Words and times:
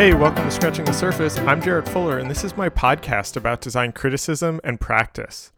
Hey, 0.00 0.14
welcome 0.14 0.44
to 0.44 0.50
Scratching 0.50 0.86
the 0.86 0.94
Surface. 0.94 1.36
I'm 1.40 1.60
Jarrett 1.60 1.86
Fuller, 1.86 2.16
and 2.16 2.30
this 2.30 2.42
is 2.42 2.56
my 2.56 2.70
podcast 2.70 3.36
about 3.36 3.60
design 3.60 3.92
criticism 3.92 4.58
and 4.64 4.80
practice. 4.80 5.52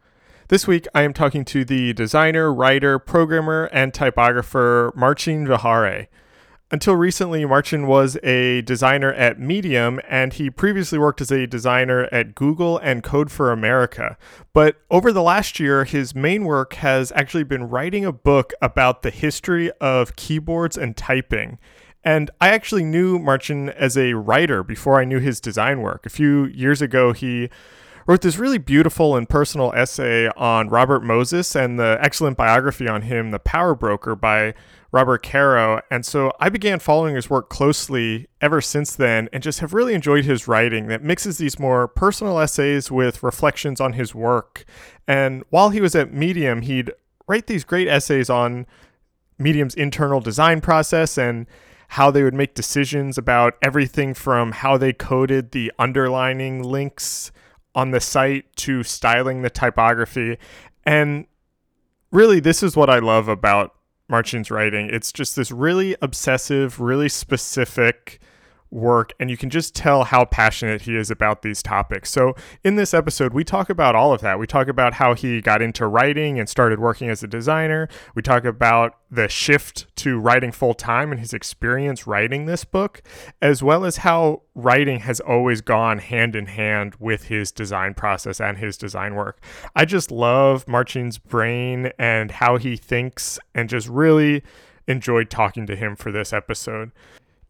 This 0.48 0.66
week, 0.66 0.88
I 0.96 1.02
am 1.02 1.12
talking 1.12 1.44
to 1.44 1.64
the 1.64 1.92
designer, 1.92 2.52
writer, 2.52 2.98
programmer, 2.98 3.70
and 3.72 3.94
typographer 3.94 4.92
Marcin 4.96 5.46
Wichary. 5.46 6.08
Until 6.72 6.96
recently, 6.96 7.44
Marcin 7.44 7.86
was 7.86 8.18
a 8.24 8.62
designer 8.62 9.12
at 9.12 9.38
Medium, 9.38 10.00
and 10.08 10.32
he 10.32 10.50
previously 10.50 10.98
worked 10.98 11.20
as 11.20 11.30
a 11.30 11.46
designer 11.46 12.08
at 12.10 12.34
Google 12.34 12.78
and 12.78 13.04
Code 13.04 13.30
for 13.30 13.52
America. 13.52 14.18
But 14.52 14.74
over 14.90 15.12
the 15.12 15.22
last 15.22 15.60
year, 15.60 15.84
his 15.84 16.16
main 16.16 16.42
work 16.42 16.74
has 16.74 17.12
actually 17.14 17.44
been 17.44 17.68
writing 17.68 18.04
a 18.04 18.10
book 18.10 18.52
about 18.60 19.02
the 19.02 19.10
history 19.10 19.70
of 19.80 20.16
keyboards 20.16 20.76
and 20.76 20.96
typing. 20.96 21.60
And 22.04 22.30
I 22.40 22.48
actually 22.48 22.84
knew 22.84 23.18
Marcin 23.18 23.68
as 23.70 23.96
a 23.96 24.14
writer 24.14 24.62
before 24.62 25.00
I 25.00 25.04
knew 25.04 25.20
his 25.20 25.40
design 25.40 25.80
work. 25.80 26.04
A 26.04 26.10
few 26.10 26.46
years 26.46 26.82
ago, 26.82 27.12
he 27.12 27.48
wrote 28.06 28.22
this 28.22 28.38
really 28.38 28.58
beautiful 28.58 29.16
and 29.16 29.28
personal 29.28 29.72
essay 29.74 30.28
on 30.36 30.68
Robert 30.68 31.02
Moses 31.04 31.54
and 31.54 31.78
the 31.78 31.98
excellent 32.00 32.36
biography 32.36 32.88
on 32.88 33.02
him, 33.02 33.30
The 33.30 33.38
Power 33.38 33.74
Broker, 33.74 34.16
by 34.16 34.54
Robert 34.90 35.22
Caro. 35.22 35.80
And 35.90 36.04
so 36.04 36.32
I 36.40 36.48
began 36.48 36.78
following 36.78 37.14
his 37.14 37.30
work 37.30 37.48
closely 37.48 38.28
ever 38.40 38.60
since 38.60 38.94
then 38.94 39.28
and 39.32 39.42
just 39.42 39.60
have 39.60 39.72
really 39.72 39.94
enjoyed 39.94 40.24
his 40.24 40.48
writing 40.48 40.88
that 40.88 41.02
mixes 41.02 41.38
these 41.38 41.58
more 41.58 41.88
personal 41.88 42.38
essays 42.38 42.90
with 42.90 43.22
reflections 43.22 43.80
on 43.80 43.94
his 43.94 44.14
work. 44.14 44.64
And 45.06 45.44
while 45.50 45.70
he 45.70 45.80
was 45.80 45.94
at 45.94 46.12
Medium, 46.12 46.62
he'd 46.62 46.92
write 47.26 47.46
these 47.46 47.64
great 47.64 47.88
essays 47.88 48.28
on 48.28 48.66
Medium's 49.38 49.74
internal 49.74 50.20
design 50.20 50.60
process 50.60 51.16
and 51.16 51.46
how 51.92 52.10
they 52.10 52.22
would 52.22 52.32
make 52.32 52.54
decisions 52.54 53.18
about 53.18 53.52
everything 53.60 54.14
from 54.14 54.50
how 54.50 54.78
they 54.78 54.94
coded 54.94 55.50
the 55.50 55.70
underlining 55.78 56.62
links 56.62 57.30
on 57.74 57.90
the 57.90 58.00
site 58.00 58.46
to 58.56 58.82
styling 58.82 59.42
the 59.42 59.50
typography. 59.50 60.38
And 60.86 61.26
really, 62.10 62.40
this 62.40 62.62
is 62.62 62.74
what 62.74 62.88
I 62.88 62.98
love 62.98 63.28
about 63.28 63.74
Marcin's 64.08 64.50
writing. 64.50 64.88
It's 64.90 65.12
just 65.12 65.36
this 65.36 65.50
really 65.52 65.94
obsessive, 66.00 66.80
really 66.80 67.10
specific 67.10 68.22
work, 68.72 69.12
and 69.20 69.30
you 69.30 69.36
can 69.36 69.50
just 69.50 69.74
tell 69.74 70.04
how 70.04 70.24
passionate 70.24 70.82
he 70.82 70.96
is 70.96 71.10
about 71.10 71.42
these 71.42 71.62
topics. 71.62 72.10
So, 72.10 72.34
in 72.64 72.76
this 72.76 72.94
episode, 72.94 73.32
we 73.32 73.44
talk 73.44 73.70
about 73.70 73.94
all 73.94 74.12
of 74.12 74.22
that. 74.22 74.38
We 74.38 74.46
talk 74.46 74.66
about 74.66 74.94
how 74.94 75.14
he 75.14 75.40
got 75.40 75.62
into 75.62 75.86
writing 75.86 76.38
and 76.38 76.48
started 76.48 76.80
working 76.80 77.10
as 77.10 77.22
a 77.22 77.26
designer. 77.26 77.88
We 78.14 78.22
talk 78.22 78.44
about 78.44 78.96
the 79.10 79.28
shift 79.28 79.94
to 79.96 80.18
writing 80.18 80.50
full 80.50 80.74
time 80.74 81.12
and 81.12 81.20
his 81.20 81.34
experience 81.34 82.06
writing 82.06 82.46
this 82.46 82.64
book, 82.64 83.02
as 83.40 83.62
well 83.62 83.84
as 83.84 83.98
how 83.98 84.42
writing 84.54 85.00
has 85.00 85.20
always 85.20 85.60
gone 85.60 85.98
hand 85.98 86.34
in 86.34 86.46
hand 86.46 86.94
with 86.98 87.24
his 87.24 87.52
design 87.52 87.94
process 87.94 88.40
and 88.40 88.58
his 88.58 88.76
design 88.76 89.14
work. 89.14 89.38
I 89.76 89.84
just 89.84 90.10
love 90.10 90.66
Marcin's 90.66 91.18
brain 91.18 91.92
and 91.98 92.30
how 92.30 92.56
he 92.56 92.76
thinks, 92.76 93.38
and 93.54 93.68
just 93.68 93.88
really 93.88 94.42
enjoyed 94.88 95.30
talking 95.30 95.66
to 95.66 95.76
him 95.76 95.94
for 95.94 96.10
this 96.10 96.32
episode. 96.32 96.90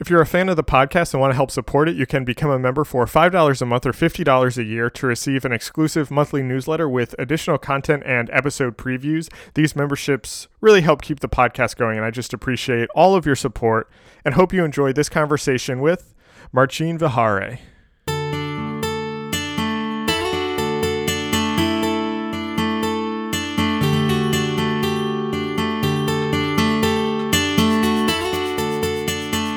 If 0.02 0.10
you're 0.10 0.20
a 0.20 0.26
fan 0.26 0.48
of 0.48 0.56
the 0.56 0.64
podcast 0.64 1.14
and 1.14 1.20
want 1.20 1.30
to 1.30 1.36
help 1.36 1.52
support 1.52 1.88
it, 1.88 1.94
you 1.94 2.06
can 2.06 2.24
become 2.24 2.50
a 2.50 2.58
member 2.58 2.82
for 2.82 3.06
$5 3.06 3.62
a 3.62 3.64
month 3.64 3.86
or 3.86 3.92
$50 3.92 4.58
a 4.58 4.64
year 4.64 4.90
to 4.90 5.06
receive 5.06 5.44
an 5.44 5.52
exclusive 5.52 6.10
monthly 6.10 6.42
newsletter 6.42 6.88
with 6.88 7.14
additional 7.20 7.56
content 7.56 8.02
and 8.04 8.28
episode 8.30 8.76
previews. 8.76 9.32
These 9.54 9.76
memberships 9.76 10.48
really 10.60 10.80
help 10.80 11.02
keep 11.02 11.20
the 11.20 11.28
podcast 11.28 11.76
going, 11.76 11.98
and 11.98 12.04
I 12.04 12.10
just 12.10 12.34
appreciate 12.34 12.88
all 12.96 13.14
of 13.14 13.26
your 13.26 13.36
support 13.36 13.88
and 14.24 14.34
hope 14.34 14.52
you 14.52 14.64
enjoy 14.64 14.92
this 14.92 15.08
conversation 15.08 15.80
with 15.80 16.12
Marcin 16.50 16.98
Wichary. 16.98 17.60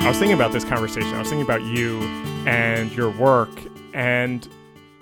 I 0.05 0.09
was 0.09 0.19
thinking 0.19 0.35
about 0.35 0.51
this 0.51 0.63
conversation. 0.63 1.15
I 1.15 1.17
was 1.17 1.29
thinking 1.29 1.43
about 1.43 1.63
you 1.63 1.99
and 2.45 2.91
your 2.91 3.09
work. 3.09 3.49
And 3.91 4.47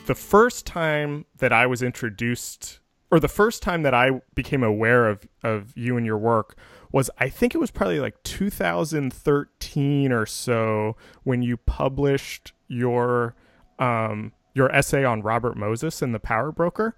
the 0.05 0.15
first 0.15 0.65
time 0.65 1.25
that 1.39 1.51
I 1.51 1.65
was 1.65 1.83
introduced, 1.83 2.79
or 3.11 3.19
the 3.19 3.27
first 3.27 3.61
time 3.61 3.83
that 3.83 3.93
I 3.93 4.21
became 4.33 4.63
aware 4.63 5.09
of, 5.09 5.27
of 5.43 5.75
you 5.75 5.97
and 5.97 6.05
your 6.05 6.17
work, 6.17 6.55
was 6.93 7.09
I 7.17 7.27
think 7.27 7.53
it 7.53 7.57
was 7.57 7.69
probably 7.69 7.99
like 7.99 8.23
2013 8.23 10.13
or 10.13 10.25
so 10.25 10.95
when 11.23 11.41
you 11.41 11.57
published 11.57 12.53
your 12.69 13.35
um, 13.79 14.31
your 14.53 14.73
essay 14.73 15.03
on 15.03 15.21
Robert 15.21 15.57
Moses 15.57 16.01
and 16.01 16.15
the 16.15 16.19
Power 16.19 16.53
Broker. 16.53 16.95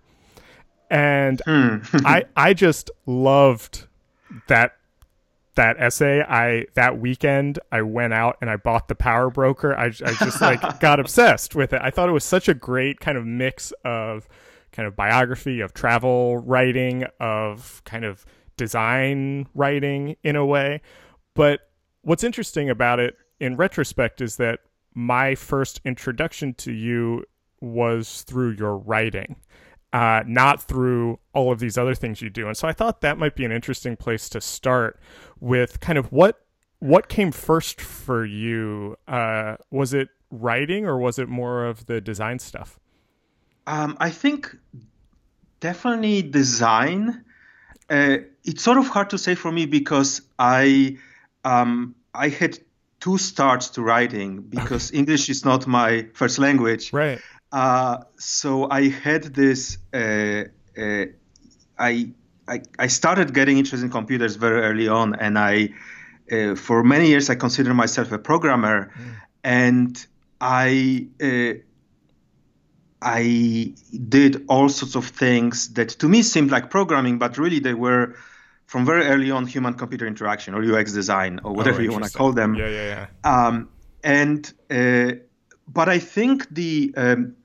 And 0.91 1.41
hmm. 1.47 1.77
I 2.05 2.25
I 2.37 2.53
just 2.53 2.91
loved 3.07 3.87
that 4.47 4.75
that 5.55 5.75
essay 5.79 6.21
i 6.21 6.65
that 6.73 6.99
weekend 6.99 7.59
i 7.71 7.81
went 7.81 8.13
out 8.13 8.37
and 8.41 8.49
i 8.49 8.55
bought 8.55 8.87
the 8.87 8.95
power 8.95 9.29
broker. 9.29 9.75
I, 9.77 9.85
I 9.85 10.13
just 10.19 10.41
like 10.41 10.79
got 10.79 10.99
obsessed 10.99 11.55
with 11.55 11.73
it. 11.73 11.81
I 11.83 11.91
thought 11.91 12.09
it 12.09 12.13
was 12.13 12.23
such 12.23 12.47
a 12.47 12.53
great 12.53 12.99
kind 12.99 13.17
of 13.17 13.25
mix 13.25 13.71
of 13.83 14.27
kind 14.71 14.87
of 14.87 14.95
biography 14.95 15.61
of 15.61 15.73
travel 15.73 16.37
writing 16.37 17.05
of 17.19 17.81
kind 17.85 18.03
of 18.03 18.25
design 18.57 19.47
writing 19.53 20.15
in 20.23 20.35
a 20.35 20.45
way. 20.45 20.81
But 21.33 21.61
what's 22.01 22.23
interesting 22.23 22.69
about 22.69 22.99
it 22.99 23.15
in 23.39 23.55
retrospect 23.55 24.21
is 24.21 24.37
that 24.37 24.59
my 24.93 25.35
first 25.35 25.81
introduction 25.85 26.53
to 26.55 26.71
you 26.71 27.25
was 27.61 28.23
through 28.23 28.51
your 28.51 28.77
writing 28.77 29.35
uh, 29.95 30.23
not 30.27 30.61
through 30.61 31.17
all 31.33 31.53
of 31.53 31.59
these 31.59 31.77
other 31.77 31.95
things 31.95 32.21
you 32.21 32.29
do. 32.29 32.49
And 32.49 32.57
so 32.57 32.67
I 32.67 32.73
thought 32.73 32.99
that 32.99 33.17
might 33.17 33.33
be 33.33 33.45
an 33.45 33.53
interesting 33.53 33.95
place 33.95 34.27
to 34.27 34.41
start 34.41 34.99
with 35.39 35.79
kind 35.79 35.97
of 35.97 36.11
what 36.11 36.41
what 36.79 37.07
came 37.07 37.31
first 37.31 37.79
for 37.79 38.25
you. 38.25 38.97
Uh, 39.07 39.55
was 39.71 39.93
it 39.93 40.09
writing 40.29 40.85
or 40.85 40.97
was 40.97 41.17
it 41.17 41.29
more 41.29 41.63
of 41.63 41.85
the 41.85 42.01
design 42.01 42.39
stuff? 42.39 42.77
Um, 43.67 43.95
I 44.01 44.09
think 44.09 44.53
definitely 45.61 46.23
design. 46.23 47.23
Uh, 47.89 48.17
it's 48.43 48.63
sort 48.63 48.77
of 48.77 48.87
hard 48.87 49.11
to 49.11 49.17
say 49.17 49.33
for 49.33 49.49
me 49.49 49.65
because 49.65 50.21
I 50.37 50.97
um, 51.45 51.95
I 52.13 52.27
had 52.27 52.59
two 52.99 53.17
starts 53.17 53.69
to 53.69 53.81
writing 53.81 54.41
because 54.41 54.91
English 54.91 55.29
is 55.29 55.45
not 55.45 55.67
my 55.67 56.07
first 56.13 56.37
language. 56.37 56.91
Right. 56.91 57.21
Uh, 57.55 58.03
so 58.17 58.69
I 58.69 58.89
had 58.89 59.23
this. 59.23 59.77
Uh, 59.93 60.43
uh, 60.77 61.05
I, 61.79 62.11
I, 62.49 62.61
I 62.77 62.87
started 62.87 63.33
getting 63.33 63.57
interested 63.57 63.85
in 63.85 63.91
computers 63.91 64.35
very 64.35 64.59
early 64.59 64.89
on, 64.89 65.15
and 65.15 65.39
I, 65.39 65.69
uh, 66.29 66.55
for 66.55 66.83
many 66.83 67.07
years, 67.07 67.29
I 67.29 67.35
considered 67.35 67.73
myself 67.73 68.11
a 68.11 68.19
programmer, 68.19 68.91
mm. 68.93 69.15
and 69.43 70.05
I. 70.41 71.07
Uh, 71.23 71.61
I 73.01 73.75
did 74.09 74.45
all 74.47 74.67
sorts 74.67 74.95
of 74.95 75.05
things 75.05 75.73
that 75.73 75.89
to 75.89 76.09
me 76.09 76.23
seemed 76.23 76.49
like 76.49 76.71
programming, 76.71 77.19
but 77.19 77.37
really 77.37 77.59
they 77.59 77.75
were 77.75 78.15
from 78.65 78.83
very 78.83 79.05
early 79.05 79.29
on 79.29 79.45
human 79.45 79.75
computer 79.75 80.07
interaction 80.07 80.55
or 80.55 80.63
UX 80.63 80.91
design 80.91 81.39
or 81.43 81.53
whatever 81.53 81.81
oh, 81.81 81.83
you 81.83 81.91
want 81.91 82.05
to 82.05 82.09
call 82.09 82.31
them. 82.31 82.55
Yeah, 82.55 82.67
yeah, 82.67 83.07
yeah. 83.23 83.45
Um, 83.45 83.69
and 84.03 84.51
uh, 84.71 85.19
but 85.67 85.87
I 85.87 85.99
think 85.99 86.49
the 86.49 86.93
um, 86.97 87.35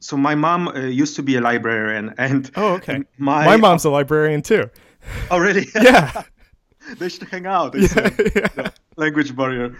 so 0.00 0.16
my 0.16 0.34
mom 0.34 0.68
uh, 0.68 0.80
used 0.80 1.16
to 1.16 1.22
be 1.22 1.36
a 1.36 1.40
librarian, 1.40 2.14
and 2.18 2.50
oh, 2.56 2.74
okay. 2.74 3.02
My 3.16 3.44
my 3.44 3.56
mom's 3.56 3.84
a 3.84 3.90
librarian 3.90 4.42
too. 4.42 4.70
Oh, 5.30 5.38
really? 5.38 5.66
yeah. 5.74 6.24
they 6.98 7.08
should 7.08 7.28
hang 7.28 7.46
out. 7.46 7.74
Yeah, 7.74 8.10
yeah. 8.36 8.70
language 8.96 9.34
barrier. 9.34 9.74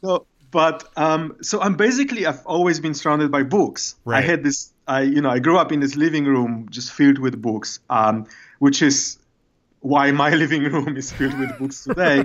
so, 0.00 0.26
but 0.52 0.84
um, 0.96 1.36
so 1.42 1.60
I'm 1.60 1.74
basically 1.74 2.24
I've 2.24 2.44
always 2.46 2.78
been 2.78 2.94
surrounded 2.94 3.32
by 3.32 3.42
books. 3.42 3.96
Right. 4.04 4.18
I 4.18 4.20
had 4.20 4.44
this. 4.44 4.72
I 4.86 5.00
you 5.00 5.20
know 5.20 5.30
I 5.30 5.40
grew 5.40 5.58
up 5.58 5.72
in 5.72 5.80
this 5.80 5.96
living 5.96 6.24
room 6.24 6.68
just 6.70 6.92
filled 6.92 7.18
with 7.18 7.40
books, 7.42 7.80
um, 7.90 8.26
which 8.60 8.80
is 8.80 9.18
why 9.80 10.12
my 10.12 10.30
living 10.30 10.62
room 10.62 10.96
is 10.96 11.10
filled 11.10 11.38
with 11.38 11.58
books 11.58 11.82
today. 11.82 12.24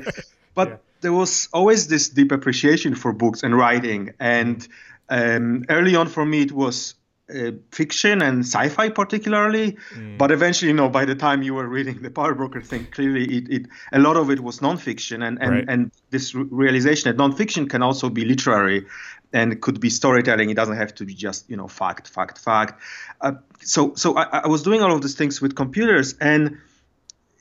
But 0.54 0.70
yeah. 0.70 0.78
there 1.02 1.14
was 1.14 1.50
always 1.54 1.88
this 1.88 2.10
deep 2.10 2.32
appreciation 2.32 2.96
for 2.96 3.14
books 3.14 3.42
and 3.44 3.58
writing, 3.58 4.14
and 4.20 4.68
um, 5.10 5.66
early 5.70 5.96
on 5.96 6.08
for 6.08 6.26
me, 6.26 6.42
it 6.42 6.52
was 6.52 6.96
uh, 7.34 7.52
fiction 7.72 8.22
and 8.22 8.40
sci-fi 8.40 8.90
particularly, 8.90 9.78
mm. 9.94 10.18
but 10.18 10.32
eventually, 10.32 10.70
you 10.70 10.76
know, 10.76 10.90
by 10.90 11.06
the 11.06 11.16
time 11.16 11.42
you 11.42 11.54
were 11.54 11.68
reading 11.68 12.02
the 12.02 12.12
Power 12.12 12.36
Broker 12.36 12.62
thing, 12.62 12.86
clearly 12.92 13.38
it, 13.38 13.50
it 13.50 13.66
a 13.94 14.00
lot 14.00 14.18
of 14.18 14.30
it 14.30 14.42
was 14.42 14.60
nonfiction, 14.60 15.26
and 15.26 15.42
and, 15.42 15.52
right. 15.52 15.66
and 15.68 15.92
this 16.10 16.36
realization 16.36 17.10
that 17.10 17.22
nonfiction 17.22 17.70
can 17.70 17.82
also 17.82 18.10
be 18.10 18.26
literary, 18.26 18.86
and 19.34 19.62
could 19.62 19.80
be 19.80 19.90
storytelling. 19.90 20.50
It 20.50 20.56
doesn't 20.56 20.76
have 20.76 20.94
to 20.96 21.06
be 21.06 21.14
just 21.14 21.50
you 21.50 21.56
know 21.56 21.68
fact, 21.68 22.10
fact, 22.10 22.38
fact. 22.38 22.82
Uh, 23.22 23.34
so 23.62 23.94
so 23.96 24.16
I, 24.18 24.42
I, 24.44 24.48
was 24.48 24.64
doing 24.64 24.82
all 24.82 24.94
of 24.94 25.02
these 25.02 25.16
things 25.16 25.42
with 25.42 25.56
computers, 25.56 26.16
and 26.20 26.58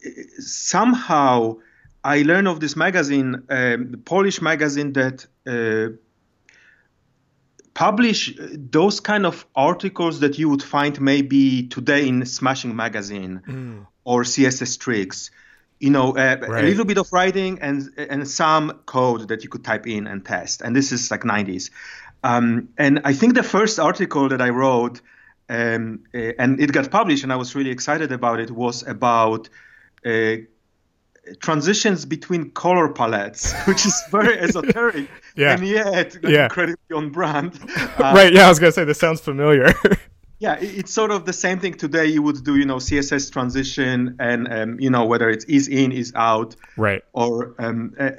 uh, 0.06 0.10
somehow 0.38 1.56
I 2.04 2.22
learned 2.22 2.48
of 2.48 2.60
this 2.60 2.76
magazine, 2.76 3.42
um, 3.48 3.90
the 3.90 3.98
Polish 3.98 4.40
magazine 4.40 4.92
that. 4.92 5.26
Uh, 5.46 5.96
publish 7.80 8.34
those 8.38 9.00
kind 9.00 9.24
of 9.24 9.46
articles 9.56 10.20
that 10.20 10.38
you 10.38 10.50
would 10.50 10.62
find 10.62 11.00
maybe 11.00 11.66
today 11.68 12.06
in 12.06 12.26
Smashing 12.26 12.76
Magazine 12.76 13.40
mm. 13.46 13.86
or 14.04 14.22
CSS 14.22 14.78
Tricks. 14.78 15.30
You 15.78 15.88
know, 15.88 16.10
uh, 16.10 16.36
right. 16.42 16.62
a 16.62 16.66
little 16.68 16.84
bit 16.84 16.98
of 16.98 17.10
writing 17.10 17.58
and 17.62 17.88
and 17.96 18.28
some 18.28 18.82
code 18.84 19.28
that 19.28 19.42
you 19.44 19.48
could 19.48 19.64
type 19.64 19.86
in 19.86 20.06
and 20.06 20.22
test. 20.22 20.60
And 20.60 20.76
this 20.76 20.92
is 20.92 21.10
like 21.10 21.22
90s. 21.22 21.70
Um, 22.22 22.68
and 22.76 23.00
I 23.04 23.14
think 23.14 23.34
the 23.34 23.42
first 23.42 23.78
article 23.80 24.28
that 24.28 24.42
I 24.42 24.50
wrote, 24.50 25.00
um, 25.48 26.00
uh, 26.14 26.32
and 26.38 26.60
it 26.60 26.70
got 26.72 26.90
published, 26.90 27.22
and 27.22 27.32
I 27.32 27.36
was 27.36 27.54
really 27.54 27.70
excited 27.70 28.12
about 28.12 28.40
it, 28.40 28.50
was 28.50 28.86
about 28.86 29.48
uh, 30.04 30.36
transitions 31.40 32.04
between 32.04 32.50
color 32.50 32.88
palettes, 32.88 33.52
which 33.66 33.86
is 33.86 34.02
very 34.10 34.38
esoteric 34.46 35.08
yeah. 35.36 35.54
and 35.54 35.66
yet 35.66 36.16
yeah. 36.22 36.44
incredibly 36.44 36.94
on 36.94 37.10
brand. 37.10 37.58
Uh, 38.00 38.12
right. 38.14 38.32
Yeah, 38.32 38.46
I 38.46 38.48
was 38.48 38.58
gonna 38.58 38.72
say 38.72 38.84
this 38.84 38.98
sounds 38.98 39.20
familiar. 39.20 39.74
yeah, 40.38 40.56
it's 40.60 40.92
sort 40.92 41.10
of 41.10 41.26
the 41.26 41.32
same 41.32 41.58
thing 41.58 41.74
today. 41.74 42.06
You 42.06 42.22
would 42.22 42.42
do, 42.44 42.56
you 42.56 42.64
know, 42.64 42.76
CSS 42.76 43.30
transition, 43.30 44.16
and 44.18 44.50
um, 44.50 44.80
you 44.80 44.88
know 44.88 45.04
whether 45.04 45.28
it's 45.28 45.44
is 45.44 45.68
in, 45.68 45.92
is 45.92 46.12
out, 46.14 46.56
right, 46.78 47.02
or 47.12 47.54
um, 47.58 47.94
uh, 47.98 48.10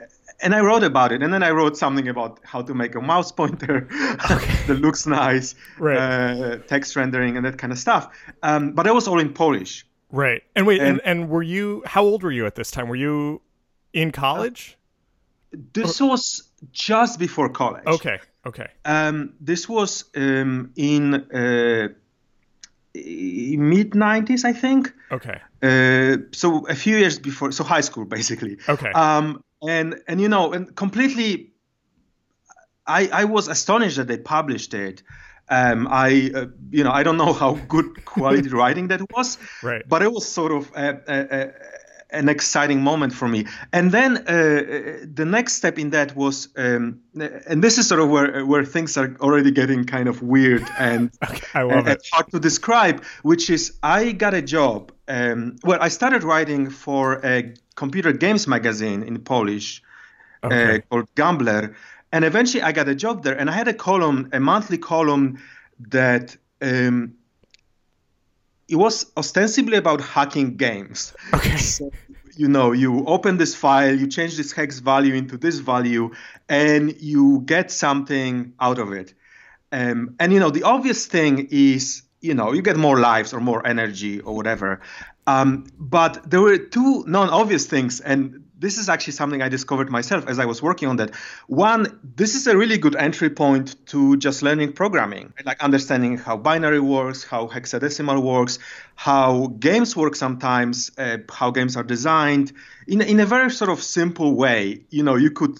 and 0.42 0.54
I 0.54 0.62
wrote 0.62 0.84
about 0.84 1.12
it, 1.12 1.24
and 1.24 1.34
then 1.34 1.44
I 1.44 1.52
wrote 1.52 1.78
something 1.78 2.08
about 2.08 2.40
how 2.44 2.62
to 2.62 2.74
make 2.74 2.96
a 2.96 3.02
mouse 3.02 3.32
pointer 3.32 3.88
okay. 4.32 4.56
that 4.68 4.80
looks 4.82 5.06
nice, 5.06 5.56
right. 5.80 5.98
uh, 5.98 6.58
text 6.68 6.96
rendering, 6.96 7.38
and 7.38 7.46
that 7.46 7.58
kind 7.58 7.72
of 7.72 7.80
stuff. 7.80 8.10
Um, 8.44 8.74
but 8.74 8.88
it 8.88 8.94
was 8.94 9.08
all 9.08 9.20
in 9.20 9.34
Polish. 9.34 9.86
Right. 10.12 10.44
And 10.56 10.68
wait, 10.68 10.82
and, 10.82 11.02
and, 11.06 11.22
and 11.22 11.30
were 11.30 11.44
you? 11.44 11.84
How 11.86 12.04
old 12.04 12.24
were 12.24 12.32
you 12.32 12.46
at 12.46 12.56
this 12.56 12.72
time? 12.72 12.88
Were 12.90 12.96
you 12.96 13.42
in 13.94 14.12
college? 14.12 14.78
This 15.52 16.02
or? 16.02 16.10
was 16.10 16.50
just 16.72 17.20
before 17.20 17.50
college. 17.50 17.86
Okay. 17.86 18.20
Okay. 18.46 18.68
Um, 18.86 19.34
this 19.40 19.70
was 19.70 20.06
um, 20.16 20.72
in 20.76 21.14
uh, 21.14 21.90
mid 22.94 23.92
'90s, 23.92 24.46
I 24.46 24.54
think. 24.54 24.94
Okay. 25.12 25.40
Uh, 25.62 26.18
so 26.32 26.66
a 26.68 26.76
few 26.76 26.98
years 26.98 27.20
before, 27.20 27.52
so 27.52 27.64
high 27.64 27.82
school, 27.82 28.06
basically. 28.06 28.58
Okay. 28.68 28.92
Um, 28.92 29.44
and 29.62 30.02
and 30.08 30.20
you 30.20 30.30
know, 30.30 30.54
and 30.54 30.76
completely, 30.76 31.52
I 32.88 33.08
I 33.08 33.24
was 33.26 33.48
astonished 33.48 33.98
that 33.98 34.08
they 34.08 34.18
published 34.18 34.74
it. 34.74 35.04
Um, 35.52 35.88
I, 35.92 36.32
uh, 36.34 36.46
you 36.72 36.84
know, 36.84 36.92
I 36.92 37.04
don't 37.04 37.18
know 37.18 37.34
how 37.34 37.56
good 37.68 38.06
quality 38.06 38.50
writing 38.50 38.88
that 38.88 39.02
was, 39.12 39.38
right. 39.62 39.84
but 39.88 40.02
it 40.02 40.12
was 40.12 40.26
sort 40.26 40.54
of 40.54 40.72
a, 40.74 40.98
a, 41.08 41.42
a, 41.42 41.52
an 42.12 42.30
exciting 42.30 42.82
moment 42.82 43.14
for 43.14 43.28
me. 43.28 43.46
And 43.74 43.92
then 43.92 44.18
uh, 44.20 45.06
the 45.14 45.26
next 45.26 45.56
step 45.56 45.78
in 45.78 45.90
that 45.90 46.16
was, 46.16 46.48
um, 46.56 47.02
and 47.16 47.62
this 47.62 47.78
is 47.78 47.88
sort 47.88 48.00
of 48.00 48.10
where 48.10 48.46
where 48.46 48.64
things 48.64 48.98
are 48.98 49.16
already 49.20 49.52
getting 49.52 49.84
kind 49.84 50.08
of 50.08 50.22
weird 50.22 50.66
and, 50.80 51.12
okay, 51.24 51.48
I 51.54 51.64
love 51.64 51.88
and, 51.88 52.00
hard 52.14 52.32
to 52.32 52.40
describe, 52.40 53.04
which 53.24 53.50
is 53.50 53.78
I 53.84 54.14
got 54.14 54.34
a 54.34 54.42
job. 54.42 54.92
Um, 55.10 55.58
well, 55.66 55.80
I 55.82 55.90
started 55.90 56.24
writing 56.24 56.70
for 56.70 57.26
a 57.26 57.54
computer 57.76 58.14
games 58.14 58.48
magazine 58.48 59.04
in 59.04 59.20
Polish 59.20 59.84
uh, 60.44 60.48
okay. 60.48 60.76
uh, 60.76 60.80
called 60.90 61.10
Gambler 61.16 61.76
and 62.12 62.26
eventually 62.26 62.62
I 62.62 62.72
got 62.72 62.88
a 62.88 62.96
job 62.96 63.24
there, 63.24 63.38
and 63.38 63.50
I 63.50 63.54
had 63.54 63.68
a 63.68 63.74
column, 63.74 64.30
a 64.34 64.40
monthly 64.40 64.78
column 64.78 65.40
that 65.90 66.36
um, 66.62 67.16
it 68.68 68.76
was 68.76 69.12
ostensibly 69.18 69.78
about 69.78 70.02
hacking 70.02 70.58
games. 70.58 71.14
Okay. 71.34 71.58
So, 71.58 71.92
you 72.38 72.48
know, 72.48 72.72
you 72.72 73.06
open 73.06 73.38
this 73.38 73.54
file, 73.54 73.94
you 73.94 74.08
change 74.08 74.38
this 74.38 74.54
hex 74.54 74.80
value 74.80 75.14
into 75.14 75.38
this 75.38 75.58
value, 75.60 76.12
and 76.48 76.96
you 77.02 77.42
get 77.46 77.72
something 77.72 78.54
out 78.60 78.80
of 78.80 78.94
it. 78.94 79.14
Um, 79.72 80.16
and 80.20 80.32
you 80.32 80.40
know, 80.40 80.50
the 80.50 80.64
obvious 80.64 81.06
thing 81.06 81.48
is, 81.52 82.04
you 82.22 82.34
know, 82.34 82.54
you 82.54 82.62
get 82.62 82.78
more 82.78 83.00
lives 83.00 83.34
or 83.34 83.42
more 83.42 83.66
energy 83.68 84.22
or 84.22 84.34
whatever. 84.34 84.82
Um, 85.28 85.66
but 85.78 86.30
there 86.30 86.42
were 86.42 86.58
two 86.58 87.04
non-obvious 87.06 87.68
things, 87.68 88.00
and 88.00 88.44
this 88.62 88.78
is 88.78 88.90
actually 88.90 89.14
something 89.14 89.42
I 89.42 89.50
discovered 89.50 89.90
myself 89.90 90.28
as 90.28 90.38
I 90.38 90.46
was 90.46 90.62
working 90.62 90.88
on 90.88 90.98
that. 90.98 91.16
One, 91.48 92.00
this 92.16 92.36
is 92.36 92.46
a 92.46 92.56
really 92.56 92.78
good 92.78 92.96
entry 92.96 93.32
point 93.32 93.76
to 93.88 94.18
just 94.18 94.44
learning 94.44 94.74
programming, 94.74 95.34
like 95.44 95.60
understanding 95.64 96.20
how 96.20 96.38
binary 96.38 96.80
works, 96.80 97.24
how 97.24 97.48
hexadecimal 97.48 98.22
works, 98.22 98.60
how 98.96 99.48
games 99.60 99.98
work 99.98 100.16
sometimes, 100.16 100.92
uh, 101.00 101.18
how 101.32 101.50
games 101.50 101.76
are 101.76 101.84
designed 101.84 102.54
in, 102.88 103.02
in 103.02 103.20
a 103.20 103.26
very 103.26 103.50
sort 103.50 103.72
of 103.72 103.82
simple 103.82 104.36
way. 104.36 104.82
You 104.92 105.02
know, 105.02 105.16
you 105.16 105.32
could 105.32 105.58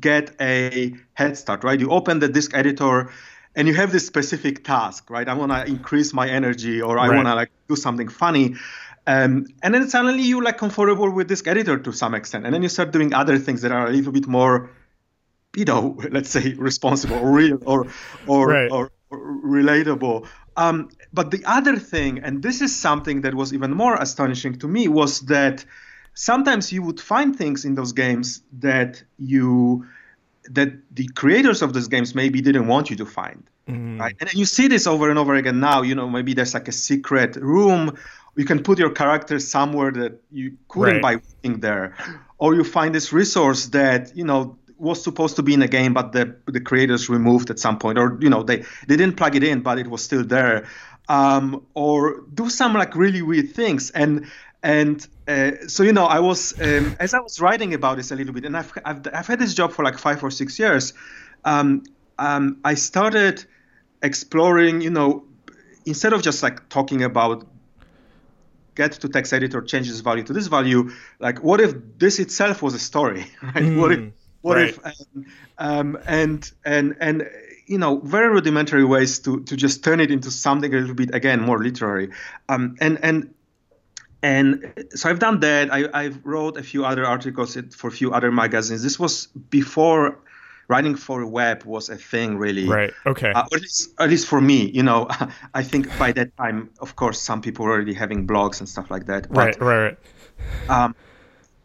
get 0.00 0.34
a 0.40 0.94
head 1.12 1.36
start, 1.36 1.64
right? 1.64 1.78
You 1.78 1.90
open 1.90 2.18
the 2.18 2.28
disk 2.28 2.54
editor 2.54 3.10
and 3.56 3.68
you 3.68 3.74
have 3.74 3.92
this 3.92 4.06
specific 4.06 4.64
task, 4.64 5.10
right? 5.10 5.28
I 5.28 5.34
want 5.34 5.52
to 5.52 5.66
increase 5.66 6.14
my 6.14 6.28
energy 6.28 6.80
or 6.80 6.98
I 6.98 7.08
right. 7.08 7.16
want 7.16 7.28
to 7.28 7.34
like 7.34 7.50
do 7.68 7.76
something 7.76 8.08
funny 8.08 8.54
um, 9.08 9.46
and 9.62 9.72
then 9.72 9.88
suddenly 9.88 10.22
you 10.22 10.44
like 10.44 10.58
comfortable 10.58 11.10
with 11.10 11.28
this 11.28 11.42
editor 11.46 11.78
to 11.78 11.92
some 11.92 12.14
extent, 12.14 12.44
and 12.44 12.54
then 12.54 12.62
you 12.62 12.68
start 12.68 12.92
doing 12.92 13.14
other 13.14 13.38
things 13.38 13.62
that 13.62 13.72
are 13.72 13.86
a 13.86 13.90
little 13.90 14.12
bit 14.12 14.26
more, 14.26 14.70
you 15.56 15.64
know, 15.64 15.98
let's 16.10 16.28
say 16.28 16.52
responsible 16.52 17.16
or 17.16 17.30
real 17.32 17.58
or 17.64 17.86
or, 18.26 18.48
right. 18.48 18.70
or, 18.70 18.92
or 19.08 19.18
relatable. 19.42 20.28
Um, 20.58 20.90
but 21.10 21.30
the 21.30 21.42
other 21.46 21.78
thing, 21.78 22.18
and 22.18 22.42
this 22.42 22.60
is 22.60 22.76
something 22.76 23.22
that 23.22 23.34
was 23.34 23.54
even 23.54 23.72
more 23.72 23.96
astonishing 23.96 24.58
to 24.58 24.68
me, 24.68 24.88
was 24.88 25.20
that 25.20 25.64
sometimes 26.12 26.70
you 26.70 26.82
would 26.82 27.00
find 27.00 27.34
things 27.34 27.64
in 27.64 27.76
those 27.76 27.92
games 27.92 28.42
that 28.58 29.02
you 29.18 29.86
that 30.50 30.70
the 30.94 31.08
creators 31.14 31.62
of 31.62 31.72
those 31.72 31.88
games 31.88 32.14
maybe 32.14 32.42
didn't 32.42 32.66
want 32.66 32.90
you 32.90 32.96
to 32.96 33.06
find. 33.06 33.42
Mm. 33.66 34.00
Right? 34.00 34.16
And 34.20 34.34
you 34.34 34.44
see 34.44 34.68
this 34.68 34.86
over 34.86 35.08
and 35.08 35.18
over 35.18 35.34
again 35.34 35.60
now. 35.60 35.80
You 35.80 35.94
know, 35.94 36.10
maybe 36.10 36.34
there's 36.34 36.52
like 36.52 36.68
a 36.68 36.72
secret 36.72 37.36
room 37.36 37.96
you 38.38 38.44
can 38.44 38.62
put 38.62 38.78
your 38.78 38.90
character 38.90 39.40
somewhere 39.40 39.90
that 39.90 40.22
you 40.30 40.56
couldn't 40.68 41.02
right. 41.02 41.02
by 41.02 41.14
working 41.16 41.58
there, 41.58 41.96
or 42.38 42.54
you 42.54 42.62
find 42.62 42.94
this 42.94 43.12
resource 43.12 43.66
that 43.66 44.16
you 44.16 44.24
know 44.24 44.56
was 44.78 45.02
supposed 45.02 45.34
to 45.36 45.42
be 45.42 45.54
in 45.54 45.62
a 45.62 45.66
game, 45.66 45.92
but 45.92 46.12
the 46.12 46.36
the 46.46 46.60
creators 46.60 47.08
removed 47.08 47.50
at 47.50 47.58
some 47.58 47.78
point, 47.78 47.98
or 47.98 48.16
you 48.20 48.30
know 48.30 48.44
they 48.44 48.58
they 48.86 48.96
didn't 48.96 49.16
plug 49.16 49.34
it 49.34 49.42
in, 49.42 49.60
but 49.60 49.76
it 49.78 49.88
was 49.88 50.04
still 50.04 50.24
there, 50.24 50.68
um, 51.08 51.66
or 51.74 52.22
do 52.32 52.48
some 52.48 52.74
like 52.74 52.94
really 52.94 53.22
weird 53.22 53.52
things 53.52 53.90
and. 53.90 54.26
And 54.60 55.06
uh, 55.28 55.52
so 55.68 55.84
you 55.84 55.92
know, 55.92 56.04
I 56.04 56.18
was 56.18 56.52
um, 56.60 56.96
as 56.98 57.14
I 57.14 57.20
was 57.20 57.40
writing 57.40 57.74
about 57.74 57.96
this 57.96 58.10
a 58.10 58.16
little 58.16 58.34
bit, 58.34 58.44
and 58.44 58.56
I've, 58.56 58.72
I've, 58.84 59.06
I've 59.14 59.26
had 59.28 59.38
this 59.38 59.54
job 59.54 59.70
for 59.70 59.84
like 59.84 60.00
five 60.00 60.20
or 60.24 60.32
six 60.32 60.58
years. 60.58 60.94
Um, 61.44 61.84
um, 62.18 62.56
I 62.64 62.74
started 62.74 63.44
exploring, 64.02 64.80
you 64.80 64.90
know, 64.90 65.22
instead 65.86 66.12
of 66.12 66.22
just 66.22 66.42
like 66.42 66.68
talking 66.68 67.04
about 67.04 67.46
get 68.78 68.92
to 68.92 69.08
text 69.08 69.32
editor, 69.32 69.60
change 69.60 69.88
this 69.88 70.00
value 70.00 70.22
to 70.22 70.32
this 70.32 70.46
value. 70.46 70.90
Like, 71.18 71.42
what 71.42 71.60
if 71.60 71.74
this 71.98 72.18
itself 72.18 72.62
was 72.62 72.74
a 72.74 72.78
story, 72.78 73.26
right? 73.42 73.54
Mm, 73.56 73.80
what 73.80 73.92
if, 73.92 74.00
what 74.40 74.56
right. 74.56 74.70
if, 74.70 74.78
um, 74.84 75.26
um, 75.58 75.98
and 76.06 76.50
and 76.64 76.96
and 77.00 77.28
you 77.66 77.78
know, 77.78 77.98
very 77.98 78.28
rudimentary 78.28 78.84
ways 78.84 79.18
to 79.20 79.42
to 79.44 79.56
just 79.56 79.84
turn 79.84 80.00
it 80.00 80.10
into 80.10 80.30
something 80.30 80.72
a 80.72 80.78
little 80.78 80.94
bit 80.94 81.14
again 81.14 81.42
more 81.42 81.58
literary. 81.62 82.10
Um, 82.48 82.76
and 82.80 82.98
and 83.02 83.34
and 84.22 84.72
so 84.90 85.10
I've 85.10 85.18
done 85.18 85.40
that. 85.40 85.72
I, 85.72 85.88
I've 85.92 86.24
wrote 86.24 86.56
a 86.56 86.62
few 86.62 86.84
other 86.84 87.04
articles 87.04 87.56
for 87.76 87.88
a 87.88 87.92
few 88.00 88.12
other 88.12 88.32
magazines. 88.32 88.82
This 88.82 88.98
was 88.98 89.26
before 89.26 90.18
writing 90.68 90.94
for 90.94 91.22
a 91.22 91.26
web 91.26 91.64
was 91.64 91.88
a 91.88 91.96
thing 91.96 92.36
really. 92.38 92.68
Right 92.68 92.92
okay. 93.06 93.32
Uh, 93.32 93.44
at, 93.52 93.52
least, 93.52 93.94
at 93.98 94.08
least 94.10 94.26
for 94.28 94.40
me 94.40 94.70
you 94.70 94.82
know 94.82 95.08
i 95.54 95.62
think 95.62 95.86
by 95.98 96.12
that 96.12 96.36
time 96.36 96.70
of 96.80 96.94
course 96.94 97.20
some 97.20 97.40
people 97.40 97.64
were 97.64 97.72
already 97.72 97.94
having 97.94 98.26
blogs 98.26 98.60
and 98.60 98.68
stuff 98.68 98.90
like 98.90 99.06
that 99.06 99.28
but, 99.28 99.36
right 99.36 99.60
right 99.60 99.96
right. 100.68 100.70
um, 100.70 100.94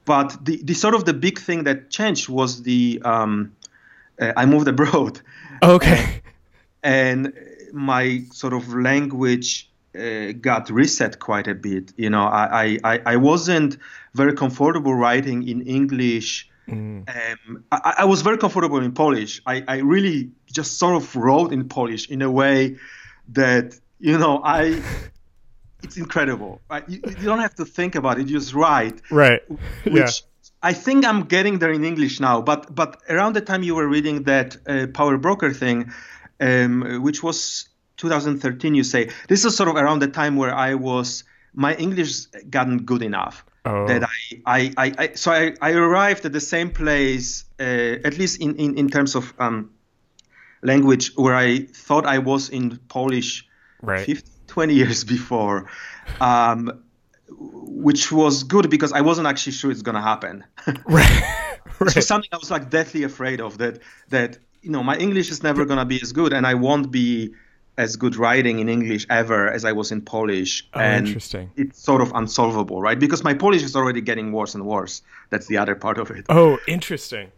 but 0.06 0.44
the, 0.44 0.62
the 0.64 0.74
sort 0.74 0.96
of 0.96 1.06
the 1.06 1.14
big 1.14 1.40
thing 1.40 1.64
that 1.66 1.90
changed 1.90 2.28
was 2.30 2.64
the 2.64 3.02
um, 3.06 3.56
uh, 4.20 4.34
i 4.36 4.46
moved 4.46 4.68
abroad. 4.68 5.22
Okay. 5.62 6.22
And, 6.84 7.28
and 7.28 7.34
my 7.72 8.24
sort 8.32 8.54
of 8.54 8.74
language 8.74 9.70
uh, 9.98 10.34
got 10.34 10.70
reset 10.70 11.20
quite 11.20 11.48
a 11.48 11.56
bit 11.56 11.94
you 11.98 12.10
know. 12.10 12.24
I, 12.24 12.80
I 12.84 13.02
i 13.06 13.16
wasn't 13.16 13.78
very 14.14 14.34
comfortable 14.34 14.94
writing 14.94 15.48
in 15.48 15.62
english 15.62 16.50
Mm. 16.68 17.10
Um, 17.10 17.64
I, 17.72 17.96
I, 18.00 18.06
was 18.06 18.22
very 18.22 18.38
comfortable 18.38 18.78
in 18.78 18.94
Polish. 18.94 19.42
I, 19.46 19.64
I 19.68 19.78
really 19.78 20.32
just 20.52 20.78
sort 20.78 20.96
of 20.96 21.16
wrote 21.16 21.52
in 21.52 21.68
Polish 21.68 22.10
in 22.10 22.22
a 22.22 22.32
way 22.32 22.78
that 23.30 23.78
you 24.00 24.18
know 24.18 24.42
I. 24.44 24.82
it's 25.84 25.98
incredible. 25.98 26.62
Right? 26.70 26.88
You, 26.88 27.02
you, 27.06 27.26
don't 27.26 27.40
have 27.40 27.56
to 27.56 27.66
think 27.66 27.96
about 27.96 28.18
it; 28.20 28.28
you 28.28 28.40
just 28.40 28.54
write. 28.54 29.02
Right. 29.12 29.42
Which 29.84 29.94
yeah. 29.94 30.10
I 30.62 30.72
think 30.72 31.06
I'm 31.06 31.24
getting 31.24 31.60
there 31.60 31.72
in 31.72 31.84
English 31.84 32.22
now. 32.22 32.42
But 32.42 32.74
but 32.74 33.02
around 33.10 33.34
the 33.34 33.42
time 33.42 33.64
you 33.64 33.76
were 33.76 33.88
reading 33.88 34.24
that 34.24 34.56
uh, 34.66 34.88
Power 34.94 35.18
Broker 35.18 35.52
thing, 35.52 35.92
um, 36.40 37.02
which 37.04 37.22
was 37.22 37.68
2013, 37.98 38.74
you 38.74 38.84
say 38.86 39.10
this 39.28 39.44
is 39.44 39.56
sort 39.56 39.68
of 39.68 39.76
around 39.76 40.00
the 40.00 40.08
time 40.08 40.38
where 40.38 40.56
I 40.56 40.76
was 40.76 41.26
my 41.54 41.76
English 41.76 42.26
gotten 42.50 42.80
good 42.86 43.02
enough 43.02 43.46
Oh. 43.66 43.88
That 43.88 44.04
I, 44.04 44.42
I, 44.46 44.74
I, 44.78 44.94
I, 44.98 45.14
so 45.14 45.32
I, 45.32 45.54
I 45.62 45.72
arrived 45.72 46.26
at 46.26 46.34
the 46.34 46.42
same 46.42 46.70
place, 46.70 47.46
uh, 47.60 47.64
at 47.64 48.18
least 48.18 48.42
in, 48.42 48.56
in, 48.58 48.78
in 48.78 48.90
terms 48.90 49.16
of 49.16 49.34
um, 49.40 49.72
language 50.62 51.14
where 51.16 51.36
I 51.36 51.60
thought 51.60 52.06
I 52.06 52.20
was 52.20 52.50
in 52.50 52.78
Polish 52.90 53.48
right. 53.82 54.06
50, 54.06 54.30
20 54.48 54.74
years 54.74 55.04
before, 55.04 55.70
um, 56.20 56.84
which 57.30 58.12
was 58.12 58.44
good 58.44 58.70
because 58.70 58.92
I 58.92 59.02
wasn't 59.02 59.28
actually 59.28 59.54
sure 59.54 59.72
it's 59.72 59.82
going 59.82 59.96
to 59.96 60.02
happen. 60.02 60.44
right. 60.86 61.24
right. 61.80 61.92
So 61.92 62.02
something 62.02 62.30
I 62.34 62.38
was 62.38 62.52
like 62.52 62.70
deathly 62.70 63.04
afraid 63.04 63.42
of 63.42 63.58
that 63.60 63.80
that 64.10 64.40
you 64.62 64.72
know 64.72 64.84
my 64.84 64.98
English 64.98 65.32
is 65.32 65.42
never 65.42 65.66
going 65.66 65.80
to 65.80 65.86
be 65.86 66.02
as 66.02 66.12
good 66.12 66.34
and 66.34 66.46
I 66.46 66.54
won't 66.54 66.92
be 66.92 67.34
as 67.78 67.96
good 67.96 68.16
writing 68.16 68.60
in 68.60 68.70
English 68.70 69.06
ever 69.10 69.50
as 69.50 69.66
I 69.66 69.72
was 69.72 69.92
in 69.92 70.02
Polish. 70.02 70.68
Oh, 70.74 70.80
and 70.80 71.08
interesting. 71.08 71.52
It's 71.56 71.82
sort 71.82 72.02
of 72.02 72.12
unsolvable, 72.14 72.82
right? 72.82 73.00
Because 73.00 73.24
my 73.24 73.34
Polish 73.34 73.64
is 73.64 73.76
already 73.76 74.02
getting 74.02 74.32
worse 74.32 74.54
and 74.54 74.66
worse. 74.66 75.02
That's 75.30 75.48
the 75.48 75.58
other 75.58 75.76
part 75.76 75.98
of 75.98 76.12
it. 76.12 76.26
Oh, 76.30 76.60
interesting. 76.68 77.32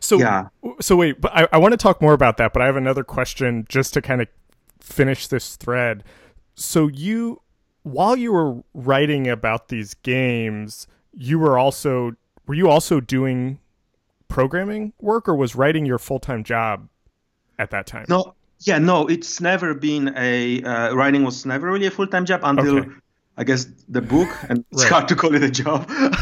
So 0.00 0.18
yeah. 0.18 0.48
So 0.80 0.96
wait, 0.96 1.20
but 1.20 1.32
I, 1.34 1.48
I 1.52 1.58
want 1.58 1.72
to 1.72 1.76
talk 1.76 2.02
more 2.02 2.12
about 2.12 2.36
that, 2.38 2.52
but 2.52 2.62
I 2.62 2.66
have 2.66 2.76
another 2.76 3.04
question 3.04 3.66
just 3.68 3.94
to 3.94 4.02
kind 4.02 4.20
of 4.20 4.28
finish 4.80 5.28
this 5.28 5.56
thread. 5.56 6.02
So 6.54 6.88
you 6.88 7.40
while 7.82 8.16
you 8.16 8.32
were 8.32 8.62
writing 8.74 9.28
about 9.28 9.68
these 9.68 9.94
games, 9.94 10.86
you 11.12 11.38
were 11.38 11.58
also 11.58 12.12
were 12.46 12.54
you 12.54 12.68
also 12.68 13.00
doing 13.00 13.58
programming 14.28 14.92
work 15.00 15.28
or 15.28 15.34
was 15.34 15.54
writing 15.54 15.84
your 15.84 15.98
full-time 15.98 16.42
job 16.42 16.88
at 17.58 17.70
that 17.70 17.86
time? 17.86 18.06
No, 18.08 18.34
yeah, 18.66 18.78
no, 18.78 19.06
it's 19.08 19.40
never 19.40 19.74
been 19.74 20.14
a 20.16 20.62
uh, 20.62 20.94
writing 20.94 21.24
was 21.24 21.44
never 21.46 21.70
really 21.70 21.86
a 21.86 21.90
full 21.90 22.06
time 22.06 22.24
job 22.24 22.40
until 22.44 22.84
Okay. 22.84 22.90
I 23.36 23.44
guess 23.44 23.66
the 23.88 24.02
book, 24.02 24.44
and 24.48 24.64
it's 24.72 24.82
Right. 24.82 24.90
hard 24.90 25.08
to 25.08 25.16
call 25.16 25.34
it 25.34 25.42
a 25.42 25.50
job. 25.50 25.88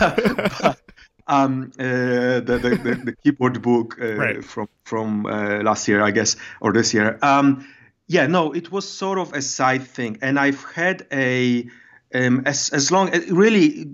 but, 0.61 0.80
um, 1.26 1.73
uh, 1.78 2.40
the, 2.40 2.59
the, 2.62 2.76
the 2.76 2.94
the 3.04 3.16
keyboard 3.25 3.61
book 3.62 3.99
uh, 4.00 4.06
Right. 4.16 4.42
from 4.42 4.68
from 4.85 5.26
uh, 5.26 5.62
last 5.62 5.88
year, 5.88 6.02
I 6.02 6.11
guess, 6.12 6.37
or 6.61 6.73
this 6.73 6.94
year. 6.94 7.18
Um, 7.23 7.66
yeah, 8.06 8.26
no, 8.26 8.52
it 8.52 8.70
was 8.73 8.88
sort 8.88 9.18
of 9.18 9.32
a 9.32 9.42
side 9.42 9.82
thing, 9.82 10.18
and 10.23 10.38
I've 10.38 10.64
had 10.64 11.06
a 11.12 11.68
um, 12.14 12.42
as 12.47 12.70
as 12.70 12.90
long 12.90 13.11
as 13.11 13.30
really 13.30 13.90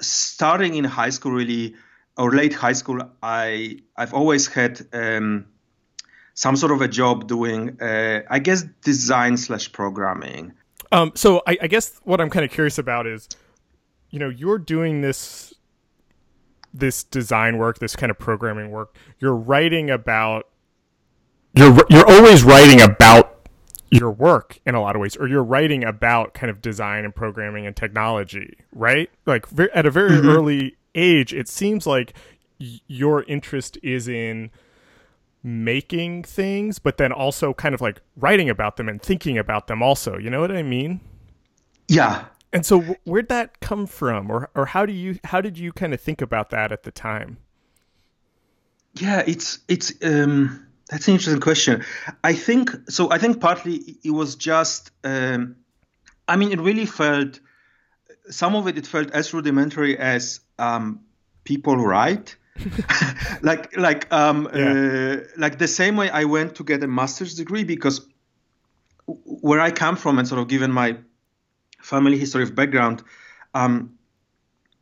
starting 0.00 0.74
in 0.74 0.84
high 0.84 1.10
school, 1.10 1.32
really 1.32 1.74
or 2.16 2.30
late 2.32 2.54
high 2.54 2.72
school, 2.72 3.02
I 3.22 3.80
I've 3.96 4.14
always 4.14 4.46
had. 4.46 4.80
Um, 4.92 5.46
some 6.38 6.54
sort 6.54 6.70
of 6.70 6.80
a 6.80 6.86
job 6.86 7.26
doing, 7.26 7.76
uh, 7.82 8.22
I 8.30 8.38
guess, 8.38 8.62
design 8.82 9.36
slash 9.36 9.72
programming. 9.72 10.52
Um, 10.92 11.10
so 11.16 11.42
I, 11.48 11.58
I 11.62 11.66
guess 11.66 12.00
what 12.04 12.20
I'm 12.20 12.30
kind 12.30 12.44
of 12.44 12.52
curious 12.52 12.78
about 12.78 13.08
is, 13.08 13.28
you 14.10 14.20
know, 14.20 14.28
you're 14.28 14.60
doing 14.60 15.00
this 15.00 15.52
this 16.72 17.02
design 17.02 17.58
work, 17.58 17.80
this 17.80 17.96
kind 17.96 18.08
of 18.08 18.20
programming 18.20 18.70
work. 18.70 18.94
You're 19.18 19.34
writing 19.34 19.90
about 19.90 20.46
you're 21.54 21.76
you're 21.90 22.08
always 22.08 22.44
writing 22.44 22.82
about 22.82 23.48
your 23.90 24.12
work 24.12 24.60
in 24.64 24.76
a 24.76 24.80
lot 24.80 24.94
of 24.94 25.00
ways, 25.00 25.16
or 25.16 25.26
you're 25.26 25.42
writing 25.42 25.82
about 25.82 26.34
kind 26.34 26.50
of 26.50 26.62
design 26.62 27.04
and 27.04 27.12
programming 27.12 27.66
and 27.66 27.74
technology, 27.74 28.58
right? 28.70 29.10
Like 29.26 29.46
at 29.74 29.86
a 29.86 29.90
very 29.90 30.18
early 30.20 30.76
age, 30.94 31.34
it 31.34 31.48
seems 31.48 31.84
like 31.84 32.12
your 32.58 33.24
interest 33.24 33.76
is 33.82 34.06
in 34.06 34.52
making 35.42 36.24
things, 36.24 36.78
but 36.78 36.96
then 36.98 37.12
also 37.12 37.54
kind 37.54 37.74
of 37.74 37.80
like 37.80 38.00
writing 38.16 38.50
about 38.50 38.76
them 38.76 38.88
and 38.88 39.00
thinking 39.00 39.38
about 39.38 39.66
them 39.66 39.82
also. 39.82 40.16
You 40.18 40.30
know 40.30 40.40
what 40.40 40.52
I 40.52 40.62
mean? 40.62 41.00
Yeah. 41.88 42.24
And 42.52 42.64
so 42.64 42.80
where'd 43.04 43.28
that 43.28 43.60
come 43.60 43.86
from 43.86 44.30
or 44.30 44.50
or 44.54 44.66
how 44.66 44.86
do 44.86 44.92
you 44.92 45.18
how 45.24 45.40
did 45.40 45.58
you 45.58 45.72
kind 45.72 45.92
of 45.92 46.00
think 46.00 46.22
about 46.22 46.50
that 46.50 46.72
at 46.72 46.82
the 46.82 46.90
time? 46.90 47.38
Yeah, 48.94 49.22
it's 49.26 49.58
it's 49.68 49.92
um 50.02 50.66
that's 50.88 51.08
an 51.08 51.14
interesting 51.14 51.40
question. 51.40 51.84
I 52.24 52.32
think 52.32 52.70
so 52.88 53.10
I 53.10 53.18
think 53.18 53.40
partly 53.40 53.98
it 54.02 54.10
was 54.10 54.34
just 54.34 54.90
um 55.04 55.56
I 56.26 56.36
mean 56.36 56.52
it 56.52 56.60
really 56.60 56.86
felt 56.86 57.40
some 58.30 58.54
of 58.54 58.66
it 58.66 58.78
it 58.78 58.86
felt 58.86 59.10
as 59.10 59.34
rudimentary 59.34 59.98
as 59.98 60.40
um 60.58 61.00
people 61.44 61.76
write. 61.76 62.36
like 63.42 63.76
like 63.76 64.12
um 64.12 64.48
Yeah. 64.54 64.72
uh, 64.72 65.16
like 65.36 65.58
the 65.58 65.68
same 65.68 65.96
way 65.96 66.10
I 66.10 66.24
went 66.24 66.56
to 66.56 66.64
get 66.64 66.82
a 66.82 66.86
master's 66.86 67.34
degree 67.34 67.64
because 67.64 68.06
where 69.24 69.60
I 69.60 69.70
come 69.70 69.96
from 69.96 70.18
and 70.18 70.28
sort 70.28 70.40
of 70.40 70.48
given 70.48 70.72
my 70.72 70.96
family 71.80 72.18
history 72.18 72.42
of 72.42 72.54
background, 72.54 73.02
um, 73.54 73.98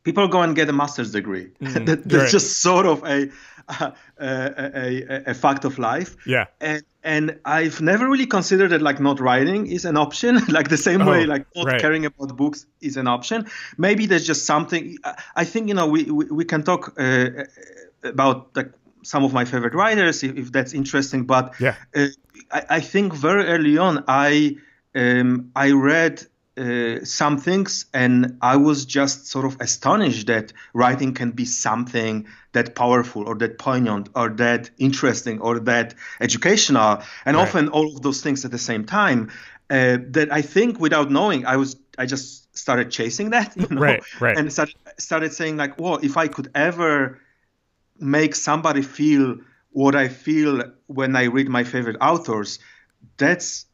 people 0.03 0.27
go 0.27 0.41
and 0.41 0.55
get 0.55 0.69
a 0.69 0.73
master's 0.73 1.11
degree. 1.11 1.51
that, 1.59 2.03
that's 2.05 2.13
right. 2.13 2.29
just 2.29 2.61
sort 2.61 2.85
of 2.85 3.03
a 3.05 3.29
a, 3.79 3.93
a, 4.19 5.03
a, 5.09 5.23
a 5.27 5.33
fact 5.33 5.65
of 5.65 5.77
life. 5.79 6.15
Yeah. 6.25 6.45
And 6.61 6.83
and 7.03 7.39
I've 7.45 7.79
never 7.81 8.09
really 8.09 8.25
considered 8.25 8.69
that 8.71 8.81
like 8.81 8.99
not 8.99 9.19
writing 9.19 9.67
is 9.67 9.85
an 9.85 9.97
option. 9.97 10.35
like 10.49 10.69
the 10.69 10.77
same 10.77 11.05
way 11.05 11.23
Oh, 11.23 11.27
like 11.27 11.45
not 11.55 11.65
right. 11.65 11.81
caring 11.81 12.05
about 12.05 12.35
books 12.35 12.65
is 12.81 12.97
an 12.97 13.07
option. 13.07 13.47
Maybe 13.77 14.05
there's 14.07 14.25
just 14.27 14.45
something. 14.45 14.97
I- 15.03 15.15
I 15.35 15.45
think 15.45 15.67
you 15.69 15.73
know 15.75 15.87
we 15.87 16.03
we, 16.05 16.25
we 16.25 16.45
can 16.45 16.63
talk 16.63 16.93
uh, 16.99 17.29
about 18.03 18.55
like 18.55 18.71
some 19.03 19.23
of 19.23 19.33
my 19.33 19.45
favorite 19.45 19.73
writers 19.73 20.23
if, 20.23 20.35
if 20.37 20.51
that's 20.51 20.73
interesting. 20.73 21.25
But 21.25 21.53
Yeah. 21.59 21.75
uh, 21.95 22.07
I, 22.51 22.65
I 22.77 22.79
think 22.81 23.13
very 23.13 23.45
early 23.47 23.77
on 23.77 24.03
I 24.07 24.57
um, 24.95 25.51
I 25.55 25.71
read 25.71 26.25
uh, 26.57 27.03
some 27.05 27.37
things 27.37 27.85
and 27.93 28.37
I 28.41 28.57
was 28.57 28.85
just 28.85 29.27
sort 29.27 29.45
of 29.45 29.57
astonished 29.61 30.27
that 30.27 30.53
writing 30.73 31.13
can 31.13 31.31
be 31.31 31.45
something 31.45 32.27
that 32.53 32.75
powerful 32.75 33.27
or 33.27 33.35
that 33.35 33.57
poignant 33.59 34.09
or 34.15 34.29
that 34.29 34.69
interesting 34.77 35.39
or 35.41 35.59
that 35.59 35.93
educational 36.19 37.01
and 37.25 37.37
Right. 37.37 37.47
often 37.47 37.69
all 37.69 37.95
of 37.95 38.01
those 38.01 38.21
things 38.21 38.43
at 38.45 38.51
the 38.51 38.57
same 38.57 38.85
time. 38.85 39.31
Uh, 39.69 39.97
that 40.11 40.31
I 40.31 40.41
think 40.41 40.79
without 40.79 41.11
knowing, 41.11 41.45
I 41.45 41.57
was 41.57 41.75
I 41.97 42.05
just 42.05 42.57
started 42.57 42.89
chasing 42.89 43.31
that, 43.31 43.55
you 43.57 43.67
know, 43.69 43.81
Right, 43.81 44.01
right. 44.19 44.37
and 44.37 44.51
started 44.51 44.75
started 44.97 45.33
saying 45.33 45.57
like, 45.57 45.77
well, 45.79 45.99
if 46.01 46.17
I 46.17 46.27
could 46.27 46.49
ever 46.55 47.19
make 47.99 48.35
somebody 48.35 48.81
feel 48.81 49.37
what 49.71 49.95
I 49.95 50.07
feel 50.07 50.63
when 50.87 51.15
I 51.15 51.25
read 51.25 51.49
my 51.49 51.63
favorite 51.63 51.97
authors, 52.01 52.59
that's 53.17 53.65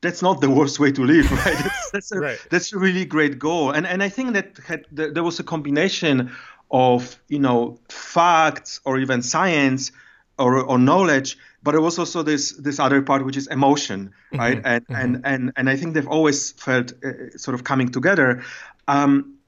that's 0.00 0.22
not 0.22 0.40
the 0.40 0.50
worst 0.50 0.78
way 0.78 0.92
to 0.92 1.04
live, 1.04 1.30
right? 1.46 1.56
That's, 1.56 1.90
that's, 1.90 2.12
a, 2.12 2.20
Right. 2.20 2.38
that's 2.50 2.72
a 2.72 2.78
really 2.78 3.04
great 3.04 3.38
goal, 3.38 3.70
and 3.70 3.86
and 3.86 4.02
I 4.02 4.08
think 4.08 4.34
that 4.34 4.58
had, 4.66 4.86
there 4.90 5.24
was 5.24 5.40
a 5.40 5.44
combination 5.44 6.32
of 6.70 7.20
you 7.28 7.38
know 7.38 7.78
facts 7.88 8.80
or 8.84 8.98
even 8.98 9.22
science 9.22 9.92
or, 10.38 10.60
or 10.60 10.78
knowledge, 10.78 11.38
but 11.62 11.72
there 11.72 11.80
was 11.80 11.98
also 11.98 12.22
this 12.22 12.52
this 12.52 12.78
other 12.78 13.02
part 13.02 13.24
which 13.24 13.36
is 13.36 13.46
emotion, 13.46 14.12
right? 14.32 14.60
And, 14.64 14.84
and 14.88 15.20
and 15.24 15.52
and 15.56 15.70
I 15.70 15.76
think 15.76 15.94
they've 15.94 16.08
always 16.08 16.52
felt 16.52 16.92
uh, 17.04 17.36
sort 17.36 17.54
of 17.54 17.64
coming 17.64 17.88
together. 17.88 18.42
Um, 18.88 19.38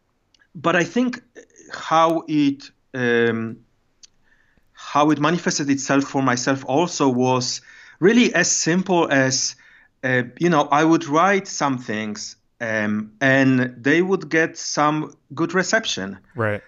but 0.55 0.77
I 0.77 0.85
think 0.85 1.21
how 1.73 2.25
it 2.27 2.71
um, 2.95 3.59
how 4.73 5.11
it 5.11 5.21
manifested 5.21 5.69
itself 5.71 6.05
for 6.05 6.23
myself 6.23 6.65
also 6.65 7.09
was 7.09 7.61
really 8.01 8.33
as 8.35 8.51
simple 8.51 9.09
as 9.11 9.57
uh, 10.05 10.23
you 10.39 10.49
know 10.51 10.69
I 10.71 10.85
would 10.85 11.07
write 11.07 11.47
some 11.49 11.79
things 11.79 12.37
um, 12.61 13.13
and 13.21 13.75
they 13.83 14.03
would 14.03 14.29
get 14.29 14.57
some 14.59 15.13
good 15.35 15.55
reception, 15.55 16.19
Right. 16.35 16.61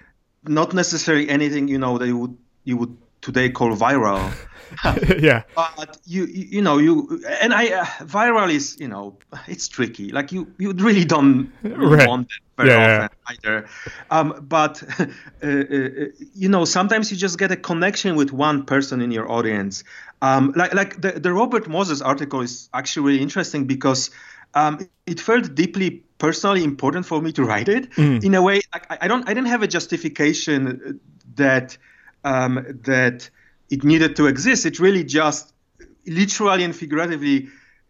not 0.44 0.72
necessarily 0.75 1.28
anything 1.28 1.68
you 1.68 1.78
know 1.78 1.99
they 1.99 2.12
would 2.12 2.37
you 2.64 2.76
would 2.76 2.96
today 3.21 3.50
call 3.50 3.77
viral. 3.77 4.39
yeah. 5.19 5.45
but 5.55 5.99
you 6.05 6.25
you 6.27 6.62
know 6.62 6.79
you 6.79 7.21
and 7.41 7.53
I 7.53 7.69
uh, 7.69 7.85
viral 8.05 8.50
is 8.53 8.77
you 8.79 8.89
know 8.89 9.19
it's 9.49 9.69
tricky 9.69 10.11
like 10.11 10.33
you 10.33 10.53
you 10.59 10.73
really 10.73 11.05
don't 11.05 11.53
really 11.75 11.97
Right. 11.97 12.00
want 12.00 12.29
that 12.29 12.41
very 12.57 12.75
Yeah, 12.75 12.75
often 12.75 13.09
either 13.29 13.67
um, 14.11 14.47
but 14.49 14.83
uh, 15.00 15.47
uh, 15.47 15.89
you 16.35 16.49
know 16.49 16.65
sometimes 16.65 17.11
you 17.11 17.17
just 17.17 17.39
get 17.39 17.50
a 17.50 17.57
connection 17.57 18.17
with 18.17 18.33
one 18.33 18.65
person 18.65 19.00
in 19.00 19.11
your 19.11 19.31
audience 19.31 19.85
um, 20.23 20.53
like 20.57 20.73
like 20.75 21.00
the, 21.00 21.12
the 21.12 21.33
Robert 21.33 21.69
Moses 21.69 22.00
article 22.00 22.41
is 22.41 22.69
actually 22.73 23.07
really 23.07 23.23
interesting 23.23 23.67
because 23.67 24.11
um, 24.55 24.79
it 24.89 24.99
felt 25.00 25.55
deeply 25.55 25.79
personally 25.97 26.41
important 26.41 26.87
for 26.87 27.00
me 27.00 27.33
to 27.33 27.45
write 27.45 27.69
it 27.69 27.89
Mm. 27.97 28.21
in 28.21 28.35
a 28.35 28.43
way 28.43 28.61
like, 28.73 28.87
I, 28.91 28.99
I 29.03 29.09
don't 29.09 29.23
I 29.29 29.35
didn't 29.35 29.49
have 29.49 29.62
a 29.62 29.69
justification 29.69 31.00
that 31.35 31.77
um, 32.25 32.65
that 32.85 33.29
it 33.71 33.85
needed 33.85 34.17
to 34.17 34.27
exist. 34.27 34.67
It 34.67 34.79
really 34.81 35.05
just 35.05 35.53
literally 36.07 36.65
and 36.65 36.75
figuratively 36.75 37.49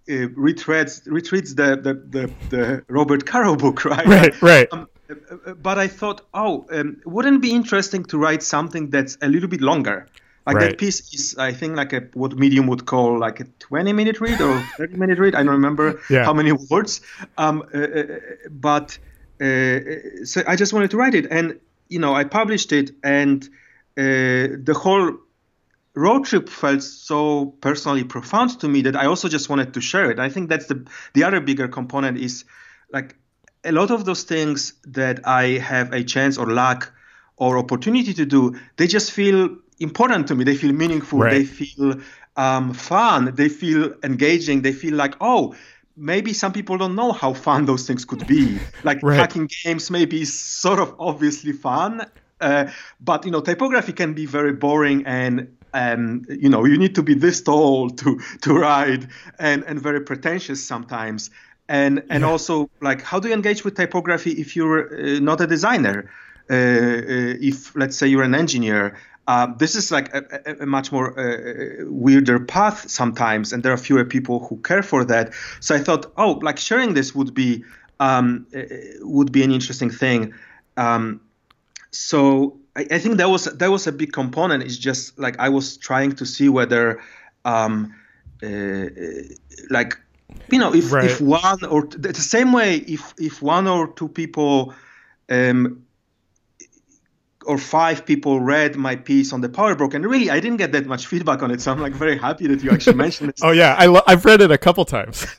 uh, 0.09 0.29
retreads 0.37 1.03
retreats 1.07 1.55
the, 1.55 1.77
the, 1.77 1.95
the, 1.95 2.35
the 2.49 2.85
Robert 2.89 3.27
Caro 3.27 3.57
book, 3.57 3.85
right? 3.87 4.07
Right, 4.07 4.43
right. 4.43 4.69
Um, 4.73 4.89
but 5.61 5.79
I 5.79 5.89
thought, 5.89 6.23
oh, 6.35 6.67
um, 6.71 7.01
wouldn't 7.05 7.37
it 7.37 7.43
be 7.43 7.51
interesting 7.53 8.05
to 8.07 8.19
write 8.19 8.43
something 8.43 8.91
that's 8.91 9.17
a 9.23 9.29
little 9.29 9.49
bit 9.49 9.61
longer? 9.61 10.07
Like 10.47 10.57
Right. 10.57 10.71
that 10.71 10.79
piece 10.79 11.13
is, 11.13 11.37
I 11.39 11.53
think, 11.53 11.77
like 11.77 11.93
a 11.93 12.09
what 12.15 12.37
Medium 12.37 12.67
would 12.69 12.87
call 12.87 13.19
like 13.19 13.41
a 13.41 13.45
20 13.59 13.93
minute 13.93 14.21
read 14.21 14.41
or 14.41 14.63
30 14.79 14.97
minute 14.97 15.19
read. 15.19 15.35
I 15.35 15.43
don't 15.43 15.53
remember 15.53 16.01
Yeah. 16.09 16.25
how 16.25 16.33
many 16.33 16.53
words. 16.71 17.01
Um, 17.37 17.63
uh, 17.75 17.79
uh, 17.79 18.05
but 18.51 18.99
uh, 19.41 20.25
so 20.25 20.43
I 20.47 20.57
just 20.57 20.73
wanted 20.73 20.91
to 20.93 20.97
write 20.97 21.15
it, 21.15 21.27
and 21.31 21.61
you 21.89 21.99
know, 21.99 22.15
I 22.15 22.25
published 22.25 22.73
it, 22.73 22.93
and 23.03 23.49
the 24.02 24.75
whole 24.75 25.16
road 25.95 26.25
trip 26.25 26.49
felt 26.49 26.83
so 26.83 27.47
personally 27.61 28.04
profound 28.04 28.61
to 28.61 28.69
me 28.69 28.83
that 28.83 28.97
I 28.97 29.07
also 29.07 29.28
just 29.28 29.49
wanted 29.49 29.75
to 29.75 29.80
share 29.80 30.11
it. 30.11 30.19
I 30.19 30.28
think 30.28 30.49
that's 30.49 30.66
the 30.66 30.87
the 31.14 31.25
other 31.25 31.40
bigger 31.40 31.69
component 31.69 32.19
is 32.19 32.45
like 32.92 33.16
a 33.64 33.73
lot 33.73 33.90
of 33.90 34.04
those 34.04 34.25
things 34.25 34.75
that 34.85 35.26
I 35.26 35.59
have 35.59 35.92
a 35.92 36.02
chance 36.04 36.38
or 36.38 36.47
luck 36.47 36.92
or 37.37 37.59
opportunity 37.59 38.14
to 38.14 38.26
do, 38.26 38.54
they 38.76 38.87
just 38.87 39.12
feel 39.12 39.57
important 39.78 40.28
to 40.28 40.35
me. 40.35 40.45
They 40.45 40.57
feel 40.57 40.73
meaningful. 40.73 41.21
Right. 41.21 41.33
They 41.33 41.45
feel 41.45 42.00
um, 42.37 42.75
fun. 42.75 43.35
They 43.35 43.49
feel 43.49 43.95
engaging. 44.02 44.62
They 44.62 44.73
feel 44.73 44.95
like, 44.95 45.14
oh, 45.21 45.54
maybe 45.97 46.33
some 46.33 46.52
people 46.52 46.78
don't 46.78 46.95
know 46.95 47.12
how 47.12 47.33
fun 47.33 47.64
those 47.64 47.87
things 47.87 48.04
could 48.04 48.26
be. 48.26 48.59
Like 48.85 49.02
right. 49.02 49.16
hacking 49.16 49.49
games 49.64 49.90
may 49.90 50.04
be 50.04 50.25
sort 50.25 50.78
of 50.78 50.95
obviously 50.99 51.52
fun, 51.52 52.02
uh, 52.02 52.07
but 53.00 53.25
you 53.25 53.30
know, 53.30 53.40
typography 53.40 53.92
can 53.92 54.14
be 54.14 54.26
very 54.26 54.52
boring 54.52 55.06
and 55.06 55.56
um, 55.73 56.25
you 56.28 56.49
know 56.49 56.64
you 56.64 56.76
need 56.76 56.94
to 56.97 57.02
be 57.02 57.14
this 57.14 57.42
tall 57.42 57.90
to 57.90 58.20
to 58.42 58.54
ride 58.54 59.09
and 59.38 59.64
and 59.64 59.80
very 59.80 60.00
pretentious 60.00 60.64
sometimes. 60.64 61.30
And 61.68 62.02
and 62.11 62.23
yeah. 62.23 62.30
also 62.30 62.70
like 62.80 63.02
how 63.02 63.20
do 63.20 63.28
you 63.28 63.35
engage 63.35 63.64
with 63.64 63.76
typography 63.76 64.32
if 64.32 64.56
you're 64.56 64.92
uh, 64.92 65.20
not 65.20 65.40
a 65.40 65.47
designer? 65.47 66.11
Uh, 66.50 66.54
uh 66.54 67.37
if 67.40 67.76
let's 67.76 67.97
say 67.97 68.09
you're 68.09 68.25
an 68.25 68.35
engineer 68.35 68.97
uh, 69.30 69.47
this 69.59 69.76
is 69.76 69.92
like 69.92 70.12
a, 70.12 70.25
a, 70.44 70.62
a 70.64 70.66
much 70.66 70.90
more 70.90 71.09
uh, 71.16 71.85
weirder 71.87 72.40
path 72.40 72.90
sometimes 72.90 73.52
and 73.52 73.62
there 73.62 73.73
are 73.73 73.76
fewer 73.76 74.04
people 74.04 74.44
who 74.47 74.56
care 74.56 74.82
for 74.82 75.04
that. 75.04 75.32
So 75.61 75.75
i 75.76 75.78
thought 75.78 76.06
oh 76.16 76.32
like 76.42 76.59
sharing 76.59 76.94
this 76.94 77.14
would 77.14 77.32
be 77.32 77.64
um, 78.00 78.47
uh, 78.56 78.62
would 79.02 79.30
be 79.30 79.44
an 79.44 79.52
interesting 79.52 79.90
thing. 79.90 80.35
Um, 80.76 81.20
so 81.90 82.59
I, 82.76 82.87
I, 82.90 82.99
think 82.99 83.16
that 83.18 83.28
was 83.28 83.44
that 83.44 83.70
was 83.70 83.87
a 83.87 83.92
big 83.92 84.12
component. 84.12 84.62
It's 84.62 84.76
just 84.76 85.18
like 85.18 85.38
i 85.38 85.49
was 85.49 85.76
trying 85.76 86.12
to 86.16 86.26
see 86.26 86.49
whether 86.49 87.00
um, 87.44 87.94
like 89.70 89.99
you 90.50 90.59
know 90.59 90.75
if, 90.75 90.92
right. 90.92 91.04
if 91.04 91.20
one 91.20 91.64
or 91.64 91.87
the 91.87 92.14
same 92.14 92.52
way 92.52 92.76
if 92.76 93.14
if 93.18 93.42
one 93.42 93.66
or 93.66 93.92
two 93.92 94.09
people 94.09 94.75
um, 95.28 95.85
or 97.47 97.59
five 97.59 98.04
people 98.04 98.40
read 98.40 98.76
my 98.76 98.94
piece 98.97 99.32
on 99.32 99.40
the 99.40 99.49
power 99.49 99.75
broker 99.75 99.97
and 99.97 100.06
really 100.06 100.30
i 100.30 100.38
didn't 100.40 100.59
get 100.59 100.73
that 100.73 100.87
much 100.87 101.06
feedback 101.06 101.42
on 101.42 101.50
it 101.50 101.61
so 101.61 101.73
i'm 101.73 101.80
like 101.80 101.92
very 101.92 102.18
happy 102.18 102.47
that 102.47 102.62
you 102.62 102.70
actually 102.70 102.97
mentioned 102.97 103.30
it 103.30 103.40
oh 103.42 103.50
yeah. 103.50 103.75
I 103.78 103.87
lo- 103.87 104.02
i've 104.06 104.25
read 104.25 104.40
it 104.40 104.50
a 104.50 104.59
couple 104.59 104.85
times. 104.85 105.26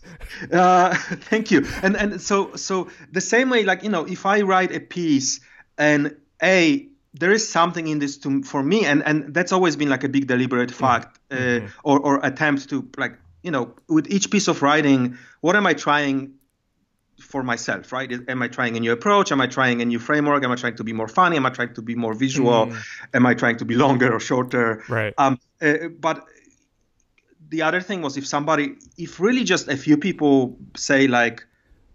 Uh, 0.52 0.96
thank 0.96 1.52
you. 1.52 1.68
And 1.84 1.96
and 1.96 2.20
so 2.20 2.56
so 2.56 2.88
the 3.12 3.22
same 3.22 3.50
way 3.50 3.64
like 3.64 3.84
you 3.84 3.90
know 3.90 4.06
if 4.06 4.26
i 4.26 4.42
write 4.42 4.74
a 4.74 4.80
piece 4.80 5.42
and 5.78 6.16
a 6.42 6.88
there 7.14 7.32
is 7.32 7.48
something 7.48 7.88
in 7.88 8.00
this 8.00 8.18
to 8.18 8.42
for 8.44 8.64
me 8.64 8.86
and 8.86 9.04
and 9.06 9.34
that's 9.34 9.52
always 9.52 9.76
been 9.76 9.90
like 9.90 10.04
a 10.04 10.10
big 10.10 10.28
deliberate 10.28 10.70
mm-hmm. 10.70 10.80
fact 10.80 11.20
uh, 11.30 11.36
mm-hmm. 11.36 11.68
or 11.84 12.00
or 12.00 12.20
attempt 12.24 12.70
to 12.70 12.90
like 12.98 13.18
you 13.44 13.52
know, 13.52 13.74
with 13.88 14.10
each 14.10 14.30
piece 14.32 14.48
of 14.48 14.62
writing, 14.62 15.18
what 15.42 15.56
am 15.56 15.66
I 15.66 15.74
trying 15.74 16.34
for 17.20 17.44
myself, 17.44 17.92
right? 17.92 18.12
Am 18.28 18.42
I 18.42 18.48
trying 18.48 18.78
a 18.78 18.80
new 18.80 18.92
approach? 18.92 19.32
Am 19.32 19.42
I 19.42 19.48
trying 19.48 19.82
a 19.82 19.86
new 19.86 20.00
framework? 20.00 20.44
Am 20.44 20.52
I 20.52 20.56
trying 20.56 20.76
to 20.76 20.84
be 20.84 20.94
more 20.94 21.08
funny? 21.08 21.38
Am 21.38 21.46
I 21.46 21.50
trying 21.50 21.74
to 21.76 21.82
be 21.82 21.96
more 21.96 22.14
visual? 22.14 22.68
Mm. 22.68 22.84
Am 23.14 23.26
I 23.26 23.34
trying 23.34 23.58
to 23.58 23.66
be 23.66 23.76
longer 23.76 24.14
or 24.14 24.20
shorter? 24.20 24.84
Right. 24.90 25.14
Um, 25.18 25.40
uh, 25.62 25.90
but 26.00 26.26
the 27.50 27.62
other 27.62 27.82
thing 27.82 28.02
was 28.02 28.18
if 28.18 28.26
somebody, 28.26 28.76
if 28.98 29.20
really 29.20 29.44
just 29.44 29.68
a 29.68 29.78
few 29.78 29.98
people 29.98 30.58
say 30.76 31.08
like, 31.08 31.46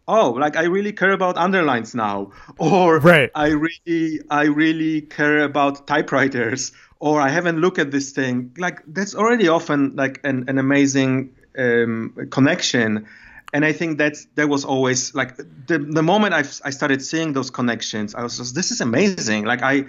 oh, 0.09 0.31
like 0.31 0.57
I 0.57 0.65
really 0.65 0.93
care 0.93 1.13
about 1.13 1.37
underlines 1.37 1.95
now, 1.95 2.33
or 2.59 2.99
right. 2.99 3.31
I 3.35 3.49
really, 3.49 4.21
I 4.31 4.45
really 4.45 5.03
care 5.03 5.43
about 5.45 5.87
typewriters, 5.87 6.73
or 7.01 7.21
I 7.21 7.29
haven't 7.29 7.61
looked 7.61 7.79
at 7.79 7.91
this 7.91 8.13
thing. 8.13 8.55
Like 8.59 8.83
that's 8.87 9.15
already 9.15 9.49
often 9.49 9.97
like 9.97 10.21
an, 10.25 10.45
an 10.49 10.59
amazing 10.59 11.35
um, 11.59 12.29
connection. 12.31 13.07
And 13.53 13.65
I 13.65 13.73
think 13.73 13.99
that's 13.99 14.27
that 14.35 14.49
was 14.49 14.65
always 14.65 15.15
like 15.15 15.37
the 15.37 15.79
the 15.79 16.03
moment 16.03 16.35
I 16.35 16.41
I 16.65 16.71
started 16.71 17.03
seeing 17.03 17.33
those 17.33 17.51
connections, 17.51 18.15
I 18.15 18.23
was 18.23 18.39
just 18.39 18.55
this 18.55 18.71
is 18.71 18.81
amazing. 18.81 19.45
Like 19.45 19.63
I 19.63 19.87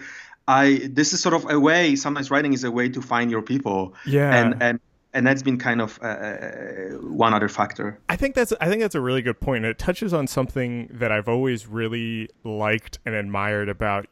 I 0.47 0.89
this 0.89 1.13
is 1.13 1.21
sort 1.21 1.35
of 1.35 1.49
a 1.49 1.59
way. 1.59 1.95
Sometimes 1.95 2.31
writing 2.31 2.53
is 2.53 2.63
a 2.63 2.71
way 2.71 2.89
to 2.89 3.01
find 3.01 3.29
your 3.31 3.41
people. 3.41 3.95
Yeah. 4.05 4.33
And 4.33 4.63
and 4.63 4.79
and 5.17 5.25
that's 5.25 5.41
been 5.41 5.57
kind 5.57 5.81
of 5.81 5.99
uh, 6.03 6.05
uh, 6.05 6.89
one 7.01 7.33
other 7.33 7.49
factor. 7.49 7.99
I 8.07 8.15
think 8.15 8.35
that's 8.35 8.53
I 8.61 8.69
think 8.69 8.81
that's 8.81 8.93
a 8.93 9.01
really 9.01 9.23
good 9.23 9.39
point. 9.39 9.65
It 9.65 9.79
touches 9.79 10.13
on 10.13 10.27
something 10.27 10.89
that 10.91 11.11
I've 11.11 11.27
always 11.27 11.65
really 11.65 12.29
liked 12.43 12.99
and 13.03 13.15
admired 13.15 13.67
about 13.67 14.05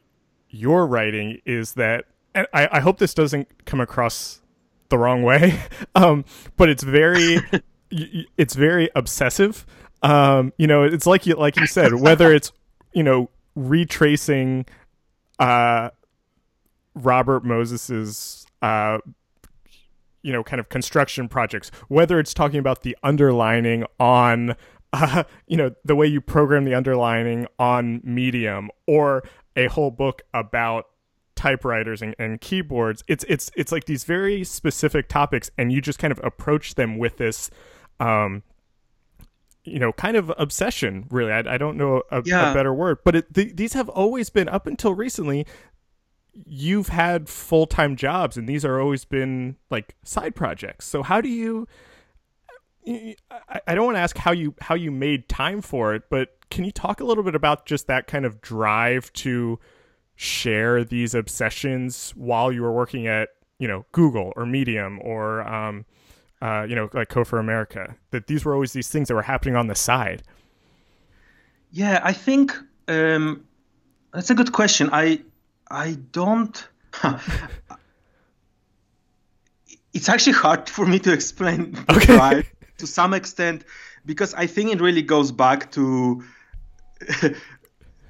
your 0.50 0.88
writing 0.88 1.42
is 1.46 1.74
that 1.74 2.06
and 2.34 2.48
I, 2.54 2.68
I 2.72 2.80
hope 2.80 2.98
this 2.98 3.14
doesn't 3.14 3.66
come 3.66 3.80
across 3.80 4.42
the 4.90 4.98
wrong 4.98 5.22
way, 5.22 5.62
um, 5.96 6.26
but 6.58 6.70
it's 6.70 6.84
very 6.84 7.38
it's 7.92 8.56
very 8.56 8.90
obsessive. 8.96 9.64
Um, 10.02 10.54
you 10.58 10.66
know, 10.66 10.82
it's 10.84 11.06
like 11.06 11.28
you 11.28 11.36
like 11.36 11.56
you 11.56 11.68
said, 11.68 11.94
whether 11.94 12.34
it's 12.34 12.52
you 12.94 13.04
know 13.04 13.30
retracing 13.56 14.66
uh, 15.38 15.92
Robert 16.96 17.46
Moses's 17.46 18.48
uh, 18.64 18.98
you 20.26 20.32
know 20.34 20.44
kind 20.44 20.60
of 20.60 20.70
construction 20.70 21.30
projects, 21.30 21.70
whether 21.88 22.20
it's 22.20 22.34
talking 22.34 22.58
about 22.58 22.82
the 22.82 22.98
underlining 23.04 23.86
on 24.00 24.56
uh, 24.94 25.24
you 25.48 25.56
know 25.56 25.72
the 25.86 25.96
way 25.96 26.08
you 26.08 26.20
program 26.20 26.66
the 26.66 26.74
underlining 26.74 27.46
on 27.60 28.02
Medium, 28.04 28.72
or 28.88 29.24
a 29.56 29.68
whole 29.68 29.92
book 29.92 30.24
about 30.34 30.88
typewriters 31.36 32.02
and, 32.02 32.16
and 32.18 32.40
keyboards 32.40 33.04
it's 33.10 33.26
it's 33.28 33.52
it's 33.58 33.70
like 33.70 33.84
these 33.84 34.06
very 34.06 34.42
specific 34.42 35.10
topics 35.10 35.52
and 35.58 35.70
you 35.70 35.82
just 35.82 36.00
kind 36.00 36.14
of 36.14 36.20
approach 36.24 36.76
them 36.76 36.98
with 36.98 37.18
this 37.18 37.50
um 38.00 38.42
you 39.66 39.78
know 39.78 39.92
kind 39.92 40.16
of 40.16 40.32
obsession 40.38 41.06
really 41.10 41.34
i, 41.34 41.40
I 41.40 41.58
don't 41.58 41.76
know 41.76 42.04
a, 42.10 42.22
yeah. 42.24 42.52
a 42.52 42.54
better 42.54 42.74
word 42.74 43.00
but 43.04 43.18
it, 43.18 43.34
th- 43.34 43.54
these 43.54 43.74
have 43.74 43.90
always 43.90 44.30
been 44.30 44.48
up 44.48 44.66
until 44.66 44.94
recently 44.94 45.46
you've 46.46 46.90
had 46.90 47.30
full-time 47.30 47.96
jobs 47.96 48.38
and 48.38 48.48
these 48.48 48.66
are 48.66 48.80
always 48.80 49.06
been 49.06 49.56
like 49.70 49.96
side 50.04 50.36
projects 50.36 50.86
so 50.86 51.02
how 51.02 51.22
do 51.22 51.30
you 51.30 51.68
I, 53.66 53.74
don't 53.74 53.86
want 53.86 53.96
to 53.96 54.02
ask 54.02 54.16
how 54.16 54.32
you 54.32 54.54
how 54.62 54.76
you 54.76 54.92
made 54.92 55.28
time 55.28 55.62
for 55.62 55.96
it 55.96 56.04
but 56.10 56.38
can 56.52 56.66
you 56.66 56.72
talk 56.72 57.00
a 57.00 57.04
little 57.04 57.24
bit 57.24 57.36
about 57.36 57.66
just 57.66 57.88
that 57.88 58.06
kind 58.08 58.26
of 58.26 58.42
drive 58.42 59.12
to 59.14 59.60
share 60.16 60.84
these 60.84 61.14
obsessions 61.14 62.12
while 62.16 62.52
you 62.52 62.62
were 62.62 62.72
working 62.72 63.08
at 63.08 63.30
you 63.60 63.68
know 63.68 63.86
Google 63.92 64.34
or 64.36 64.46
Medium 64.46 65.00
or 65.02 65.42
um, 65.42 65.86
uh, 66.42 66.66
you 66.68 66.76
know 66.76 66.90
like 66.94 67.10
Code 67.10 67.28
for 67.28 67.40
America. 67.40 67.96
That 68.12 68.28
these 68.28 68.46
were 68.46 68.54
always 68.54 68.74
these 68.74 68.90
things 68.90 69.08
that 69.08 69.16
were 69.16 69.22
happening 69.22 69.56
on 69.56 69.68
the 69.68 69.76
side. 69.76 70.24
Yeah, 71.72 72.00
I 72.04 72.14
think 72.14 72.56
um, 72.88 73.46
that's 74.14 74.30
a 74.30 74.36
good 74.36 74.52
question. 74.52 74.90
I 74.92 75.22
I 75.70 75.98
don't. 76.12 76.68
it's 79.94 80.10
actually 80.10 80.34
hard 80.34 80.70
for 80.70 80.86
me 80.86 81.00
to 81.00 81.12
explain 81.14 81.78
okay. 81.90 82.16
right 82.16 82.46
to 82.78 82.88
some 82.88 83.14
extent 83.14 83.64
because 84.06 84.34
I 84.34 84.48
think 84.48 84.72
it 84.72 84.82
really 84.82 85.02
goes 85.02 85.32
back 85.32 85.72
to 85.72 86.24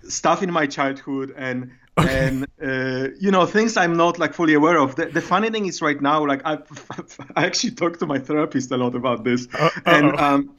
stuff 0.03 0.43
in 0.43 0.51
my 0.51 0.67
childhood 0.67 1.33
and 1.37 1.71
Okay. 1.97 2.27
and 2.27 2.45
uh, 2.61 3.07
you 3.21 3.31
know 3.31 3.45
things 3.45 3.77
I'm 3.77 3.95
not 3.95 4.19
like 4.19 4.33
fully 4.33 4.53
aware 4.53 4.77
of. 4.77 4.95
The, 4.95 5.05
the 5.05 5.21
funny 5.21 5.49
thing 5.49 5.65
is 5.65 5.81
right 5.81 6.01
now, 6.01 6.25
like 6.27 6.41
I, 6.43 6.57
I 7.37 7.45
actually 7.45 7.71
talk 7.71 7.99
to 7.99 8.05
my 8.05 8.19
therapist 8.19 8.69
a 8.71 8.77
lot 8.77 8.95
about 8.95 9.23
this, 9.23 9.47
uh, 9.57 9.69
and 9.85 10.13
um, 10.19 10.55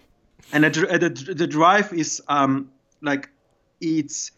and 0.55 0.65
the, 0.65 0.71
the, 0.71 1.35
the 1.35 1.47
drive 1.47 1.93
is 1.93 2.23
um 2.29 2.71
like 3.03 3.29
it's 3.83 4.31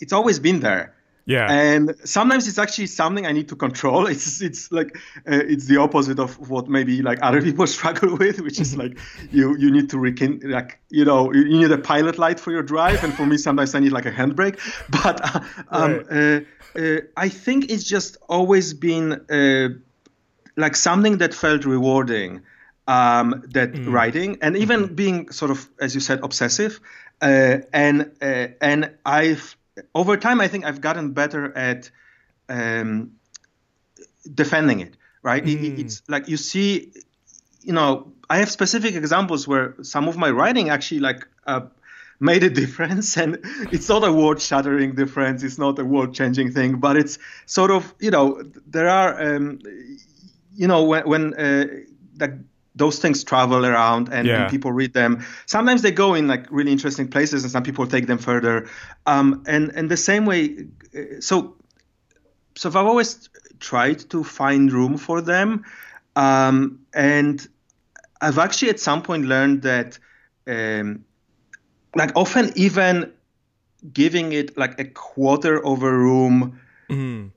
it's 0.00 0.12
always 0.12 0.38
been 0.38 0.60
there. 0.60 0.94
Yeah. 1.30 1.48
And 1.48 1.94
sometimes 2.02 2.48
it's 2.48 2.58
actually 2.58 2.88
something 2.88 3.24
I 3.24 3.30
need 3.30 3.48
to 3.50 3.56
control. 3.56 4.06
It's 4.10 4.42
it's 4.42 4.72
like 4.72 4.96
uh, 5.30 5.52
it's 5.52 5.66
the 5.66 5.76
opposite 5.76 6.18
of 6.18 6.50
what 6.50 6.68
maybe 6.68 7.02
like 7.02 7.20
other 7.22 7.40
people 7.48 7.66
struggle 7.68 8.16
with, 8.16 8.40
which 8.40 8.58
is 8.60 8.76
like 8.76 8.98
you 9.30 9.56
you 9.56 9.70
need 9.70 9.88
to 9.90 9.98
rekin 9.98 10.40
like 10.44 10.80
you 10.88 11.04
know 11.04 11.32
you 11.32 11.44
need 11.44 11.70
a 11.70 11.78
pilot 11.78 12.18
light 12.18 12.40
for 12.40 12.50
your 12.50 12.64
drive, 12.64 13.04
and 13.04 13.14
for 13.14 13.26
me 13.26 13.36
sometimes 13.38 13.74
I 13.74 13.78
need 13.78 13.92
like 13.92 14.06
a 14.06 14.12
handbrake. 14.12 14.58
But 15.02 15.16
uh, 15.22 15.40
um, 15.68 15.92
right. 15.92 16.44
uh, 16.76 16.80
uh, 16.80 17.00
I 17.16 17.28
think 17.28 17.70
it's 17.70 17.84
just 17.84 18.16
always 18.28 18.74
been 18.74 19.12
uh, 19.30 19.68
like 20.56 20.74
something 20.76 21.18
that 21.18 21.32
felt 21.34 21.64
rewarding. 21.64 22.42
Um, 22.88 23.44
that 23.54 23.72
mm. 23.72 23.92
writing 23.92 24.38
and 24.42 24.56
even 24.56 24.80
mm-hmm. 24.80 24.94
being 24.94 25.30
sort 25.30 25.52
of, 25.52 25.68
as 25.78 25.94
you 25.94 26.00
said, 26.00 26.18
obsessive, 26.24 26.80
uh, 27.22 27.58
and 27.72 28.10
and 28.60 28.90
I've 29.06 29.56
over 29.94 30.16
time, 30.16 30.40
I 30.40 30.48
think 30.48 30.64
I've 30.64 30.80
gotten 30.80 31.12
better 31.12 31.56
at 31.56 31.90
um, 32.48 33.12
defending 34.32 34.80
it. 34.80 34.96
Right? 35.22 35.44
Mm. 35.44 35.64
It, 35.64 35.80
it's 35.80 36.02
like 36.08 36.28
you 36.28 36.36
see, 36.36 36.92
you 37.62 37.72
know, 37.72 38.12
I 38.28 38.38
have 38.38 38.50
specific 38.50 38.94
examples 38.94 39.46
where 39.46 39.74
some 39.82 40.08
of 40.08 40.16
my 40.16 40.30
writing 40.30 40.70
actually 40.70 41.00
like 41.00 41.26
uh, 41.46 41.62
made 42.20 42.42
a 42.42 42.50
difference, 42.50 43.16
and 43.22 43.38
it's 43.72 43.88
not 43.88 44.04
a 44.04 44.12
world-shattering 44.12 44.94
difference. 44.94 45.42
It's 45.42 45.58
not 45.58 45.78
a 45.78 45.84
world-changing 45.84 46.52
thing, 46.52 46.80
but 46.80 46.96
it's 46.96 47.18
sort 47.46 47.70
of, 47.70 47.94
you 47.98 48.10
know, 48.10 48.42
there 48.66 48.88
are. 48.88 49.20
Um, 49.20 49.60
you 50.54 50.68
know, 50.68 50.84
when, 50.84 51.08
when 51.08 51.34
uh, 51.34 51.66
that 52.16 52.32
those 52.80 52.98
things 52.98 53.22
travel 53.22 53.64
around 53.66 54.08
and, 54.08 54.26
yeah. 54.26 54.42
and, 54.42 54.50
people 54.50 54.72
read 54.72 54.94
them. 54.94 55.22
Sometimes 55.46 55.82
they 55.82 55.92
go 55.92 56.14
in 56.14 56.26
like 56.26 56.46
really 56.50 56.72
interesting 56.72 57.06
places, 57.08 57.44
and 57.44 57.52
some 57.52 57.62
people 57.62 57.86
take 57.86 58.06
them 58.06 58.18
further. 58.18 58.68
Um, 59.06 59.44
and 59.46 59.70
and 59.76 59.90
the 59.90 59.96
same 59.96 60.24
way, 60.24 60.66
uh, 60.96 61.20
so 61.20 61.56
so 62.56 62.68
I've 62.68 62.76
always 62.76 63.28
tried 63.60 64.00
to 64.10 64.24
find 64.24 64.72
room 64.72 64.96
for 64.96 65.20
them, 65.20 65.64
um, 66.16 66.80
and 66.94 67.46
I've 68.20 68.38
actually 68.38 68.70
at 68.70 68.80
some 68.80 69.02
point 69.02 69.26
learned 69.26 69.62
that, 69.62 69.98
um, 70.46 71.04
like 71.94 72.12
often 72.16 72.52
even 72.56 73.12
giving 73.92 74.32
it 74.32 74.56
like 74.56 74.80
a 74.80 74.84
quarter 74.84 75.64
of 75.64 75.82
a 75.82 75.92
room. 75.92 76.58
Mm 76.88 77.30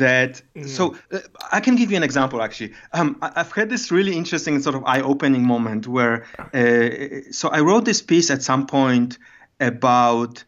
that 0.00 0.42
mm. 0.54 0.68
so 0.68 0.96
uh, 1.12 1.18
i 1.52 1.60
can 1.60 1.76
give 1.76 1.90
you 1.90 1.96
an 1.96 2.02
example 2.02 2.42
actually 2.42 2.72
um, 2.92 3.16
I, 3.22 3.30
have 3.36 3.52
had 3.52 3.70
this 3.70 3.90
really 3.90 4.14
interesting 4.16 4.60
sort 4.60 4.74
of 4.74 4.82
eye-opening 4.84 5.46
moment 5.46 5.86
where 5.86 6.26
uh, 6.52 7.30
so 7.30 7.48
i 7.48 7.60
wrote 7.60 7.84
this 7.84 8.02
piece 8.02 8.30
at 8.30 8.42
some 8.42 8.66
point 8.66 9.18
about 9.60 10.44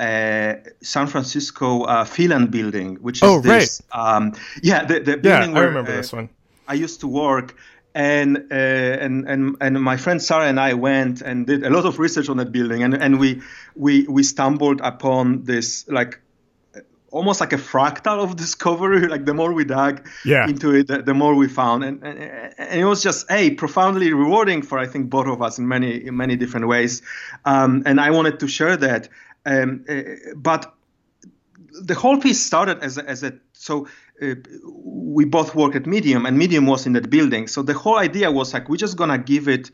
uh, 0.00 0.54
San 0.82 1.06
Francisco 1.06 1.82
uh, 1.82 2.04
Phelan 2.04 2.48
building, 2.48 2.96
which 2.96 3.18
is 3.18 3.22
oh, 3.22 3.40
this. 3.40 3.80
Right. 3.94 4.16
Um, 4.16 4.32
yeah, 4.62 4.84
the, 4.84 5.00
the 5.00 5.16
building 5.16 5.50
yeah, 5.50 5.54
where, 5.54 5.64
I 5.64 5.66
remember 5.66 5.92
uh, 5.92 5.96
this 5.96 6.12
one. 6.12 6.30
I 6.66 6.74
used 6.74 7.00
to 7.00 7.06
work, 7.06 7.54
and 7.94 8.36
uh, 8.50 8.54
and 8.54 9.28
and 9.28 9.56
and 9.60 9.80
my 9.80 9.96
friend 9.96 10.20
Sarah 10.20 10.48
and 10.48 10.58
I 10.58 10.74
went 10.74 11.20
and 11.22 11.46
did 11.46 11.64
a 11.64 11.70
lot 11.70 11.84
of 11.84 11.98
research 11.98 12.28
on 12.28 12.38
that 12.38 12.50
building, 12.50 12.82
and 12.82 12.94
and 12.94 13.20
we 13.20 13.42
we 13.76 14.06
we 14.08 14.22
stumbled 14.22 14.80
upon 14.80 15.44
this 15.44 15.86
like 15.88 16.20
almost 17.14 17.40
like 17.40 17.52
a 17.52 17.56
fractal 17.56 18.18
of 18.22 18.36
discovery. 18.36 19.06
Like 19.14 19.24
the 19.24 19.34
more 19.34 19.52
we 19.52 19.64
dug 19.64 20.06
yeah. 20.24 20.48
into 20.48 20.74
it, 20.74 20.88
the, 20.88 21.02
the, 21.02 21.14
more 21.14 21.34
we 21.36 21.46
found, 21.46 21.84
and, 21.84 22.02
and, 22.02 22.18
and 22.58 22.80
it 22.80 22.84
was 22.84 23.02
just 23.02 23.30
a 23.30 23.50
profoundly 23.52 24.12
rewarding 24.12 24.62
for 24.62 24.78
I 24.78 24.86
think 24.86 25.08
both 25.08 25.28
of 25.28 25.40
us 25.40 25.58
in 25.58 25.68
many 25.68 26.06
in 26.08 26.16
many 26.16 26.36
different 26.36 26.66
ways. 26.66 27.02
Um, 27.44 27.82
and 27.86 28.00
I 28.00 28.10
wanted 28.10 28.40
to 28.40 28.48
share 28.48 28.76
that. 28.76 29.08
Um, 29.46 29.84
uh, 29.88 30.02
but 30.34 30.74
the 31.82 31.94
whole 31.94 32.18
piece 32.18 32.40
started 32.44 32.78
as 32.82 32.98
a, 32.98 33.08
as 33.08 33.22
a 33.22 33.34
so 33.52 33.86
uh, 34.20 34.34
we 34.74 35.24
both 35.24 35.54
work 35.54 35.76
at 35.76 35.86
Medium, 35.86 36.26
and 36.26 36.36
Medium 36.36 36.66
was 36.66 36.86
in 36.86 36.94
that 36.94 37.10
building. 37.10 37.46
So 37.46 37.62
the 37.62 37.74
whole 37.74 37.98
idea 37.98 38.32
was 38.32 38.52
like 38.54 38.68
we're 38.68 38.84
just 38.86 38.96
gonna 38.96 39.18
give 39.18 39.46
it 39.48 39.70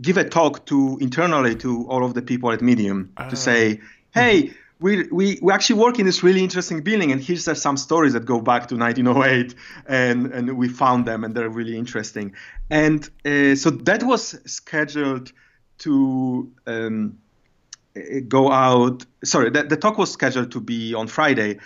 give 0.00 0.16
a 0.16 0.28
talk 0.28 0.66
to 0.66 0.98
internally 1.00 1.56
to 1.56 1.86
all 1.88 2.04
of 2.04 2.14
the 2.14 2.22
people 2.22 2.52
at 2.52 2.60
Medium 2.60 3.12
uh. 3.16 3.28
to 3.30 3.36
say, 3.36 3.80
hey 4.12 4.54
we, 4.80 5.04
we, 5.04 5.38
we 5.40 5.52
actually 5.52 5.80
work 5.80 5.98
in 5.98 6.06
this 6.06 6.22
really 6.22 6.42
interesting 6.42 6.82
building, 6.82 7.12
and 7.12 7.20
here's 7.20 7.44
some 7.60 7.76
stories 7.76 8.12
that 8.12 8.24
go 8.24 8.40
back 8.40 8.68
to 8.68 8.76
1908, 8.76 9.54
and, 9.86 10.26
and 10.26 10.56
we 10.56 10.68
found 10.68 11.06
them, 11.06 11.24
and 11.24 11.34
they're 11.34 11.48
really 11.48 11.76
interesting. 11.76 12.34
And 12.70 13.08
uh, 13.24 13.54
so 13.54 13.70
that 13.70 14.02
was 14.02 14.38
scheduled 14.50 15.32
to 15.78 16.52
um, 16.66 17.18
go 18.28 18.50
out. 18.50 19.04
Sorry, 19.22 19.50
the, 19.50 19.62
the 19.62 19.76
talk 19.76 19.98
was 19.98 20.10
scheduled 20.10 20.52
to 20.52 20.60
be 20.60 20.94
on 20.94 21.06
Friday, 21.06 21.58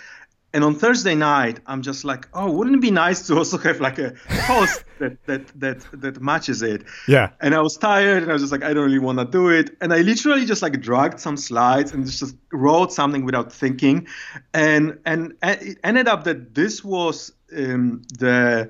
and 0.51 0.63
on 0.63 0.73
Thursday 0.73 1.13
night, 1.13 1.59
I'm 1.67 1.81
just 1.83 2.03
like, 2.03 2.27
oh, 2.33 2.51
wouldn't 2.51 2.75
it 2.77 2.81
be 2.81 2.89
nice 2.89 3.27
to 3.27 3.37
also 3.37 3.57
have 3.59 3.79
like 3.79 3.99
a 3.99 4.13
post 4.29 4.83
that 4.97 5.23
that 5.25 5.47
that 5.59 5.85
that 5.93 6.21
matches 6.21 6.61
it? 6.63 6.83
Yeah. 7.07 7.29
And 7.39 7.53
I 7.53 7.61
was 7.61 7.77
tired, 7.77 8.23
and 8.23 8.31
I 8.31 8.33
was 8.33 8.41
just 8.41 8.51
like, 8.51 8.63
I 8.63 8.73
don't 8.73 8.85
really 8.85 8.99
want 8.99 9.19
to 9.19 9.25
do 9.25 9.49
it. 9.49 9.77
And 9.79 9.93
I 9.93 10.01
literally 10.01 10.45
just 10.45 10.61
like 10.63 10.79
dragged 10.81 11.19
some 11.19 11.37
slides 11.37 11.93
and 11.93 12.05
just 12.05 12.35
wrote 12.51 12.91
something 12.91 13.25
without 13.25 13.53
thinking, 13.53 14.07
and 14.53 14.99
and 15.05 15.33
it 15.43 15.77
ended 15.83 16.07
up 16.07 16.23
that 16.23 16.55
this 16.55 16.83
was 16.83 17.31
um, 17.55 18.01
the. 18.17 18.69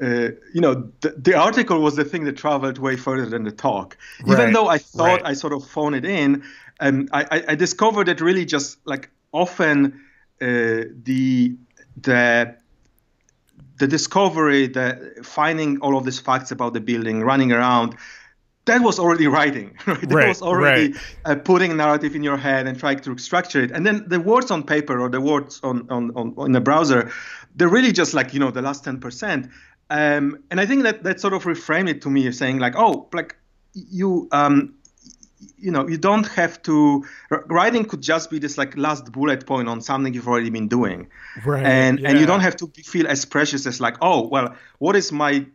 Uh, 0.00 0.30
you 0.54 0.60
know, 0.60 0.92
the, 1.00 1.10
the, 1.18 1.34
article 1.34 1.80
was 1.80 1.96
the 1.96 2.04
thing 2.04 2.22
that 2.22 2.36
traveled 2.36 2.78
way 2.78 2.94
further 2.94 3.26
than 3.26 3.42
the 3.42 3.50
talk. 3.50 3.98
Right. 4.24 4.38
Even 4.38 4.52
though 4.52 4.68
I 4.68 4.78
thought 4.78 5.22
right. 5.22 5.30
I 5.30 5.32
sort 5.32 5.52
of 5.52 5.66
phoned 5.66 5.96
it 5.96 6.04
in, 6.04 6.44
and 6.78 7.08
I, 7.12 7.42
I 7.48 7.54
discovered 7.56 8.06
that 8.06 8.20
really 8.20 8.44
just 8.44 8.78
like 8.86 9.10
often 9.32 10.00
the 10.40 11.56
the 11.96 12.54
the 13.78 13.86
discovery, 13.86 14.66
the 14.66 15.20
finding 15.22 15.78
all 15.80 15.96
of 15.96 16.04
these 16.04 16.18
facts 16.18 16.50
about 16.50 16.72
the 16.74 16.80
building, 16.80 17.22
running 17.22 17.52
around, 17.52 17.96
that 18.64 18.82
was 18.82 18.98
already 18.98 19.26
writing. 19.26 19.76
Right? 19.86 20.00
That 20.00 20.14
right, 20.14 20.28
was 20.28 20.42
already 20.42 20.92
right. 20.92 21.00
uh, 21.24 21.34
putting 21.36 21.70
a 21.72 21.74
narrative 21.74 22.14
in 22.14 22.22
your 22.22 22.36
head 22.36 22.66
and 22.66 22.78
trying 22.78 23.00
to 23.00 23.16
structure 23.18 23.62
it. 23.62 23.70
And 23.70 23.86
then 23.86 24.04
the 24.06 24.20
words 24.20 24.50
on 24.50 24.62
paper 24.62 25.00
or 25.00 25.08
the 25.08 25.20
words 25.20 25.60
on 25.62 25.88
on, 25.90 26.10
on 26.16 26.46
in 26.46 26.52
the 26.52 26.60
browser, 26.60 27.10
they're 27.56 27.68
really 27.68 27.92
just 27.92 28.14
like 28.14 28.34
you 28.34 28.40
know 28.40 28.50
the 28.50 28.62
last 28.62 28.84
ten 28.84 29.00
percent. 29.00 29.48
Um, 29.90 30.42
and 30.50 30.60
I 30.60 30.66
think 30.66 30.82
that 30.82 31.02
that 31.04 31.20
sort 31.20 31.32
of 31.32 31.44
reframed 31.44 31.88
it 31.88 32.02
to 32.02 32.10
me, 32.10 32.30
saying 32.30 32.58
like, 32.58 32.74
oh, 32.76 33.08
like 33.12 33.36
you 33.72 34.28
um, 34.32 34.74
you 35.56 35.70
know 35.70 35.88
you 35.88 35.98
don't 35.98 36.26
have 36.26 36.62
to 36.62 37.04
writing 37.30 37.84
could 37.84 38.00
just 38.00 38.30
be 38.30 38.38
this 38.38 38.58
like 38.58 38.76
last 38.76 39.10
bullet 39.12 39.46
point 39.46 39.68
on 39.68 39.80
something 39.80 40.12
you've 40.14 40.28
already 40.28 40.50
been 40.50 40.68
doing. 40.68 41.08
Right 41.44 41.64
and 41.64 42.00
yeah. 42.00 42.10
and 42.10 42.20
you 42.20 42.26
don't 42.26 42.40
have 42.40 42.56
to 42.56 42.66
feel 42.84 43.06
as 43.06 43.24
precious 43.24 43.66
as 43.66 43.80
like 43.80 43.96
oh 44.02 44.28
well 44.28 44.54
what 44.78 44.96
is 44.96 45.12
my 45.12 45.46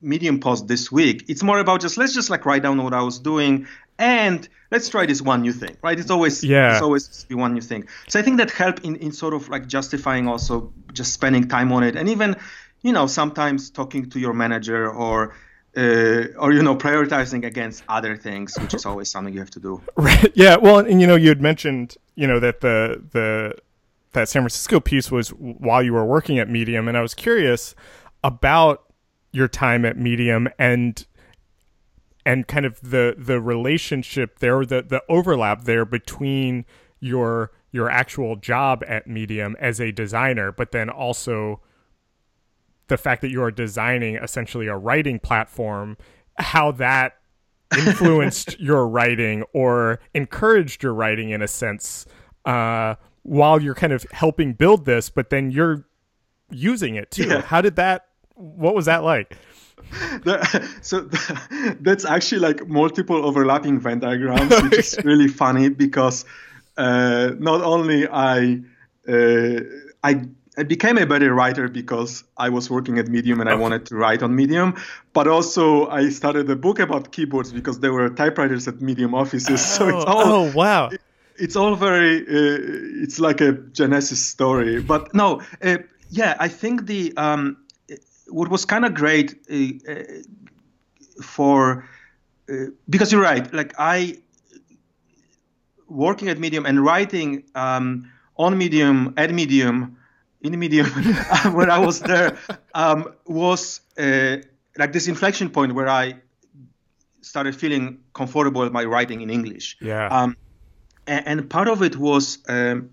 medium 0.00 0.40
post 0.40 0.68
this 0.68 0.92
week? 0.92 1.24
It's 1.28 1.42
more 1.42 1.58
about 1.58 1.80
just 1.80 1.96
let's 1.96 2.14
just 2.14 2.30
like 2.30 2.46
write 2.46 2.62
down 2.62 2.82
what 2.82 2.94
i 2.94 3.02
was 3.02 3.18
doing 3.18 3.66
and 3.98 4.48
let's 4.70 4.88
try 4.88 5.06
this 5.06 5.20
one 5.20 5.42
new 5.42 5.52
thing 5.52 5.76
right? 5.82 5.98
It's 5.98 6.10
always 6.10 6.42
yeah. 6.44 6.72
it's 6.72 6.82
always 6.82 7.24
be 7.24 7.34
one 7.34 7.54
new 7.54 7.60
thing. 7.60 7.88
So 8.08 8.18
i 8.18 8.22
think 8.22 8.38
that 8.38 8.50
helped 8.50 8.84
in, 8.84 8.96
in 8.96 9.12
sort 9.12 9.34
of 9.34 9.48
like 9.48 9.66
justifying 9.66 10.28
also 10.28 10.72
just 10.92 11.12
spending 11.12 11.48
time 11.48 11.72
on 11.72 11.82
it 11.82 11.96
and 11.96 12.08
even 12.08 12.36
you 12.82 12.92
know 12.92 13.06
sometimes 13.06 13.70
talking 13.70 14.10
to 14.10 14.18
your 14.18 14.34
manager 14.34 14.90
or 14.90 15.34
uh, 15.76 16.24
or 16.38 16.52
you 16.52 16.62
know 16.62 16.76
prioritizing 16.76 17.44
against 17.44 17.84
other 17.88 18.16
things 18.16 18.58
which 18.58 18.74
is 18.74 18.86
always 18.86 19.10
something 19.10 19.32
you 19.32 19.40
have 19.40 19.50
to 19.50 19.60
do. 19.60 19.80
Right. 19.96 20.32
Yeah 20.34 20.56
well 20.56 20.78
and 20.78 21.00
you 21.00 21.06
know 21.06 21.16
you 21.16 21.28
had 21.28 21.40
mentioned 21.40 21.96
you 22.14 22.26
know 22.26 22.40
that 22.40 22.60
the 22.60 23.02
the 23.12 23.54
that 24.12 24.28
san 24.28 24.42
francisco 24.42 24.80
piece 24.80 25.10
was 25.10 25.28
while 25.30 25.82
you 25.82 25.92
were 25.92 26.04
working 26.04 26.38
at 26.38 26.48
medium 26.48 26.88
and 26.88 26.96
i 26.96 27.02
was 27.02 27.14
curious 27.14 27.74
about 28.24 28.84
your 29.32 29.48
time 29.48 29.84
at 29.84 29.96
medium 29.96 30.48
and 30.58 31.06
and 32.24 32.48
kind 32.48 32.66
of 32.66 32.80
the 32.80 33.14
the 33.18 33.40
relationship 33.40 34.38
there 34.38 34.64
the 34.64 34.82
the 34.82 35.02
overlap 35.08 35.64
there 35.64 35.84
between 35.84 36.64
your 37.00 37.52
your 37.70 37.90
actual 37.90 38.36
job 38.36 38.82
at 38.86 39.06
medium 39.06 39.56
as 39.60 39.80
a 39.80 39.92
designer 39.92 40.50
but 40.50 40.72
then 40.72 40.88
also 40.88 41.60
the 42.88 42.96
fact 42.96 43.22
that 43.22 43.30
you 43.30 43.42
are 43.42 43.50
designing 43.50 44.16
essentially 44.16 44.66
a 44.66 44.76
writing 44.76 45.18
platform, 45.18 45.96
how 46.38 46.72
that 46.72 47.14
influenced 47.76 48.58
your 48.60 48.88
writing 48.88 49.44
or 49.52 50.00
encouraged 50.14 50.82
your 50.82 50.94
writing 50.94 51.30
in 51.30 51.42
a 51.42 51.48
sense 51.48 52.06
uh, 52.44 52.94
while 53.22 53.60
you're 53.60 53.74
kind 53.74 53.92
of 53.92 54.04
helping 54.10 54.52
build 54.54 54.84
this, 54.84 55.10
but 55.10 55.30
then 55.30 55.50
you're 55.50 55.86
using 56.50 56.94
it 56.94 57.10
too. 57.10 57.28
Yeah. 57.28 57.42
How 57.42 57.60
did 57.60 57.76
that? 57.76 58.06
What 58.34 58.74
was 58.74 58.86
that 58.86 59.04
like? 59.04 59.36
So 60.82 61.00
that's 61.80 62.04
actually 62.04 62.40
like 62.40 62.66
multiple 62.68 63.24
overlapping 63.24 63.80
Venn 63.80 64.00
diagrams, 64.00 64.62
which 64.62 64.78
is 64.78 64.98
really 65.04 65.28
funny 65.28 65.68
because 65.68 66.24
uh, 66.76 67.32
not 67.38 67.62
only 67.62 68.08
I 68.08 68.60
uh, 69.08 69.60
I 70.02 70.26
I 70.58 70.64
became 70.64 70.98
a 70.98 71.06
better 71.06 71.32
writer 71.32 71.68
because 71.68 72.24
I 72.36 72.48
was 72.48 72.68
working 72.68 72.98
at 72.98 73.06
Medium 73.06 73.40
and 73.40 73.48
I 73.48 73.54
wanted 73.54 73.86
to 73.86 73.94
write 73.94 74.24
on 74.24 74.34
Medium. 74.34 74.74
But 75.12 75.28
also, 75.28 75.88
I 75.88 76.08
started 76.08 76.50
a 76.50 76.56
book 76.56 76.80
about 76.80 77.12
keyboards 77.12 77.52
because 77.52 77.78
there 77.78 77.92
were 77.92 78.10
typewriters 78.10 78.66
at 78.66 78.80
Medium 78.80 79.14
offices. 79.14 79.50
Oh, 79.50 79.56
so 79.78 79.88
it's 79.88 80.04
all, 80.04 80.26
oh 80.26 80.52
wow. 80.52 80.88
It, 80.88 81.00
it's 81.36 81.54
all 81.54 81.76
very, 81.76 82.22
uh, 82.22 83.02
it's 83.04 83.20
like 83.20 83.40
a 83.40 83.52
Genesis 83.52 84.26
story. 84.26 84.82
But 84.82 85.14
no, 85.14 85.42
uh, 85.62 85.78
yeah, 86.10 86.36
I 86.40 86.48
think 86.48 86.86
the, 86.86 87.16
um, 87.16 87.58
what 88.26 88.48
was 88.48 88.64
kind 88.64 88.84
of 88.84 88.94
great 88.94 89.36
uh, 89.48 89.92
uh 89.92 90.02
for, 91.22 91.88
uh, 92.50 92.70
because 92.90 93.12
you're 93.12 93.22
right, 93.22 93.52
like 93.54 93.74
I, 93.78 94.18
working 95.88 96.28
at 96.28 96.38
Medium 96.40 96.66
and 96.66 96.84
writing 96.84 97.44
um, 97.54 98.10
on 98.36 98.58
Medium, 98.58 99.14
at 99.16 99.32
Medium, 99.32 99.97
in 100.40 100.52
the 100.52 100.58
medium 100.58 100.86
when 101.52 101.70
I 101.70 101.78
was 101.78 102.00
there 102.00 102.38
um, 102.74 103.12
was 103.26 103.80
uh, 103.98 104.36
like 104.76 104.92
this 104.92 105.08
inflection 105.08 105.50
point 105.50 105.74
where 105.74 105.88
I 105.88 106.16
started 107.20 107.56
feeling 107.56 107.98
comfortable 108.14 108.62
with 108.62 108.72
my 108.72 108.84
writing 108.84 109.20
in 109.20 109.30
English. 109.30 109.76
Yeah. 109.80 110.06
Um, 110.06 110.36
and, 111.06 111.26
and, 111.26 111.50
part 111.50 111.68
of 111.68 111.82
it 111.82 111.96
was 111.96 112.38
um, 112.48 112.90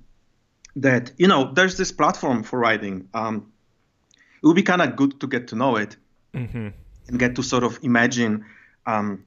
that 0.75 1.12
you 1.17 1.27
know 1.27 1.51
there's 1.53 1.77
this 1.77 1.91
platform 1.91 2.43
for 2.43 2.60
writing. 2.60 3.08
Um, 3.13 3.51
it 4.41 4.47
would 4.47 4.55
be 4.55 4.63
kind 4.63 4.81
of 4.81 4.95
good 4.95 5.19
to 5.21 5.27
get 5.27 5.47
to 5.49 5.55
know 5.55 5.75
it 5.75 5.97
mm-hmm. 6.34 6.69
and 7.08 7.19
get 7.19 7.36
to 7.36 7.43
sort 7.43 7.63
of 7.63 7.79
imagine 7.81 8.45
um, 8.86 9.25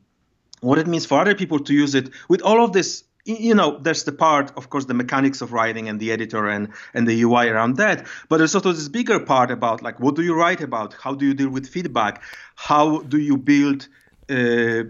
what 0.60 0.78
it 0.78 0.86
means 0.86 1.06
for 1.06 1.20
other 1.20 1.34
people 1.34 1.58
to 1.60 1.72
use 1.72 1.94
it 1.94 2.10
with 2.28 2.42
all 2.42 2.64
of 2.64 2.72
this 2.72 3.04
you 3.28 3.54
know, 3.54 3.78
there's 3.78 4.04
the 4.04 4.12
part, 4.12 4.50
of 4.56 4.70
course, 4.70 4.86
the 4.86 4.94
mechanics 4.94 5.42
of 5.42 5.52
writing 5.52 5.88
and 5.88 6.00
the 6.00 6.10
editor 6.10 6.48
and 6.48 6.68
and 6.94 7.06
the 7.06 7.22
UI 7.22 7.48
around 7.48 7.76
that. 7.76 8.06
But 8.28 8.38
there's 8.38 8.54
also 8.54 8.72
this 8.72 8.88
bigger 8.88 9.20
part 9.20 9.50
about 9.50 9.82
like 9.82 10.00
what 10.00 10.16
do 10.16 10.22
you 10.22 10.34
write 10.34 10.62
about? 10.62 10.94
How 10.94 11.14
do 11.14 11.26
you 11.26 11.34
deal 11.34 11.50
with 11.50 11.68
feedback? 11.68 12.22
How 12.56 13.00
do 13.00 13.18
you 13.18 13.36
build 13.36 13.88
uh, 14.30 14.84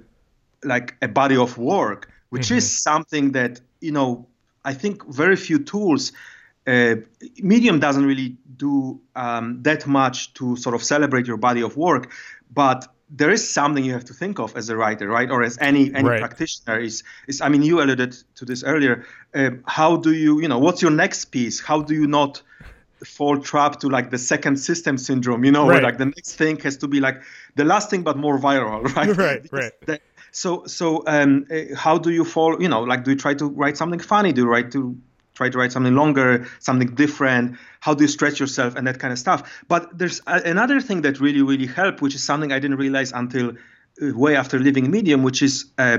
like 0.64 0.96
a 1.02 1.08
body 1.08 1.36
of 1.36 1.58
work, 1.58 2.10
which 2.30 2.46
mm-hmm. 2.46 2.58
is 2.58 2.82
something 2.82 3.32
that 3.32 3.60
you 3.80 3.92
know 3.92 4.28
I 4.64 4.74
think 4.74 5.04
very 5.12 5.36
few 5.36 5.58
tools. 5.58 6.12
Uh, 6.66 6.96
Medium 7.38 7.80
doesn't 7.80 8.04
really 8.04 8.36
do 8.56 9.00
um, 9.16 9.62
that 9.62 9.86
much 9.86 10.34
to 10.34 10.54
sort 10.56 10.74
of 10.74 10.82
celebrate 10.82 11.26
your 11.26 11.38
body 11.38 11.62
of 11.62 11.76
work, 11.76 12.12
but 12.52 12.86
there 13.10 13.30
is 13.30 13.48
something 13.48 13.84
you 13.84 13.92
have 13.92 14.04
to 14.04 14.14
think 14.14 14.38
of 14.38 14.56
as 14.56 14.68
a 14.68 14.76
writer, 14.76 15.08
right, 15.08 15.30
or 15.30 15.42
as 15.42 15.56
any 15.60 15.94
any 15.94 16.08
right. 16.08 16.20
practitioner 16.20 16.78
is. 16.78 17.02
Is 17.26 17.40
I 17.40 17.48
mean, 17.48 17.62
you 17.62 17.80
alluded 17.80 18.16
to 18.36 18.44
this 18.44 18.62
earlier. 18.64 19.06
Uh, 19.34 19.50
how 19.66 19.96
do 19.96 20.12
you, 20.12 20.40
you 20.40 20.48
know, 20.48 20.58
what's 20.58 20.82
your 20.82 20.90
next 20.90 21.26
piece? 21.26 21.60
How 21.60 21.80
do 21.80 21.94
you 21.94 22.06
not 22.06 22.42
fall 23.04 23.38
trap 23.38 23.80
to 23.80 23.88
like 23.88 24.10
the 24.10 24.18
second 24.18 24.56
system 24.56 24.98
syndrome? 24.98 25.44
You 25.44 25.52
know, 25.52 25.62
right. 25.62 25.74
where 25.74 25.82
like 25.82 25.98
the 25.98 26.06
next 26.06 26.34
thing 26.34 26.58
has 26.60 26.76
to 26.78 26.88
be 26.88 27.00
like 27.00 27.22
the 27.54 27.64
last 27.64 27.88
thing 27.90 28.02
but 28.02 28.16
more 28.16 28.38
viral, 28.38 28.82
right? 28.96 29.16
Right, 29.16 29.48
right. 29.52 29.72
The, 29.86 30.00
so 30.30 30.66
so 30.66 31.02
um, 31.06 31.46
uh, 31.50 31.74
how 31.76 31.96
do 31.96 32.10
you 32.10 32.24
fall? 32.24 32.60
You 32.60 32.68
know, 32.68 32.82
like 32.82 33.04
do 33.04 33.12
you 33.12 33.16
try 33.16 33.34
to 33.34 33.48
write 33.48 33.76
something 33.76 34.00
funny? 34.00 34.32
Do 34.32 34.42
you 34.42 34.48
write 34.48 34.70
to 34.72 34.96
try 35.38 35.48
to 35.48 35.58
write 35.58 35.72
something 35.72 35.94
longer, 35.94 36.46
something 36.58 36.90
different? 36.94 37.56
How 37.80 37.94
do 37.94 38.04
you 38.04 38.08
stretch 38.08 38.40
yourself 38.40 38.76
and 38.76 38.86
that 38.88 38.98
kind 38.98 39.12
of 39.12 39.18
stuff? 39.18 39.40
But 39.68 39.96
there's 39.96 40.20
a, 40.26 40.36
another 40.54 40.80
thing 40.80 41.02
that 41.02 41.20
really, 41.20 41.42
really 41.42 41.70
helped, 41.80 42.02
which 42.02 42.14
is 42.14 42.22
something 42.22 42.52
I 42.52 42.58
didn't 42.58 42.78
realize 42.78 43.12
until 43.12 43.46
uh, 43.50 44.18
way 44.24 44.36
after 44.36 44.58
leaving 44.58 44.90
Medium, 44.90 45.22
which 45.22 45.40
is 45.42 45.54
uh, 45.78 45.98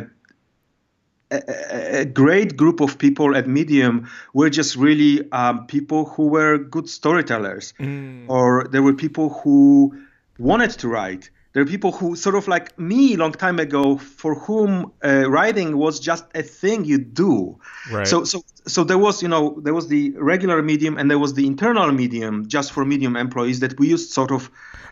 a, 1.32 2.02
a, 2.02 2.06
great 2.06 2.58
group 2.58 2.82
of 2.82 2.98
people 2.98 3.36
at 3.36 3.48
Medium 3.48 4.10
were 4.34 4.50
just 4.50 4.76
really 4.76 5.32
um, 5.32 5.68
people 5.68 6.06
who 6.06 6.28
were 6.28 6.58
good 6.58 6.90
storytellers, 6.90 7.74
mm. 7.80 8.26
or 8.28 8.68
there 8.72 8.84
were 8.84 8.94
people 8.94 9.30
who 9.30 9.98
wanted 10.38 10.72
to 10.72 10.88
write. 10.88 11.30
There 11.60 11.66
are 11.66 11.70
people 11.70 11.92
who 11.92 12.16
sort 12.16 12.36
of 12.36 12.48
like 12.48 12.80
me 12.80 13.18
long 13.18 13.34
time 13.34 13.60
ago 13.60 13.98
for 13.98 14.34
whom 14.34 14.94
uh, 15.04 15.30
writing 15.30 15.76
was 15.76 16.00
just 16.00 16.24
a 16.34 16.42
thing 16.42 16.86
you 16.86 16.98
do. 16.98 17.60
Right. 17.92 18.08
So 18.08 18.24
so 18.24 18.46
so 18.66 18.86
there 18.86 18.98
was 18.98 19.22
you 19.22 19.28
know 19.28 19.60
there 19.62 19.74
was 19.74 19.90
the 19.90 20.12
regular 20.12 20.64
medium 20.64 20.98
and 20.98 21.12
there 21.12 21.20
was 21.20 21.34
the 21.34 21.46
internal 21.46 21.92
medium 21.92 22.48
just 22.48 22.72
for 22.72 22.86
medium 22.86 23.18
employees 23.18 23.60
that 23.60 23.78
we 23.78 23.90
used 23.90 24.12
sort 24.12 24.32
of 24.32 24.50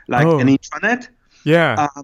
like 0.10 0.28
oh. 0.28 0.40
an 0.40 0.48
intranet. 0.50 1.08
Yeah. 1.46 1.88
Uh, 1.96 2.04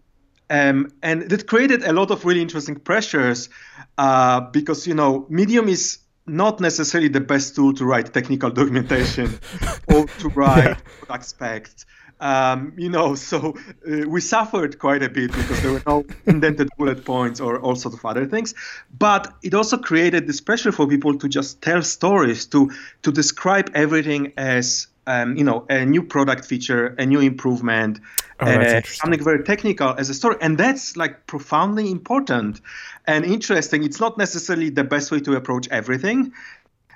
um, 0.50 0.94
and 1.02 1.30
that 1.30 1.46
created 1.46 1.84
a 1.84 1.92
lot 1.92 2.10
of 2.10 2.24
really 2.24 2.42
interesting 2.42 2.78
pressures 2.78 3.50
uh, 3.98 4.40
because 4.40 4.88
you 4.88 4.94
know 4.94 5.26
medium 5.28 5.68
is 5.68 6.00
not 6.26 6.62
necessarily 6.62 7.10
the 7.10 7.20
best 7.20 7.54
tool 7.54 7.74
to 7.74 7.84
write 7.84 8.14
technical 8.14 8.50
documentation 8.50 9.38
or 9.94 10.06
to 10.20 10.30
write 10.30 10.64
yeah. 10.64 10.78
product 11.02 11.26
specs 11.26 11.86
um, 12.24 12.74
you 12.78 12.90
know, 12.90 13.16
so 13.30 13.56
uh, 13.88 14.08
we 14.08 14.22
suffered 14.22 14.80
quite 14.80 15.04
a 15.04 15.10
bit 15.10 15.32
because 15.32 15.62
there 15.62 15.74
were 15.74 15.84
no 15.86 16.06
indented 16.26 16.70
bullet 16.78 17.06
points 17.06 17.40
or 17.40 17.60
all 17.60 17.76
sorts 17.76 17.98
of 17.98 18.06
other 18.06 18.26
things. 18.26 18.56
But 18.98 19.34
it 19.44 19.54
also 19.54 19.78
created 19.78 20.26
this 20.26 20.42
pressure 20.42 20.72
for 20.72 20.88
people 20.88 21.18
to 21.20 21.28
just 21.28 21.62
tell 21.62 21.84
stories, 21.84 22.46
to 22.48 22.72
to 23.04 23.12
describe 23.12 23.70
everything 23.76 24.34
as 24.38 24.88
um, 25.06 25.36
you 25.36 25.44
know 25.44 25.66
a 25.70 25.86
new 25.86 26.02
product 26.02 26.46
feature, 26.46 26.96
a 26.98 27.06
new 27.06 27.20
improvement, 27.20 28.00
oh, 28.40 28.46
uh, 28.46 28.82
something 28.86 29.22
very 29.22 29.44
technical 29.44 29.90
as 29.90 30.10
a 30.10 30.14
story, 30.14 30.38
and 30.40 30.58
that's 30.58 30.96
like 30.96 31.28
profoundly 31.28 31.92
important 31.92 32.62
and 33.06 33.26
interesting. 33.26 33.84
It's 33.84 34.00
not 34.00 34.18
necessarily 34.18 34.70
the 34.70 34.86
best 34.86 35.12
way 35.12 35.20
to 35.20 35.36
approach 35.36 35.68
everything 35.70 36.32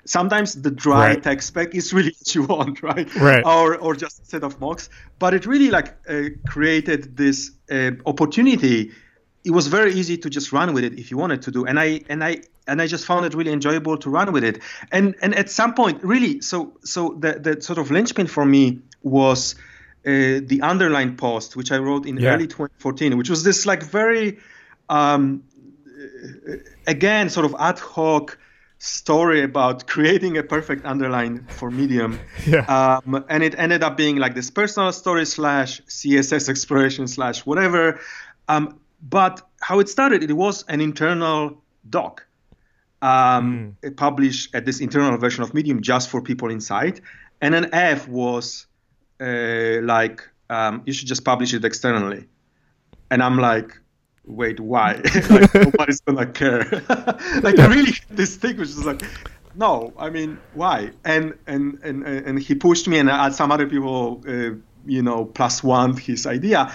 sometimes 0.08 0.56
the 0.62 0.72
dry 0.72 1.10
right. 1.10 1.24
tech 1.24 1.42
spec 1.42 1.76
is 1.76 1.94
really 1.94 2.16
what 2.20 2.36
you 2.36 2.44
want, 2.44 2.82
right? 2.82 3.14
Right. 3.16 3.46
Or 3.46 3.78
or 3.78 3.96
just 3.96 4.22
a 4.22 4.26
set 4.26 4.44
of 4.44 4.60
mocks. 4.60 4.90
But 5.20 5.34
it 5.34 5.46
really 5.46 5.70
like 5.70 5.96
uh, 6.10 6.30
created 6.48 7.16
this 7.18 7.52
uh, 7.70 7.92
opportunity. 8.06 8.92
It 9.44 9.52
was 9.52 9.68
very 9.68 9.94
easy 9.94 10.18
to 10.18 10.30
just 10.30 10.52
run 10.52 10.74
with 10.74 10.84
it 10.84 10.94
if 11.00 11.12
you 11.12 11.18
wanted 11.18 11.42
to 11.44 11.52
do, 11.52 11.66
and 11.66 11.80
I 11.80 12.02
and 12.10 12.24
I 12.24 12.42
and 12.68 12.82
I 12.82 12.88
just 12.88 13.06
found 13.06 13.26
it 13.26 13.34
really 13.34 13.52
enjoyable 13.52 13.98
to 13.98 14.10
run 14.10 14.32
with 14.32 14.44
it. 14.44 14.60
And 14.92 15.16
and 15.22 15.36
at 15.36 15.50
some 15.50 15.74
point, 15.74 16.04
really, 16.04 16.42
so 16.42 16.74
so 16.84 17.16
the 17.20 17.40
the 17.40 17.62
sort 17.62 17.80
of 17.80 17.92
linchpin 17.92 18.28
for 18.28 18.46
me 18.46 18.80
was. 19.04 19.56
Uh, 20.06 20.40
the 20.46 20.62
underline 20.62 21.18
post, 21.18 21.58
which 21.58 21.70
I 21.70 21.80
wrote 21.80 22.06
in 22.06 22.16
yeah. 22.16 22.30
early 22.30 22.48
2014, 22.48 23.18
which 23.18 23.30
was 23.30 23.44
this 23.44 23.66
like 23.66 23.84
very, 23.84 24.40
um, 24.88 25.44
uh, 25.86 26.54
again, 26.86 27.30
sort 27.30 27.46
of 27.46 27.54
ad 27.60 27.78
hoc 27.80 28.38
story 28.80 29.42
about 29.44 29.88
creating 29.88 30.38
a 30.38 30.44
perfect 30.44 30.86
underline 30.86 31.46
for 31.50 31.72
Medium. 31.72 32.20
Yeah. 32.46 32.66
Um, 32.68 33.26
and 33.30 33.44
it 33.44 33.56
ended 33.58 33.84
up 33.84 33.98
being 33.98 34.18
like 34.18 34.36
this 34.36 34.50
personal 34.50 34.92
story 34.94 35.26
slash 35.26 35.82
CSS 35.82 36.48
exploration 36.48 37.08
slash 37.08 37.46
whatever. 37.46 38.00
Um, 38.48 38.80
but 39.02 39.42
how 39.60 39.80
it 39.80 39.90
started, 39.90 40.24
it 40.24 40.34
was 40.34 40.64
an 40.70 40.80
internal 40.80 41.62
doc 41.90 42.26
um, 43.02 43.76
mm. 43.84 43.98
published 43.98 44.56
at 44.56 44.66
this 44.66 44.80
internal 44.80 45.18
version 45.18 45.44
of 45.44 45.54
Medium 45.54 45.82
just 45.82 46.10
for 46.10 46.22
people 46.22 46.50
inside. 46.50 47.02
And 47.42 47.54
an 47.54 47.74
F 47.74 48.08
was 48.08 48.66
uh, 49.20 49.82
like, 49.82 50.28
um, 50.50 50.84
you 50.86 50.94
should 50.94 51.08
just 51.08 51.26
publish 51.26 51.54
it 51.54 51.66
externally. 51.66 52.28
And 53.12 53.22
I'm 53.22 53.38
like, 53.38 53.80
wait, 54.28 54.60
why? 54.60 54.94
like 55.30 55.54
nobody's 55.54 56.02
gonna 56.02 56.26
care. 56.26 56.64
like 57.42 57.58
I 57.60 57.68
really 57.68 57.94
this 58.10 58.36
thing 58.36 58.58
was 58.58 58.76
just 58.76 58.86
like, 58.86 59.02
no, 59.56 59.94
I 59.98 60.10
mean, 60.10 60.38
why? 60.54 60.92
And 61.04 61.38
and 61.48 61.80
and 61.84 62.04
and 62.04 62.40
he 62.40 62.54
pushed 62.56 62.88
me, 62.88 63.00
and 63.00 63.10
uh, 63.10 63.32
some 63.32 63.52
other 63.52 63.68
people, 63.68 64.24
uh, 64.28 64.52
you 64.86 65.02
know, 65.02 65.26
plus 65.26 65.64
one 65.64 65.96
his 65.98 66.28
idea, 66.28 66.72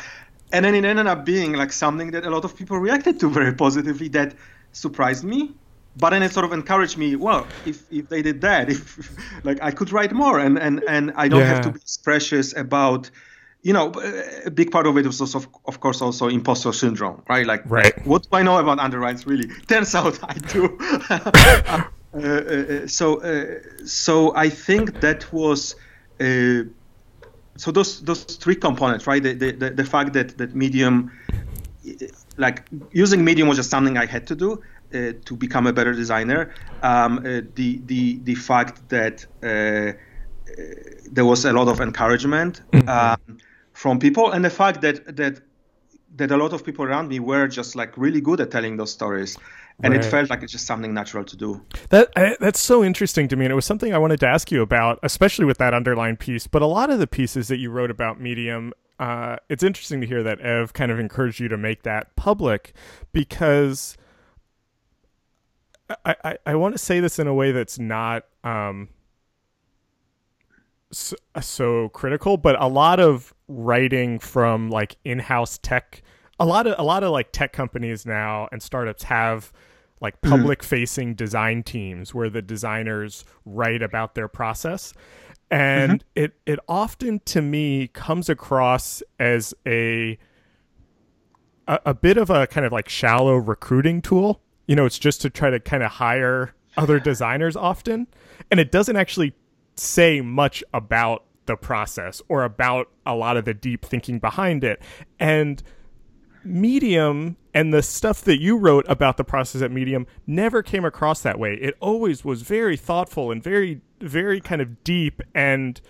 and 0.53 0.65
then 0.65 0.75
it 0.75 0.85
ended 0.85 1.07
up 1.07 1.25
being 1.25 1.53
like 1.53 1.73
something 1.73 2.11
that 2.13 2.25
a 2.25 2.31
lot 2.31 2.45
of 2.45 2.57
people 2.57 2.79
reacted 2.79 3.21
to 3.21 3.29
very 3.29 3.53
positively. 3.53 4.09
That 4.09 4.35
surprised 4.73 5.25
me. 5.25 5.55
But 5.95 6.11
then 6.11 6.23
it 6.23 6.33
sort 6.33 6.47
of 6.47 6.55
encouraged 6.55 6.97
me. 6.97 7.17
Well, 7.17 7.47
if, 7.67 7.83
if 7.93 8.09
they 8.09 8.23
did 8.23 8.41
that, 8.41 8.71
if 8.71 9.15
like 9.45 9.63
I 9.63 9.71
could 9.71 9.93
write 9.93 10.13
more, 10.13 10.39
and 10.39 10.59
and 10.59 10.83
and 10.89 11.13
I 11.17 11.29
don't 11.29 11.41
yeah. 11.41 11.55
have 11.55 11.65
to 11.65 11.73
be 11.73 11.81
precious 12.03 12.57
about 12.57 13.11
you 13.63 13.73
know, 13.73 13.93
a 14.45 14.51
big 14.51 14.73
part 14.73 14.87
of 14.87 14.97
it 14.99 15.07
was 15.07 15.21
also, 15.21 15.41
of 15.67 15.81
course, 15.81 16.03
also 16.03 16.29
imposter 16.29 16.73
syndrome, 16.73 17.23
right? 17.29 17.47
Like, 17.47 17.63
right. 17.71 18.07
what 18.07 18.23
do 18.23 18.37
I 18.37 18.43
know 18.43 18.59
about 18.59 18.79
underwrites 18.79 19.25
really? 19.25 19.49
Turns 19.69 19.95
out 19.95 20.19
I 20.23 20.35
do. 20.35 20.79
uh, 21.11 21.85
uh, 22.15 22.19
uh, 22.19 22.87
so, 22.89 23.21
uh, 23.21 23.61
so 23.87 24.35
I 24.35 24.49
think 24.49 25.01
that 25.01 25.33
was, 25.33 25.77
uh, 26.21 26.65
so 27.57 27.71
those 27.71 28.01
those 28.03 28.25
three 28.25 28.57
components, 28.57 29.07
right? 29.07 29.23
The, 29.23 29.35
the, 29.35 29.71
the 29.71 29.85
fact 29.85 30.15
that 30.15 30.39
that 30.39 30.55
Medium, 30.57 31.13
like 32.37 32.67
using 32.93 33.25
Medium 33.25 33.47
was 33.47 33.59
just 33.59 33.71
something 33.71 33.97
I 33.97 34.07
had 34.07 34.27
to 34.29 34.35
do. 34.35 34.63
Uh, 34.95 35.15
to 35.25 35.35
become 35.35 35.67
a 35.67 35.73
better 35.73 35.95
designer, 35.95 36.53
um, 36.83 37.23
the 37.55 37.81
the 37.87 38.19
the 38.25 38.35
fact 38.35 38.87
that 38.91 39.25
there 41.11 41.25
was 41.25 41.47
a 41.47 41.53
lot 41.55 41.69
of 41.69 41.81
encouragement, 41.81 42.61
mm-hmm. 42.73 42.87
um, 42.91 43.39
from 43.83 43.99
people 43.99 44.31
and 44.31 44.45
the 44.45 44.51
fact 44.51 44.81
that 44.81 45.17
that 45.17 45.41
that 46.15 46.31
a 46.31 46.37
lot 46.37 46.53
of 46.53 46.65
people 46.65 46.85
around 46.85 47.09
me 47.09 47.19
were 47.19 47.49
just 47.49 47.75
like 47.75 47.97
really 47.97 48.21
good 48.21 48.41
at 48.41 48.49
telling 48.49 48.77
those 48.77 48.93
stories 48.93 49.37
and 49.83 49.93
right. 49.93 50.05
it 50.05 50.09
felt 50.09 50.31
like 50.31 50.41
it's 50.45 50.53
just 50.53 50.67
something 50.67 50.95
natural 50.95 51.25
to 51.25 51.37
do 51.37 51.61
that 51.89 52.09
I, 52.15 52.37
that's 52.39 52.61
so 52.61 52.85
interesting 52.85 53.27
to 53.27 53.35
me 53.35 53.45
and 53.45 53.51
it 53.51 53.57
was 53.57 53.65
something 53.65 53.93
i 53.93 53.99
wanted 53.99 54.21
to 54.21 54.29
ask 54.29 54.53
you 54.53 54.63
about 54.63 55.01
especially 55.03 55.47
with 55.47 55.59
that 55.59 55.75
underlying 55.75 56.17
piece 56.17 56.47
but 56.47 56.63
a 56.63 56.67
lot 56.67 56.91
of 56.91 57.01
the 57.01 57.09
pieces 57.09 57.49
that 57.49 57.59
you 57.59 57.71
wrote 57.71 57.91
about 57.91 58.21
medium 58.21 58.73
uh, 59.01 59.37
it's 59.49 59.65
interesting 59.65 60.01
to 60.01 60.07
hear 60.07 60.23
that 60.23 60.39
ev 60.41 60.73
kind 60.75 60.93
of 60.93 61.01
encouraged 61.01 61.41
you 61.41 61.49
to 61.49 61.57
make 61.57 61.83
that 61.83 62.15
public 62.15 62.75
because 63.13 63.97
i, 66.05 66.15
I, 66.25 66.39
I 66.47 66.55
want 66.55 66.75
to 66.75 66.79
say 66.79 67.01
this 67.01 67.19
in 67.19 67.27
a 67.27 67.35
way 67.35 67.51
that's 67.51 67.81
not 67.81 68.27
um, 68.45 68.91
so, 70.93 71.17
so 71.41 71.89
critical 71.89 72.37
but 72.37 72.55
a 72.63 72.69
lot 72.69 73.01
of 73.01 73.35
writing 73.53 74.19
from 74.19 74.71
like 74.71 74.97
in-house 75.05 75.59
tech 75.59 76.03
a 76.41 76.47
lot 76.47 76.67
of 76.67 76.75
a 76.79 76.83
lot 76.83 77.05
of 77.05 77.11
like 77.11 77.31
tech 77.33 77.53
companies 77.53 78.07
now 78.07 78.49
and 78.51 78.63
startups 78.63 79.05
have 79.05 79.53
like 80.01 80.21
mm-hmm. 80.21 80.31
public 80.31 80.63
facing 80.63 81.15
design 81.15 81.63
teams 81.63 82.15
where 82.15 82.29
the 82.29 82.43
designers 82.43 83.25
write 83.45 83.83
about 83.83 84.15
their 84.15 84.29
process 84.29 84.93
and 85.51 86.01
mm-hmm. 86.01 86.25
it 86.25 86.35
it 86.47 86.59
often 86.69 87.21
to 87.21 87.43
me 87.43 87.87
comes 87.89 88.29
across 88.29 89.03
as 89.19 89.55
a, 89.67 90.19
a 91.69 91.79
a 91.87 91.95
bit 91.95 92.17
of 92.17 92.31
a 92.31 92.47
kind 92.47 92.67
of 92.67 92.73
like 92.73 92.89
shallow 92.89 93.37
recruiting 93.37 94.01
tool 94.01 94.41
you 94.67 94.75
know 94.75 94.87
it's 94.87 94.99
just 94.99 95.21
to 95.21 95.31
try 95.31 95.51
to 95.51 95.61
kind 95.61 95.83
of 95.83 95.91
hire 95.93 96.55
other 96.77 96.99
designers 97.11 97.57
often 97.57 98.07
and 98.51 98.59
it 98.59 98.73
doesn't 98.73 98.97
actually 98.97 99.35
say 99.77 100.21
much 100.21 100.65
about 100.75 101.25
the 101.47 101.57
process 101.57 102.23
or 102.29 102.45
about 102.45 102.89
a 103.05 103.15
lot 103.15 103.37
of 103.37 103.45
the 103.45 103.55
deep 103.55 103.85
thinking 103.85 104.19
behind 104.19 104.65
it. 104.65 104.81
And 105.19 105.63
Medium 106.45 107.37
and 107.55 107.73
the 107.73 107.83
stuff 107.83 108.23
that 108.23 108.41
you 108.41 108.57
wrote 108.57 108.85
about 108.89 109.17
the 109.17 109.25
process 109.25 109.63
at 109.63 109.71
Medium 109.71 110.07
never 110.27 110.63
came 110.63 110.85
across 110.85 111.23
that 111.23 111.39
way. 111.39 111.55
It 111.55 111.75
always 111.81 112.25
was 112.25 112.43
very 112.43 112.77
thoughtful 112.77 113.31
and 113.31 113.43
very, 113.43 113.81
very 114.01 114.41
kind 114.41 114.61
of 114.61 114.83
deep 114.85 115.23
and 115.35 115.81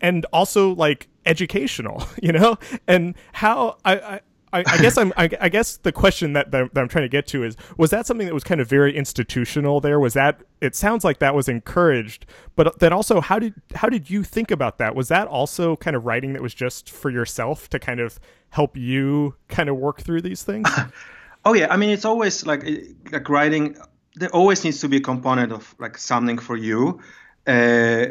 and 0.00 0.26
also 0.32 0.74
like 0.74 1.08
educational, 1.26 2.06
you 2.22 2.32
know. 2.32 2.58
And 2.88 3.14
how 3.32 3.76
I, 3.84 3.96
I 3.96 4.20
I, 4.52 4.64
I, 4.66 4.78
guess 4.78 4.98
I'm. 4.98 5.12
I, 5.16 5.30
I, 5.40 5.48
guess 5.48 5.78
the 5.78 5.92
question 5.92 6.34
that, 6.34 6.50
that, 6.50 6.70
I'm 6.76 6.88
trying 6.88 7.04
to 7.04 7.08
get 7.08 7.26
to 7.28 7.42
is: 7.42 7.56
was 7.78 7.90
that 7.90 8.06
something 8.06 8.26
that 8.26 8.34
was 8.34 8.44
kind 8.44 8.60
of 8.60 8.68
very 8.68 8.94
institutional? 8.94 9.80
There 9.80 9.98
was 9.98 10.12
that. 10.12 10.40
It 10.60 10.76
sounds 10.76 11.04
like 11.04 11.20
that 11.20 11.34
was 11.34 11.48
encouraged, 11.48 12.26
but 12.54 12.78
then 12.78 12.92
also, 12.92 13.20
how 13.22 13.38
did 13.38 13.54
how 13.74 13.88
did 13.88 14.10
you 14.10 14.22
think 14.22 14.50
about 14.50 14.76
that? 14.78 14.94
Was 14.94 15.08
that 15.08 15.26
also 15.26 15.76
kind 15.76 15.96
of 15.96 16.04
writing 16.04 16.34
that 16.34 16.42
was 16.42 16.52
just 16.52 16.90
for 16.90 17.10
yourself 17.10 17.70
to 17.70 17.78
kind 17.78 17.98
of 17.98 18.20
help 18.50 18.76
you 18.76 19.34
kind 19.48 19.70
of 19.70 19.76
work 19.76 20.02
through 20.02 20.20
these 20.20 20.42
things? 20.42 20.68
oh 21.46 21.54
yeah, 21.54 21.68
I 21.70 21.78
mean, 21.78 21.88
it's 21.88 22.04
always 22.04 22.44
like 22.44 22.64
like 23.10 23.28
writing. 23.30 23.76
There 24.16 24.30
always 24.30 24.62
needs 24.64 24.80
to 24.80 24.88
be 24.88 24.98
a 24.98 25.00
component 25.00 25.52
of 25.52 25.74
like 25.78 25.96
something 25.96 26.36
for 26.36 26.58
you. 26.58 27.00
Uh, 27.46 28.04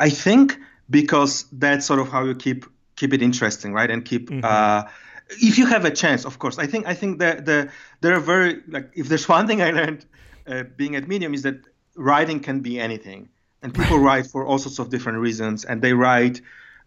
I 0.00 0.10
think 0.10 0.58
because 0.90 1.46
that's 1.52 1.86
sort 1.86 2.00
of 2.00 2.08
how 2.08 2.24
you 2.24 2.34
keep 2.34 2.66
keep 2.96 3.14
it 3.14 3.22
interesting, 3.22 3.72
right? 3.72 3.90
And 3.90 4.04
keep. 4.04 4.30
Mm-hmm. 4.30 4.44
Uh, 4.44 4.90
if 5.30 5.58
you 5.58 5.66
have 5.66 5.84
a 5.84 5.90
chance, 5.90 6.24
of 6.24 6.38
course. 6.38 6.58
I 6.58 6.66
think 6.66 6.86
I 6.86 6.94
think 6.94 7.18
that 7.18 7.46
the 7.46 7.70
there 8.00 8.14
are 8.14 8.20
very 8.20 8.62
like 8.68 8.90
if 8.94 9.08
there's 9.08 9.28
one 9.38 9.46
thing 9.46 9.62
I 9.62 9.70
learned 9.70 10.04
uh, 10.46 10.64
being 10.76 10.96
at 10.96 11.08
Medium 11.08 11.34
is 11.34 11.42
that 11.42 11.60
writing 11.96 12.40
can 12.40 12.60
be 12.60 12.80
anything, 12.80 13.28
and 13.62 13.74
people 13.74 13.98
write 13.98 14.26
for 14.26 14.44
all 14.46 14.58
sorts 14.58 14.78
of 14.78 14.90
different 14.90 15.18
reasons, 15.18 15.64
and 15.64 15.82
they 15.82 15.92
write 15.92 16.40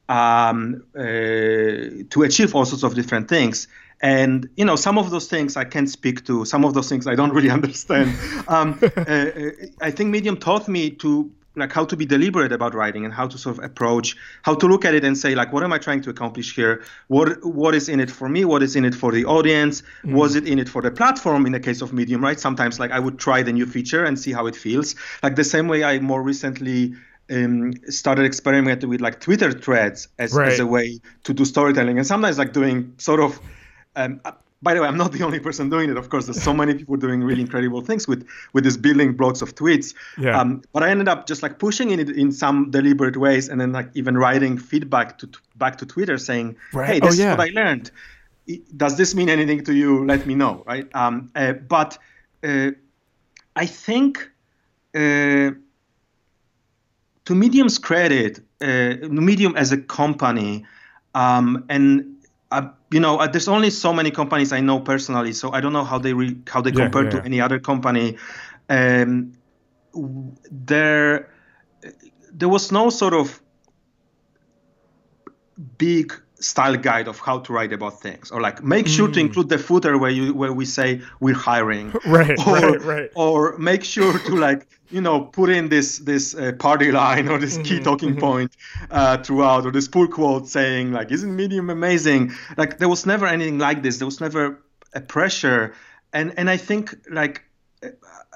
um, 0.10 0.84
uh, 0.96 1.02
to 1.02 2.24
achieve 2.24 2.56
all 2.56 2.66
sorts 2.66 2.84
of 2.84 2.96
different 2.96 3.28
things. 3.28 3.68
And 4.00 4.48
you 4.56 4.66
know, 4.66 4.76
some 4.76 4.98
of 4.98 5.10
those 5.10 5.28
things 5.28 5.58
I 5.58 5.64
can't 5.64 5.90
speak 5.90 6.26
to. 6.26 6.46
Some 6.46 6.64
of 6.64 6.74
those 6.74 6.88
things 6.88 7.08
I 7.08 7.16
don't 7.16 7.34
really 7.34 7.50
understand. 7.60 8.16
Um, 8.48 8.80
uh, 8.82 9.02
uh, 9.02 9.52
I 9.82 9.92
think 9.92 10.12
Medium 10.12 10.38
taught 10.38 10.68
me 10.68 10.92
to 10.92 11.32
like 11.58 11.72
how 11.72 11.86
to 11.86 11.96
be 11.96 12.06
deliberate 12.06 12.52
about 12.52 12.74
writing 12.74 13.06
and 13.06 13.14
how 13.14 13.28
to 13.28 13.38
sort 13.38 13.58
of 13.58 13.64
approach 13.64 14.16
how 14.44 14.54
to 14.56 14.68
look 14.68 14.86
at 14.86 14.94
it 14.94 15.04
and 15.04 15.18
say 15.18 15.36
like 15.36 15.52
what 15.52 15.64
am 15.64 15.74
i 15.74 15.78
trying 15.78 16.02
to 16.02 16.10
accomplish 16.10 16.56
here? 16.56 16.84
What 17.08 17.44
what 17.44 17.76
is 17.76 17.90
in 17.90 18.00
it 18.00 18.12
for 18.12 18.30
me? 18.30 18.46
What 18.46 18.64
is 18.64 18.76
in 18.76 18.86
it 18.86 18.96
for 18.96 19.12
the 19.12 19.26
audience? 19.26 19.84
Mm. 20.04 20.14
was 20.14 20.36
it 20.36 20.48
in 20.48 20.60
it 20.60 20.70
for 20.70 20.82
the 20.82 20.92
platform 20.92 21.46
in 21.46 21.52
the 21.52 21.60
case 21.60 21.82
of 21.82 21.94
medium 21.94 22.24
right? 22.24 22.40
Sometimes 22.40 22.80
like 22.80 22.92
i 22.92 23.00
would 23.00 23.18
try 23.20 23.44
the 23.44 23.54
new 23.54 23.66
feature 23.66 24.06
and 24.06 24.20
see 24.20 24.32
how 24.32 24.48
it 24.48 24.56
feels. 24.56 24.96
Like 25.24 25.36
the 25.36 25.44
same 25.44 25.68
way 25.68 25.84
i 25.84 26.00
more 26.00 26.22
recently 26.22 26.94
um, 27.30 27.74
started 27.90 28.26
experimenting 28.26 28.90
with 28.90 29.02
like 29.02 29.20
twitter 29.20 29.52
threads 29.52 30.08
as, 30.18 30.34
right. 30.34 30.54
as 30.54 30.60
a 30.60 30.66
way 30.66 31.00
to 31.26 31.34
do 31.34 31.44
storytelling 31.44 31.98
and 31.98 32.08
sometimes 32.08 32.38
like 32.38 32.54
doing 32.54 32.94
sort 32.98 33.20
of 33.20 33.42
um, 33.98 34.22
by 34.68 34.74
the 34.74 34.82
way, 34.82 34.88
I'm 34.90 34.98
not 34.98 35.14
the 35.14 35.24
only 35.24 35.40
person 35.40 35.70
doing 35.70 35.90
it. 35.90 35.96
Of 35.96 36.10
course, 36.10 36.26
there's 36.26 36.44
so 36.44 36.54
many 36.54 36.74
people 36.74 36.98
doing 36.98 37.24
really 37.24 37.40
incredible 37.48 37.82
things 37.90 38.06
with 38.06 38.28
with 38.52 38.66
these 38.66 38.76
building 38.76 39.14
blocks 39.14 39.42
of 39.42 39.56
tweets. 39.56 39.94
Yeah. 40.18 40.38
Um, 40.38 40.62
but 40.74 40.84
I 40.84 40.90
ended 40.90 41.08
up 41.08 41.26
just 41.26 41.42
like 41.42 41.58
pushing 41.58 41.92
it 41.92 42.10
in 42.10 42.34
some 42.34 42.70
deliberate 42.70 43.16
ways, 43.16 43.48
and 43.48 43.62
then 43.62 43.72
like 43.72 43.90
even 43.94 44.18
writing 44.18 44.58
feedback 44.58 45.20
to 45.20 45.30
back 45.56 45.78
to 45.78 45.86
Twitter 45.86 46.18
saying, 46.18 46.58
right. 46.74 46.88
"Hey, 46.90 47.00
this 47.00 47.18
oh, 47.18 47.24
yeah. 47.24 47.32
is 47.32 47.38
what 47.38 47.48
I 47.50 47.52
learned. 47.62 47.92
Does 48.76 48.98
this 48.98 49.16
mean 49.16 49.30
anything 49.30 49.64
to 49.64 49.74
you? 49.74 50.06
Let 50.06 50.28
me 50.28 50.36
know." 50.36 50.64
Right. 50.68 50.88
Um, 50.94 51.32
uh, 51.36 51.54
but 51.54 51.98
uh, 52.44 52.72
I 53.56 53.66
think. 53.66 54.30
Uh, 54.96 55.52
to 57.26 57.36
Medium's 57.36 57.78
credit, 57.78 58.40
uh, 58.62 58.96
Medium 59.10 59.54
as 59.58 59.74
a 59.74 59.78
company, 59.78 60.66
um, 61.14 61.66
and 61.68 62.06
uh, 62.52 62.70
you 62.92 63.00
know, 63.00 63.18
uh, 63.18 63.28
there's 63.28 63.48
only 63.48 63.70
so 63.70 63.94
many 63.94 64.12
companies 64.12 64.54
I 64.54 64.62
know 64.62 64.80
personally, 64.80 65.34
so 65.34 65.52
I 65.52 65.62
don't 65.62 65.74
know 65.74 65.84
how 65.84 65.98
they 65.98 66.14
re- 66.14 66.38
how 66.48 66.62
they 66.62 66.72
yeah, 66.72 66.84
compare 66.84 67.04
yeah. 67.04 67.10
to 67.12 67.26
any 67.26 67.42
other 67.42 67.60
company. 67.60 68.18
Um, 68.70 69.34
there, 70.52 71.30
there 72.32 72.50
was 72.50 72.72
no 72.72 72.90
sort 72.90 73.14
of 73.14 73.42
big 75.78 76.14
style 76.40 76.78
guide 76.78 77.08
of 77.08 77.20
how 77.20 77.40
to 77.40 77.54
write 77.54 77.74
about 77.74 78.00
things 78.02 78.32
or 78.32 78.42
like 78.42 78.64
make 78.64 78.88
sure 78.88 79.08
mm. 79.08 79.14
to 79.14 79.20
include 79.20 79.50
the 79.50 79.58
footer 79.58 79.98
where 79.98 80.12
you 80.12 80.34
where 80.34 80.54
we 80.54 80.66
say 80.66 81.02
we're 81.20 81.36
hiring. 81.36 81.94
Right 82.06 82.40
or, 82.48 82.54
right 82.54 82.82
right. 82.84 83.10
or 83.16 83.58
make 83.58 83.84
sure 83.84 84.18
to 84.18 84.36
like 84.48 84.68
you 84.90 85.02
know 85.02 85.22
put 85.22 85.50
in 85.50 85.70
this 85.70 86.00
this 86.00 86.36
uh, 86.36 86.54
party 86.54 86.92
line 86.92 87.28
or 87.28 87.38
this 87.38 87.56
mm-hmm, 87.56 87.64
key 87.64 87.80
talking 87.80 88.12
mm-hmm. 88.12 88.20
point 88.20 88.52
uh, 88.92 89.18
throughout 89.18 89.66
or 89.66 89.72
this 89.72 89.88
pull 89.88 90.08
quote 90.08 90.48
saying 90.48 90.92
like 90.92 91.12
isn't 91.12 91.36
medium 91.36 91.70
amazing? 91.70 92.32
Like 92.56 92.78
there 92.78 92.90
was 92.90 93.06
never 93.06 93.26
anything 93.26 93.58
like 93.58 93.82
this. 93.84 93.98
There 93.98 94.08
was 94.08 94.22
never 94.22 94.62
a 94.94 95.02
pressure. 95.02 95.74
And 96.14 96.34
and 96.38 96.50
i 96.50 96.58
think 96.58 96.96
like 97.10 97.44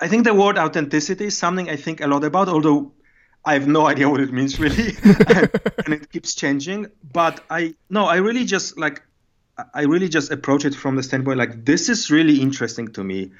i 0.01 0.07
think 0.07 0.25
the 0.25 0.33
word 0.33 0.57
authenticity 0.57 1.25
is 1.25 1.37
something 1.37 1.69
i 1.69 1.77
think 1.77 2.01
a 2.01 2.07
lot 2.07 2.23
about 2.23 2.49
although 2.49 2.91
I 3.43 3.53
have 3.53 3.67
no 3.67 3.87
idea 3.87 4.09
what 4.09 4.21
it 4.21 4.31
means 4.31 4.59
really, 4.59 4.95
and 5.03 5.93
it 5.93 6.11
keeps 6.11 6.35
changing. 6.35 6.87
But 7.11 7.43
I 7.49 7.75
no, 7.89 8.05
I 8.05 8.17
really 8.17 8.45
just 8.45 8.77
like 8.77 9.01
I 9.73 9.83
really 9.83 10.09
just 10.09 10.31
approach 10.31 10.65
it 10.65 10.75
from 10.75 10.95
the 10.95 11.03
standpoint 11.03 11.37
like 11.37 11.65
this 11.65 11.89
is 11.89 12.11
really 12.11 12.41
interesting 12.41 12.89
to 12.89 13.03
me. 13.03 13.31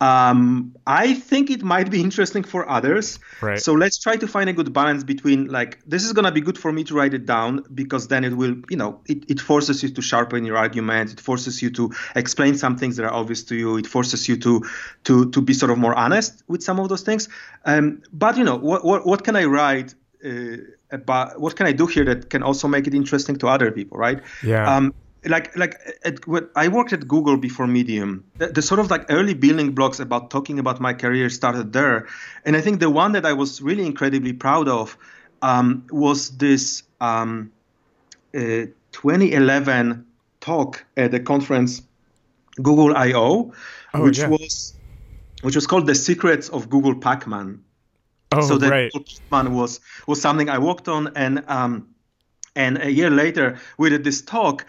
Um, 0.00 0.76
I 0.86 1.14
think 1.14 1.50
it 1.50 1.62
might 1.62 1.90
be 1.90 2.00
interesting 2.00 2.44
for 2.44 2.68
others. 2.68 3.18
Right. 3.40 3.58
So 3.58 3.72
let's 3.72 3.98
try 3.98 4.16
to 4.16 4.28
find 4.28 4.48
a 4.48 4.52
good 4.52 4.72
balance 4.72 5.02
between 5.02 5.48
like 5.48 5.80
this 5.86 6.04
is 6.04 6.12
gonna 6.12 6.30
be 6.30 6.40
good 6.40 6.56
for 6.56 6.70
me 6.72 6.84
to 6.84 6.94
write 6.94 7.14
it 7.14 7.26
down 7.26 7.64
because 7.74 8.06
then 8.06 8.22
it 8.24 8.36
will, 8.36 8.54
you 8.70 8.76
know, 8.76 9.00
it, 9.06 9.24
it 9.28 9.40
forces 9.40 9.82
you 9.82 9.88
to 9.88 10.02
sharpen 10.02 10.44
your 10.44 10.56
argument. 10.56 11.12
It 11.12 11.20
forces 11.20 11.60
you 11.60 11.70
to 11.70 11.92
explain 12.14 12.56
some 12.56 12.76
things 12.76 12.96
that 12.96 13.04
are 13.04 13.12
obvious 13.12 13.42
to 13.44 13.56
you. 13.56 13.76
It 13.76 13.86
forces 13.86 14.28
you 14.28 14.36
to 14.38 14.64
to 15.04 15.30
to 15.30 15.40
be 15.40 15.52
sort 15.52 15.72
of 15.72 15.78
more 15.78 15.94
honest 15.94 16.44
with 16.46 16.62
some 16.62 16.78
of 16.78 16.88
those 16.88 17.02
things. 17.02 17.28
Um, 17.64 18.02
but 18.12 18.36
you 18.36 18.44
know, 18.44 18.56
what 18.56 18.84
what, 18.84 19.04
what 19.04 19.24
can 19.24 19.34
I 19.36 19.44
write? 19.44 19.94
Uh, 20.24 20.56
about 20.90 21.40
what 21.40 21.54
can 21.54 21.66
I 21.66 21.72
do 21.72 21.86
here 21.86 22.04
that 22.04 22.30
can 22.30 22.42
also 22.42 22.66
make 22.66 22.86
it 22.86 22.94
interesting 22.94 23.36
to 23.36 23.48
other 23.48 23.70
people, 23.70 23.98
right? 23.98 24.20
Yeah. 24.42 24.76
Um, 24.76 24.94
like 25.24 25.56
like 25.56 25.80
at, 26.04 26.20
I 26.54 26.68
worked 26.68 26.92
at 26.92 27.06
Google 27.08 27.36
before 27.36 27.66
Medium. 27.66 28.24
The, 28.36 28.48
the, 28.48 28.62
sort 28.62 28.80
of 28.80 28.90
like 28.90 29.06
early 29.10 29.34
building 29.34 29.72
blocks 29.72 30.00
about 30.00 30.30
talking 30.30 30.58
about 30.58 30.80
my 30.80 30.94
career 30.94 31.28
started 31.30 31.72
there, 31.72 32.06
and 32.44 32.56
I 32.56 32.60
think 32.60 32.80
the 32.80 32.90
one 32.90 33.12
that 33.12 33.26
I 33.26 33.32
was 33.32 33.60
really 33.60 33.84
incredibly 33.84 34.32
proud 34.32 34.68
of 34.68 34.96
um, 35.42 35.86
was 35.90 36.36
this 36.38 36.82
um, 37.00 37.50
uh, 38.34 38.66
2011 38.92 40.06
talk 40.40 40.84
at 40.96 41.10
the 41.10 41.20
conference 41.20 41.82
Google 42.62 42.96
I/O, 42.96 43.52
oh, 43.94 44.02
which 44.02 44.18
yeah. 44.18 44.28
was 44.28 44.74
which 45.42 45.54
was 45.54 45.66
called 45.66 45.86
"The 45.86 45.94
Secrets 45.94 46.48
of 46.48 46.70
Google 46.70 46.94
Pacman." 46.94 47.60
Oh, 48.30 48.46
so 48.46 48.58
that 48.58 48.70
right. 48.70 48.92
Pacman 48.92 49.54
was 49.54 49.80
was 50.06 50.20
something 50.20 50.48
I 50.48 50.58
worked 50.58 50.88
on, 50.88 51.12
and 51.16 51.44
um, 51.48 51.88
and 52.54 52.78
a 52.82 52.90
year 52.90 53.10
later 53.10 53.58
we 53.78 53.88
did 53.90 54.04
this 54.04 54.22
talk 54.22 54.66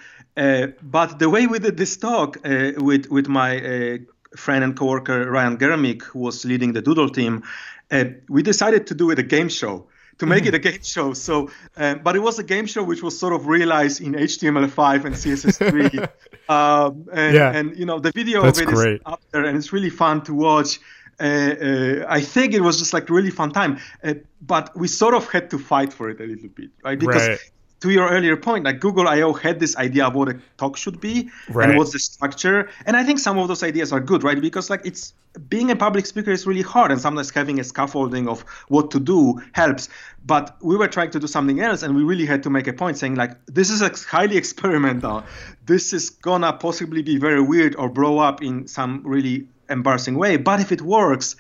but 0.82 1.20
the 1.20 1.30
way 1.30 1.48
we 1.48 1.60
did 1.60 1.78
this 1.78 1.98
talk 1.98 2.38
uh, 2.46 2.72
with 2.78 3.08
with 3.10 3.28
my 3.28 3.58
uh, 3.58 3.98
friend 4.36 4.64
and 4.64 4.78
coworker 4.78 5.30
Ryan 5.30 5.58
Germick, 5.58 6.04
who 6.04 6.20
was 6.20 6.46
leading 6.46 6.74
the 6.74 6.82
Doodle 6.82 7.10
team, 7.10 7.44
uh, 7.92 8.06
we 8.30 8.44
decided 8.44 8.88
to 8.88 8.96
do 8.96 9.12
it 9.12 9.20
a 9.20 9.24
game 9.24 9.50
show 9.50 9.88
to 10.20 10.26
make 10.26 10.46
it 10.46 10.54
a 10.54 10.60
game 10.60 10.84
show. 10.84 11.14
So, 11.14 11.50
um, 11.78 12.02
but 12.04 12.16
it 12.16 12.20
was 12.20 12.40
a 12.40 12.44
game 12.44 12.66
show 12.66 12.84
which 12.84 13.02
was 13.02 13.18
sort 13.18 13.34
of 13.34 13.48
realized 13.48 14.02
in 14.02 14.14
HTML5 14.14 15.06
and 15.06 15.16
CSS3. 15.16 16.10
um, 16.50 17.08
and, 17.12 17.36
yeah. 17.36 17.52
and, 17.56 17.78
you 17.78 17.86
know, 17.86 18.00
the 18.00 18.12
video 18.12 18.42
That's 18.42 18.60
of 18.60 18.68
it 18.68 18.74
great. 18.74 18.96
is 18.96 19.02
up 19.06 19.22
there, 19.32 19.46
and 19.46 19.58
it's 19.58 19.72
really 19.74 19.90
fun 19.90 20.22
to 20.24 20.34
watch. 20.34 20.80
Uh, 21.20 21.24
uh, 21.24 22.06
I 22.08 22.22
think 22.22 22.54
it 22.54 22.62
was 22.62 22.80
just 22.80 22.94
like 22.94 23.10
really 23.10 23.32
fun 23.32 23.52
time, 23.52 23.80
uh, 24.04 24.14
but 24.42 24.78
we 24.78 24.88
sort 24.88 25.14
of 25.14 25.30
had 25.30 25.50
to 25.52 25.58
fight 25.58 25.92
for 25.92 26.10
it 26.10 26.22
a 26.22 26.26
little 26.26 26.50
bit, 26.50 26.70
right? 26.84 26.98
Because 26.98 27.28
right 27.28 27.52
to 27.82 27.90
your 27.90 28.10
earlier 28.10 28.36
point, 28.36 28.66
like 28.66 28.80
Google 28.80 29.08
I/O 29.08 29.34
had 29.34 29.60
this 29.60 29.76
idea 29.78 30.08
of 30.08 30.16
what 30.16 30.30
a 30.30 30.40
talk 30.58 30.76
should 30.78 31.00
be 31.00 31.30
right. 31.50 31.70
and 31.70 31.78
what's 31.78 31.92
the 31.92 32.00
structure, 32.00 32.70
and 32.86 32.98
I 32.98 33.04
think 33.04 33.20
some 33.20 33.38
of 33.38 33.48
those 33.48 33.64
ideas 33.64 33.94
are 33.94 34.00
good, 34.00 34.24
right? 34.24 34.40
Because 34.40 34.70
like 34.70 34.82
it's 34.86 35.14
being 35.48 35.72
a 35.72 35.76
public 35.76 36.06
speaker 36.06 36.32
is 36.32 36.46
really 36.46 36.62
hard, 36.62 36.92
and 36.92 37.00
sometimes 37.00 37.30
having 37.30 37.60
a 37.60 37.64
scaffolding 37.64 38.28
of 38.28 38.42
what 38.68 38.92
to 38.92 39.00
do 39.00 39.42
helps. 39.54 39.90
But 40.26 40.58
we 40.62 40.76
were 40.76 40.88
trying 40.88 41.12
to 41.12 41.20
do 41.20 41.28
something 41.28 41.62
else, 41.62 41.84
and 41.84 41.96
we 41.96 42.04
really 42.04 42.26
had 42.26 42.44
to 42.44 42.50
make 42.50 42.68
a 42.68 42.74
point 42.74 42.98
saying 42.98 43.16
like 43.16 43.32
this 43.46 43.70
is 43.70 44.06
highly 44.06 44.38
experimental. 44.44 45.24
This 45.66 45.94
is 45.94 46.10
gonna 46.10 46.54
possibly 46.54 47.02
be 47.02 47.18
very 47.18 47.42
weird 47.42 47.76
or 47.76 47.90
blow 47.90 48.20
up 48.20 48.42
in 48.42 48.68
some 48.68 49.02
really 49.06 49.48
embarrassing 49.70 50.16
way. 50.16 50.36
But 50.38 50.60
if 50.60 50.72
it 50.72 50.82
works, 50.82 51.36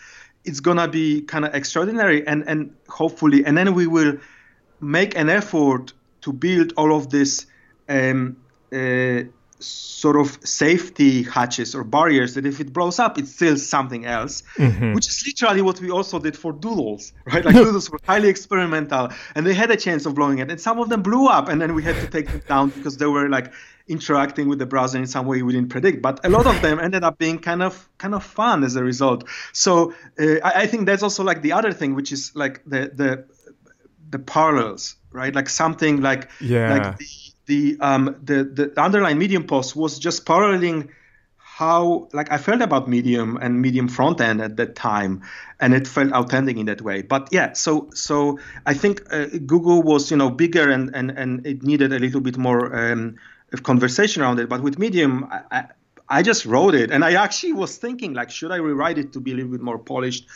it's 0.45 0.59
gonna 0.61 0.87
be 0.87 1.21
kind 1.21 1.45
of 1.45 1.53
extraordinary, 1.53 2.25
and 2.25 2.47
and 2.47 2.73
hopefully, 2.87 3.43
and 3.45 3.57
then 3.57 3.73
we 3.73 3.87
will 3.87 4.17
make 4.81 5.17
an 5.17 5.29
effort 5.29 5.91
to 6.21 6.33
build 6.33 6.73
all 6.77 6.95
of 6.95 7.09
this 7.09 7.45
um, 7.87 8.37
uh, 8.73 9.21
sort 9.59 10.15
of 10.15 10.39
safety 10.45 11.23
hatches 11.23 11.75
or 11.75 11.83
barriers 11.83 12.35
that 12.35 12.45
if 12.45 12.59
it 12.59 12.71
blows 12.71 12.97
up, 12.97 13.17
it's 13.17 13.33
still 13.33 13.57
something 13.57 14.05
else, 14.05 14.43
mm-hmm. 14.55 14.93
which 14.93 15.07
is 15.07 15.23
literally 15.25 15.61
what 15.61 15.79
we 15.81 15.91
also 15.91 16.17
did 16.19 16.37
for 16.37 16.53
doodles, 16.53 17.11
right? 17.25 17.43
Like 17.43 17.55
doodles 17.63 17.89
were 17.89 17.99
highly 18.05 18.29
experimental 18.29 19.09
and 19.35 19.45
they 19.45 19.53
had 19.53 19.69
a 19.69 19.77
chance 19.77 20.05
of 20.05 20.15
blowing 20.15 20.39
it. 20.39 20.49
And 20.49 20.59
some 20.59 20.79
of 20.79 20.89
them 20.89 21.01
blew 21.01 21.27
up 21.27 21.49
and 21.49 21.61
then 21.61 21.75
we 21.75 21.83
had 21.83 21.95
to 21.95 22.07
take 22.07 22.27
them 22.27 22.41
down 22.47 22.69
because 22.69 22.97
they 22.97 23.05
were 23.05 23.27
like 23.27 23.51
interacting 23.87 24.47
with 24.47 24.59
the 24.59 24.65
browser 24.65 24.99
in 24.99 25.07
some 25.07 25.25
way 25.25 25.41
we 25.41 25.51
didn't 25.51 25.69
predict. 25.69 26.01
But 26.01 26.25
a 26.25 26.29
lot 26.29 26.45
of 26.45 26.61
them 26.61 26.79
ended 26.81 27.03
up 27.03 27.17
being 27.17 27.39
kind 27.39 27.61
of 27.61 27.89
kind 27.97 28.15
of 28.15 28.23
fun 28.23 28.63
as 28.63 28.75
a 28.75 28.83
result. 28.83 29.27
So 29.51 29.93
uh, 30.19 30.39
I, 30.43 30.61
I 30.61 30.67
think 30.67 30.85
that's 30.85 31.03
also 31.03 31.23
like 31.23 31.41
the 31.41 31.51
other 31.51 31.73
thing, 31.73 31.95
which 31.95 32.11
is 32.13 32.31
like 32.35 32.63
the 32.65 32.91
the 32.93 33.25
the 34.09 34.19
parallels, 34.19 34.95
right? 35.11 35.33
Like 35.33 35.49
something 35.49 36.01
like 36.01 36.29
yeah. 36.39 36.73
like 36.73 36.97
the 36.97 37.07
the 37.45 37.77
um 37.81 38.15
the 38.23 38.43
the 38.43 38.81
underlying 38.81 39.17
medium 39.17 39.45
post 39.45 39.75
was 39.75 39.99
just 39.99 40.25
paralleling 40.25 40.89
how 41.59 42.07
like 42.13 42.31
I 42.31 42.37
felt 42.37 42.61
about 42.61 42.87
Medium 42.87 43.37
and 43.41 43.61
Medium 43.61 43.89
front 43.89 44.21
end 44.21 44.39
at 44.41 44.55
that 44.55 44.75
time, 44.75 45.23
and 45.59 45.73
it 45.73 45.89
felt 45.89 46.13
authentic 46.13 46.55
in 46.55 46.67
that 46.67 46.81
way. 46.81 47.01
But 47.01 47.27
yeah, 47.31 47.51
so 47.51 47.89
so 47.93 48.39
I 48.65 48.73
think 48.73 49.01
uh, 49.11 49.25
Google 49.45 49.83
was 49.83 50.09
you 50.09 50.15
know 50.15 50.29
bigger 50.29 50.69
and 50.69 50.89
and 50.95 51.11
and 51.11 51.45
it 51.45 51.61
needed 51.61 51.91
a 51.91 51.99
little 51.99 52.21
bit 52.21 52.37
more 52.37 52.73
um, 52.73 53.17
conversation 53.63 54.21
around 54.21 54.39
it. 54.39 54.47
But 54.47 54.61
with 54.61 54.79
Medium, 54.79 55.27
I, 55.29 55.41
I, 55.51 55.65
I 56.07 56.23
just 56.23 56.45
wrote 56.45 56.75
it, 56.75 56.91
and 56.91 57.03
I 57.03 57.21
actually 57.21 57.51
was 57.51 57.75
thinking 57.77 58.13
like, 58.13 58.31
should 58.31 58.51
I 58.51 58.55
rewrite 58.55 58.97
it 58.97 59.11
to 59.11 59.19
be 59.19 59.33
a 59.33 59.35
little 59.35 59.51
bit 59.51 59.61
more 59.61 59.77
polished? 59.77 60.27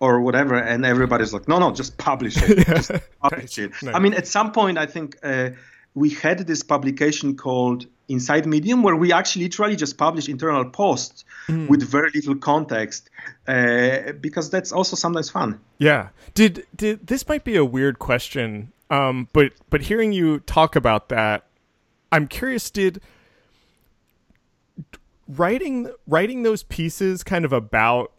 Or 0.00 0.22
whatever, 0.22 0.56
and 0.56 0.86
everybody's 0.86 1.34
like, 1.34 1.46
no, 1.46 1.58
no, 1.58 1.72
just 1.72 1.98
publish 1.98 2.42
it. 2.42 2.66
Just 2.66 2.90
publish 3.20 3.58
it. 3.58 3.70
Nice. 3.82 3.94
I 3.94 3.98
mean, 3.98 4.14
at 4.14 4.26
some 4.26 4.50
point, 4.50 4.78
I 4.78 4.86
think 4.86 5.18
uh, 5.22 5.50
we 5.94 6.08
had 6.08 6.46
this 6.46 6.62
publication 6.62 7.36
called 7.36 7.86
Inside 8.08 8.46
Medium 8.46 8.82
where 8.82 8.96
we 8.96 9.12
actually 9.12 9.44
literally 9.44 9.76
just 9.76 9.96
publish 9.96 10.28
internal 10.28 10.64
posts 10.64 11.24
mm. 11.46 11.68
with 11.68 11.82
very 11.82 12.10
little 12.12 12.34
context 12.34 13.08
uh, 13.46 14.12
because 14.20 14.50
that's 14.50 14.72
also 14.72 14.96
sometimes 14.96 15.30
fun. 15.30 15.60
Yeah. 15.78 16.08
Did 16.34 16.66
did 16.74 17.06
this 17.06 17.28
might 17.28 17.44
be 17.44 17.56
a 17.56 17.64
weird 17.64 17.98
question, 17.98 18.72
um, 18.90 19.28
but 19.32 19.52
but 19.70 19.82
hearing 19.82 20.12
you 20.12 20.40
talk 20.40 20.74
about 20.74 21.08
that, 21.10 21.46
I'm 22.10 22.26
curious. 22.26 22.70
Did 22.70 23.00
writing 25.28 25.92
writing 26.06 26.42
those 26.42 26.64
pieces 26.64 27.22
kind 27.22 27.44
of 27.44 27.52
about 27.52 28.12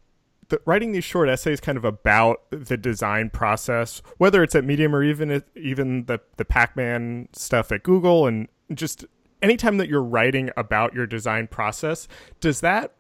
the, 0.52 0.62
writing 0.66 0.92
these 0.92 1.04
short 1.04 1.30
essays 1.30 1.60
kind 1.60 1.78
of 1.78 1.86
about 1.86 2.42
the 2.52 2.78
design 2.78 3.30
process, 3.30 4.02
whether 4.18 4.44
it's 4.44 4.54
at 4.54 4.64
Medium 4.64 4.94
or 4.96 5.04
even 5.04 5.44
even 5.56 6.06
the 6.06 6.22
the 6.38 6.46
Pac-Man 6.46 7.30
stuff 7.34 7.72
at 7.72 7.82
Google, 7.82 8.28
and 8.28 8.48
just 8.74 9.06
anytime 9.42 9.78
that 9.78 9.90
you're 9.90 10.04
writing 10.04 10.52
about 10.56 10.94
your 10.94 11.08
design 11.08 11.48
process, 11.48 12.08
does 12.40 12.62
that 12.62 12.94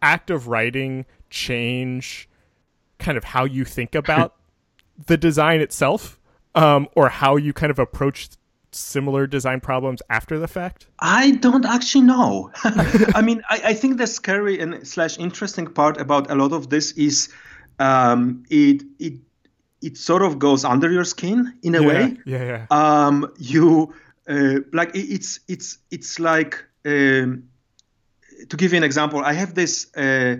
act 0.00 0.30
of 0.30 0.48
writing 0.48 1.06
change 1.30 2.28
kind 2.98 3.16
of 3.16 3.24
how 3.24 3.44
you 3.44 3.64
think 3.64 3.94
about 3.94 4.34
the 5.06 5.16
design 5.16 5.60
itself, 5.60 6.18
um, 6.54 6.88
or 6.96 7.10
how 7.10 7.36
you 7.36 7.52
kind 7.52 7.70
of 7.70 7.78
approach 7.78 8.30
similar 8.74 9.26
design 9.26 9.60
problems 9.60 10.02
after 10.10 10.38
the 10.38 10.48
fact? 10.48 10.86
I 10.98 11.32
don't 11.32 11.64
actually 11.64 12.04
know. 12.04 12.50
I 12.64 13.22
mean, 13.22 13.42
I, 13.50 13.60
I, 13.66 13.74
think 13.74 13.98
the 13.98 14.06
scary 14.06 14.60
and 14.60 14.86
slash 14.86 15.18
interesting 15.18 15.66
part 15.66 16.00
about 16.00 16.30
a 16.30 16.34
lot 16.34 16.52
of 16.52 16.70
this 16.70 16.92
is 16.92 17.28
um, 17.78 18.44
it 18.50 18.82
it 18.98 19.14
it 19.80 19.96
sort 19.96 20.22
of 20.22 20.38
goes 20.38 20.64
under 20.64 20.90
your 20.90 21.04
skin 21.04 21.58
in 21.62 21.74
a 21.74 21.82
yeah, 21.82 21.88
way. 21.88 22.16
Yeah, 22.24 22.44
yeah. 22.44 22.66
Um, 22.70 23.32
you 23.38 23.94
uh, 24.28 24.60
like 24.72 24.92
it's 24.94 25.40
it's 25.48 25.78
it's 25.90 26.18
like 26.18 26.64
um, 26.84 27.44
to 28.48 28.56
give 28.56 28.72
you 28.72 28.78
an 28.78 28.84
example. 28.84 29.20
I 29.24 29.32
have 29.32 29.54
this 29.54 29.94
uh, 29.96 30.36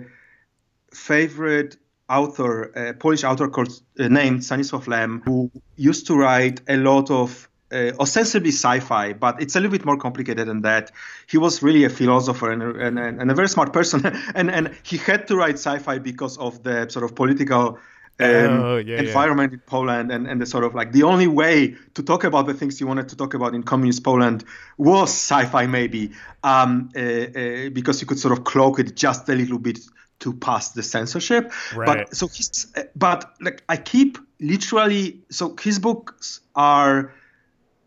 favorite 0.93 1.77
author, 2.09 2.63
a 2.75 2.93
Polish 2.93 3.23
author 3.23 3.47
called 3.47 3.81
uh, 3.99 4.07
named 4.07 4.41
Stanisław 4.41 4.87
Lem, 4.87 5.21
who 5.25 5.51
used 5.75 6.07
to 6.07 6.15
write 6.15 6.61
a 6.67 6.77
lot 6.77 7.09
of 7.11 7.49
uh, 7.73 7.91
ostensibly 7.99 8.51
sci-fi, 8.51 9.13
but 9.13 9.41
it's 9.41 9.55
a 9.55 9.59
little 9.59 9.71
bit 9.71 9.85
more 9.85 9.97
complicated 9.97 10.47
than 10.47 10.61
that. 10.61 10.91
He 11.27 11.37
was 11.37 11.63
really 11.63 11.83
a 11.83 11.89
philosopher 11.89 12.51
and, 12.51 12.61
and, 12.61 12.99
and 12.99 13.31
a 13.31 13.33
very 13.33 13.49
smart 13.49 13.73
person, 13.73 14.05
and 14.35 14.51
and 14.51 14.71
he 14.83 14.97
had 14.97 15.27
to 15.27 15.35
write 15.35 15.55
sci-fi 15.55 15.99
because 15.99 16.37
of 16.37 16.63
the 16.63 16.89
sort 16.89 17.03
of 17.03 17.15
political 17.15 17.79
um, 18.19 18.29
oh, 18.29 18.77
yeah, 18.77 18.99
environment 18.99 19.51
yeah. 19.51 19.55
in 19.55 19.61
Poland 19.61 20.11
and, 20.11 20.27
and 20.27 20.39
the 20.39 20.45
sort 20.45 20.63
of 20.63 20.75
like 20.75 20.91
the 20.91 21.03
only 21.03 21.27
way 21.27 21.75
to 21.95 22.03
talk 22.03 22.23
about 22.23 22.45
the 22.45 22.53
things 22.53 22.79
you 22.79 22.85
wanted 22.85 23.09
to 23.09 23.15
talk 23.15 23.33
about 23.33 23.55
in 23.55 23.63
communist 23.63 24.03
Poland 24.03 24.43
was 24.77 25.09
sci-fi 25.09 25.65
maybe 25.65 26.11
um, 26.43 26.89
uh, 26.95 26.99
uh, 26.99 27.69
because 27.69 28.01
you 28.01 28.07
could 28.07 28.19
sort 28.19 28.37
of 28.37 28.43
cloak 28.43 28.79
it 28.79 28.95
just 28.95 29.27
a 29.29 29.33
little 29.33 29.57
bit 29.57 29.79
to 30.19 30.33
pass 30.33 30.71
the 30.71 30.83
censorship. 30.83 31.51
Right. 31.75 31.85
But 31.85 32.15
so 32.15 32.27
he's, 32.27 32.71
but 32.95 33.33
like 33.41 33.63
I 33.67 33.77
keep 33.77 34.17
literally 34.39 35.21
so 35.29 35.55
his 35.61 35.79
books 35.79 36.39
are 36.55 37.13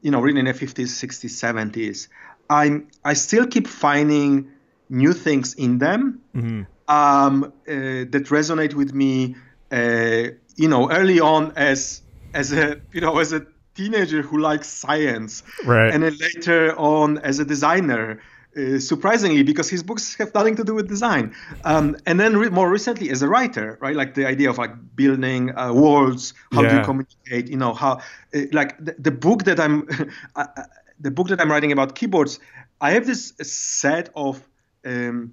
you 0.06 0.12
know, 0.12 0.20
written 0.20 0.38
in 0.38 0.44
the 0.44 0.54
50s, 0.54 0.90
60s, 1.04 1.34
70s, 1.34 2.06
I'm 2.48 2.86
I 3.04 3.14
still 3.14 3.44
keep 3.44 3.66
finding 3.66 4.52
new 4.88 5.12
things 5.12 5.54
in 5.54 5.78
them 5.78 6.20
mm-hmm. 6.32 6.62
um, 6.86 7.42
uh, 7.44 7.50
that 8.12 8.26
resonate 8.36 8.74
with 8.74 8.94
me. 8.94 9.34
Uh, 9.72 10.28
you 10.54 10.68
know, 10.68 10.88
early 10.92 11.18
on 11.18 11.52
as 11.56 12.02
as 12.34 12.52
a 12.52 12.80
you 12.92 13.00
know 13.00 13.18
as 13.18 13.32
a 13.32 13.44
teenager 13.74 14.22
who 14.22 14.38
likes 14.38 14.68
science, 14.68 15.42
right. 15.64 15.92
and 15.92 16.04
then 16.04 16.16
later 16.18 16.72
on 16.78 17.18
as 17.18 17.40
a 17.40 17.44
designer 17.44 18.20
uh, 18.56 18.78
surprisingly, 18.78 19.42
because 19.42 19.68
his 19.68 19.82
books 19.82 20.14
have 20.16 20.32
nothing 20.34 20.56
to 20.56 20.64
do 20.64 20.74
with 20.74 20.88
design. 20.88 21.34
Um, 21.64 21.96
and 22.06 22.18
then 22.18 22.36
re- 22.36 22.48
more 22.48 22.70
recently, 22.70 23.10
as 23.10 23.22
a 23.22 23.28
writer, 23.28 23.78
right, 23.80 23.94
like 23.94 24.14
the 24.14 24.26
idea 24.26 24.50
of 24.50 24.58
like 24.58 24.72
building 24.96 25.56
uh, 25.56 25.72
worlds, 25.72 26.34
how 26.52 26.62
yeah. 26.62 26.70
do 26.70 26.76
you 26.76 26.82
communicate? 26.82 27.48
You 27.48 27.56
know, 27.56 27.74
how 27.74 28.00
uh, 28.34 28.40
like 28.52 28.76
the, 28.84 28.96
the, 28.98 29.10
book 29.10 29.44
that 29.44 29.60
I'm, 29.60 29.88
uh, 30.36 30.46
uh, 30.56 30.62
the 31.00 31.10
book 31.10 31.28
that 31.28 31.40
I'm 31.40 31.50
writing 31.50 31.72
about 31.72 31.94
keyboards. 31.94 32.38
I 32.80 32.90
have 32.92 33.06
this 33.06 33.32
set 33.42 34.10
of 34.14 34.46
um, 34.84 35.32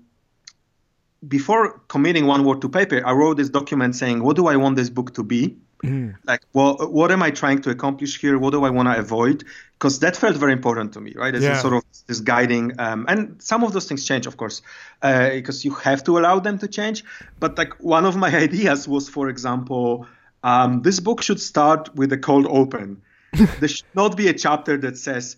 before 1.27 1.79
committing 1.87 2.25
one 2.25 2.43
word 2.43 2.61
to 2.61 2.69
paper, 2.69 3.01
I 3.05 3.13
wrote 3.13 3.37
this 3.37 3.49
document 3.49 3.95
saying, 3.95 4.23
what 4.23 4.35
do 4.35 4.47
I 4.47 4.55
want 4.55 4.75
this 4.75 4.89
book 4.89 5.13
to 5.15 5.23
be? 5.23 5.57
Mm. 5.83 6.15
Like, 6.25 6.41
well, 6.53 6.77
what 6.77 7.11
am 7.11 7.21
I 7.21 7.31
trying 7.31 7.61
to 7.63 7.69
accomplish 7.69 8.19
here? 8.19 8.37
What 8.37 8.51
do 8.51 8.63
I 8.63 8.69
want 8.69 8.87
to 8.87 8.97
avoid? 8.97 9.43
Because 9.73 9.99
that 9.99 10.15
felt 10.15 10.37
very 10.37 10.53
important 10.53 10.93
to 10.93 11.01
me, 11.01 11.13
right? 11.15 11.35
As 11.35 11.43
yeah. 11.43 11.59
sort 11.59 11.73
of 11.73 11.83
this 12.07 12.21
guiding, 12.21 12.79
um, 12.79 13.05
and 13.09 13.41
some 13.41 13.63
of 13.63 13.73
those 13.73 13.87
things 13.87 14.05
change, 14.05 14.25
of 14.25 14.37
course, 14.37 14.61
uh, 15.01 15.29
because 15.31 15.65
you 15.65 15.73
have 15.73 16.03
to 16.05 16.17
allow 16.17 16.39
them 16.39 16.57
to 16.59 16.67
change. 16.69 17.03
But 17.39 17.57
like 17.57 17.73
one 17.83 18.05
of 18.05 18.15
my 18.15 18.33
ideas 18.47 18.87
was, 18.87 19.09
for 19.09 19.27
example, 19.27 20.07
um, 20.43 20.81
this 20.81 21.01
book 21.01 21.21
should 21.21 21.41
start 21.41 21.93
with 21.95 22.13
a 22.13 22.17
cold 22.17 22.47
open. 22.49 23.01
there 23.31 23.69
should 23.69 23.93
not 23.93 24.15
be 24.15 24.29
a 24.29 24.33
chapter 24.33 24.77
that 24.77 24.97
says, 24.97 25.35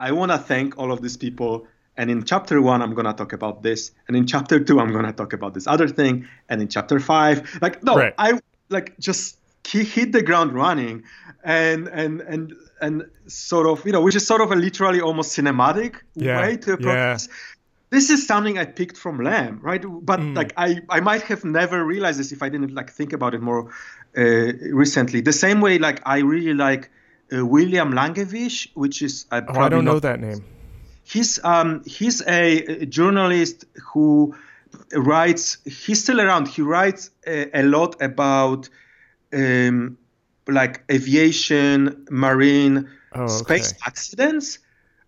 "I 0.00 0.10
want 0.12 0.32
to 0.32 0.38
thank 0.38 0.76
all 0.76 0.90
of 0.90 1.02
these 1.02 1.16
people." 1.16 1.68
And 1.96 2.10
in 2.10 2.24
chapter 2.24 2.60
one, 2.62 2.80
I'm 2.82 2.94
gonna 2.94 3.12
talk 3.12 3.32
about 3.32 3.62
this, 3.62 3.92
and 4.08 4.16
in 4.16 4.26
chapter 4.26 4.58
two, 4.58 4.80
I'm 4.80 4.92
gonna 4.92 5.12
talk 5.12 5.32
about 5.32 5.54
this 5.54 5.66
other 5.66 5.88
thing, 5.88 6.26
and 6.48 6.62
in 6.62 6.68
chapter 6.68 6.98
five, 6.98 7.58
like 7.60 7.82
no, 7.82 7.96
right. 7.96 8.14
I 8.18 8.40
like 8.70 8.98
just 8.98 9.37
he 9.70 9.84
hit 9.84 10.12
the 10.12 10.22
ground 10.22 10.52
running 10.52 11.04
and 11.44 11.88
and 11.88 12.20
and 12.22 12.54
and 12.80 13.10
sort 13.26 13.66
of 13.66 13.84
you 13.86 13.92
know 13.92 14.00
which 14.00 14.14
is 14.14 14.26
sort 14.26 14.40
of 14.40 14.50
a 14.50 14.56
literally 14.56 15.00
almost 15.00 15.36
cinematic 15.36 15.96
yeah, 16.14 16.40
way 16.40 16.56
to 16.56 16.72
approach 16.72 16.94
yeah. 16.94 17.12
this 17.12 17.28
this 17.90 18.10
is 18.10 18.26
something 18.26 18.58
I 18.58 18.66
picked 18.66 18.96
from 18.96 19.18
Lem, 19.22 19.60
right? 19.62 19.82
But 19.82 20.20
mm. 20.20 20.36
like 20.36 20.52
I, 20.56 20.82
I 20.90 21.00
might 21.00 21.22
have 21.22 21.44
never 21.44 21.84
realized 21.84 22.18
this 22.18 22.32
if 22.32 22.42
I 22.42 22.48
didn't 22.48 22.74
like 22.74 22.90
think 22.90 23.12
about 23.12 23.34
it 23.34 23.40
more 23.40 23.70
uh, 24.16 24.52
recently. 24.72 25.20
The 25.22 25.32
same 25.32 25.60
way, 25.60 25.78
like 25.78 26.02
I 26.04 26.18
really 26.18 26.54
like 26.54 26.90
uh, 27.32 27.44
William 27.46 27.92
Langewiesche, 27.92 28.68
which 28.74 29.00
is 29.00 29.26
uh, 29.30 29.40
oh, 29.48 29.60
I 29.60 29.68
don't 29.68 29.84
know 29.84 30.00
that 30.00 30.20
name. 30.20 30.44
He's 31.02 31.42
um 31.44 31.82
he's 31.86 32.20
a, 32.26 32.82
a 32.82 32.86
journalist 32.86 33.64
who 33.92 34.36
writes. 34.92 35.56
He's 35.64 36.02
still 36.02 36.20
around. 36.20 36.48
He 36.48 36.60
writes 36.60 37.10
a, 37.26 37.60
a 37.60 37.62
lot 37.62 38.02
about 38.02 38.68
um, 39.32 39.98
like 40.46 40.84
aviation, 40.90 42.06
marine, 42.10 42.88
oh, 43.14 43.22
okay. 43.22 43.32
space 43.32 43.74
accidents. 43.86 44.58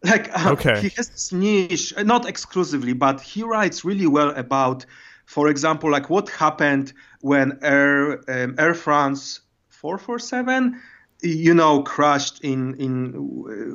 Like 0.03 0.31
uh, 0.35 0.53
okay. 0.53 0.81
he 0.81 0.89
has 0.97 1.11
this 1.11 1.31
niche, 1.31 1.93
uh, 1.95 2.03
not 2.03 2.27
exclusively, 2.27 2.95
but 2.95 3.21
he 3.21 3.43
writes 3.43 3.85
really 3.85 4.07
well 4.07 4.31
about, 4.31 4.87
for 5.27 5.49
example, 5.49 5.91
like 5.91 6.09
what 6.09 6.31
happened 6.31 6.95
when 7.21 7.59
Air 7.61 8.23
um, 8.31 8.55
Air 8.59 8.73
France 8.73 9.41
447 9.69 10.81
you 11.23 11.55
know 11.55 11.83
crashed 11.83 12.43
in 12.43 12.75
in 12.77 13.13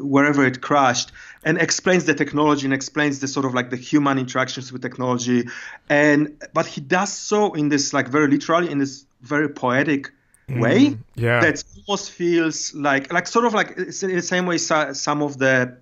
wherever 0.02 0.46
it 0.46 0.62
crashed 0.62 1.12
and 1.44 1.58
explains 1.58 2.06
the 2.06 2.14
technology 2.14 2.66
and 2.66 2.74
explains 2.74 3.20
the 3.20 3.28
sort 3.28 3.46
of 3.46 3.54
like 3.54 3.70
the 3.70 3.78
human 3.78 4.18
interactions 4.18 4.72
with 4.72 4.82
technology 4.82 5.48
and 5.90 6.44
but 6.54 6.66
he 6.66 6.82
does 6.82 7.14
so 7.14 7.54
in 7.54 7.70
this 7.70 7.94
like 7.94 8.08
very 8.08 8.28
literally 8.28 8.72
in 8.72 8.80
this 8.80 9.06
very 9.22 9.50
poetic 9.50 10.12
way 10.48 10.90
mm, 10.90 11.00
yeah 11.16 11.42
that 11.42 11.64
almost 11.88 12.12
feels 12.12 12.74
like 12.76 13.12
like 13.12 13.26
sort 13.26 13.46
of 13.46 13.54
like 13.54 13.72
in 13.72 14.16
the 14.16 14.22
same 14.22 14.46
way 14.46 14.58
some 14.58 15.22
of 15.24 15.40
the 15.40 15.76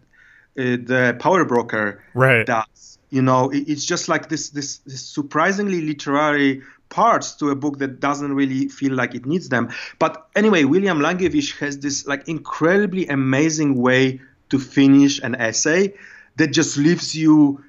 the 0.56 1.16
Power 1.20 1.46
Broker 1.46 2.04
right. 2.14 2.46
does. 2.46 2.98
You 3.10 3.22
know, 3.22 3.50
it, 3.50 3.70
it's 3.70 3.86
just 3.86 4.08
like 4.08 4.30
this, 4.30 4.50
this 4.50 4.78
this 4.80 5.02
surprisingly 5.02 5.82
literary 5.82 6.62
parts 6.90 7.34
to 7.34 7.50
a 7.50 7.56
book 7.56 7.80
that 7.80 8.00
doesn't 8.00 8.34
really 8.34 8.68
feel 8.70 8.94
like 8.94 9.16
it 9.16 9.26
needs 9.26 9.50
them. 9.50 9.70
But 10.00 10.28
anyway, 10.36 10.64
William 10.64 11.00
Langewiesche 11.00 11.58
has 11.60 11.80
this 11.80 12.06
like 12.06 12.28
incredibly 12.28 13.08
amazing 13.08 13.76
way 13.76 14.22
to 14.50 14.60
finish 14.60 15.20
an 15.22 15.36
essay 15.36 15.94
that 16.36 16.48
just 16.48 16.78
leaves 16.78 17.16
you 17.16 17.64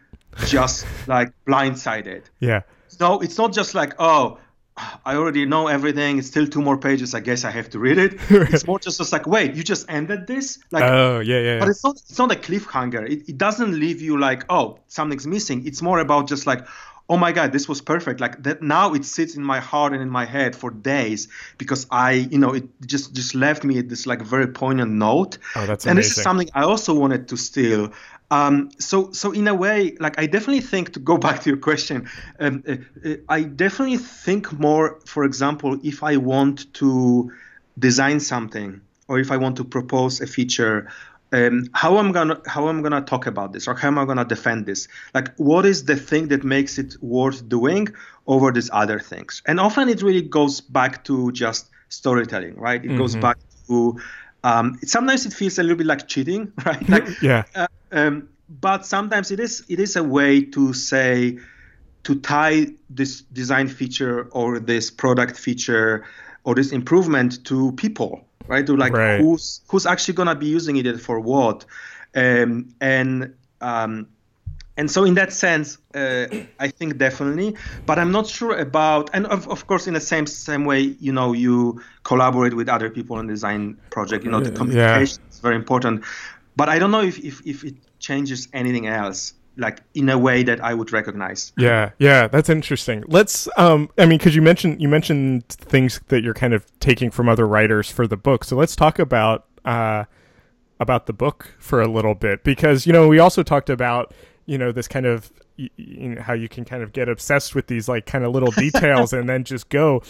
just 0.46 0.86
like 1.06 1.32
blindsided. 1.46 2.22
Yeah. 2.40 2.62
No, 3.00 3.20
it's 3.20 3.38
not 3.38 3.52
just 3.52 3.74
like, 3.74 3.94
oh, 3.98 4.38
I 5.04 5.16
already 5.16 5.46
know 5.46 5.68
everything. 5.68 6.18
It's 6.18 6.28
still 6.28 6.46
two 6.46 6.62
more 6.62 6.78
pages. 6.78 7.14
I 7.14 7.20
guess 7.20 7.44
I 7.44 7.50
have 7.50 7.70
to 7.70 7.78
read 7.78 7.98
it. 7.98 8.14
it's 8.30 8.66
more 8.66 8.78
just, 8.78 8.98
just 8.98 9.12
like, 9.12 9.26
wait, 9.26 9.54
you 9.54 9.62
just 9.62 9.86
ended 9.88 10.26
this? 10.26 10.58
Like, 10.70 10.84
oh 10.84 11.20
yeah, 11.20 11.38
yeah. 11.38 11.58
But 11.60 11.68
it's 11.68 11.84
not. 11.84 11.96
It's 11.96 12.18
not 12.18 12.32
a 12.32 12.36
cliffhanger. 12.36 13.08
It, 13.08 13.28
it 13.28 13.38
doesn't 13.38 13.78
leave 13.78 14.00
you 14.00 14.18
like, 14.18 14.44
oh, 14.48 14.78
something's 14.88 15.26
missing. 15.26 15.66
It's 15.66 15.82
more 15.82 15.98
about 15.98 16.28
just 16.28 16.46
like, 16.46 16.66
oh 17.08 17.16
my 17.16 17.32
god, 17.32 17.52
this 17.52 17.68
was 17.68 17.80
perfect. 17.80 18.20
Like 18.20 18.42
that. 18.42 18.62
Now 18.62 18.94
it 18.94 19.04
sits 19.04 19.36
in 19.36 19.44
my 19.44 19.60
heart 19.60 19.92
and 19.92 20.02
in 20.02 20.10
my 20.10 20.24
head 20.24 20.56
for 20.56 20.70
days 20.70 21.28
because 21.58 21.86
I, 21.90 22.12
you 22.12 22.38
know, 22.38 22.54
it 22.54 22.64
just 22.86 23.14
just 23.14 23.34
left 23.34 23.64
me 23.64 23.78
at 23.78 23.88
this 23.88 24.06
like 24.06 24.22
very 24.22 24.48
poignant 24.48 24.92
note. 24.92 25.38
Oh, 25.56 25.66
that's 25.66 25.84
amazing. 25.84 25.90
And 25.90 25.98
this 25.98 26.16
is 26.16 26.22
something 26.22 26.48
I 26.54 26.62
also 26.62 26.94
wanted 26.94 27.28
to 27.28 27.36
steal. 27.36 27.92
Um, 28.30 28.70
so, 28.78 29.12
so 29.12 29.32
in 29.32 29.46
a 29.48 29.54
way, 29.54 29.96
like 30.00 30.18
I 30.18 30.26
definitely 30.26 30.62
think 30.62 30.92
to 30.94 31.00
go 31.00 31.18
back 31.26 31.42
to 31.42 31.50
your 31.50 31.58
question, 31.58 32.08
um, 32.40 32.64
uh, 32.66 32.76
uh, 33.04 33.16
I 33.28 33.42
definitely 33.42 33.98
think 33.98 34.52
more. 34.52 35.00
For 35.06 35.24
example, 35.24 35.78
if 35.82 36.02
I 36.02 36.16
want 36.16 36.72
to 36.74 37.30
design 37.78 38.20
something 38.20 38.80
or 39.08 39.18
if 39.18 39.30
I 39.30 39.36
want 39.36 39.56
to 39.56 39.64
propose 39.64 40.20
a 40.20 40.26
feature, 40.26 40.88
um, 41.32 41.66
how 41.72 41.98
I'm 41.98 42.12
gonna 42.12 42.40
how 42.46 42.68
I'm 42.68 42.82
gonna 42.82 43.02
talk 43.02 43.26
about 43.26 43.52
this 43.52 43.68
or 43.68 43.74
how 43.74 43.88
am 43.88 43.98
I 43.98 44.04
gonna 44.04 44.24
defend 44.24 44.66
this? 44.66 44.88
Like, 45.12 45.34
what 45.36 45.66
is 45.66 45.84
the 45.84 45.96
thing 45.96 46.28
that 46.28 46.44
makes 46.44 46.78
it 46.78 46.96
worth 47.02 47.48
doing 47.48 47.88
over 48.26 48.52
these 48.52 48.70
other 48.72 49.00
things? 49.00 49.42
And 49.46 49.58
often 49.60 49.88
it 49.88 50.02
really 50.02 50.22
goes 50.22 50.60
back 50.60 51.04
to 51.04 51.32
just 51.32 51.68
storytelling, 51.88 52.56
right? 52.56 52.82
It 52.84 52.88
mm-hmm. 52.88 52.98
goes 52.98 53.16
back 53.16 53.38
to 53.68 53.98
um, 54.44 54.78
sometimes 54.84 55.24
it 55.24 55.32
feels 55.32 55.58
a 55.58 55.62
little 55.62 55.78
bit 55.78 55.86
like 55.86 56.06
cheating, 56.06 56.52
right? 56.66 56.88
Like, 56.88 57.08
yeah. 57.22 57.44
Uh, 57.54 57.66
um, 57.90 58.28
but 58.60 58.86
sometimes 58.86 59.30
it 59.30 59.40
is 59.40 59.64
it 59.68 59.80
is 59.80 59.96
a 59.96 60.04
way 60.04 60.42
to 60.42 60.72
say 60.74 61.38
to 62.04 62.14
tie 62.20 62.66
this 62.90 63.22
design 63.22 63.66
feature 63.68 64.28
or 64.32 64.60
this 64.60 64.90
product 64.90 65.38
feature 65.38 66.04
or 66.44 66.54
this 66.54 66.70
improvement 66.72 67.42
to 67.46 67.72
people, 67.72 68.22
right? 68.46 68.66
To 68.66 68.76
like 68.76 68.92
right. 68.92 69.18
who's 69.18 69.62
who's 69.68 69.86
actually 69.86 70.14
gonna 70.14 70.34
be 70.34 70.46
using 70.46 70.76
it 70.76 71.00
for 71.00 71.18
what, 71.18 71.64
um, 72.14 72.68
and 72.82 73.34
um, 73.62 74.08
and 74.76 74.90
so 74.90 75.04
in 75.04 75.14
that 75.14 75.32
sense, 75.32 75.78
uh, 75.94 76.26
I 76.58 76.68
think 76.68 76.98
definitely, 76.98 77.56
but 77.86 77.98
I'm 77.98 78.10
not 78.10 78.26
sure 78.26 78.56
about. 78.58 79.08
And 79.12 79.26
of, 79.26 79.48
of 79.48 79.66
course, 79.66 79.86
in 79.86 79.94
the 79.94 80.00
same 80.00 80.26
same 80.26 80.64
way, 80.64 80.80
you 80.80 81.12
know, 81.12 81.32
you 81.32 81.80
collaborate 82.02 82.54
with 82.54 82.68
other 82.68 82.90
people 82.90 83.20
in 83.20 83.28
design 83.28 83.78
project. 83.90 84.24
You 84.24 84.30
know, 84.32 84.40
the 84.40 84.50
communication 84.50 85.22
yeah. 85.22 85.30
is 85.30 85.40
very 85.40 85.54
important. 85.54 86.04
But 86.56 86.68
I 86.68 86.78
don't 86.78 86.90
know 86.90 87.02
if, 87.02 87.18
if 87.18 87.46
if 87.46 87.64
it 87.64 87.74
changes 88.00 88.48
anything 88.52 88.86
else 88.86 89.34
like 89.56 89.80
in 89.94 90.08
a 90.08 90.18
way 90.18 90.42
that 90.42 90.60
I 90.60 90.74
would 90.74 90.92
recognize. 90.92 91.52
Yeah, 91.56 91.90
yeah, 91.98 92.26
that's 92.26 92.48
interesting. 92.48 93.04
Let's 93.06 93.48
um 93.56 93.90
I 93.96 94.06
mean 94.06 94.18
cuz 94.18 94.34
you 94.34 94.42
mentioned 94.42 94.80
you 94.80 94.88
mentioned 94.88 95.48
things 95.48 96.00
that 96.08 96.24
you're 96.24 96.34
kind 96.34 96.52
of 96.52 96.66
taking 96.80 97.10
from 97.10 97.28
other 97.28 97.46
writers 97.46 97.90
for 97.90 98.06
the 98.06 98.16
book. 98.16 98.44
So 98.44 98.56
let's 98.56 98.74
talk 98.74 98.98
about 98.98 99.46
uh 99.64 100.04
about 100.80 101.06
the 101.06 101.12
book 101.12 101.54
for 101.60 101.80
a 101.80 101.86
little 101.86 102.16
bit 102.16 102.42
because 102.42 102.86
you 102.86 102.92
know, 102.92 103.06
we 103.06 103.20
also 103.20 103.44
talked 103.44 103.70
about 103.70 104.12
you 104.46 104.58
know 104.58 104.72
this 104.72 104.88
kind 104.88 105.06
of 105.06 105.32
you 105.56 106.08
know, 106.10 106.22
how 106.22 106.32
you 106.32 106.48
can 106.48 106.64
kind 106.64 106.82
of 106.82 106.92
get 106.92 107.08
obsessed 107.08 107.54
with 107.54 107.66
these 107.66 107.88
like 107.88 108.06
kind 108.06 108.24
of 108.24 108.32
little 108.32 108.50
details 108.56 109.12
and 109.12 109.28
then 109.28 109.44
just 109.44 109.68
go. 109.68 110.02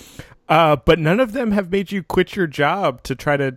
Uh, 0.49 0.77
but 0.77 0.99
none 0.99 1.21
of 1.21 1.33
them 1.33 1.53
have 1.53 1.71
made 1.71 1.93
you 1.93 2.03
quit 2.03 2.37
your 2.37 2.47
job 2.47 3.03
to 3.03 3.15
try 3.15 3.37
to 3.37 3.57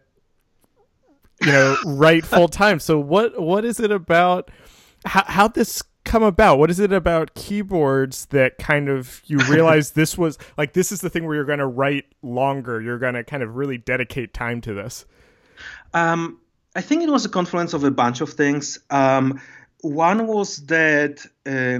you 1.41 1.51
know 1.51 1.77
write 1.85 2.25
full 2.25 2.47
time 2.47 2.79
so 2.79 2.99
what 2.99 3.39
what 3.39 3.63
is 3.63 3.79
it 3.79 3.91
about 3.91 4.49
how 5.05 5.23
how 5.25 5.47
this 5.47 5.83
come 6.07 6.23
about? 6.23 6.57
What 6.57 6.71
is 6.71 6.79
it 6.79 6.93
about 6.93 7.35
keyboards 7.35 8.27
that 8.27 8.57
kind 8.57 8.87
of 8.87 9.21
you 9.25 9.39
realize 9.49 9.91
this 9.91 10.17
was 10.17 10.37
like 10.57 10.71
this 10.73 10.91
is 10.91 11.01
the 11.01 11.09
thing 11.09 11.25
where 11.25 11.35
you're 11.35 11.43
going 11.43 11.59
to 11.59 11.67
write 11.67 12.05
longer 12.21 12.81
you're 12.81 12.97
going 12.97 13.13
to 13.13 13.23
kind 13.23 13.43
of 13.43 13.55
really 13.57 13.77
dedicate 13.77 14.33
time 14.33 14.61
to 14.61 14.73
this? 14.73 15.05
Um 15.93 16.39
I 16.75 16.81
think 16.81 17.01
it 17.01 17.09
was 17.09 17.25
a 17.25 17.29
confluence 17.29 17.73
of 17.73 17.83
a 17.83 17.89
bunch 17.89 18.21
of 18.21 18.29
things. 18.33 18.77
Um, 18.91 19.41
one 19.81 20.27
was 20.27 20.57
that, 20.67 21.25
uh, 21.45 21.79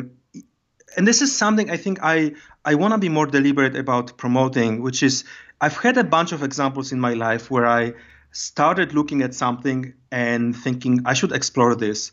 and 0.95 1.07
this 1.07 1.21
is 1.21 1.35
something 1.35 1.69
I 1.69 1.77
think 1.77 1.99
I 2.01 2.33
I 2.65 2.75
want 2.75 2.93
to 2.93 2.97
be 2.97 3.09
more 3.09 3.27
deliberate 3.27 3.75
about 3.75 4.17
promoting, 4.17 4.81
which 4.81 5.03
is 5.03 5.23
I've 5.61 5.77
had 5.77 5.97
a 5.97 6.03
bunch 6.03 6.31
of 6.31 6.43
examples 6.43 6.91
in 6.91 6.99
my 6.99 7.13
life 7.13 7.49
where 7.49 7.65
I 7.65 7.93
started 8.31 8.93
looking 8.93 9.21
at 9.23 9.33
something 9.33 9.93
and 10.11 10.55
thinking 10.55 11.01
I 11.05 11.13
should 11.13 11.31
explore 11.31 11.75
this, 11.75 12.11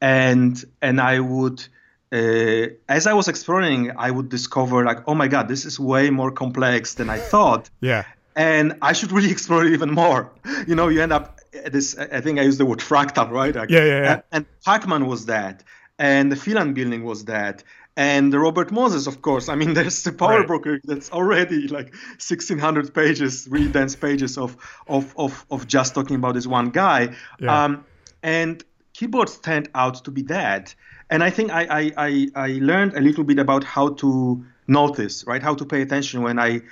and 0.00 0.62
and 0.80 1.00
I 1.00 1.20
would. 1.20 1.66
Uh, 2.10 2.68
as 2.88 3.06
I 3.06 3.12
was 3.12 3.28
exploring, 3.28 3.92
I 3.94 4.10
would 4.10 4.30
discover 4.30 4.82
like, 4.82 5.00
oh 5.06 5.14
my 5.14 5.28
god, 5.28 5.46
this 5.46 5.66
is 5.66 5.78
way 5.78 6.08
more 6.08 6.30
complex 6.30 6.94
than 6.94 7.10
I 7.10 7.18
thought. 7.18 7.68
yeah. 7.80 8.04
And 8.34 8.78
I 8.80 8.94
should 8.94 9.12
really 9.12 9.30
explore 9.36 9.66
it 9.66 9.72
even 9.74 9.90
more. 9.90 10.30
You 10.66 10.74
know, 10.74 10.88
you 10.88 11.02
end 11.02 11.12
up 11.12 11.37
this 11.70 11.96
I 11.98 12.20
think 12.20 12.38
I 12.38 12.42
used 12.42 12.58
the 12.58 12.66
word 12.66 12.78
fractal, 12.80 13.30
right? 13.30 13.54
Like, 13.54 13.70
yeah, 13.70 13.84
yeah, 13.84 14.02
yeah. 14.02 14.20
And, 14.32 14.46
Pacman 14.66 15.06
was 15.06 15.26
that, 15.26 15.64
and 15.98 16.30
the 16.30 16.36
Phelan 16.36 16.74
building 16.74 17.04
was 17.04 17.24
that, 17.26 17.64
and 17.96 18.32
the 18.32 18.38
Robert 18.38 18.70
Moses, 18.70 19.06
of 19.06 19.22
course. 19.22 19.48
I 19.48 19.54
mean, 19.54 19.74
there's 19.78 20.02
the 20.02 20.12
Power 20.12 20.38
right. 20.38 20.46
Broker 20.46 20.80
that's 20.84 21.10
already 21.10 21.68
like 21.68 21.92
1,600 21.92 22.94
pages, 22.94 23.48
really 23.50 23.68
dense 23.68 23.96
pages 23.96 24.38
of 24.38 24.56
of 24.86 25.14
of, 25.16 25.44
of 25.50 25.66
just 25.66 25.94
talking 25.94 26.16
about 26.16 26.34
this 26.34 26.46
one 26.46 26.70
guy. 26.70 27.14
Yeah. 27.40 27.64
Um, 27.64 27.84
and 28.22 28.62
keyboards 28.92 29.38
turned 29.38 29.68
out 29.74 30.04
to 30.04 30.10
be 30.10 30.22
that. 30.22 30.74
And 31.10 31.22
I 31.22 31.30
think 31.30 31.50
I, 31.50 31.62
I, 31.70 31.92
I, 31.96 32.28
I 32.34 32.48
learned 32.60 32.94
a 32.96 33.00
little 33.00 33.24
bit 33.24 33.38
about 33.38 33.64
how 33.64 33.90
to 33.94 34.44
notice, 34.66 35.24
right? 35.26 35.42
How 35.42 35.54
to 35.54 35.64
pay 35.64 35.82
attention 35.82 36.22
when 36.22 36.38
I 36.38 36.62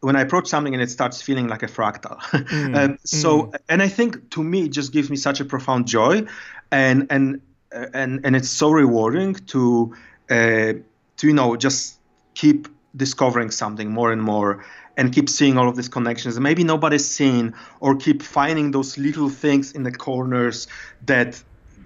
when 0.00 0.16
I 0.16 0.20
approach 0.20 0.46
something 0.48 0.74
and 0.74 0.82
it 0.82 0.90
starts 0.90 1.22
feeling 1.22 1.48
like 1.48 1.62
a 1.62 1.66
fractal. 1.66 2.18
Mm. 2.46 2.76
um, 2.76 2.98
so, 3.04 3.44
mm. 3.44 3.56
and 3.68 3.82
I 3.82 3.88
think 3.88 4.30
to 4.30 4.42
me, 4.42 4.64
it 4.64 4.72
just 4.72 4.92
gives 4.92 5.10
me 5.10 5.16
such 5.16 5.40
a 5.40 5.44
profound 5.44 5.86
joy, 5.86 6.26
and 6.70 7.06
and 7.10 7.40
uh, 7.74 7.86
and 7.92 8.20
and 8.24 8.36
it's 8.36 8.48
so 8.48 8.70
rewarding 8.70 9.34
to 9.34 9.94
uh, 10.30 10.72
to 11.16 11.26
you 11.26 11.32
know 11.32 11.56
just 11.56 11.98
keep 12.34 12.68
discovering 12.96 13.50
something 13.50 13.90
more 13.90 14.12
and 14.12 14.22
more 14.22 14.64
and 14.96 15.12
keep 15.12 15.28
seeing 15.28 15.58
all 15.58 15.68
of 15.68 15.76
these 15.76 15.88
connections 15.88 16.34
that 16.34 16.40
maybe 16.40 16.64
nobody's 16.64 17.06
seen 17.06 17.54
or 17.80 17.94
keep 17.94 18.22
finding 18.22 18.70
those 18.70 18.96
little 18.96 19.28
things 19.28 19.72
in 19.72 19.82
the 19.82 19.92
corners 19.92 20.68
that 21.04 21.42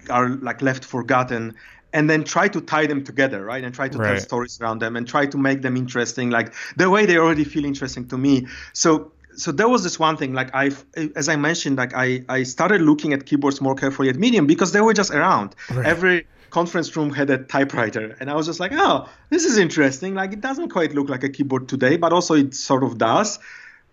are 0.09 0.29
like 0.29 0.61
left 0.61 0.85
forgotten 0.85 1.53
and 1.93 2.09
then 2.09 2.23
try 2.23 2.47
to 2.47 2.61
tie 2.61 2.85
them 2.85 3.03
together, 3.03 3.43
right? 3.43 3.63
And 3.63 3.73
try 3.73 3.89
to 3.89 3.97
right. 3.97 4.13
tell 4.13 4.19
stories 4.19 4.59
around 4.61 4.79
them 4.79 4.95
and 4.95 5.07
try 5.07 5.25
to 5.25 5.37
make 5.37 5.61
them 5.61 5.75
interesting, 5.77 6.29
like 6.29 6.53
the 6.77 6.89
way 6.89 7.05
they 7.05 7.17
already 7.17 7.43
feel 7.43 7.65
interesting 7.65 8.07
to 8.09 8.17
me. 8.17 8.47
So 8.73 9.11
so 9.35 9.51
there 9.51 9.69
was 9.69 9.83
this 9.83 9.97
one 9.97 10.17
thing 10.17 10.33
like 10.33 10.53
i 10.53 10.69
as 11.15 11.29
i 11.29 11.35
mentioned 11.35 11.77
like 11.77 11.93
i 11.95 12.21
i 12.27 12.43
started 12.43 12.81
looking 12.81 13.13
at 13.13 13.25
keyboards 13.25 13.61
more 13.61 13.75
carefully 13.75 14.09
at 14.09 14.17
medium 14.17 14.45
because 14.45 14.73
they 14.73 14.81
were 14.81 14.93
just 14.93 15.11
around 15.11 15.55
right. 15.71 15.85
every 15.85 16.27
conference 16.49 16.93
room 16.97 17.09
had 17.09 17.29
a 17.29 17.37
typewriter 17.37 18.15
and 18.19 18.29
i 18.29 18.35
was 18.35 18.45
just 18.45 18.59
like 18.59 18.73
oh 18.73 19.07
this 19.29 19.45
is 19.45 19.57
interesting 19.57 20.15
like 20.15 20.33
it 20.33 20.41
doesn't 20.41 20.69
quite 20.69 20.93
look 20.93 21.07
like 21.07 21.23
a 21.23 21.29
keyboard 21.29 21.69
today 21.69 21.95
but 21.95 22.11
also 22.11 22.35
it 22.35 22.53
sort 22.53 22.83
of 22.83 22.97
does 22.97 23.39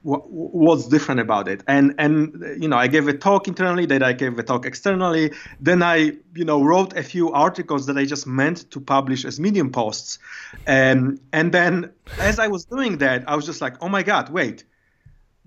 what's 0.03 0.87
different 0.87 1.21
about 1.21 1.49
it? 1.49 1.63
And 1.67 1.95
and 1.99 2.63
you 2.63 2.69
know 2.69 2.77
i 2.77 2.87
gave 2.87 3.09
a 3.09 3.13
talk 3.13 3.49
internally 3.49 3.87
then 3.87 4.03
i 4.03 4.13
gave 4.13 4.39
a 4.39 4.43
talk 4.43 4.65
externally 4.65 5.33
then 5.61 5.83
i 5.83 6.13
you 6.35 6.45
know 6.45 6.63
wrote 6.63 6.97
a 6.97 7.03
few 7.03 7.33
articles 7.33 7.87
that 7.87 7.99
i 7.99 8.05
just 8.05 8.27
meant 8.27 8.71
to 8.71 8.81
publish 8.81 9.25
as 9.25 9.41
medium 9.41 9.71
posts. 9.71 10.19
And 10.67 11.21
and 11.33 11.53
then 11.53 11.93
as 12.19 12.39
i 12.39 12.47
was 12.47 12.65
doing 12.65 12.99
that 12.99 13.29
i 13.29 13.35
was 13.35 13.45
just 13.45 13.61
like 13.61 13.83
oh 13.83 13.89
my 13.89 14.03
god 14.03 14.31
wait. 14.31 14.65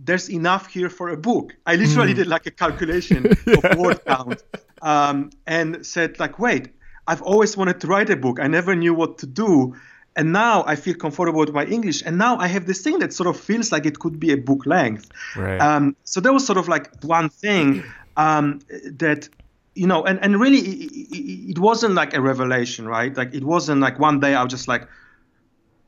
There's 0.03 0.31
enough 0.31 0.65
here 0.65 0.89
for 0.89 1.09
a 1.09 1.17
book. 1.17 1.55
I 1.67 1.75
literally 1.75 2.13
mm. 2.13 2.15
did 2.15 2.27
like 2.27 2.47
a 2.47 2.51
calculation 2.51 3.27
of 3.47 3.77
word 3.77 4.03
count 4.03 4.41
um, 4.81 5.29
and 5.45 5.85
said 5.85 6.19
like 6.19 6.39
wait 6.39 6.69
i've 7.07 7.21
always 7.21 7.55
wanted 7.55 7.79
to 7.81 7.87
write 7.87 8.09
a 8.09 8.15
book. 8.15 8.39
I 8.39 8.47
never 8.47 8.75
knew 8.75 8.93
what 8.95 9.19
to 9.19 9.27
do 9.27 9.75
and 10.15 10.33
now 10.33 10.63
I 10.67 10.75
feel 10.75 10.95
comfortable 10.95 11.39
with 11.39 11.53
my 11.53 11.65
English, 11.65 12.03
and 12.05 12.17
now 12.17 12.37
I 12.37 12.47
have 12.47 12.65
this 12.65 12.81
thing 12.81 12.99
that 12.99 13.13
sort 13.13 13.27
of 13.27 13.39
feels 13.39 13.71
like 13.71 13.85
it 13.85 13.99
could 13.99 14.19
be 14.19 14.31
a 14.31 14.37
book 14.37 14.65
length. 14.65 15.09
Right. 15.35 15.59
Um, 15.59 15.95
so 16.03 16.19
that 16.21 16.33
was 16.33 16.45
sort 16.45 16.57
of 16.57 16.67
like 16.67 17.03
one 17.03 17.29
thing 17.29 17.83
um, 18.17 18.59
that 18.97 19.29
you 19.73 19.87
know, 19.87 20.03
and 20.03 20.19
and 20.21 20.39
really 20.39 20.59
it, 20.59 21.51
it, 21.51 21.59
wasn't 21.59 21.93
like 21.93 22.13
a 22.13 22.21
revelation, 22.21 22.87
right? 22.87 23.15
Like 23.15 23.33
it 23.33 23.43
wasn't 23.43 23.79
like 23.79 23.99
one 23.99 24.19
day 24.19 24.35
I 24.35 24.43
was 24.43 24.51
just 24.51 24.67
like, 24.67 24.87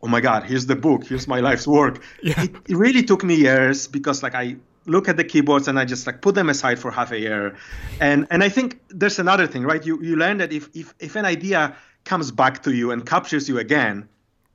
oh 0.02 0.08
my 0.08 0.22
god, 0.22 0.44
here's 0.44 0.68
the 0.68 0.76
book, 0.76 1.06
here's 1.06 1.28
my 1.28 1.42
life's 1.42 1.68
work. 1.68 2.02
Yeah. 2.24 2.44
It, 2.44 2.56
it 2.70 2.78
really 2.78 3.04
took 3.04 3.24
me 3.24 3.36
years 3.36 3.88
because 3.88 4.24
like 4.24 4.36
I 4.36 4.56
look 4.86 5.10
at 5.10 5.18
the 5.18 5.24
keyboards 5.24 5.68
and 5.68 5.80
I 5.80 5.86
just 5.86 6.08
like 6.08 6.22
put 6.22 6.36
them 6.36 6.50
aside 6.50 6.80
for 6.80 6.92
half 6.92 7.12
a 7.12 7.20
year. 7.20 7.58
And 8.00 8.26
and 8.32 8.42
I 8.42 8.50
think 8.50 8.80
there's 8.90 9.20
another 9.20 9.48
thing, 9.48 9.64
right? 9.64 9.86
You 9.86 10.02
you 10.02 10.16
learn 10.16 10.38
that 10.38 10.54
if 10.54 10.70
if 10.74 10.94
if 11.00 11.18
an 11.18 11.26
idea 11.26 11.76
comes 12.06 12.32
back 12.32 12.64
to 12.64 12.74
you 12.74 12.91
and 12.91 13.06
captures 13.06 13.47
you 13.47 13.60
again, 13.60 14.08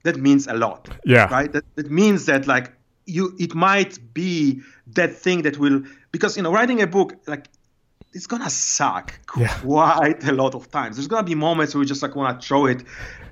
that 0.03 0.17
means 0.17 0.47
a 0.47 0.55
lot. 0.55 0.89
Yeah. 1.05 1.29
Right? 1.29 1.53
That 1.53 1.65
that 1.77 1.91
means 1.91 2.27
that 2.27 2.47
like 2.47 2.73
you 3.07 3.35
it 3.39 3.55
might 3.55 3.99
be 4.15 4.61
that 4.95 5.15
thing 5.15 5.43
that 5.43 5.59
will 5.59 5.83
because 6.13 6.37
you 6.37 6.43
know 6.43 6.53
writing 6.53 6.83
a 6.83 6.87
book 6.87 7.15
like 7.27 7.49
it's 8.13 8.27
gonna 8.27 8.51
suck 8.51 9.19
yeah. 9.37 9.55
quite 9.61 10.25
a 10.25 10.33
lot 10.33 10.55
of 10.55 10.71
times. 10.71 10.97
There's 10.97 11.09
gonna 11.09 11.27
be 11.27 11.35
moments 11.35 11.75
where 11.75 11.83
you 11.83 11.89
just 11.89 12.03
like 12.03 12.17
wanna 12.17 12.41
throw 12.41 12.67
it 12.67 12.85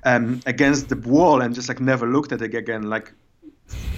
um, 0.03 0.41
against 0.45 0.89
the 0.89 0.95
wall 0.95 1.41
and 1.41 1.53
just 1.55 1.67
like 1.67 1.79
never 1.79 2.07
looked 2.07 2.31
at 2.31 2.41
it 2.41 2.53
again. 2.53 2.83
Like 2.83 3.13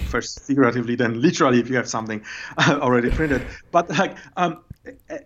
first 0.06 0.40
figuratively, 0.42 0.96
then 0.96 1.20
literally 1.20 1.60
if 1.60 1.68
you 1.68 1.76
have 1.76 1.88
something 1.88 2.22
already 2.68 3.10
printed. 3.10 3.42
But 3.70 3.90
like, 3.90 4.16
um, 4.36 4.62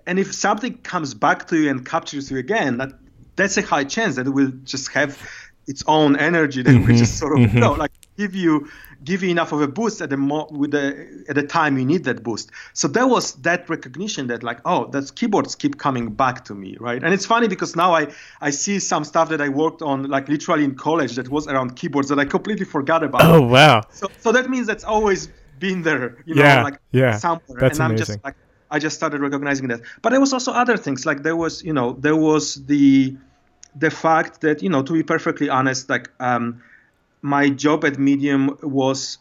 and 0.07 0.19
if 0.19 0.35
something 0.35 0.79
comes 0.79 1.15
back 1.15 1.47
to 1.49 1.57
you 1.57 1.71
and 1.71 1.87
captures 1.87 2.31
you 2.31 2.39
again, 2.39 2.79
that 2.79 2.93
that's 3.37 3.57
a 3.57 3.63
high 3.63 3.85
chance 3.85 4.17
that 4.17 4.27
it 4.27 4.31
will 4.31 4.53
just 4.65 4.93
have 4.93 5.19
its 5.67 5.83
own 5.87 6.17
energy 6.17 6.63
that 6.63 6.71
mm-hmm. 6.71 6.87
will 6.87 6.97
just 6.97 7.19
sort 7.19 7.33
of 7.33 7.39
mm-hmm. 7.45 7.57
you 7.57 7.61
know, 7.61 7.73
like 7.73 7.93
give 8.17 8.35
you 8.35 8.69
give 9.03 9.23
you 9.23 9.29
enough 9.31 9.53
of 9.53 9.61
a 9.61 9.69
boost 9.69 10.01
at 10.01 10.11
the 10.11 10.17
mo- 10.17 10.49
with 10.51 10.71
the 10.71 11.25
at 11.29 11.35
the 11.35 11.43
time 11.43 11.77
you 11.79 11.85
need 11.85 12.05
that 12.05 12.23
boost. 12.23 12.51
So 12.73 12.89
there 12.89 13.07
was 13.07 13.35
that 13.43 13.69
recognition 13.69 14.27
that 14.29 14.43
like 14.43 14.61
oh 14.65 14.87
that 14.89 15.15
keyboards 15.15 15.55
keep 15.55 15.79
coming 15.79 16.13
back 16.13 16.45
to 16.47 16.55
me 16.55 16.77
right. 16.81 17.03
And 17.03 17.13
it's 17.13 17.27
funny 17.27 17.49
because 17.49 17.77
now 17.77 17.95
I 17.95 18.09
I 18.41 18.51
see 18.51 18.79
some 18.79 19.05
stuff 19.05 19.29
that 19.31 19.41
I 19.41 19.49
worked 19.49 19.83
on 19.83 20.05
like 20.05 20.29
literally 20.29 20.65
in 20.65 20.75
college 20.75 21.17
that 21.17 21.29
was 21.29 21.47
around 21.49 21.77
keyboards 21.77 22.09
that 22.09 22.19
I 22.19 22.25
completely 22.25 22.67
forgot 22.67 23.03
about. 23.03 23.23
Oh 23.25 23.43
wow. 23.43 23.83
So 23.91 24.09
so 24.19 24.33
that 24.33 24.49
means 24.49 24.67
that's 24.67 24.85
always 24.85 25.29
been 25.61 25.83
there 25.83 26.19
you 26.27 26.35
know 26.35 26.43
yeah, 26.43 26.63
like 26.63 26.79
yeah, 26.91 27.17
somewhere 27.17 27.61
that's 27.61 27.79
and 27.79 27.85
I'm 27.85 27.91
amazing. 27.93 28.07
just 28.07 28.25
like 28.25 28.35
I 28.75 28.79
just 28.81 28.97
started 28.97 29.21
recognizing 29.21 29.69
that. 29.69 29.81
But 30.03 30.11
there 30.11 30.21
was 30.21 30.33
also 30.33 30.51
other 30.53 30.77
things 30.77 31.07
like 31.07 31.23
there 31.23 31.37
was 31.37 31.63
you 31.63 31.73
know 31.73 31.93
there 32.07 32.17
was 32.17 32.55
the 32.67 33.17
the 33.77 33.91
fact 33.91 34.41
that 34.41 34.63
you 34.65 34.69
know 34.69 34.83
to 34.83 34.93
be 34.93 35.03
perfectly 35.03 35.49
honest 35.49 35.89
like 35.89 36.11
um 36.21 36.63
my 37.23 37.49
job 37.49 37.85
at 37.85 37.99
Medium 37.99 38.59
was 38.63 39.19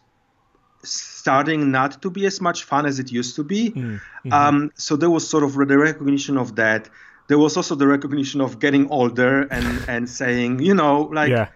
starting 0.83 1.71
not 1.71 2.01
to 2.01 2.09
be 2.09 2.25
as 2.25 2.41
much 2.41 2.63
fun 2.63 2.85
as 2.85 2.99
it 2.99 3.11
used 3.11 3.35
to 3.37 3.43
be. 3.43 3.71
Mm, 3.71 3.75
mm-hmm. 3.75 4.33
Um, 4.33 4.71
so 4.75 4.97
there 4.97 5.09
was 5.09 5.25
sort 5.25 5.43
of 5.43 5.53
the 5.53 5.77
recognition 5.77 6.37
of 6.37 6.57
that. 6.57 6.89
There 7.29 7.39
was 7.39 7.55
also 7.55 7.75
the 7.75 7.87
recognition 7.87 8.41
of 8.41 8.59
getting 8.59 8.89
older 8.89 9.43
and 9.43 9.85
and 9.87 10.09
saying, 10.09 10.59
you 10.59 10.73
know, 10.73 11.03
like. 11.19 11.29
Yeah. 11.29 11.49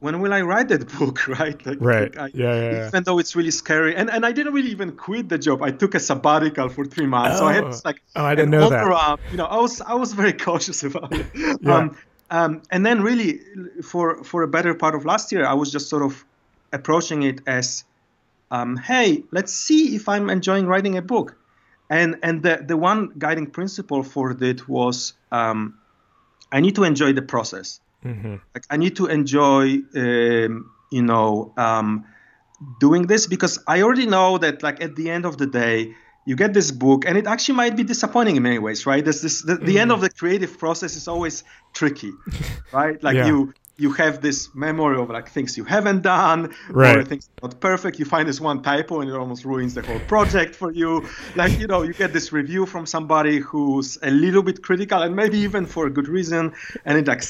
When 0.00 0.20
will 0.20 0.32
I 0.32 0.40
write 0.40 0.68
that 0.68 0.88
book, 0.98 1.28
right? 1.28 1.64
Like, 1.64 1.78
right. 1.80 2.18
I, 2.18 2.26
yeah, 2.34 2.54
yeah, 2.54 2.70
yeah, 2.72 2.86
Even 2.88 3.04
though 3.04 3.18
it's 3.18 3.36
really 3.36 3.50
scary, 3.50 3.94
and, 3.94 4.10
and 4.10 4.26
I 4.26 4.32
didn't 4.32 4.54
really 4.54 4.70
even 4.70 4.96
quit 4.96 5.28
the 5.28 5.38
job. 5.38 5.62
I 5.62 5.70
took 5.70 5.94
a 5.94 6.00
sabbatical 6.00 6.68
for 6.70 6.84
three 6.84 7.06
months, 7.06 7.36
oh. 7.36 7.40
so 7.40 7.46
I 7.46 7.52
had 7.52 7.66
this, 7.66 7.84
like 7.84 8.02
oh, 8.16 8.24
I 8.24 8.34
didn't 8.34 8.50
know 8.50 8.68
that. 8.70 8.84
Around, 8.84 9.20
you 9.30 9.36
know, 9.36 9.44
I 9.44 9.56
was 9.56 9.80
I 9.80 9.94
was 9.94 10.12
very 10.14 10.32
cautious 10.46 10.82
about 10.82 11.12
it. 11.12 11.26
yeah. 11.34 11.74
Um, 11.74 11.96
um, 12.30 12.62
and 12.70 12.86
then 12.86 13.02
really 13.02 13.40
for 13.82 14.24
for 14.24 14.42
a 14.42 14.48
better 14.48 14.74
part 14.74 14.94
of 14.94 15.04
last 15.04 15.32
year, 15.32 15.44
I 15.44 15.54
was 15.54 15.70
just 15.70 15.88
sort 15.88 16.02
of 16.02 16.24
approaching 16.72 17.22
it 17.22 17.40
as, 17.46 17.84
um, 18.50 18.76
hey, 18.76 19.24
let's 19.32 19.52
see 19.52 19.96
if 19.96 20.08
I'm 20.08 20.30
enjoying 20.30 20.66
writing 20.66 20.96
a 20.96 21.02
book. 21.02 21.36
And 21.90 22.20
and 22.22 22.42
the 22.42 22.64
the 22.64 22.76
one 22.76 23.12
guiding 23.18 23.48
principle 23.48 24.02
for 24.02 24.32
that 24.34 24.68
was 24.68 25.14
um, 25.32 25.78
I 26.52 26.60
need 26.60 26.76
to 26.76 26.84
enjoy 26.84 27.12
the 27.12 27.22
process. 27.22 27.80
Mm-hmm. 28.04 28.36
Like 28.54 28.64
I 28.70 28.76
need 28.76 28.96
to 28.96 29.06
enjoy, 29.06 29.78
um, 29.94 30.70
you 30.90 31.02
know, 31.02 31.52
um, 31.56 32.06
doing 32.78 33.06
this 33.06 33.26
because 33.26 33.58
I 33.66 33.82
already 33.82 34.06
know 34.06 34.38
that 34.38 34.62
like 34.62 34.82
at 34.82 34.96
the 34.96 35.10
end 35.10 35.24
of 35.24 35.38
the 35.38 35.46
day 35.46 35.94
you 36.26 36.36
get 36.36 36.52
this 36.52 36.70
book 36.70 37.04
and 37.06 37.16
it 37.16 37.26
actually 37.26 37.56
might 37.56 37.76
be 37.76 37.82
disappointing 37.82 38.36
in 38.36 38.42
many 38.42 38.58
ways 38.58 38.86
right 38.86 39.02
there's 39.02 39.22
this 39.22 39.42
the, 39.42 39.56
the 39.56 39.76
mm. 39.76 39.80
end 39.80 39.90
of 39.90 40.00
the 40.00 40.10
creative 40.10 40.58
process 40.58 40.94
is 40.94 41.08
always 41.08 41.44
tricky 41.72 42.12
right 42.72 43.02
like 43.02 43.16
yeah. 43.16 43.26
you 43.26 43.54
you 43.78 43.90
have 43.92 44.20
this 44.20 44.54
memory 44.54 45.00
of 45.00 45.08
like 45.08 45.30
things 45.30 45.56
you 45.56 45.64
haven't 45.64 46.02
done 46.02 46.54
right. 46.68 46.98
or 46.98 47.04
things 47.04 47.30
not 47.42 47.58
perfect 47.60 47.98
you 47.98 48.04
find 48.04 48.28
this 48.28 48.40
one 48.40 48.62
typo 48.62 49.00
and 49.00 49.10
it 49.10 49.16
almost 49.16 49.46
ruins 49.46 49.72
the 49.72 49.82
whole 49.82 50.00
project 50.00 50.54
for 50.54 50.70
you 50.70 51.08
like 51.34 51.58
you 51.58 51.66
know 51.66 51.82
you 51.82 51.94
get 51.94 52.12
this 52.12 52.30
review 52.30 52.66
from 52.66 52.84
somebody 52.84 53.38
who's 53.38 53.98
a 54.02 54.10
little 54.10 54.42
bit 54.42 54.62
critical 54.62 55.00
and 55.00 55.16
maybe 55.16 55.38
even 55.38 55.64
for 55.64 55.86
a 55.86 55.90
good 55.90 56.08
reason 56.08 56.52
and 56.84 56.98
it 56.98 57.08
like 57.08 57.22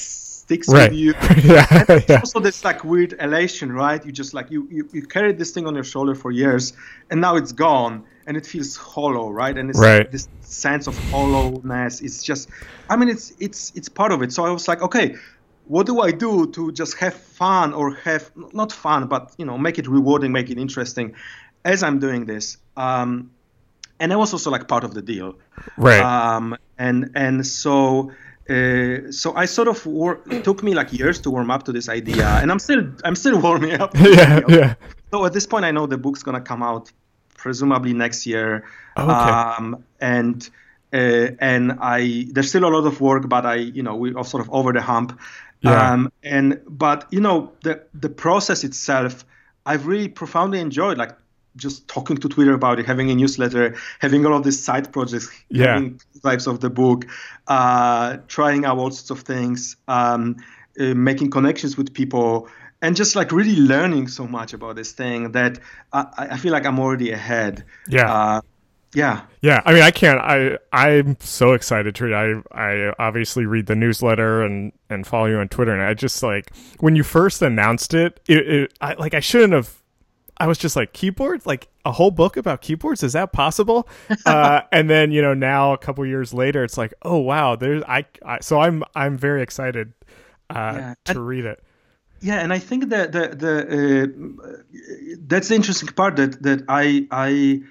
sticks 0.51 0.69
right. 0.69 0.91
with 0.91 0.99
you 0.99 1.15
yeah, 1.55 2.01
yeah. 2.09 2.17
also 2.17 2.41
this 2.41 2.65
like 2.65 2.83
weird 2.85 3.13
elation 3.21 3.73
right 3.73 4.05
you 4.07 4.13
just 4.13 4.35
like 4.35 4.51
you, 4.51 4.67
you 4.71 4.89
you 4.93 5.03
carried 5.17 5.39
this 5.39 5.51
thing 5.53 5.67
on 5.67 5.75
your 5.75 5.85
shoulder 5.85 6.15
for 6.15 6.31
years 6.31 6.73
and 7.11 7.21
now 7.21 7.37
it's 7.37 7.53
gone 7.53 8.05
and 8.31 8.37
it 8.37 8.47
feels 8.47 8.77
hollow, 8.77 9.29
right? 9.29 9.59
And 9.59 9.71
it's 9.71 9.81
right. 9.81 10.09
this 10.09 10.29
sense 10.43 10.87
of 10.87 10.97
hollowness. 11.11 12.01
It's 12.01 12.23
just, 12.23 12.49
I 12.89 12.95
mean, 12.95 13.09
it's 13.09 13.33
it's 13.41 13.73
it's 13.75 13.89
part 13.89 14.13
of 14.13 14.23
it. 14.23 14.33
So 14.33 14.45
I 14.45 14.51
was 14.51 14.69
like, 14.69 14.83
okay, 14.83 15.17
what 15.67 15.85
do 15.87 16.01
I 16.01 16.13
do 16.13 16.47
to 16.53 16.71
just 16.71 16.97
have 16.99 17.15
fun 17.15 17.73
or 17.73 17.95
have 18.05 18.31
not 18.53 18.73
fun, 18.73 19.09
but 19.09 19.35
you 19.37 19.45
know, 19.45 19.59
make 19.59 19.81
it 19.81 19.89
rewarding, 19.89 20.31
make 20.31 20.49
it 20.49 20.59
interesting, 20.59 21.17
as 21.65 21.83
I'm 21.83 21.99
doing 21.99 22.25
this. 22.25 22.57
Um, 22.77 23.33
and 23.99 24.13
that 24.13 24.19
was 24.19 24.33
also 24.33 24.49
like 24.49 24.69
part 24.69 24.85
of 24.85 24.95
the 24.95 25.03
deal, 25.03 25.37
right? 25.77 26.01
Um, 26.01 26.57
and 26.79 27.11
and 27.17 27.45
so. 27.45 28.13
Uh, 28.51 29.13
so 29.13 29.33
I 29.37 29.45
sort 29.45 29.69
of 29.69 29.87
wor- 29.87 30.21
it 30.29 30.43
took 30.43 30.63
me 30.65 30.75
like 30.75 30.93
years 30.93 31.21
to 31.21 31.31
warm 31.31 31.53
up 31.53 31.63
to 31.65 31.73
this 31.73 31.89
idea, 31.89 32.27
and 32.27 32.51
I'm 32.51 32.59
still 32.59 32.83
I'm 33.05 33.15
still 33.15 33.41
warming 33.47 33.81
up. 33.81 33.95
yeah, 33.97 34.41
yeah. 34.49 34.75
So 35.13 35.25
at 35.25 35.33
this 35.33 35.47
point, 35.47 35.65
I 35.65 35.71
know 35.71 35.87
the 35.87 35.99
book's 35.99 36.25
gonna 36.25 36.41
come 36.41 36.61
out 36.63 36.91
presumably 37.37 37.93
next 37.93 38.27
year. 38.27 38.65
Oh, 38.97 39.05
okay. 39.05 39.13
Um, 39.13 39.85
and 40.01 40.51
uh, 40.93 41.29
and 41.39 41.79
I 41.81 42.27
there's 42.33 42.49
still 42.49 42.65
a 42.65 42.73
lot 42.75 42.87
of 42.87 43.01
work, 43.01 43.29
but 43.29 43.47
I 43.47 43.55
you 43.55 43.85
know 43.85 43.95
we 43.95 44.15
are 44.15 44.25
sort 44.25 44.43
of 44.43 44.53
over 44.53 44.73
the 44.73 44.83
hump. 44.83 45.21
Yeah. 45.61 45.93
Um, 45.93 46.13
and 46.25 46.61
but 46.67 47.07
you 47.13 47.21
know 47.21 47.53
the 47.63 47.83
the 47.95 48.09
process 48.09 48.65
itself, 48.65 49.25
I've 49.65 49.87
really 49.87 50.09
profoundly 50.09 50.59
enjoyed. 50.59 50.99
Like 50.99 51.17
just 51.57 51.89
talking 51.89 52.17
to 52.19 52.29
Twitter 52.29 52.55
about 52.55 52.79
it, 52.79 52.87
having 52.87 53.11
a 53.11 53.15
newsletter, 53.15 53.77
having 53.99 54.25
all 54.27 54.37
of 54.37 54.45
these 54.45 54.63
side 54.63 54.93
projects, 54.93 55.31
yeah. 55.49 55.75
having 55.75 56.01
types 56.23 56.47
of 56.47 56.61
the 56.61 56.71
book, 56.71 57.07
uh, 57.49 58.19
trying 58.29 58.65
out 58.65 58.79
all 58.79 58.91
sorts 58.91 59.11
of 59.11 59.21
things, 59.21 59.77
um, 59.89 60.37
uh, 60.79 60.95
making 60.95 61.31
connections 61.31 61.77
with 61.77 61.93
people, 61.93 62.49
and 62.83 62.97
just 62.97 63.17
like 63.17 63.33
really 63.33 63.57
learning 63.57 64.09
so 64.09 64.27
much 64.27 64.53
about 64.53 64.77
this 64.77 64.93
thing 64.93 65.33
that 65.33 65.59
I, 65.93 66.07
I 66.19 66.39
feel 66.39 66.53
like 66.53 66.67
I'm 66.67 66.79
already 66.79 67.11
ahead. 67.11 67.65
Yeah. 67.89 68.13
Uh, 68.13 68.41
yeah. 68.95 69.23
Yeah. 69.41 69.63
I 69.65 69.73
mean, 69.73 69.83
I 69.83 69.91
can't. 69.91 70.19
I 70.21 70.59
I'm 70.73 71.17
so 71.21 71.53
excited 71.53 71.95
to 71.95 72.05
read. 72.05 72.43
I 72.53 72.89
I 72.89 72.93
obviously 72.99 73.47
read 73.47 73.67
the 73.67 73.77
newsletter 73.77 74.43
and 74.43 74.73
and 74.89 75.07
follow 75.07 75.27
you 75.27 75.39
on 75.39 75.49
Twitter, 75.49 75.73
and 75.73 75.83
I 75.83 75.95
just 75.95 76.23
like 76.23 76.51
when 76.81 76.97
you 76.97 77.05
first 77.05 77.41
announced 77.43 77.95
it, 77.95 78.21
it, 78.27 78.49
it 78.49 78.75
I, 78.81 78.95
like 78.95 79.15
I 79.15 79.21
shouldn't 79.21 79.53
have. 79.53 79.80
I 80.41 80.47
was 80.47 80.59
just 80.59 80.75
like 80.75 80.93
keyboards, 80.93 81.47
like 81.47 81.69
a 81.85 81.93
whole 81.93 82.11
book 82.11 82.37
about 82.37 82.63
keyboards. 82.63 83.03
Is 83.03 83.13
that 83.13 83.33
possible? 83.33 83.89
uh, 84.27 84.63
and 84.73 84.91
then 84.91 85.13
you 85.13 85.23
know 85.23 85.35
now 85.35 85.73
a 85.73 85.79
couple 85.79 86.05
years 86.07 86.35
later, 86.35 86.65
it's 86.65 86.79
like, 86.79 86.95
oh 87.03 87.19
wow, 87.19 87.57
there's 87.57 87.83
I, 87.87 88.07
I 88.25 88.41
so 88.41 88.61
I'm 88.61 88.83
I'm 88.95 89.17
very 89.17 89.43
excited 89.43 89.93
uh, 90.49 90.75
yeah. 90.75 90.95
to 91.05 91.13
and, 91.13 91.27
read 91.27 91.45
it 91.45 91.63
yeah, 92.21 92.41
and 92.41 92.53
I 92.53 92.59
think 92.59 92.91
that 92.91 93.13
the 93.13 93.29
the 93.29 93.55
uh, 94.45 95.17
that's 95.27 95.49
the 95.49 95.55
interesting 95.55 95.89
part 95.89 96.17
that 96.17 96.43
that 96.43 96.65
I 96.69 97.07
I 97.11 97.63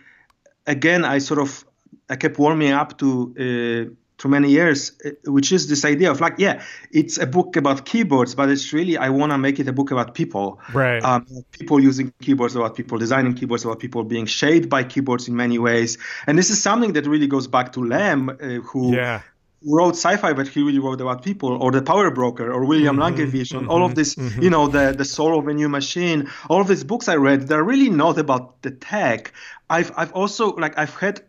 again 0.66 1.06
I 1.06 1.20
sort 1.20 1.40
of 1.40 1.66
I 2.10 2.16
kept 2.16 2.40
warming 2.40 2.72
up 2.72 2.98
to 2.98 3.34
uh, 3.38 3.94
through 4.20 4.32
many 4.32 4.52
years, 4.52 4.92
uh, 5.06 5.10
which 5.32 5.52
is 5.52 5.68
this 5.68 5.86
idea 5.86 6.12
of 6.12 6.22
like, 6.22 6.36
yeah, 6.38 6.62
it's 6.92 7.18
a 7.18 7.26
book 7.26 7.56
about 7.56 7.86
keyboards, 7.86 8.36
but 8.36 8.50
it's 8.50 8.74
really 8.74 8.98
I 8.98 9.10
want 9.10 9.32
to 9.32 9.38
make 9.38 9.60
it 9.60 9.68
a 9.68 9.74
book 9.74 9.92
about 9.92 10.14
people, 10.14 10.60
right? 10.74 11.04
Um, 11.04 11.26
people 11.52 11.80
using 11.80 12.14
keyboards, 12.22 12.56
about 12.56 12.76
people 12.76 12.98
designing 12.98 13.34
keyboards, 13.34 13.66
about 13.66 13.80
people 13.80 14.04
being 14.04 14.26
shaped 14.26 14.70
by 14.70 14.84
keyboards 14.84 15.28
in 15.28 15.36
many 15.36 15.58
ways, 15.58 15.98
and 16.28 16.38
this 16.38 16.50
is 16.50 16.62
something 16.62 16.94
that 16.94 17.08
really 17.08 17.28
goes 17.28 17.48
back 17.48 17.74
to 17.74 17.84
Lem, 17.84 18.30
uh, 18.30 18.34
who 18.70 18.96
yeah 18.96 19.22
wrote 19.66 19.96
sci-fi, 19.96 20.34
but 20.34 20.48
he 20.48 20.62
really 20.62 20.80
wrote 20.80 21.02
about 21.02 21.24
people, 21.24 21.62
or 21.62 21.72
the 21.72 21.82
Power 21.82 22.12
Broker, 22.12 22.52
or 22.52 22.66
William 22.66 22.98
mm-hmm, 22.98 23.16
Langewiesche, 23.16 23.60
mm-hmm, 23.60 23.70
all 23.70 23.86
of 23.86 23.96
this, 23.96 24.16
mm-hmm. 24.16 24.42
you 24.42 24.50
know, 24.50 24.68
the 24.68 24.94
the 24.98 25.06
soul 25.06 25.38
of 25.38 25.48
a 25.48 25.54
new 25.54 25.70
machine. 25.70 26.30
All 26.50 26.62
of 26.62 26.68
these 26.68 26.84
books 26.84 27.08
I 27.08 27.16
read, 27.16 27.48
they're 27.48 27.64
really 27.64 27.90
not 27.90 28.18
about 28.18 28.62
the 28.62 28.72
tech. 28.72 29.34
I've 29.70 29.92
I've 29.98 30.14
also 30.14 30.56
like 30.56 30.78
I've 30.78 30.96
had 30.96 31.22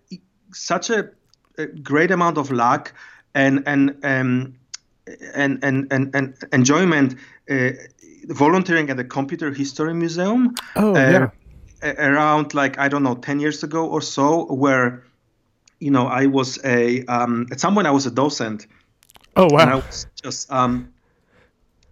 such 0.53 0.91
a, 0.91 1.11
a 1.61 1.67
great 1.67 2.11
amount 2.11 2.39
of 2.39 2.51
luck 2.51 2.93
and 3.35 3.63
and 3.67 3.97
um, 4.05 4.55
and 5.35 5.59
and 5.63 5.93
and, 5.93 6.15
and 6.15 6.35
enjoyment 6.53 7.17
uh, 7.51 7.71
volunteering 8.29 8.91
at 8.91 8.97
the 8.97 9.05
Computer 9.05 9.53
History 9.53 9.95
Museum. 9.95 10.55
Oh 10.77 10.95
uh, 10.95 11.11
yeah. 11.11 11.31
Around 11.83 12.53
like 12.53 12.79
I 12.79 12.89
don't 12.89 13.03
know, 13.03 13.15
ten 13.15 13.41
years 13.41 13.63
ago 13.63 13.87
or 13.87 14.03
so, 14.03 14.45
where 14.45 15.03
you 15.81 15.91
know, 15.91 16.07
I 16.07 16.27
was 16.27 16.59
a 16.65 17.05
um, 17.07 17.47
at 17.51 17.61
some 17.61 17.75
point 17.75 17.87
I 17.87 17.91
was 17.91 18.07
a 18.07 18.11
docent. 18.11 18.67
Oh 19.37 19.49
wow! 19.51 19.61
And 19.61 19.71
I 19.71 19.75
was 19.77 20.07
just 20.23 20.53
um, 20.53 20.93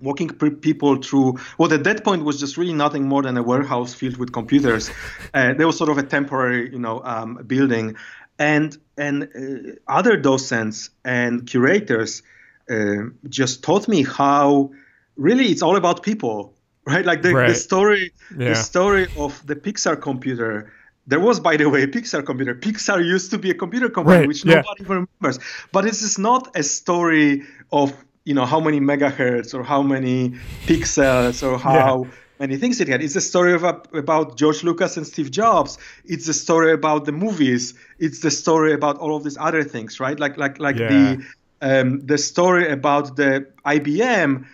walking 0.01 0.29
people 0.29 0.97
through 0.97 1.39
what 1.57 1.73
at 1.73 1.85
that 1.85 2.05
point 2.05 2.25
was 2.25 2.39
just 2.39 2.57
really 2.57 2.73
nothing 2.73 3.09
more 3.09 3.23
than 3.23 3.37
a 3.37 3.43
warehouse 3.43 3.95
filled 3.95 4.17
with 4.17 4.33
computers. 4.33 4.91
Uh, 5.35 5.55
there 5.55 5.67
was 5.67 5.77
sort 5.77 5.91
of 5.91 5.99
a 5.99 6.03
temporary, 6.03 6.71
you 6.71 6.79
know, 6.79 7.03
um, 7.05 7.43
building, 7.47 7.97
and 8.39 8.77
and 8.97 9.25
uh, 9.25 9.73
other 9.87 10.17
docents 10.17 10.91
and 11.05 11.47
curators 11.47 12.23
uh, 12.71 13.05
just 13.29 13.63
taught 13.63 13.89
me 13.89 14.03
how 14.03 14.71
really 15.17 15.47
it's 15.47 15.63
all 15.63 15.77
about 15.77 16.03
people, 16.03 16.55
right? 16.87 17.05
Like 17.05 17.23
the, 17.23 17.35
right. 17.35 17.49
the 17.49 17.55
story, 17.55 18.13
yeah. 18.37 18.51
the 18.51 18.55
story 18.55 19.07
of 19.17 19.47
the 19.47 19.57
Pixar 19.57 20.01
computer. 20.01 20.73
There 21.07 21.21
was, 21.21 21.41
by 21.41 21.57
the 21.57 21.71
way, 21.71 21.85
a 21.85 21.89
Pixar 21.89 22.25
computer. 22.25 22.55
Pixar 22.55 23.03
used 23.05 23.31
to 23.31 23.39
be 23.39 23.51
a 23.51 23.55
computer 23.55 23.89
company, 23.89 24.19
right. 24.19 24.29
which 24.29 24.45
yeah. 24.45 24.57
nobody 24.57 24.85
remembers. 24.85 25.39
But 25.73 25.85
this 25.85 26.03
is 26.03 26.19
not 26.19 26.55
a 26.55 26.63
story 26.63 27.45
of 27.73 27.95
you 28.25 28.35
know 28.35 28.45
how 28.45 28.61
many 28.61 28.79
megahertz 28.79 29.55
or 29.55 29.63
how 29.63 29.81
many 29.81 30.35
pixels 30.67 31.43
or 31.43 31.57
how 31.57 32.05
yeah. 32.05 32.11
Many 32.41 32.57
things 32.57 32.81
it 32.81 32.89
had. 32.89 33.03
It's 33.03 33.17
a 33.17 33.21
story 33.21 33.53
of, 33.53 33.65
about 33.65 34.37
George 34.37 34.63
Lucas 34.63 34.97
and 34.97 35.07
Steve 35.07 35.31
Jobs. 35.31 35.79
It's 36.05 36.29
a 36.29 36.35
story 36.35 36.73
about 36.73 37.05
the 37.05 37.13
movies. 37.13 37.75
It's 37.99 38.21
the 38.21 38.31
story 38.31 38.73
about 38.73 38.99
all 38.99 39.17
of 39.17 39.25
these 39.25 39.37
other 39.39 39.65
things, 39.65 40.01
right? 40.01 40.19
Like 40.19 40.37
like 40.37 40.59
like 40.59 40.79
yeah. 40.79 40.89
the 40.89 41.25
um, 41.61 42.07
the 42.07 42.19
story 42.19 42.71
about 42.71 43.17
the 43.17 43.47
IBM 43.67 44.47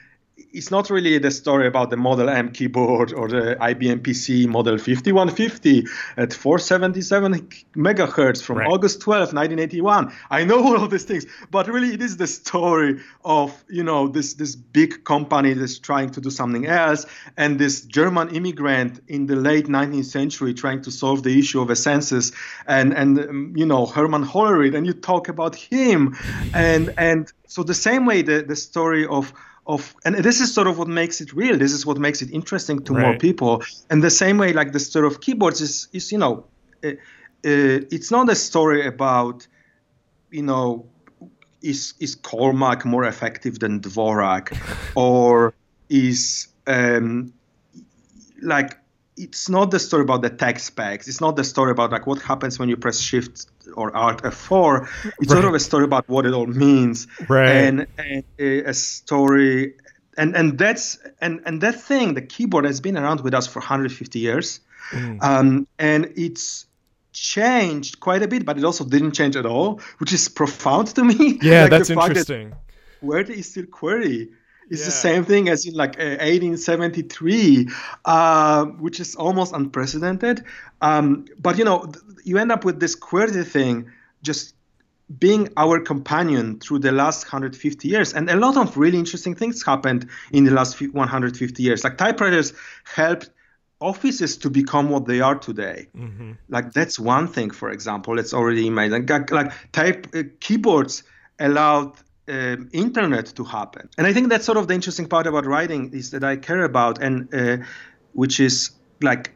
it's 0.54 0.70
not 0.70 0.88
really 0.88 1.18
the 1.18 1.32
story 1.32 1.66
about 1.66 1.90
the 1.90 1.96
Model 1.96 2.30
M 2.30 2.50
keyboard 2.50 3.12
or 3.12 3.28
the 3.28 3.56
IBM 3.60 4.00
PC 4.00 4.46
Model 4.46 4.78
5150 4.78 5.84
at 6.16 6.32
477 6.32 7.48
megahertz 7.76 8.40
from 8.40 8.58
right. 8.58 8.70
August 8.70 9.00
12, 9.00 9.34
1981. 9.34 10.12
I 10.30 10.44
know 10.44 10.64
all 10.64 10.82
of 10.82 10.90
these 10.90 11.04
things, 11.04 11.26
but 11.50 11.66
really 11.66 11.92
it 11.92 12.00
is 12.00 12.16
the 12.16 12.28
story 12.28 13.00
of 13.24 13.64
you 13.68 13.82
know 13.82 14.06
this 14.06 14.34
this 14.34 14.54
big 14.54 15.04
company 15.04 15.54
that's 15.54 15.80
trying 15.80 16.10
to 16.10 16.20
do 16.20 16.30
something 16.30 16.66
else, 16.66 17.04
and 17.36 17.58
this 17.58 17.82
German 17.82 18.28
immigrant 18.30 19.00
in 19.08 19.26
the 19.26 19.36
late 19.36 19.66
19th 19.66 20.04
century 20.04 20.54
trying 20.54 20.82
to 20.82 20.90
solve 20.92 21.24
the 21.24 21.36
issue 21.36 21.60
of 21.60 21.70
a 21.70 21.76
census, 21.76 22.30
and 22.66 22.92
and 22.94 23.18
um, 23.18 23.52
you 23.56 23.66
know 23.66 23.86
Hermann 23.86 24.24
Hollerith, 24.24 24.76
and 24.76 24.86
you 24.86 24.92
talk 24.92 25.28
about 25.28 25.56
him, 25.56 26.16
and 26.54 26.94
and 26.96 27.32
so 27.48 27.64
the 27.64 27.74
same 27.74 28.06
way 28.06 28.22
the 28.22 28.42
the 28.42 28.56
story 28.56 29.04
of 29.06 29.32
of 29.66 29.94
and 30.04 30.16
this 30.16 30.40
is 30.40 30.52
sort 30.52 30.66
of 30.66 30.78
what 30.78 30.88
makes 30.88 31.20
it 31.20 31.32
real. 31.32 31.56
This 31.56 31.72
is 31.72 31.86
what 31.86 31.98
makes 31.98 32.22
it 32.22 32.30
interesting 32.30 32.82
to 32.84 32.92
right. 32.92 33.02
more 33.02 33.18
people. 33.18 33.62
And 33.90 34.02
the 34.02 34.10
same 34.10 34.38
way 34.38 34.52
like 34.52 34.72
the 34.72 34.80
story 34.80 35.06
of 35.06 35.20
keyboards 35.20 35.60
is 35.60 35.88
is 35.92 36.12
you 36.12 36.18
know 36.18 36.44
uh, 36.84 36.88
uh, 36.88 36.94
it's 37.42 38.10
not 38.10 38.28
a 38.28 38.34
story 38.34 38.86
about 38.86 39.46
you 40.30 40.42
know 40.42 40.86
is 41.62 41.94
is 41.98 42.14
Colemak 42.14 42.84
more 42.84 43.04
effective 43.04 43.58
than 43.58 43.80
Dvorak? 43.80 44.56
Or 44.96 45.54
is 45.88 46.48
um, 46.66 47.32
like 48.42 48.78
it's 49.16 49.48
not 49.48 49.70
the 49.70 49.78
story 49.78 50.02
about 50.02 50.22
the 50.22 50.30
tech 50.30 50.58
specs. 50.58 51.08
It's 51.08 51.20
not 51.20 51.36
the 51.36 51.44
story 51.44 51.70
about 51.70 51.92
like 51.92 52.06
what 52.06 52.20
happens 52.20 52.58
when 52.58 52.68
you 52.68 52.76
press 52.76 52.98
Shift 52.98 53.46
or 53.74 53.94
Alt 53.96 54.22
F4. 54.22 54.82
It's 55.04 55.16
right. 55.18 55.28
sort 55.28 55.44
of 55.44 55.54
a 55.54 55.60
story 55.60 55.84
about 55.84 56.08
what 56.08 56.26
it 56.26 56.32
all 56.32 56.46
means, 56.46 57.06
right? 57.28 57.48
And, 57.48 57.86
and 57.98 58.24
a 58.38 58.74
story, 58.74 59.74
and 60.16 60.34
and 60.36 60.58
that's 60.58 60.98
and 61.20 61.42
and 61.46 61.60
that 61.60 61.80
thing, 61.80 62.14
the 62.14 62.22
keyboard 62.22 62.64
has 62.64 62.80
been 62.80 62.98
around 62.98 63.20
with 63.20 63.34
us 63.34 63.46
for 63.46 63.60
150 63.60 64.18
years, 64.18 64.60
mm. 64.90 65.22
um, 65.22 65.66
and 65.78 66.12
it's 66.16 66.66
changed 67.12 68.00
quite 68.00 68.22
a 68.22 68.28
bit, 68.28 68.44
but 68.44 68.58
it 68.58 68.64
also 68.64 68.84
didn't 68.84 69.12
change 69.12 69.36
at 69.36 69.46
all, 69.46 69.80
which 69.98 70.12
is 70.12 70.28
profound 70.28 70.88
to 70.88 71.04
me. 71.04 71.38
Yeah, 71.42 71.62
like 71.62 71.70
that's 71.70 71.90
interesting. 71.90 72.50
That 72.50 72.58
where 73.00 73.20
is 73.20 73.50
still 73.50 73.64
QWERTY? 73.64 74.30
It's 74.70 74.80
yeah. 74.80 74.86
the 74.86 74.92
same 74.92 75.24
thing 75.24 75.48
as 75.48 75.66
in 75.66 75.74
like 75.74 75.98
1873, 75.98 77.68
uh, 78.04 78.64
which 78.64 79.00
is 79.00 79.14
almost 79.14 79.52
unprecedented. 79.52 80.44
Um, 80.80 81.26
but 81.38 81.58
you 81.58 81.64
know, 81.64 81.90
you 82.24 82.38
end 82.38 82.52
up 82.52 82.64
with 82.64 82.80
this 82.80 82.96
QWERTY 82.96 83.46
thing 83.46 83.90
just 84.22 84.54
being 85.18 85.48
our 85.56 85.80
companion 85.80 86.58
through 86.60 86.78
the 86.78 86.92
last 86.92 87.26
150 87.26 87.88
years. 87.88 88.14
And 88.14 88.30
a 88.30 88.36
lot 88.36 88.56
of 88.56 88.76
really 88.76 88.98
interesting 88.98 89.34
things 89.34 89.62
happened 89.62 90.08
in 90.32 90.44
the 90.44 90.50
last 90.50 90.80
150 90.80 91.62
years. 91.62 91.84
Like 91.84 91.98
typewriters 91.98 92.54
helped 92.84 93.30
offices 93.80 94.36
to 94.38 94.48
become 94.48 94.88
what 94.88 95.06
they 95.06 95.20
are 95.20 95.34
today. 95.34 95.88
Mm-hmm. 95.96 96.32
Like 96.48 96.72
that's 96.72 96.98
one 96.98 97.28
thing, 97.28 97.50
for 97.50 97.70
example, 97.70 98.18
it's 98.18 98.32
already 98.32 98.70
made. 98.70 98.92
Like, 98.92 99.30
like 99.30 99.52
type 99.72 100.06
uh, 100.14 100.22
keyboards 100.40 101.02
allowed 101.38 101.92
um, 102.28 102.68
internet 102.72 103.26
to 103.36 103.44
happen. 103.44 103.88
And 103.98 104.06
I 104.06 104.12
think 104.12 104.28
that's 104.28 104.44
sort 104.44 104.58
of 104.58 104.68
the 104.68 104.74
interesting 104.74 105.08
part 105.08 105.26
about 105.26 105.46
writing 105.46 105.92
is 105.92 106.10
that 106.10 106.24
I 106.24 106.36
care 106.36 106.64
about, 106.64 107.02
and 107.02 107.32
uh, 107.34 107.58
which 108.12 108.40
is 108.40 108.70
like 109.00 109.32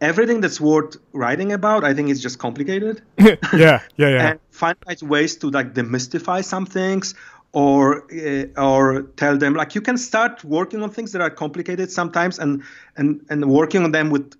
everything 0.00 0.40
that's 0.40 0.60
worth 0.60 0.96
writing 1.12 1.52
about. 1.52 1.84
I 1.84 1.94
think 1.94 2.10
is 2.10 2.20
just 2.20 2.38
complicated. 2.38 3.02
yeah, 3.18 3.36
yeah, 3.52 3.80
yeah. 3.96 4.30
and 4.30 4.40
find 4.50 4.76
ways 5.02 5.36
to 5.36 5.50
like 5.50 5.74
demystify 5.74 6.44
some 6.44 6.66
things, 6.66 7.14
or 7.52 8.04
uh, 8.12 8.44
or 8.56 9.02
tell 9.16 9.36
them 9.36 9.54
like 9.54 9.74
you 9.74 9.80
can 9.80 9.96
start 9.96 10.44
working 10.44 10.82
on 10.82 10.90
things 10.90 11.12
that 11.12 11.22
are 11.22 11.30
complicated 11.30 11.90
sometimes, 11.90 12.38
and 12.38 12.62
and 12.96 13.24
and 13.30 13.44
working 13.46 13.84
on 13.84 13.92
them 13.92 14.10
would 14.10 14.34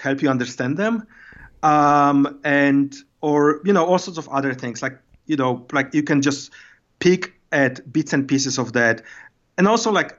help 0.00 0.22
you 0.22 0.28
understand 0.28 0.76
them, 0.76 1.06
um, 1.62 2.40
and 2.44 2.96
or 3.20 3.60
you 3.64 3.72
know 3.72 3.84
all 3.84 3.98
sorts 3.98 4.18
of 4.18 4.28
other 4.28 4.54
things 4.54 4.82
like 4.82 4.98
you 5.26 5.36
know, 5.36 5.66
like 5.72 5.94
you 5.94 6.02
can 6.02 6.22
just 6.22 6.50
pick 6.98 7.34
at 7.52 7.92
bits 7.92 8.12
and 8.12 8.26
pieces 8.26 8.58
of 8.58 8.72
that. 8.72 9.02
And 9.58 9.66
also, 9.66 9.90
like, 9.90 10.18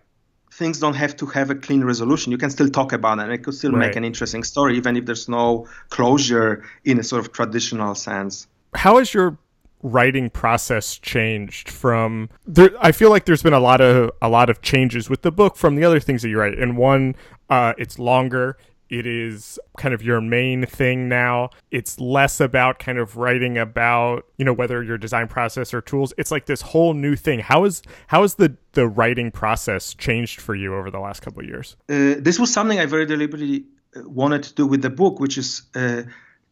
things 0.51 0.79
don't 0.79 0.95
have 0.95 1.15
to 1.17 1.25
have 1.27 1.49
a 1.49 1.55
clean 1.55 1.83
resolution. 1.83 2.31
You 2.31 2.37
can 2.37 2.49
still 2.49 2.69
talk 2.69 2.93
about 2.93 3.19
it, 3.19 3.23
and 3.23 3.31
it 3.31 3.39
could 3.43 3.53
still 3.53 3.71
right. 3.71 3.87
make 3.87 3.95
an 3.95 4.03
interesting 4.03 4.43
story, 4.43 4.77
even 4.77 4.97
if 4.97 5.05
there's 5.05 5.29
no 5.29 5.67
closure 5.89 6.63
in 6.85 6.99
a 6.99 7.03
sort 7.03 7.25
of 7.25 7.31
traditional 7.31 7.93
sense. 7.95 8.47
How 8.73 8.97
has 8.97 9.13
your 9.13 9.37
writing 9.83 10.29
process 10.29 10.97
changed 10.97 11.69
from 11.69 12.29
there 12.47 12.71
I 12.81 12.91
feel 12.91 13.11
like 13.11 13.25
there's 13.25 13.43
been 13.43 13.53
a 13.53 13.59
lot 13.59 13.79
of 13.79 14.11
a 14.23 14.27
lot 14.27 14.49
of 14.49 14.63
changes 14.63 15.07
with 15.07 15.21
the 15.21 15.31
book 15.31 15.55
from 15.55 15.75
the 15.75 15.83
other 15.83 15.99
things 15.99 16.23
that 16.23 16.29
you 16.29 16.39
write. 16.39 16.57
And 16.57 16.77
one 16.77 17.15
uh, 17.49 17.73
it's 17.77 17.99
longer 17.99 18.57
it 18.89 19.05
is 19.05 19.59
kind 19.77 19.93
of 19.93 20.01
your 20.01 20.21
main 20.21 20.65
thing 20.65 21.09
now. 21.09 21.49
It's 21.71 21.99
less 21.99 22.39
about 22.39 22.79
kind 22.79 22.97
of 22.97 23.17
writing 23.17 23.57
about, 23.57 24.25
you 24.37 24.45
know, 24.45 24.53
whether 24.53 24.83
your 24.83 24.97
design 24.97 25.27
process 25.27 25.73
or 25.73 25.81
tools. 25.81 26.13
It's 26.17 26.31
like 26.31 26.45
this 26.45 26.61
whole 26.61 26.93
new 26.93 27.15
thing. 27.15 27.39
How 27.39 27.65
is 27.65 27.81
how 28.07 28.21
has 28.21 28.35
the 28.35 28.55
the 28.73 28.87
writing 28.87 29.31
process 29.31 29.93
changed 29.93 30.41
for 30.41 30.55
you 30.55 30.75
over 30.75 30.91
the 30.91 30.99
last 30.99 31.21
couple 31.21 31.41
of 31.41 31.47
years? 31.47 31.75
Uh, 31.89 32.15
this 32.19 32.39
was 32.39 32.53
something 32.53 32.79
I 32.79 32.85
very 32.85 33.05
deliberately 33.05 33.65
uh, 33.95 34.01
wanted 34.07 34.43
to 34.43 34.53
do 34.53 34.65
with 34.65 34.81
the 34.81 34.89
book, 34.89 35.19
which 35.19 35.37
is 35.37 35.63
uh, 35.75 36.03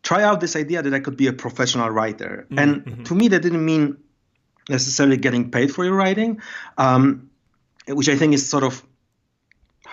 try 0.04 0.24
out 0.24 0.40
this 0.40 0.56
idea 0.56 0.82
that 0.82 0.94
I 0.94 1.00
could 1.00 1.18
be 1.18 1.28
a 1.28 1.34
professional 1.34 1.90
writer. 1.90 2.46
Mm-hmm. 2.50 2.60
And 2.60 2.86
mm-hmm. 2.86 3.04
to 3.04 3.16
me, 3.16 3.28
that 3.30 3.42
didn't 3.42 3.66
mean 3.66 3.98
necessarily 4.70 5.18
getting 5.18 5.52
paid 5.52 5.74
for 5.74 5.86
your 5.86 5.96
writing, 5.96 6.42
um, 6.78 7.30
which 7.88 8.10
I 8.10 8.16
think 8.16 8.34
is 8.34 8.48
sort 8.48 8.64
of 8.64 8.84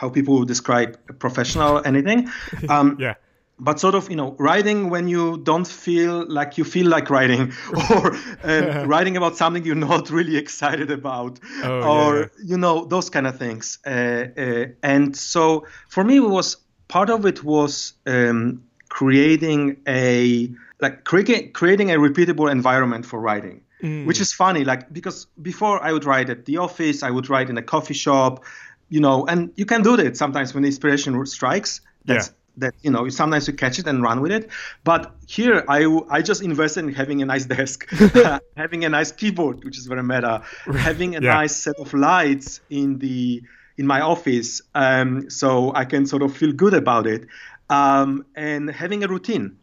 how 0.03 0.11
people 0.11 0.39
would 0.39 0.49
describe 0.49 0.99
professional 1.19 1.81
anything. 1.87 2.29
Um, 2.69 2.97
yeah. 2.99 3.15
But 3.59 3.79
sort 3.79 3.95
of, 3.95 4.11
you 4.11 4.17
know, 4.17 4.35
writing 4.39 4.91
when 4.91 5.07
you 5.09 5.39
don't 5.39 5.67
feel 5.67 6.27
like 6.29 6.59
you 6.59 6.65
feel 6.65 6.89
like 6.89 7.11
writing, 7.11 7.53
or 7.91 8.17
uh, 8.45 8.85
writing 8.93 9.17
about 9.17 9.37
something 9.37 9.65
you're 9.65 9.85
not 9.93 10.11
really 10.11 10.37
excited 10.37 10.91
about, 10.91 11.39
oh, 11.63 11.91
or 11.93 12.17
yeah. 12.19 12.27
you 12.45 12.57
know 12.57 12.85
those 12.87 13.09
kind 13.11 13.27
of 13.27 13.39
things. 13.39 13.79
Uh, 13.87 14.27
uh, 14.37 14.67
and 14.83 15.17
so 15.17 15.67
for 15.89 16.03
me, 16.03 16.17
it 16.17 16.31
was 16.39 16.57
part 16.89 17.11
of 17.11 17.25
it 17.27 17.45
was 17.45 17.93
um, 18.07 18.65
creating 18.89 19.77
a 19.87 20.51
like 20.81 21.05
creating 21.05 21.53
creating 21.53 21.91
a 21.91 21.99
repeatable 21.99 22.51
environment 22.51 23.07
for 23.07 23.21
writing. 23.21 23.63
Mm. 23.83 24.07
Which 24.07 24.21
is 24.21 24.33
funny, 24.33 24.65
like 24.65 24.93
because 24.93 25.27
before 25.41 25.83
I 25.83 25.93
would 25.93 26.05
write 26.05 26.31
at 26.31 26.45
the 26.45 26.59
office, 26.59 27.03
I 27.03 27.11
would 27.11 27.29
write 27.29 27.51
in 27.51 27.59
a 27.59 27.63
coffee 27.63 27.95
shop, 27.95 28.45
you 28.93 29.01
know, 29.01 29.25
and 29.27 29.51
you 29.57 29.65
can 29.65 29.83
do 29.83 29.97
that 29.97 30.19
sometimes 30.19 30.53
when 30.55 30.67
inspiration 30.67 31.25
strikes. 31.25 31.81
That's, 32.05 32.29
yeah. 32.29 32.33
That 32.59 32.75
you 32.83 32.91
know, 32.91 33.09
sometimes 33.09 33.49
you 33.49 33.55
catch 33.55 33.79
it 33.79 33.87
and 33.87 34.03
run 34.03 34.21
with 34.21 34.31
it. 34.31 34.51
But 34.85 35.15
here, 35.27 35.65
I 35.67 35.87
I 36.11 36.21
just 36.21 36.43
invested 36.43 36.85
in 36.85 36.93
having 36.93 37.23
a 37.23 37.25
nice 37.25 37.47
desk, 37.47 37.89
having 38.59 38.85
a 38.85 38.91
nice 38.91 39.11
keyboard, 39.11 39.65
which 39.65 39.79
is 39.79 39.87
very 39.87 40.03
meta, 40.03 40.43
having 40.77 41.17
a 41.17 41.23
yeah. 41.23 41.33
nice 41.33 41.57
set 41.57 41.77
of 41.79 41.95
lights 41.95 42.61
in 42.69 42.99
the 42.99 43.43
in 43.79 43.87
my 43.87 44.03
office, 44.03 44.61
um, 44.75 45.31
so 45.31 45.73
I 45.75 45.87
can 45.87 46.05
sort 46.05 46.23
of 46.23 46.37
feel 46.37 46.53
good 46.53 46.75
about 46.75 47.07
it, 47.07 47.27
um, 47.71 48.27
and 48.37 48.71
having 48.71 49.03
a 49.05 49.09
routine. 49.09 49.57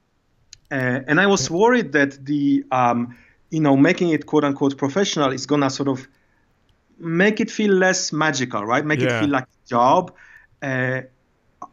Uh, 0.72 1.02
and 1.08 1.22
I 1.22 1.28
was 1.28 1.52
worried 1.52 1.92
that 1.92 2.26
the 2.26 2.66
um, 2.72 3.16
you 3.52 3.62
know 3.62 3.78
making 3.78 4.10
it 4.10 4.26
quote 4.26 4.44
unquote 4.44 4.76
professional 4.80 5.32
is 5.32 5.46
gonna 5.46 5.70
sort 5.70 5.90
of 5.90 6.08
make 7.00 7.39
it 7.39 7.50
feel 7.50 7.74
less 7.74 8.12
magical, 8.12 8.66
right? 8.66 8.86
Make 8.86 9.00
yeah. 9.00 9.18
it 9.18 9.22
feel 9.22 9.30
like 9.30 9.43
a 9.43 9.70
job. 9.70 10.14
Uh, 10.62 11.02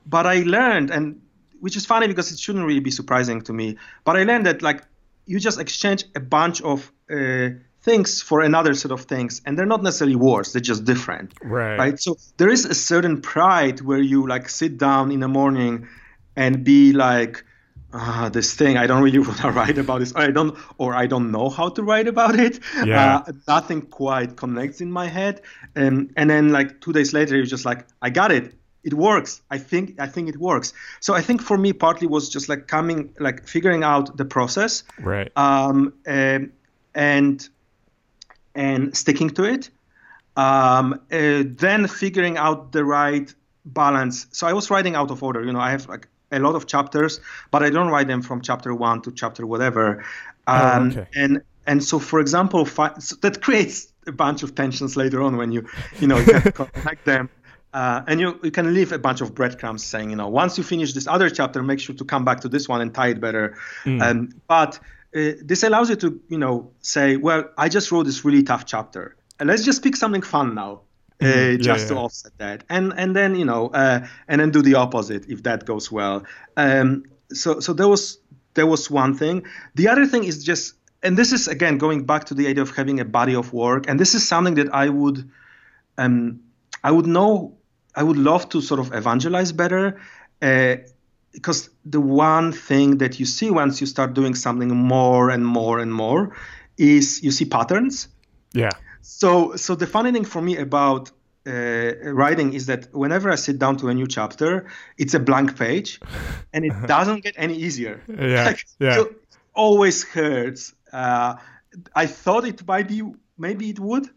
but 0.06 0.26
I 0.26 0.42
learned, 0.42 0.90
and 0.90 1.20
which 1.60 1.76
is 1.76 1.86
funny 1.86 2.06
because 2.06 2.32
it 2.32 2.38
shouldn't 2.38 2.66
really 2.66 2.80
be 2.80 2.90
surprising 2.90 3.42
to 3.42 3.52
me. 3.52 3.76
But 4.04 4.16
I 4.16 4.24
learned 4.24 4.46
that 4.46 4.62
like 4.62 4.82
you 5.26 5.40
just 5.40 5.60
exchange 5.60 6.04
a 6.14 6.20
bunch 6.20 6.62
of 6.62 6.92
uh, 7.10 7.50
things 7.86 8.20
for 8.20 8.40
another 8.40 8.74
set 8.74 8.90
of 8.90 9.02
things 9.02 9.40
and 9.46 9.56
they're 9.56 9.64
not 9.64 9.80
necessarily 9.80 10.16
worse 10.16 10.52
they're 10.52 10.60
just 10.60 10.84
different 10.84 11.32
right 11.44 11.78
right 11.78 12.00
so 12.00 12.16
there 12.36 12.50
is 12.50 12.64
a 12.64 12.74
certain 12.74 13.20
pride 13.20 13.80
where 13.80 14.00
you 14.00 14.26
like 14.26 14.48
sit 14.48 14.76
down 14.76 15.12
in 15.12 15.20
the 15.20 15.28
morning 15.28 15.86
and 16.34 16.64
be 16.64 16.92
like 16.92 17.44
uh, 17.92 18.28
this 18.28 18.54
thing 18.54 18.76
I 18.76 18.86
don't 18.86 19.02
really 19.02 19.18
want 19.26 19.38
to 19.38 19.50
write 19.50 19.78
about 19.78 20.00
this 20.00 20.12
or 20.12 20.20
I 20.20 20.30
don't 20.30 20.56
or 20.78 20.94
I 20.94 21.06
don't 21.06 21.30
know 21.30 21.48
how 21.48 21.68
to 21.70 21.82
write 21.82 22.08
about 22.08 22.38
it. 22.38 22.60
Yeah. 22.84 23.22
Uh, 23.26 23.32
nothing 23.48 23.82
quite 23.82 24.36
connects 24.36 24.80
in 24.80 24.90
my 24.90 25.08
head 25.08 25.42
and 25.74 26.12
and 26.16 26.28
then 26.28 26.50
like 26.50 26.80
two 26.80 26.92
days 26.92 27.12
later 27.12 27.36
you're 27.36 27.46
just 27.46 27.64
like 27.64 27.86
I 28.02 28.10
got 28.10 28.32
it. 28.32 28.54
It 28.84 28.94
works. 28.94 29.42
I 29.50 29.58
think 29.58 29.98
i 29.98 30.06
think 30.06 30.28
it 30.28 30.36
works. 30.36 30.72
So 31.00 31.14
i 31.14 31.22
think 31.22 31.42
for 31.42 31.58
me 31.58 31.72
partly 31.72 32.06
was 32.06 32.28
just 32.28 32.48
like 32.48 32.68
coming 32.68 33.14
like 33.18 33.46
figuring 33.48 33.82
out 33.82 34.16
the 34.16 34.24
process 34.24 34.84
right. 35.00 35.30
um 35.36 35.94
and 36.04 36.52
and, 36.94 37.48
and 38.54 38.96
sticking 38.96 39.30
to 39.30 39.44
it 39.44 39.70
um 40.36 41.00
uh, 41.12 41.42
then 41.44 41.86
figuring 41.88 42.36
out 42.36 42.72
the 42.72 42.84
right 42.84 43.34
balance. 43.64 44.26
So 44.30 44.46
i 44.46 44.52
was 44.52 44.70
writing 44.70 44.94
out 44.94 45.10
of 45.10 45.22
order 45.22 45.42
you 45.42 45.52
know 45.52 45.60
i 45.60 45.70
have 45.70 45.88
like 45.88 46.08
a 46.36 46.40
lot 46.40 46.54
of 46.54 46.66
chapters 46.66 47.20
but 47.50 47.62
i 47.62 47.70
don't 47.70 47.88
write 47.88 48.06
them 48.06 48.22
from 48.22 48.40
chapter 48.40 48.74
one 48.74 49.00
to 49.02 49.10
chapter 49.12 49.46
whatever 49.46 50.04
Oh, 50.48 50.54
um, 50.54 50.90
okay. 50.90 51.06
and 51.16 51.42
and 51.66 51.82
so 51.82 51.98
for 51.98 52.20
example 52.20 52.64
fi- 52.64 52.96
so 52.98 53.16
that 53.22 53.42
creates 53.46 53.92
a 54.06 54.12
bunch 54.12 54.44
of 54.44 54.54
tensions 54.54 54.96
later 54.96 55.20
on 55.22 55.36
when 55.36 55.50
you 55.50 55.66
you 55.98 56.06
know 56.06 56.18
you 56.18 56.40
connect 56.52 57.04
them 57.04 57.28
uh, 57.74 58.02
and 58.06 58.20
you, 58.20 58.40
you 58.42 58.50
can 58.50 58.72
leave 58.72 58.90
a 58.92 58.98
bunch 58.98 59.20
of 59.20 59.34
breadcrumbs 59.34 59.84
saying, 59.84 60.08
you 60.08 60.16
know, 60.16 60.28
once 60.28 60.56
you 60.56 60.64
finish 60.64 60.94
this 60.94 61.06
other 61.06 61.28
chapter, 61.28 61.62
make 61.62 61.78
sure 61.78 61.94
to 61.94 62.04
come 62.06 62.24
back 62.24 62.40
to 62.40 62.48
this 62.48 62.66
one 62.70 62.80
and 62.80 62.94
tie 62.94 63.08
it 63.08 63.20
better. 63.20 63.54
Mm. 63.84 64.02
Um, 64.02 64.28
but 64.48 64.78
uh, 65.14 65.32
this 65.42 65.62
allows 65.62 65.90
you 65.90 65.96
to, 65.96 66.18
you 66.28 66.38
know, 66.38 66.70
say, 66.80 67.16
well, 67.18 67.50
I 67.58 67.68
just 67.68 67.92
wrote 67.92 68.04
this 68.06 68.24
really 68.24 68.42
tough 68.42 68.64
chapter. 68.64 69.14
And 69.38 69.46
let's 69.46 69.62
just 69.62 69.82
pick 69.82 69.94
something 69.94 70.22
fun 70.22 70.54
now, 70.54 70.80
uh, 71.20 71.24
Mm, 71.24 71.50
yeah, 71.52 71.56
just 71.56 71.88
to 71.88 71.94
yeah. 71.94 72.00
offset 72.00 72.32
that. 72.38 72.64
And 72.68 72.92
and 72.96 73.14
then 73.16 73.34
you 73.36 73.44
know, 73.44 73.68
uh, 73.68 74.06
and 74.28 74.40
then 74.40 74.50
do 74.50 74.62
the 74.62 74.74
opposite 74.74 75.28
if 75.28 75.42
that 75.44 75.64
goes 75.64 75.90
well. 75.90 76.24
Um, 76.56 77.04
so 77.32 77.60
so 77.60 77.72
there 77.72 77.88
was 77.88 78.18
there 78.54 78.66
was 78.66 78.90
one 78.90 79.14
thing. 79.14 79.46
The 79.74 79.88
other 79.88 80.06
thing 80.06 80.24
is 80.24 80.44
just, 80.44 80.74
and 81.02 81.16
this 81.16 81.32
is 81.32 81.48
again 81.48 81.78
going 81.78 82.04
back 82.04 82.24
to 82.24 82.34
the 82.34 82.48
idea 82.48 82.62
of 82.62 82.76
having 82.76 83.00
a 83.00 83.04
body 83.04 83.34
of 83.34 83.52
work. 83.52 83.88
And 83.88 83.98
this 84.00 84.14
is 84.14 84.26
something 84.26 84.54
that 84.54 84.74
I 84.74 84.88
would, 84.88 85.30
um, 85.98 86.40
I 86.82 86.90
would 86.90 87.06
know 87.06 87.56
I 87.94 88.02
would 88.02 88.18
love 88.18 88.48
to 88.50 88.60
sort 88.60 88.80
of 88.80 88.92
evangelize 88.92 89.52
better 89.52 90.00
uh, 90.42 90.76
because 91.32 91.70
the 91.84 92.00
one 92.00 92.52
thing 92.52 92.98
that 92.98 93.18
you 93.18 93.26
see 93.26 93.50
once 93.50 93.80
you 93.80 93.86
start 93.86 94.14
doing 94.14 94.34
something 94.34 94.68
more 94.68 95.30
and 95.30 95.46
more 95.46 95.78
and 95.78 95.92
more 95.92 96.36
is 96.76 97.22
you 97.22 97.30
see 97.30 97.46
patterns. 97.46 98.08
yeah 98.52 98.70
So, 99.08 99.54
so 99.54 99.76
the 99.76 99.86
funny 99.86 100.10
thing 100.10 100.24
for 100.24 100.42
me 100.42 100.56
about 100.56 101.12
uh, 101.46 101.92
writing 102.02 102.52
is 102.54 102.66
that 102.66 102.92
whenever 102.92 103.30
I 103.30 103.36
sit 103.36 103.56
down 103.56 103.76
to 103.76 103.88
a 103.88 103.94
new 103.94 104.08
chapter, 104.08 104.66
it's 104.98 105.14
a 105.14 105.20
blank 105.20 105.56
page, 105.56 106.00
and 106.52 106.64
it 106.64 106.72
doesn't 106.86 107.22
get 107.22 107.34
any 107.38 107.54
easier. 107.54 108.02
Yeah, 108.08 108.56
yeah. 108.80 108.94
So 108.94 109.02
it 109.04 109.16
always 109.54 110.02
hurts. 110.02 110.74
Uh, 110.92 111.36
I 111.94 112.06
thought 112.06 112.44
it 112.44 112.66
might 112.66 112.88
be, 112.88 113.02
maybe 113.38 113.70
it 113.70 113.78
would, 113.78 114.10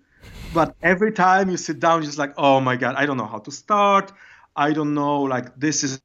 but 0.56 0.76
every 0.82 1.12
time 1.12 1.52
you 1.52 1.58
sit 1.58 1.80
down, 1.80 2.02
you're 2.02 2.08
just 2.08 2.18
like, 2.18 2.34
oh 2.38 2.60
my 2.60 2.76
god, 2.76 2.96
I 2.96 3.06
don't 3.06 3.18
know 3.18 3.28
how 3.28 3.40
to 3.40 3.52
start. 3.52 4.12
I 4.56 4.74
don't 4.74 4.96
know, 4.96 5.22
like 5.22 5.56
this 5.56 5.84
is, 5.84 6.02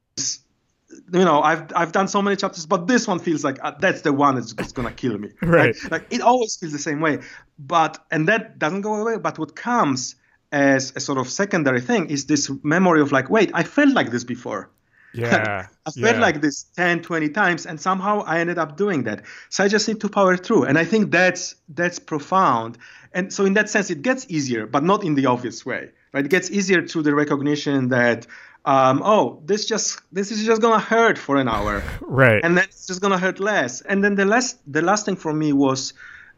you 1.13 1.25
know, 1.25 1.41
I've 1.43 1.73
I've 1.75 1.93
done 1.93 2.09
so 2.09 2.23
many 2.23 2.37
chapters, 2.37 2.67
but 2.67 2.87
this 2.87 3.07
one 3.07 3.19
feels 3.19 3.45
like 3.45 3.59
uh, 3.63 3.73
that's 3.79 4.03
the 4.03 4.13
one 4.13 4.37
that's, 4.37 4.53
that's 4.55 4.73
gonna 4.73 4.93
kill 4.93 5.19
me. 5.19 5.31
Right. 5.43 5.75
Like, 5.85 5.91
like 5.91 6.07
it 6.11 6.21
always 6.21 6.57
feels 6.57 6.73
the 6.73 6.79
same 6.79 7.01
way, 7.01 7.19
but 7.59 8.05
and 8.11 8.29
that 8.29 8.59
doesn't 8.59 8.83
go 8.83 8.95
away. 8.95 9.19
But 9.19 9.39
what 9.39 9.55
comes 9.57 10.17
as 10.53 10.93
a 10.97 11.01
sort 11.01 11.19
of 11.19 11.29
secondary 11.29 11.81
thing 11.81 12.11
is 12.11 12.27
this 12.27 12.51
memory 12.63 13.01
of 13.01 13.13
like, 13.13 13.29
wait, 13.29 13.51
I 13.55 13.63
felt 13.63 13.91
like 13.91 14.11
this 14.11 14.25
before. 14.25 14.71
yeah 15.15 15.67
I 15.87 15.91
felt 15.93 16.17
yeah. 16.17 16.21
like 16.21 16.41
this 16.41 16.65
10, 16.77 17.03
20 17.03 17.29
times, 17.29 17.67
and 17.67 17.81
somehow 17.81 18.25
I 18.27 18.41
ended 18.41 18.59
up 18.59 18.77
doing 18.77 19.05
that. 19.05 19.23
So 19.49 19.63
I 19.63 19.69
just 19.69 19.87
need 19.87 20.01
to 20.01 20.09
power 20.09 20.37
through, 20.37 20.65
and 20.65 20.77
I 20.77 20.85
think 20.85 21.13
that's 21.13 21.55
that's 21.69 22.01
profound. 22.01 22.79
And 23.13 23.33
so 23.33 23.45
in 23.45 23.55
that 23.55 23.71
sense, 23.71 23.91
it 23.91 24.03
gets 24.03 24.27
easier, 24.29 24.67
but 24.67 24.83
not 24.83 25.05
in 25.05 25.15
the 25.15 25.27
obvious 25.27 25.65
way, 25.65 25.91
right? 26.13 26.25
It 26.25 26.31
gets 26.31 26.51
easier 26.51 26.85
through 26.85 27.03
the 27.03 27.15
recognition 27.15 27.91
that, 27.91 28.27
um, 28.67 29.03
oh, 29.05 29.43
this 29.45 29.67
just 29.67 30.01
this 30.13 30.31
is 30.31 30.45
just 30.45 30.63
gonna 30.63 30.81
hurt 30.81 31.19
for 31.19 31.37
an 31.37 31.49
hour, 31.49 31.83
right 32.01 32.43
and 32.45 32.57
then 32.57 32.65
it's 32.65 32.87
just 32.87 33.01
gonna 33.01 33.19
hurt 33.19 33.41
less. 33.41 33.81
And 33.83 34.03
then 34.03 34.15
the 34.15 34.25
last 34.25 34.59
the 34.67 34.83
last 34.83 35.07
thing 35.07 35.17
for 35.17 35.33
me 35.33 35.53
was 35.53 35.93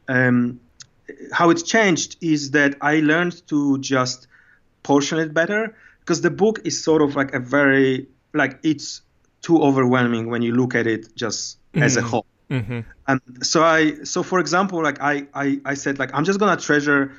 um, 0.09 0.61
how 1.33 1.51
it 1.51 1.65
changed 1.65 2.17
is 2.21 2.51
that 2.53 2.77
I 2.81 3.01
learned 3.01 3.47
to 3.49 3.79
just 3.79 4.27
portion 4.83 5.19
it 5.19 5.33
better 5.35 5.77
because 6.01 6.21
the 6.21 6.31
book 6.31 6.61
is 6.65 6.83
sort 6.83 7.03
of 7.03 7.17
like 7.17 7.35
a 7.35 7.41
very 7.41 8.09
like 8.35 8.59
it's 8.63 9.03
too 9.43 9.63
overwhelming 9.63 10.29
when 10.31 10.43
you 10.43 10.53
look 10.53 10.75
at 10.75 10.87
it 10.87 11.15
just 11.15 11.59
as 11.75 11.97
a 11.97 12.03
Mhm. 12.03 12.05
whole. 12.05 12.27
hmm 12.51 12.81
And 13.09 13.21
so 13.43 13.63
I 13.63 14.03
so 14.05 14.23
for 14.23 14.41
example 14.41 14.83
like 14.83 15.01
I, 15.01 15.27
I 15.35 15.61
I 15.65 15.75
said 15.75 15.99
like 15.99 16.11
I'm 16.13 16.25
just 16.25 16.41
gonna 16.41 16.57
treasure 16.57 17.13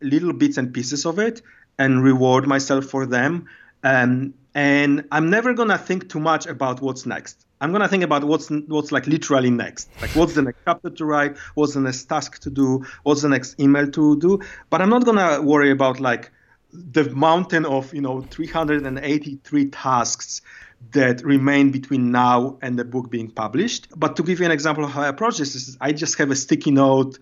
little 0.00 0.32
bits 0.32 0.56
and 0.58 0.72
pieces 0.72 1.04
of 1.06 1.18
it 1.18 1.42
and 1.78 2.02
reward 2.02 2.46
myself 2.46 2.86
for 2.86 3.06
them. 3.06 3.46
Um, 3.82 4.34
and 4.54 5.04
I'm 5.12 5.28
never 5.28 5.52
gonna 5.52 5.78
think 5.78 6.08
too 6.08 6.20
much 6.20 6.46
about 6.46 6.80
what's 6.80 7.04
next. 7.04 7.44
I'm 7.60 7.72
gonna 7.72 7.88
think 7.88 8.02
about 8.02 8.24
what's 8.24 8.50
what's 8.68 8.90
like 8.90 9.06
literally 9.06 9.50
next. 9.50 9.90
Like 10.00 10.10
what's 10.14 10.34
the 10.34 10.42
next 10.42 10.58
chapter 10.64 10.90
to 10.90 11.04
write, 11.04 11.36
what's 11.54 11.74
the 11.74 11.80
next 11.80 12.04
task 12.04 12.40
to 12.40 12.50
do, 12.50 12.84
what's 13.02 13.22
the 13.22 13.28
next 13.28 13.60
email 13.60 13.90
to 13.90 14.18
do. 14.18 14.40
But 14.70 14.82
I'm 14.82 14.88
not 14.88 15.04
gonna 15.04 15.42
worry 15.42 15.70
about 15.70 16.00
like 16.00 16.30
the 16.72 17.08
mountain 17.10 17.64
of 17.64 17.92
you 17.94 18.00
know 18.00 18.22
383 18.22 19.66
tasks 19.66 20.42
that 20.92 21.22
remain 21.22 21.70
between 21.70 22.10
now 22.10 22.58
and 22.62 22.78
the 22.78 22.84
book 22.84 23.10
being 23.10 23.30
published. 23.30 23.88
But 23.96 24.16
to 24.16 24.22
give 24.22 24.40
you 24.40 24.46
an 24.46 24.52
example 24.52 24.84
of 24.84 24.90
how 24.90 25.02
I 25.02 25.08
approach 25.08 25.38
this, 25.38 25.54
is 25.54 25.76
I 25.80 25.92
just 25.92 26.18
have 26.18 26.30
a 26.30 26.36
sticky 26.36 26.70
note 26.70 27.18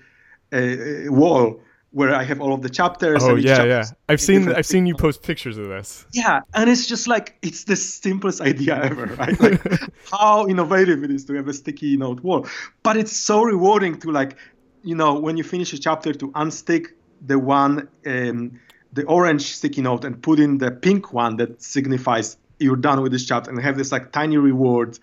uh, 0.52 0.76
wall 1.06 1.60
where 1.94 2.12
I 2.12 2.24
have 2.24 2.40
all 2.40 2.52
of 2.52 2.60
the 2.62 2.68
chapters. 2.68 3.22
oh 3.22 3.30
and 3.30 3.38
each 3.38 3.46
yeah 3.46 3.62
yeah 3.64 3.84
i've 4.08 4.20
seen 4.20 4.52
i've 4.52 4.66
seen 4.66 4.84
you 4.84 4.96
post 4.96 5.22
pictures 5.22 5.56
of 5.56 5.68
this 5.68 6.06
Yeah, 6.12 6.40
and 6.52 6.68
it's 6.68 6.86
just 6.86 7.06
like 7.06 7.36
it's 7.40 7.64
the 7.64 7.76
simplest 7.76 8.40
idea 8.40 8.74
ever, 8.90 9.06
right? 9.16 9.38
Like 9.40 9.62
how 10.10 10.46
innovative 10.48 11.04
it 11.04 11.10
is 11.10 11.24
to 11.26 11.34
have 11.34 11.48
a 11.48 11.54
sticky 11.54 11.96
note 11.96 12.20
wall. 12.22 12.46
But 12.82 12.96
it's 12.96 13.16
so 13.16 13.42
rewarding 13.44 13.98
to 14.00 14.10
like, 14.10 14.36
you 14.82 14.96
know, 14.96 15.14
when 15.20 15.36
you 15.36 15.44
finish 15.44 15.72
a 15.72 15.78
chapter 15.78 16.12
to 16.12 16.26
unstick 16.32 16.88
the 17.24 17.38
one, 17.38 17.88
um, 18.06 18.60
the 18.92 19.04
orange 19.04 19.42
sticky 19.58 19.82
note 19.82 20.04
and 20.04 20.20
put 20.20 20.38
in 20.40 20.58
the 20.58 20.70
pink 20.70 21.12
one 21.12 21.36
that 21.36 21.62
signifies 21.62 22.36
you're 22.58 22.76
done 22.76 23.00
with 23.02 23.12
this 23.12 23.24
chapter 23.24 23.50
and 23.50 23.60
have 23.60 23.76
this 23.76 23.92
like 23.92 24.10
tiny 24.12 24.36
reward. 24.36 24.98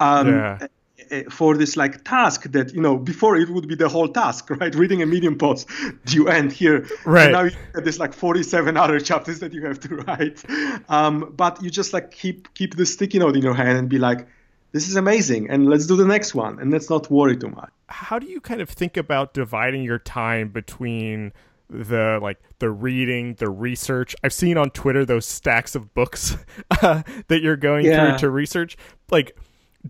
Um, 0.00 0.28
Yeah. 0.28 0.66
Uh, 1.12 1.30
For 1.30 1.56
this 1.56 1.76
like 1.76 2.04
task 2.04 2.44
that 2.52 2.72
you 2.74 2.80
know 2.80 2.96
before 2.96 3.36
it 3.36 3.48
would 3.50 3.68
be 3.68 3.74
the 3.74 3.88
whole 3.88 4.08
task 4.08 4.50
right? 4.60 4.74
Reading 4.74 5.02
a 5.02 5.06
medium 5.06 5.36
post 5.38 5.68
you 6.08 6.28
end 6.28 6.52
here. 6.52 6.86
Right. 7.04 7.24
and 7.24 7.32
now 7.32 7.42
you 7.44 7.50
have 7.74 7.84
this 7.84 7.98
like 7.98 8.12
47 8.14 8.76
other 8.84 9.00
chapters 9.00 9.40
that 9.40 9.52
you 9.52 9.64
have 9.66 9.80
to 9.80 9.96
write. 9.96 10.44
Um, 10.90 11.32
but 11.36 11.62
you 11.62 11.70
just 11.70 11.92
like 11.92 12.10
keep 12.10 12.52
keep 12.54 12.76
the 12.76 12.86
sticky 12.86 13.18
note 13.18 13.36
in 13.36 13.42
your 13.42 13.54
hand 13.54 13.78
and 13.78 13.88
be 13.88 13.98
like 13.98 14.26
this 14.72 14.88
is 14.88 14.96
amazing 14.96 15.48
and 15.48 15.68
let's 15.70 15.86
do 15.86 15.96
the 15.96 16.04
next 16.04 16.34
one 16.34 16.58
and 16.58 16.70
let's 16.70 16.90
not 16.90 17.10
worry 17.10 17.36
too 17.36 17.48
much. 17.48 17.70
How 17.88 18.18
do 18.18 18.26
you 18.26 18.40
kind 18.40 18.60
of 18.60 18.68
think 18.68 18.96
about 18.96 19.32
dividing 19.32 19.82
your 19.84 19.98
time 20.00 20.48
between 20.48 21.32
the 21.70 22.18
like 22.20 22.38
the 22.58 22.70
reading 22.70 23.34
the 23.34 23.48
research? 23.48 24.14
I've 24.22 24.32
seen 24.32 24.58
on 24.58 24.70
twitter 24.70 25.04
those 25.04 25.24
stacks 25.24 25.74
of 25.74 25.94
books 25.94 26.36
uh, 26.82 27.02
that 27.28 27.42
you're 27.42 27.56
going 27.56 27.86
Yeah. 27.86 28.10
through 28.10 28.18
to 28.18 28.30
research. 28.30 28.76
Like 29.10 29.36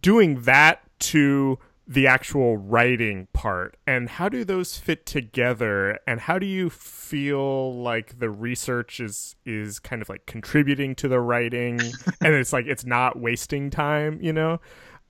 doing 0.00 0.42
that 0.42 0.82
to 0.98 1.58
the 1.88 2.06
actual 2.06 2.56
writing 2.56 3.28
part 3.32 3.76
and 3.86 4.08
how 4.08 4.28
do 4.28 4.44
those 4.44 4.76
fit 4.76 5.06
together 5.06 6.00
and 6.04 6.18
how 6.20 6.36
do 6.36 6.44
you 6.44 6.68
feel 6.68 7.80
like 7.80 8.18
the 8.18 8.28
research 8.28 8.98
is 8.98 9.36
is 9.44 9.78
kind 9.78 10.02
of 10.02 10.08
like 10.08 10.26
contributing 10.26 10.96
to 10.96 11.06
the 11.06 11.20
writing 11.20 11.78
and 12.20 12.34
it's 12.34 12.52
like 12.52 12.66
it's 12.66 12.84
not 12.84 13.18
wasting 13.18 13.70
time 13.70 14.18
you 14.20 14.32
know? 14.32 14.60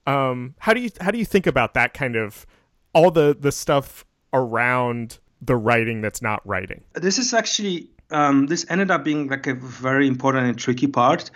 Um 0.05 0.53
how 0.59 0.73
do 0.73 0.79
you 0.79 0.91
how 1.01 1.09
do 1.09 1.17
you 1.17 1.25
think 1.25 1.47
about 1.47 1.73
that 1.73 1.95
kind 1.95 2.15
of 2.15 2.45
all 2.93 3.09
the 3.09 3.35
the 3.37 3.51
stuff 3.51 4.05
around 4.31 5.17
the 5.41 5.55
writing 5.55 6.01
that's 6.01 6.21
not 6.21 6.45
writing? 6.47 6.83
This 6.93 7.17
is 7.17 7.33
actually 7.33 7.89
um, 8.11 8.47
this 8.47 8.65
ended 8.69 8.91
up 8.91 9.03
being 9.03 9.27
like 9.27 9.47
a 9.47 9.53
very 9.53 10.07
important 10.07 10.47
and 10.47 10.57
tricky 10.57 10.87
part 10.87 11.29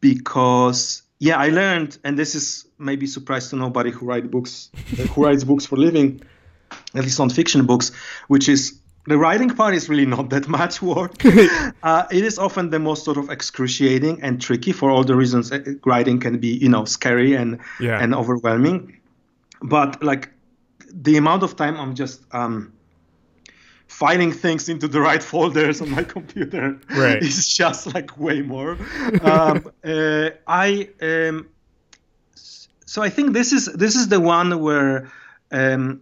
because 0.00 1.02
yeah 1.20 1.36
i 1.36 1.48
learned 1.50 1.96
and 2.04 2.18
this 2.18 2.34
is 2.34 2.66
maybe 2.78 3.06
surprise 3.06 3.50
to 3.50 3.56
nobody 3.56 3.90
who 3.90 4.06
write 4.06 4.30
books 4.30 4.70
who 5.14 5.22
writes 5.24 5.44
books 5.44 5.64
for 5.66 5.76
living 5.76 6.20
at 6.94 7.02
least 7.04 7.18
non-fiction 7.18 7.66
books 7.66 7.92
which 8.28 8.48
is 8.48 8.80
the 9.06 9.16
writing 9.16 9.48
part 9.48 9.74
is 9.74 9.88
really 9.88 10.04
not 10.06 10.28
that 10.30 10.46
much 10.46 10.82
work. 10.82 11.22
Uh, 11.82 12.04
it 12.10 12.22
is 12.22 12.38
often 12.38 12.68
the 12.70 12.78
most 12.78 13.02
sort 13.04 13.16
of 13.16 13.30
excruciating 13.30 14.20
and 14.22 14.42
tricky 14.42 14.72
for 14.72 14.90
all 14.90 15.02
the 15.02 15.16
reasons 15.16 15.50
uh, 15.50 15.58
writing 15.86 16.20
can 16.20 16.38
be 16.38 16.48
you 16.48 16.68
know 16.68 16.84
scary 16.84 17.34
and 17.34 17.58
Yeah. 17.80 17.98
and 18.02 18.14
overwhelming. 18.14 19.00
But 19.62 20.02
like 20.02 20.28
the 20.92 21.16
amount 21.16 21.42
of 21.42 21.54
time 21.56 21.76
i'm 21.80 21.94
just 21.94 22.20
um 22.34 22.72
filing 24.00 24.32
things 24.32 24.70
into 24.70 24.88
the 24.88 24.98
right 24.98 25.22
folders 25.22 25.82
on 25.82 25.90
my 25.90 26.02
computer 26.02 26.80
right. 26.96 27.22
is 27.22 27.46
just 27.46 27.94
like 27.94 28.18
way 28.18 28.40
more. 28.40 28.78
um, 29.22 29.70
uh, 29.84 30.30
I 30.46 30.88
um, 31.02 31.46
so 32.86 33.02
I 33.02 33.10
think 33.10 33.34
this 33.34 33.52
is 33.52 33.66
this 33.66 33.94
is 33.94 34.08
the 34.08 34.18
one 34.18 34.58
where 34.60 35.12
um, 35.52 36.00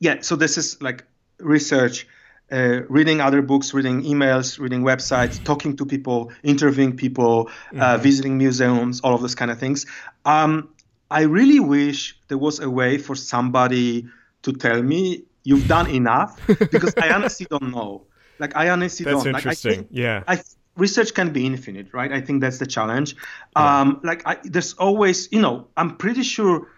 yeah. 0.00 0.16
So 0.20 0.36
this 0.36 0.58
is 0.58 0.82
like 0.82 1.04
research. 1.38 2.06
Uh, 2.52 2.82
reading 2.88 3.20
other 3.20 3.42
books, 3.42 3.74
reading 3.74 4.04
emails, 4.04 4.60
reading 4.60 4.82
websites, 4.82 5.42
talking 5.42 5.76
to 5.76 5.84
people, 5.84 6.30
interviewing 6.44 6.96
people, 6.96 7.48
uh, 7.48 7.50
mm-hmm. 7.50 7.80
uh, 7.80 7.96
visiting 7.96 8.38
museums, 8.38 9.00
all 9.00 9.16
of 9.16 9.20
those 9.20 9.34
kind 9.34 9.50
of 9.50 9.58
things. 9.58 9.84
Um, 10.24 10.68
I 11.10 11.22
really 11.22 11.58
wish 11.58 12.16
there 12.28 12.38
was 12.38 12.60
a 12.60 12.70
way 12.70 12.98
for 12.98 13.16
somebody 13.16 14.06
to 14.42 14.52
tell 14.52 14.80
me 14.80 15.24
you've 15.46 15.68
done 15.68 15.88
enough 15.88 16.40
because 16.46 16.92
I 16.98 17.10
honestly 17.10 17.46
don't 17.48 17.70
know. 17.70 18.04
Like 18.38 18.56
I 18.56 18.68
honestly 18.68 19.04
that's 19.04 19.22
don't. 19.22 19.34
interesting. 19.36 19.70
Like, 19.70 19.78
I 19.78 19.82
think, 19.82 19.88
yeah. 19.92 20.24
I 20.26 20.42
research 20.76 21.14
can 21.14 21.30
be 21.30 21.46
infinite, 21.46 21.94
right? 21.94 22.12
I 22.12 22.20
think 22.20 22.40
that's 22.42 22.58
the 22.58 22.66
challenge. 22.66 23.14
Yeah. 23.56 23.80
Um, 23.80 24.00
like 24.02 24.26
I, 24.26 24.38
there's 24.42 24.74
always, 24.74 25.30
you 25.32 25.40
know, 25.40 25.68
I'm 25.76 25.96
pretty 25.96 26.24
sure 26.24 26.68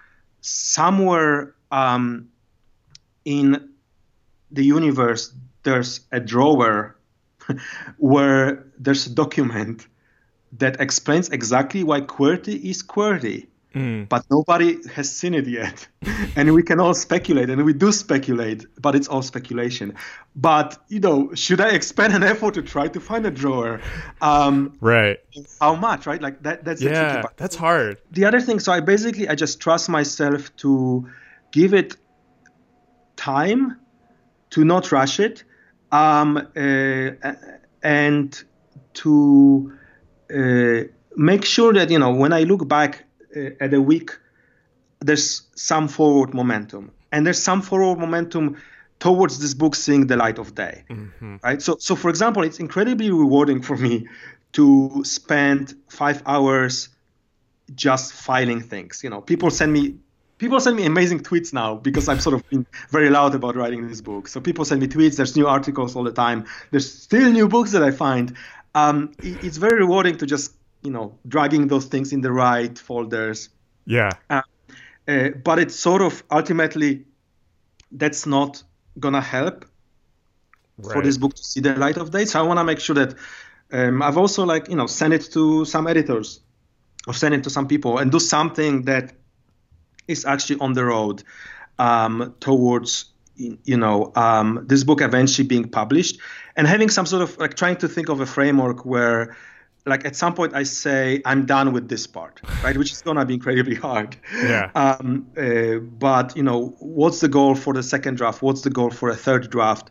somewhere 0.43 1.55
um, 1.73 2.29
in 3.25 3.71
the 4.51 4.65
universe 4.65 5.35
there's 5.63 6.01
a 6.13 6.21
drawer 6.21 6.97
where 7.99 8.67
there's 8.79 9.07
a 9.07 9.11
document 9.11 9.87
that 10.53 10.81
explains 10.81 11.29
exactly 11.31 11.83
why 11.85 12.03
QWERTY 12.03 12.65
is 12.65 12.83
QWERTY. 12.83 13.49
Mm. 13.75 14.09
But 14.09 14.25
nobody 14.31 14.79
has 14.95 15.15
seen 15.15 15.35
it 15.35 15.47
yet. 15.47 15.87
and 16.37 16.55
we 16.55 16.63
can 16.63 16.81
all 16.81 16.95
speculate, 16.95 17.51
and 17.51 17.65
we 17.65 17.73
do 17.73 17.93
speculate, 17.93 18.65
but 18.81 18.95
it's 18.95 19.09
all 19.09 19.23
speculation. 19.23 19.95
But, 20.35 20.79
you 20.89 21.01
know, 21.01 21.35
should 21.35 21.61
I 21.61 21.71
expend 21.71 22.15
an 22.15 22.23
effort 22.23 22.55
to 22.55 22.63
try 22.63 22.89
to 22.89 23.01
find 23.01 23.27
a 23.27 23.31
drawer? 23.31 23.81
Um, 24.21 24.77
right. 24.81 25.19
How 25.61 25.75
much, 25.75 26.07
right? 26.07 26.21
Like, 26.21 26.43
that, 26.43 26.65
that's 26.65 26.81
yeah, 26.81 27.25
that's 27.37 27.57
hard. 27.57 27.99
The 28.11 28.25
other 28.25 28.41
thing, 28.41 28.59
so 28.59 28.73
I 28.73 28.81
basically, 28.81 29.29
I 29.29 29.35
just 29.35 29.61
trust 29.61 29.89
myself 29.89 30.55
to 30.59 31.09
give 31.51 31.75
it 31.75 31.97
time, 33.17 33.79
to 34.51 34.65
not 34.65 34.91
rush 34.93 35.21
it, 35.21 35.45
um, 35.93 36.37
uh, 36.57 37.11
and 37.83 38.43
to 38.95 39.73
uh, 40.35 40.81
make 41.17 41.45
sure 41.45 41.75
that, 41.75 41.91
you 41.91 41.99
know, 41.99 42.13
when 42.13 42.33
I 42.33 42.45
look 42.45 42.67
back 42.67 43.05
at 43.61 43.75
a 43.75 43.81
week, 43.81 44.17
there's 45.01 45.43
some 45.55 45.89
forward 45.89 46.35
momentum, 46.35 46.93
and 47.13 47.27
there's 47.27 47.43
some 47.43 47.63
forward 47.63 47.99
momentum 47.99 48.57
towards 48.99 49.39
this 49.39 49.55
book 49.55 49.75
seeing 49.77 50.07
the 50.07 50.17
light 50.17 50.39
of 50.39 50.55
day, 50.55 50.85
mm-hmm. 50.91 51.37
right? 51.43 51.63
So, 51.63 51.77
so 51.79 51.95
for 51.95 52.09
example, 52.09 52.43
it's 52.43 52.59
incredibly 52.59 53.11
rewarding 53.11 53.63
for 53.63 53.77
me 53.77 54.09
to 54.53 55.03
spend 55.05 55.75
five 55.89 56.23
hours 56.27 56.89
just 57.75 58.13
filing 58.13 58.61
things. 58.61 59.05
You 59.05 59.11
know, 59.11 59.21
people 59.21 59.51
send 59.51 59.73
me 59.73 59.97
people 60.39 60.61
send 60.61 60.77
me 60.77 60.87
amazing 60.87 61.21
tweets 61.21 61.53
now 61.53 61.75
because 61.75 62.09
I'm 62.09 62.21
sort 62.21 62.35
of 62.35 62.49
being 62.49 62.65
very 62.91 63.11
loud 63.11 63.35
about 63.35 63.57
writing 63.57 63.87
this 63.89 64.01
book. 64.01 64.29
So 64.29 64.41
people 64.41 64.65
send 64.65 64.81
me 64.81 64.87
tweets. 64.87 65.17
There's 65.17 65.37
new 65.37 65.47
articles 65.47 65.97
all 65.97 66.05
the 66.05 66.13
time. 66.13 66.47
There's 66.71 66.91
still 66.91 67.31
new 67.31 67.49
books 67.49 67.73
that 67.73 67.83
I 67.83 67.91
find. 67.91 68.35
Um, 68.75 69.13
it's 69.19 69.57
very 69.57 69.79
rewarding 69.79 70.17
to 70.19 70.27
just 70.27 70.53
you 70.83 70.91
know 70.91 71.19
dragging 71.27 71.69
those 71.69 71.87
things 71.87 72.13
in 72.13 72.21
the 72.21 72.33
right 72.33 72.79
folders. 72.79 73.51
Yeah. 73.85 74.11
Uh, 74.31 74.43
uh, 75.07 75.29
but 75.45 75.59
it's 75.59 75.75
sort 75.75 76.03
of 76.03 76.23
ultimately 76.31 77.05
that's 77.93 78.27
not 78.27 78.63
gonna 78.99 79.21
help 79.21 79.65
right. 80.79 80.93
for 80.93 81.03
this 81.03 81.17
book 81.17 81.35
to 81.35 81.45
see 81.45 81.61
the 81.61 81.75
light 81.77 81.97
of 81.97 82.11
day. 82.11 82.25
So 82.25 82.41
I 82.41 82.43
want 82.43 82.59
to 82.59 82.65
make 82.65 82.81
sure 82.81 82.95
that 82.95 83.15
um, 83.73 84.03
I've 84.03 84.19
also 84.19 84.45
like 84.45 84.69
you 84.69 84.77
know 84.77 84.87
send 84.87 85.15
it 85.15 85.31
to 85.33 85.65
some 85.65 85.87
editors 85.87 86.41
or 87.07 87.15
send 87.15 87.35
it 87.35 87.45
to 87.45 87.51
some 87.51 87.67
people 87.67 87.99
and 87.99 88.11
do 88.11 88.21
something 88.21 88.83
that 88.83 89.13
is 90.07 90.25
actually 90.25 90.61
on 90.61 90.73
the 90.73 90.85
road 90.85 91.23
um, 91.79 92.35
towards 92.41 93.07
you 93.37 93.77
know 93.77 94.13
um, 94.17 94.65
this 94.67 94.85
book 94.85 95.01
eventually 95.01 95.47
being 95.47 95.69
published 95.69 96.19
and 96.57 96.67
having 96.67 96.89
some 96.89 97.07
sort 97.07 97.23
of 97.23 97.39
like 97.39 97.55
trying 97.55 97.77
to 97.77 97.89
think 97.89 98.09
of 98.09 98.21
a 98.21 98.27
framework 98.27 98.85
where 98.85 99.37
like 99.89 100.05
at 100.05 100.15
some 100.17 100.35
point 100.35 100.55
I 100.55 100.63
say 100.63 101.23
I'm 101.25 101.47
done 101.47 101.73
with 101.73 101.89
this 101.89 102.07
part, 102.07 102.41
right? 102.63 102.77
Which 102.77 102.93
is 102.93 103.03
gonna 103.03 103.25
be 103.25 103.35
incredibly 103.35 103.75
hard. 103.75 104.17
Yeah. 104.35 104.71
Um, 104.79 105.27
uh, 105.37 105.79
but 105.79 106.37
you 106.37 106.43
know, 106.43 106.77
what's 106.79 107.21
the 107.21 107.29
goal 107.29 107.55
for 107.55 107.75
the 107.75 107.83
second 107.83 108.17
draft? 108.17 108.43
What's 108.43 108.63
the 108.63 108.71
goal 108.71 108.91
for 108.91 109.09
a 109.09 109.17
third 109.17 109.51
draft? 109.51 109.91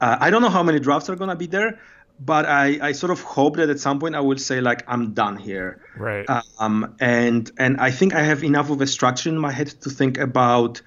Uh, 0.00 0.16
I 0.20 0.30
don't 0.30 0.42
know 0.42 0.48
how 0.48 0.62
many 0.62 0.78
drafts 0.78 1.10
are 1.10 1.16
gonna 1.16 1.36
be 1.36 1.46
there, 1.46 1.80
but 2.20 2.46
I, 2.46 2.78
I 2.80 2.92
sort 2.92 3.10
of 3.10 3.20
hope 3.22 3.56
that 3.56 3.68
at 3.68 3.80
some 3.80 3.98
point 3.98 4.14
I 4.14 4.20
will 4.20 4.38
say 4.38 4.60
like 4.60 4.84
I'm 4.86 5.12
done 5.12 5.36
here. 5.36 5.80
Right. 5.96 6.26
Um, 6.58 6.94
and 7.00 7.50
and 7.58 7.80
I 7.80 7.90
think 7.90 8.14
I 8.14 8.22
have 8.22 8.44
enough 8.44 8.70
of 8.70 8.80
a 8.80 8.86
structure 8.86 9.28
in 9.28 9.38
my 9.38 9.50
head 9.50 9.68
to 9.82 9.90
think 9.90 10.18
about 10.18 10.80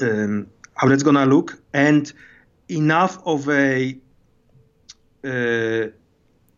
um, 0.00 0.48
how 0.74 0.88
that's 0.88 1.02
gonna 1.02 1.26
look 1.26 1.62
and 1.72 2.12
enough 2.68 3.18
of 3.24 3.48
a 3.48 3.98
uh, 5.24 5.86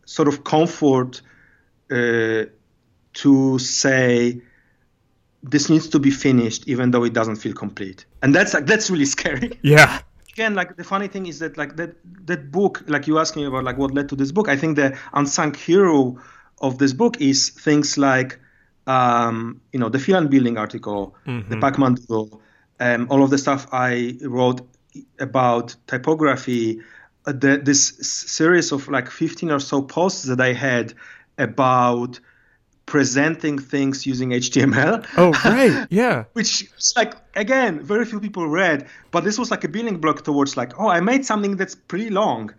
sort 0.05 0.27
of 0.27 0.43
comfort 0.43 1.21
uh, 1.91 2.45
to 3.13 3.59
say 3.59 4.41
this 5.43 5.69
needs 5.69 5.87
to 5.89 5.99
be 5.99 6.09
finished 6.09 6.67
even 6.67 6.91
though 6.91 7.03
it 7.03 7.13
doesn't 7.13 7.35
feel 7.35 7.53
complete. 7.53 8.05
And 8.21 8.33
that's 8.33 8.53
like 8.53 8.65
that's 8.65 8.89
really 8.89 9.05
scary. 9.17 9.59
Yeah. 9.61 10.01
Again 10.33 10.53
like 10.53 10.75
the 10.75 10.83
funny 10.83 11.07
thing 11.07 11.27
is 11.27 11.39
that 11.39 11.57
like 11.57 11.77
that 11.77 11.95
that 12.25 12.51
book 12.51 12.83
like 12.87 13.07
you 13.07 13.19
asked 13.19 13.35
me 13.35 13.45
about 13.45 13.63
like 13.63 13.77
what 13.77 13.93
led 13.93 14.09
to 14.09 14.17
this 14.17 14.33
book 14.33 14.49
i 14.49 14.57
think 14.57 14.75
the 14.75 14.97
unsung 15.13 15.53
hero 15.53 16.17
of 16.59 16.77
this 16.77 16.91
book 16.91 17.21
is 17.21 17.49
things 17.49 17.97
like 17.97 18.37
um, 18.87 19.61
you 19.71 19.79
know 19.79 19.87
the 19.87 19.97
Phelan 19.97 20.27
building 20.27 20.57
article 20.57 21.15
mm-hmm. 21.25 21.49
the 21.49 21.55
pacman 21.55 21.95
doodle 21.95 22.41
um, 22.81 23.07
all 23.09 23.23
of 23.23 23.29
the 23.29 23.37
stuff 23.37 23.65
i 23.71 24.17
wrote 24.21 24.61
about 25.19 25.75
typography 25.87 26.81
the, 27.25 27.59
this 27.63 27.87
series 28.01 28.71
of 28.71 28.87
like 28.87 29.09
15 29.09 29.51
or 29.51 29.59
so 29.59 29.81
posts 29.81 30.23
that 30.23 30.39
I 30.41 30.53
had 30.53 30.93
about 31.37 32.19
presenting 32.85 33.57
things 33.57 34.05
using 34.05 34.29
HTML. 34.29 35.05
Oh, 35.17 35.31
right. 35.43 35.87
Yeah. 35.91 36.25
Which 36.33 36.69
like 36.95 37.15
again, 37.35 37.81
very 37.81 38.05
few 38.05 38.19
people 38.19 38.47
read, 38.47 38.87
but 39.11 39.23
this 39.23 39.37
was 39.37 39.51
like 39.51 39.63
a 39.63 39.67
building 39.67 39.97
block 39.97 40.23
towards 40.23 40.55
like, 40.55 40.79
oh, 40.79 40.87
I 40.87 40.99
made 40.99 41.25
something 41.25 41.55
that's 41.57 41.75
pretty 41.75 42.09
long. 42.09 42.53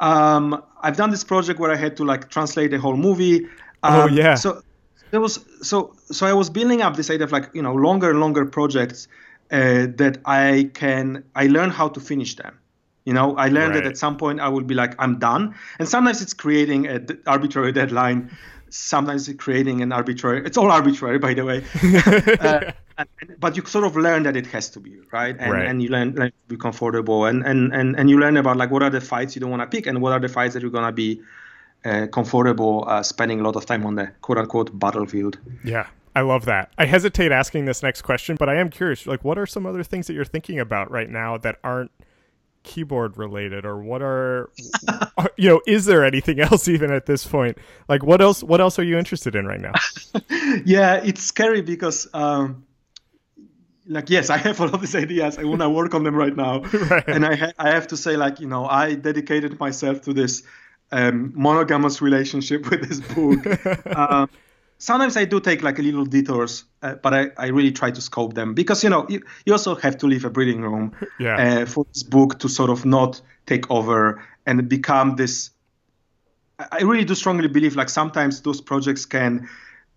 Um, 0.00 0.62
I've 0.80 0.96
done 0.96 1.10
this 1.10 1.24
project 1.24 1.60
where 1.60 1.70
I 1.70 1.76
had 1.76 1.96
to 1.98 2.04
like 2.04 2.30
translate 2.30 2.72
a 2.74 2.80
whole 2.80 2.96
movie. 2.96 3.46
Oh, 3.82 4.02
um, 4.02 4.10
oh 4.10 4.14
yeah. 4.14 4.34
So 4.34 4.62
there 5.10 5.20
was 5.20 5.44
so 5.62 5.94
so 6.10 6.26
I 6.26 6.32
was 6.32 6.50
building 6.50 6.82
up 6.82 6.96
this 6.96 7.10
idea 7.10 7.24
of 7.24 7.32
like 7.32 7.50
you 7.54 7.62
know 7.62 7.74
longer 7.74 8.10
and 8.10 8.20
longer 8.20 8.46
projects 8.46 9.08
uh, 9.50 9.86
that 9.96 10.18
I 10.24 10.70
can 10.74 11.24
I 11.34 11.46
learn 11.46 11.70
how 11.70 11.88
to 11.88 12.00
finish 12.00 12.36
them. 12.36 12.58
You 13.04 13.12
know, 13.12 13.36
I 13.36 13.48
learned 13.48 13.74
right. 13.74 13.84
that 13.84 13.86
at 13.86 13.98
some 13.98 14.16
point 14.16 14.40
I 14.40 14.48
will 14.48 14.62
be 14.62 14.74
like, 14.74 14.94
I'm 14.98 15.18
done. 15.18 15.54
And 15.78 15.88
sometimes 15.88 16.22
it's 16.22 16.34
creating 16.34 16.86
an 16.86 17.20
arbitrary 17.26 17.72
deadline. 17.80 18.30
Sometimes 18.70 19.28
it's 19.28 19.42
creating 19.42 19.82
an 19.82 19.92
arbitrary. 19.92 20.46
It's 20.46 20.56
all 20.56 20.70
arbitrary, 20.70 21.18
by 21.18 21.34
the 21.34 21.44
way. 21.44 21.64
uh, 22.40 22.72
and, 22.96 23.08
but 23.38 23.56
you 23.56 23.64
sort 23.66 23.84
of 23.84 23.96
learn 23.96 24.22
that 24.22 24.36
it 24.36 24.46
has 24.46 24.70
to 24.70 24.80
be 24.80 24.98
right, 25.12 25.36
and, 25.38 25.52
right. 25.52 25.66
and 25.66 25.82
you 25.82 25.88
learn, 25.88 26.14
learn, 26.14 26.30
to 26.30 26.48
be 26.48 26.56
comfortable, 26.56 27.24
and, 27.26 27.44
and 27.44 27.74
and 27.74 27.98
and 27.98 28.08
you 28.08 28.18
learn 28.18 28.36
about 28.36 28.56
like 28.56 28.70
what 28.70 28.82
are 28.82 28.90
the 28.90 29.00
fights 29.00 29.34
you 29.34 29.40
don't 29.40 29.50
want 29.50 29.62
to 29.62 29.66
pick, 29.66 29.86
and 29.86 30.00
what 30.00 30.12
are 30.12 30.20
the 30.20 30.28
fights 30.28 30.54
that 30.54 30.62
you're 30.62 30.70
gonna 30.70 30.92
be 30.92 31.20
uh, 31.84 32.06
comfortable 32.06 32.84
uh, 32.86 33.02
spending 33.02 33.40
a 33.40 33.42
lot 33.42 33.56
of 33.56 33.66
time 33.66 33.84
on 33.84 33.96
the 33.96 34.06
quote 34.20 34.38
unquote 34.38 34.78
battlefield. 34.78 35.38
Yeah. 35.64 35.86
I 36.14 36.20
love 36.20 36.44
that. 36.44 36.70
I 36.76 36.84
hesitate 36.84 37.32
asking 37.32 37.64
this 37.64 37.82
next 37.82 38.02
question, 38.02 38.36
but 38.38 38.48
I 38.48 38.56
am 38.56 38.68
curious. 38.68 39.06
Like, 39.06 39.24
what 39.24 39.38
are 39.38 39.46
some 39.46 39.64
other 39.64 39.82
things 39.82 40.06
that 40.08 40.12
you're 40.12 40.26
thinking 40.26 40.60
about 40.60 40.90
right 40.90 41.08
now 41.08 41.38
that 41.38 41.58
aren't 41.64 41.90
keyboard 42.62 43.16
related 43.16 43.64
or 43.64 43.78
what 43.82 44.02
are, 44.02 44.50
are, 45.18 45.30
you 45.36 45.48
know 45.48 45.60
is 45.66 45.84
there 45.84 46.04
anything 46.04 46.40
else 46.40 46.68
even 46.68 46.92
at 46.92 47.06
this 47.06 47.26
point? 47.26 47.58
Like 47.88 48.02
what 48.02 48.20
else 48.20 48.42
what 48.42 48.60
else 48.60 48.78
are 48.78 48.84
you 48.84 48.98
interested 48.98 49.34
in 49.34 49.46
right 49.46 49.60
now? 49.60 49.72
Yeah 50.64 50.96
it's 51.02 51.22
scary 51.22 51.62
because 51.62 52.08
um 52.14 52.64
like 53.86 54.10
yes 54.10 54.30
i 54.30 54.36
have 54.36 54.60
all 54.60 54.72
of 54.74 54.80
these 54.80 54.94
ideas. 54.94 55.38
I 55.38 55.44
want 55.44 55.60
to 55.62 55.70
work 55.70 55.94
on 55.94 56.04
them 56.04 56.14
right 56.14 56.36
now. 56.36 56.60
Right. 56.72 57.08
and 57.08 57.24
I, 57.24 57.34
ha- 57.36 57.52
I 57.58 57.70
have 57.70 57.86
to 57.88 57.96
say 57.96 58.16
like 58.16 58.40
you 58.40 58.46
know 58.46 58.66
i 58.66 58.94
dedicated 58.94 59.58
myself 59.58 60.02
to 60.02 60.12
this 60.12 60.42
um, 60.92 61.32
monogamous 61.34 62.02
relationship 62.02 62.68
with 62.70 62.86
this 62.86 63.00
book. 63.00 63.96
Um, 63.96 64.28
sometimes 64.82 65.16
I 65.16 65.24
do 65.24 65.38
take 65.38 65.62
like 65.62 65.78
a 65.78 65.82
little 65.82 66.04
detours, 66.04 66.64
uh, 66.82 66.96
but 66.96 67.14
I, 67.14 67.30
I 67.38 67.46
really 67.46 67.70
try 67.70 67.92
to 67.92 68.00
scope 68.00 68.34
them 68.34 68.52
because 68.52 68.82
you 68.82 68.90
know 68.90 69.06
you, 69.08 69.22
you 69.46 69.52
also 69.52 69.76
have 69.76 69.96
to 69.98 70.06
leave 70.06 70.24
a 70.24 70.30
breathing 70.30 70.60
room 70.60 70.92
yeah. 71.20 71.36
uh, 71.36 71.66
for 71.66 71.86
this 71.92 72.02
book 72.02 72.40
to 72.40 72.48
sort 72.48 72.68
of 72.68 72.84
not 72.84 73.20
take 73.46 73.70
over 73.70 74.22
and 74.44 74.68
become 74.68 75.14
this. 75.16 75.50
I 76.58 76.82
really 76.82 77.04
do 77.04 77.14
strongly 77.14 77.48
believe 77.48 77.76
like 77.76 77.88
sometimes 77.88 78.42
those 78.42 78.60
projects 78.60 79.06
can 79.06 79.48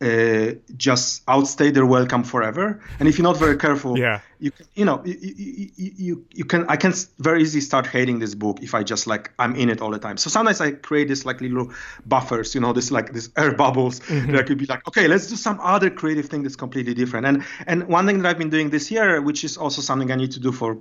uh, 0.01 0.51
just 0.75 1.23
outstay 1.27 1.71
their 1.71 1.85
welcome 1.85 2.23
forever. 2.23 2.81
And 2.99 3.07
if 3.07 3.17
you're 3.17 3.23
not 3.23 3.37
very 3.37 3.57
careful, 3.57 3.97
yeah. 3.97 4.19
you 4.39 4.51
can, 4.51 4.65
you 4.75 4.83
know, 4.83 5.01
you, 5.05 5.15
you, 5.21 5.91
you, 5.97 6.25
you 6.33 6.45
can, 6.45 6.65
I 6.67 6.75
can 6.75 6.93
very 7.19 7.41
easily 7.41 7.61
start 7.61 7.87
hating 7.87 8.19
this 8.19 8.35
book 8.35 8.61
if 8.61 8.75
I 8.75 8.83
just 8.83 9.07
like, 9.07 9.31
I'm 9.39 9.55
in 9.55 9.69
it 9.69 9.81
all 9.81 9.91
the 9.91 9.99
time. 9.99 10.17
So 10.17 10.29
sometimes 10.29 10.59
I 10.59 10.71
create 10.71 11.07
this 11.07 11.25
like 11.25 11.39
little 11.39 11.71
buffers, 12.05 12.53
you 12.53 12.61
know, 12.61 12.73
this 12.73 12.91
like 12.91 13.13
this 13.13 13.29
air 13.37 13.53
bubbles 13.63 14.01
mm-hmm. 14.01 14.33
that 14.33 14.47
could 14.47 14.57
be 14.57 14.65
like, 14.65 14.85
okay, 14.87 15.07
let's 15.07 15.27
do 15.27 15.37
some 15.37 15.59
other 15.61 15.89
creative 15.89 16.25
thing 16.25 16.43
that's 16.43 16.57
completely 16.57 16.93
different. 16.93 17.25
And, 17.25 17.45
and 17.65 17.87
one 17.87 18.05
thing 18.05 18.21
that 18.21 18.29
I've 18.29 18.37
been 18.37 18.49
doing 18.49 18.71
this 18.71 18.91
year, 18.91 19.21
which 19.21 19.45
is 19.45 19.55
also 19.55 19.81
something 19.81 20.11
I 20.11 20.15
need 20.15 20.31
to 20.33 20.41
do 20.41 20.51
for 20.51 20.77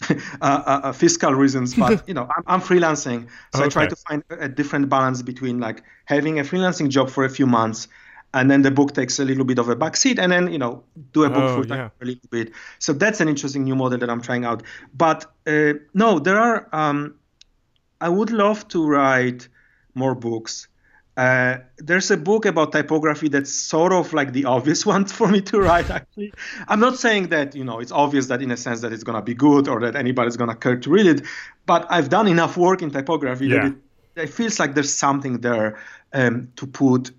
uh, 0.10 0.14
uh, 0.40 0.80
uh, 0.84 0.92
fiscal 0.92 1.34
reasons, 1.34 1.74
but 1.74 2.02
you 2.08 2.14
know, 2.14 2.28
I'm, 2.36 2.44
I'm 2.46 2.60
freelancing, 2.60 3.28
so 3.54 3.60
okay. 3.60 3.66
I 3.66 3.68
try 3.68 3.86
to 3.86 3.96
find 3.96 4.24
a 4.30 4.48
different 4.48 4.88
balance 4.88 5.20
between 5.20 5.60
like 5.60 5.82
having 6.06 6.40
a 6.40 6.42
freelancing 6.42 6.88
job 6.88 7.10
for 7.10 7.24
a 7.24 7.28
few 7.28 7.46
months 7.46 7.86
and 8.32 8.50
then 8.50 8.62
the 8.62 8.70
book 8.70 8.94
takes 8.94 9.18
a 9.18 9.24
little 9.24 9.44
bit 9.44 9.58
of 9.58 9.68
a 9.68 9.76
backseat 9.76 10.18
and 10.18 10.32
then 10.32 10.52
you 10.52 10.58
know 10.58 10.82
do 11.12 11.24
a 11.24 11.30
book 11.30 11.42
oh, 11.42 11.54
full 11.56 11.64
time 11.64 11.78
yeah. 11.78 11.88
a 12.00 12.04
little 12.04 12.28
bit 12.30 12.52
so 12.78 12.92
that's 12.92 13.20
an 13.20 13.28
interesting 13.28 13.64
new 13.64 13.74
model 13.74 13.98
that 13.98 14.10
i'm 14.10 14.20
trying 14.20 14.44
out 14.44 14.62
but 14.94 15.26
uh, 15.46 15.72
no 15.94 16.18
there 16.18 16.38
are 16.38 16.68
um, 16.72 17.14
i 18.00 18.08
would 18.08 18.30
love 18.30 18.66
to 18.68 18.86
write 18.86 19.48
more 19.94 20.14
books 20.14 20.68
uh, 21.16 21.58
there's 21.76 22.10
a 22.10 22.16
book 22.16 22.46
about 22.46 22.72
typography 22.72 23.28
that's 23.28 23.52
sort 23.52 23.92
of 23.92 24.12
like 24.12 24.32
the 24.32 24.44
obvious 24.56 24.86
one 24.86 25.04
for 25.04 25.26
me 25.26 25.40
to 25.40 25.60
write 25.60 25.90
actually 25.90 26.32
i'm 26.68 26.80
not 26.80 26.98
saying 26.98 27.28
that 27.28 27.54
you 27.54 27.64
know 27.64 27.80
it's 27.80 27.92
obvious 27.92 28.28
that 28.28 28.40
in 28.40 28.50
a 28.50 28.56
sense 28.56 28.80
that 28.80 28.92
it's 28.92 29.04
going 29.04 29.16
to 29.16 29.22
be 29.22 29.34
good 29.34 29.68
or 29.68 29.80
that 29.80 29.96
anybody's 29.96 30.36
going 30.36 30.50
to 30.50 30.56
care 30.56 30.76
to 30.76 30.90
read 30.90 31.06
it 31.06 31.22
but 31.66 31.86
i've 31.90 32.08
done 32.08 32.28
enough 32.28 32.56
work 32.56 32.80
in 32.80 32.90
typography 32.90 33.48
yeah. 33.48 33.56
that 33.56 33.66
it, 33.66 34.22
it, 34.22 34.30
feels 34.30 34.60
like 34.60 34.74
there's 34.74 34.92
something 34.92 35.40
there 35.40 35.78
um, 36.12 36.50
to 36.56 36.66
put 36.66 37.10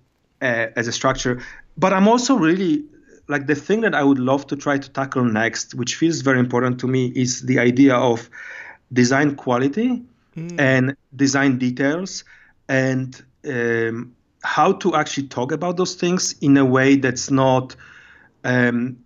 uh, 0.42 0.66
as 0.76 0.88
a 0.88 0.92
structure. 0.92 1.40
But 1.78 1.92
I'm 1.92 2.08
also 2.08 2.34
really 2.36 2.84
like 3.28 3.46
the 3.46 3.54
thing 3.54 3.80
that 3.82 3.94
I 3.94 4.02
would 4.02 4.18
love 4.18 4.46
to 4.48 4.56
try 4.56 4.78
to 4.78 4.90
tackle 4.90 5.24
next, 5.24 5.74
which 5.74 5.94
feels 5.94 6.20
very 6.20 6.38
important 6.38 6.80
to 6.80 6.88
me, 6.88 7.12
is 7.14 7.42
the 7.42 7.58
idea 7.58 7.94
of 7.94 8.28
design 8.92 9.36
quality 9.36 10.02
mm. 10.36 10.60
and 10.60 10.96
design 11.16 11.58
details 11.58 12.24
and 12.68 13.22
um, 13.48 14.14
how 14.42 14.72
to 14.72 14.94
actually 14.94 15.28
talk 15.28 15.52
about 15.52 15.76
those 15.76 15.94
things 15.94 16.34
in 16.40 16.56
a 16.56 16.64
way 16.64 16.96
that's 16.96 17.30
not. 17.30 17.76
Um, 18.44 18.98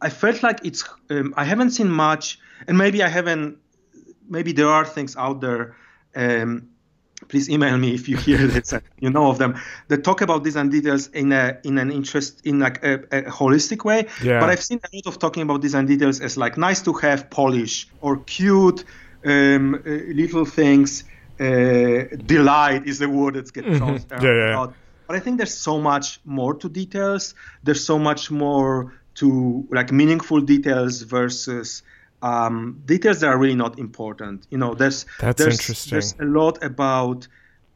I 0.00 0.10
felt 0.10 0.42
like 0.42 0.60
it's. 0.64 0.84
Um, 1.10 1.34
I 1.36 1.44
haven't 1.44 1.70
seen 1.70 1.90
much, 1.90 2.38
and 2.66 2.76
maybe 2.78 3.02
I 3.02 3.08
haven't. 3.08 3.58
Maybe 4.28 4.52
there 4.52 4.68
are 4.68 4.84
things 4.84 5.16
out 5.16 5.40
there 5.40 5.76
um, 6.14 6.68
please 7.28 7.48
email 7.48 7.76
me 7.78 7.94
if 7.94 8.08
you 8.08 8.16
hear 8.16 8.38
this 8.46 8.74
you 9.00 9.10
know 9.10 9.28
of 9.28 9.38
them 9.38 9.58
that 9.88 10.04
talk 10.04 10.20
about 10.20 10.44
design 10.44 10.68
details 10.68 11.08
in 11.08 11.32
a 11.32 11.58
in 11.64 11.78
an 11.78 11.90
interest 11.90 12.40
in 12.44 12.58
like 12.58 12.82
a, 12.84 12.94
a, 13.10 13.22
holistic 13.22 13.84
way 13.84 14.06
yeah. 14.22 14.40
but 14.40 14.50
i've 14.50 14.62
seen 14.62 14.80
a 14.92 14.96
lot 14.96 15.06
of 15.06 15.18
talking 15.18 15.42
about 15.42 15.60
design 15.60 15.86
details 15.86 16.20
as 16.20 16.36
like 16.36 16.56
nice 16.56 16.82
to 16.82 16.92
have 16.92 17.28
polish 17.30 17.88
or 18.00 18.18
cute 18.18 18.84
um, 19.24 19.74
uh, 19.74 19.90
little 20.14 20.44
things 20.44 21.04
uh, 21.40 22.04
delight 22.26 22.86
is 22.86 22.98
the 22.98 23.08
word 23.08 23.34
that's 23.34 23.50
getting 23.50 23.74
mm-hmm. 23.74 24.24
yeah, 24.24 24.32
yeah. 24.32 24.66
but 25.06 25.16
i 25.16 25.20
think 25.20 25.38
there's 25.38 25.54
so 25.54 25.80
much 25.80 26.20
more 26.24 26.54
to 26.54 26.68
details 26.68 27.34
there's 27.64 27.84
so 27.84 27.98
much 27.98 28.30
more 28.30 28.92
to 29.14 29.66
like 29.70 29.90
meaningful 29.90 30.40
details 30.40 31.02
versus 31.02 31.82
um, 32.26 32.82
details 32.84 33.20
that 33.20 33.28
are 33.28 33.38
really 33.38 33.54
not 33.54 33.78
important. 33.78 34.46
You 34.50 34.58
know, 34.58 34.74
there's 34.74 35.06
That's 35.20 35.38
there's, 35.38 35.54
interesting. 35.54 35.90
there's 35.92 36.14
a 36.18 36.24
lot 36.24 36.62
about 36.62 37.28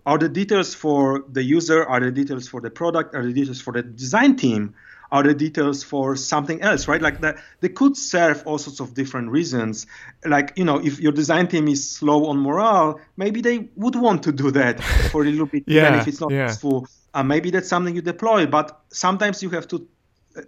are 0.07 0.19
the 0.19 0.29
details 0.29 0.75
for 0.75 1.25
the 1.31 1.43
user, 1.43 1.85
are 1.85 2.01
the 2.01 2.11
details 2.11 2.49
for 2.49 2.61
the 2.61 2.71
product, 2.71 3.15
are 3.15 3.25
the 3.25 3.33
details 3.33 3.61
for 3.61 3.73
the 3.73 3.83
design 3.83 4.35
team, 4.35 4.75
are 5.13 5.23
the 5.23 5.35
details 5.35 5.85
for 5.85 6.17
something 6.17 6.63
else, 6.63 6.89
right? 6.89 7.03
Like 7.03 7.21
that, 7.21 7.37
they 7.61 7.69
could 7.69 7.97
serve 7.97 8.43
all 8.47 8.59
sorts 8.59 8.81
of 8.81 8.95
different 8.95 9.31
reasons. 9.31 9.87
Like 10.25 10.53
you 10.57 10.65
know, 10.65 10.79
if 10.79 10.99
your 10.99 11.13
design 11.13 11.47
team 11.47 11.69
is 11.69 11.89
slow 11.89 12.27
on 12.27 12.39
morale, 12.39 13.01
maybe 13.17 13.41
they 13.41 13.69
would 13.77 13.95
want 13.95 14.23
to 14.25 14.33
do 14.33 14.51
that 14.53 14.83
for 15.13 15.23
a 15.23 15.27
little 15.27 15.47
bit, 15.47 15.65
yeah, 15.67 15.89
even 15.89 16.01
if 16.01 16.09
it's 16.09 16.21
not 16.21 16.33
yeah. 16.33 16.49
useful. 16.49 16.89
Uh, 17.13 17.23
maybe 17.23 17.51
that's 17.51 17.69
something 17.69 17.95
you 17.95 18.03
deploy, 18.03 18.47
but 18.47 18.81
sometimes 18.89 19.43
you 19.43 19.51
have 19.51 19.67
to 19.69 19.87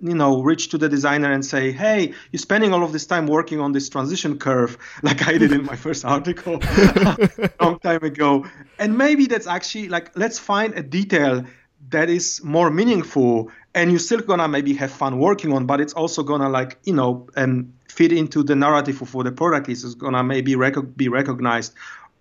you 0.00 0.14
know 0.14 0.42
reach 0.42 0.68
to 0.68 0.78
the 0.78 0.88
designer 0.88 1.32
and 1.32 1.44
say 1.44 1.72
hey 1.72 2.12
you're 2.30 2.38
spending 2.38 2.72
all 2.72 2.84
of 2.84 2.92
this 2.92 3.04
time 3.04 3.26
working 3.26 3.60
on 3.60 3.72
this 3.72 3.88
transition 3.88 4.38
curve 4.38 4.78
like 5.02 5.26
i 5.26 5.36
did 5.36 5.52
in 5.52 5.64
my 5.64 5.76
first 5.76 6.04
article 6.04 6.58
a 6.62 7.50
long 7.60 7.78
time 7.80 8.02
ago. 8.02 8.46
And 8.78 8.96
maybe 8.96 9.26
that's 9.26 9.46
actually 9.46 9.88
like 9.88 10.16
let's 10.16 10.38
find 10.38 10.74
a 10.74 10.82
detail 10.82 11.44
that 11.90 12.08
is 12.08 12.42
more 12.44 12.70
meaningful 12.70 13.50
and 13.74 13.90
you're 13.90 13.98
still 13.98 14.20
gonna 14.20 14.48
maybe 14.48 14.72
have 14.74 14.90
fun 14.90 15.18
working 15.18 15.52
on 15.52 15.66
but 15.66 15.80
it's 15.80 15.92
also 15.92 16.22
gonna 16.22 16.48
like 16.48 16.78
you 16.84 16.94
know 16.94 17.28
um, 17.36 17.72
fit 17.88 18.12
into 18.12 18.42
the 18.42 18.54
narrative 18.54 19.14
what 19.14 19.24
the 19.24 19.32
product 19.32 19.68
is 19.68 19.84
it's 19.84 19.94
gonna 19.94 20.22
maybe 20.22 20.54
rec- 20.54 20.96
be 20.96 21.08
recognized 21.08 21.74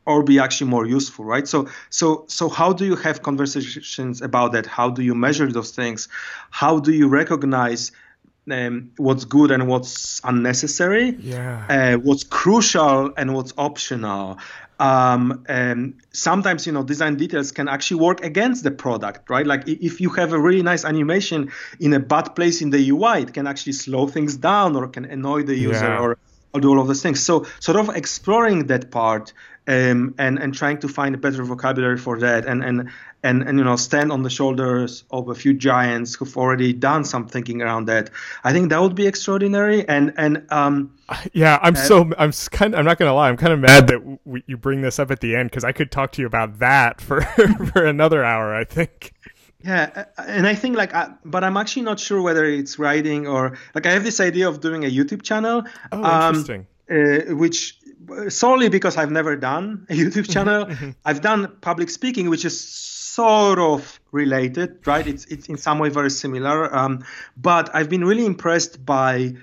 or 0.05 0.23
be 0.23 0.39
actually 0.39 0.69
more 0.69 0.85
useful 0.85 1.25
right? 1.25 1.47
So 1.47 1.67
so 1.89 2.25
so 2.27 2.49
how 2.49 2.73
do 2.73 2.85
you 2.85 2.95
have 2.95 3.21
conversations 3.21 4.21
about 4.21 4.53
that? 4.53 4.65
How 4.65 4.89
do 4.89 5.03
you 5.03 5.15
measure 5.15 5.51
those 5.51 5.71
things? 5.71 6.07
How 6.49 6.79
do 6.79 6.91
you 6.91 7.07
recognize 7.07 7.91
um, 8.49 8.91
what's 8.97 9.25
good 9.25 9.51
and 9.51 9.67
what's 9.67 10.19
unnecessary? 10.23 11.15
Yeah. 11.19 11.65
Uh, 11.69 11.97
what's 11.97 12.23
crucial 12.23 13.13
and 13.15 13.33
what's 13.33 13.53
optional? 13.57 14.39
Um, 14.79 15.45
and 15.47 16.01
sometimes 16.11 16.65
you 16.65 16.73
know 16.73 16.81
design 16.81 17.15
details 17.15 17.51
can 17.51 17.67
actually 17.67 18.01
work 18.01 18.23
against 18.23 18.63
the 18.63 18.71
product 18.71 19.29
right? 19.29 19.45
Like 19.45 19.67
if 19.67 20.01
you 20.01 20.09
have 20.09 20.33
a 20.33 20.39
really 20.39 20.63
nice 20.63 20.85
animation 20.85 21.51
in 21.79 21.93
a 21.93 21.99
bad 21.99 22.35
place 22.35 22.63
in 22.63 22.71
the 22.71 22.89
ui 22.89 23.21
it 23.21 23.31
can 23.31 23.45
actually 23.45 23.73
slow 23.73 24.07
things 24.07 24.37
down 24.37 24.75
or 24.75 24.87
can 24.87 25.05
annoy 25.05 25.43
the 25.43 25.55
user 25.55 25.85
yeah. 25.85 25.99
or 25.99 26.17
or 26.53 26.61
do 26.61 26.69
all 26.69 26.79
of 26.79 26.87
those 26.87 27.01
things. 27.01 27.21
So 27.21 27.45
sort 27.59 27.77
of 27.77 27.95
exploring 27.95 28.67
that 28.67 28.91
part 28.91 29.33
um, 29.67 30.15
and 30.17 30.39
and 30.39 30.53
trying 30.53 30.79
to 30.79 30.87
find 30.87 31.15
a 31.15 31.17
better 31.17 31.43
vocabulary 31.43 31.97
for 31.97 32.19
that 32.19 32.45
and 32.45 32.63
and 32.63 32.89
and 33.23 33.43
and 33.43 33.57
you 33.57 33.63
know 33.63 33.75
stand 33.75 34.11
on 34.11 34.23
the 34.23 34.29
shoulders 34.29 35.03
of 35.11 35.29
a 35.29 35.35
few 35.35 35.53
giants 35.53 36.15
who've 36.15 36.35
already 36.35 36.73
done 36.73 37.03
some 37.03 37.27
thinking 37.27 37.61
around 37.61 37.85
that. 37.85 38.09
I 38.43 38.53
think 38.53 38.69
that 38.69 38.81
would 38.81 38.95
be 38.95 39.07
extraordinary. 39.07 39.87
And 39.87 40.13
and 40.17 40.45
um, 40.49 40.95
yeah, 41.33 41.59
I'm 41.61 41.75
uh, 41.75 41.79
so 41.79 42.11
I'm 42.17 42.31
kind. 42.51 42.73
Of, 42.73 42.79
I'm 42.79 42.85
not 42.85 42.97
gonna 42.97 43.13
lie. 43.13 43.29
I'm 43.29 43.37
kind 43.37 43.53
of 43.53 43.59
mad 43.59 43.87
that 43.87 44.43
you 44.47 44.57
bring 44.57 44.81
this 44.81 44.99
up 44.99 45.11
at 45.11 45.19
the 45.19 45.35
end 45.35 45.49
because 45.49 45.63
I 45.63 45.71
could 45.71 45.91
talk 45.91 46.11
to 46.13 46.21
you 46.21 46.27
about 46.27 46.59
that 46.59 46.99
for 46.99 47.21
for 47.73 47.85
another 47.85 48.23
hour. 48.23 48.55
I 48.55 48.63
think. 48.63 49.13
Yeah, 49.63 50.05
and 50.17 50.47
I 50.47 50.55
think 50.55 50.75
like, 50.75 50.91
I, 50.95 51.09
but 51.23 51.43
I'm 51.43 51.55
actually 51.55 51.83
not 51.83 51.99
sure 51.99 52.19
whether 52.19 52.45
it's 52.45 52.79
writing 52.79 53.27
or 53.27 53.59
like 53.75 53.85
I 53.85 53.91
have 53.91 54.03
this 54.03 54.19
idea 54.19 54.49
of 54.49 54.59
doing 54.59 54.85
a 54.85 54.89
YouTube 54.89 55.21
channel. 55.21 55.63
Oh, 55.91 56.03
um, 56.03 56.35
interesting. 56.35 56.67
Uh, 56.89 57.35
which 57.35 57.77
solely 58.29 58.69
because 58.69 58.97
I've 58.97 59.11
never 59.11 59.35
done 59.35 59.85
a 59.89 59.93
YouTube 59.93 60.29
channel. 60.31 60.67
I've 61.05 61.21
done 61.21 61.57
public 61.61 61.89
speaking, 61.89 62.29
which 62.29 62.45
is 62.45 62.59
sort 62.59 63.59
of 63.59 63.99
related, 64.11 64.85
right? 64.87 65.05
It's 65.05 65.25
it's 65.25 65.47
in 65.49 65.57
some 65.57 65.79
way 65.79 65.89
very 65.89 66.09
similar. 66.09 66.73
Um, 66.75 67.03
but 67.35 67.73
I've 67.75 67.89
been 67.89 68.05
really 68.05 68.25
impressed 68.25 68.85
by 68.85 69.35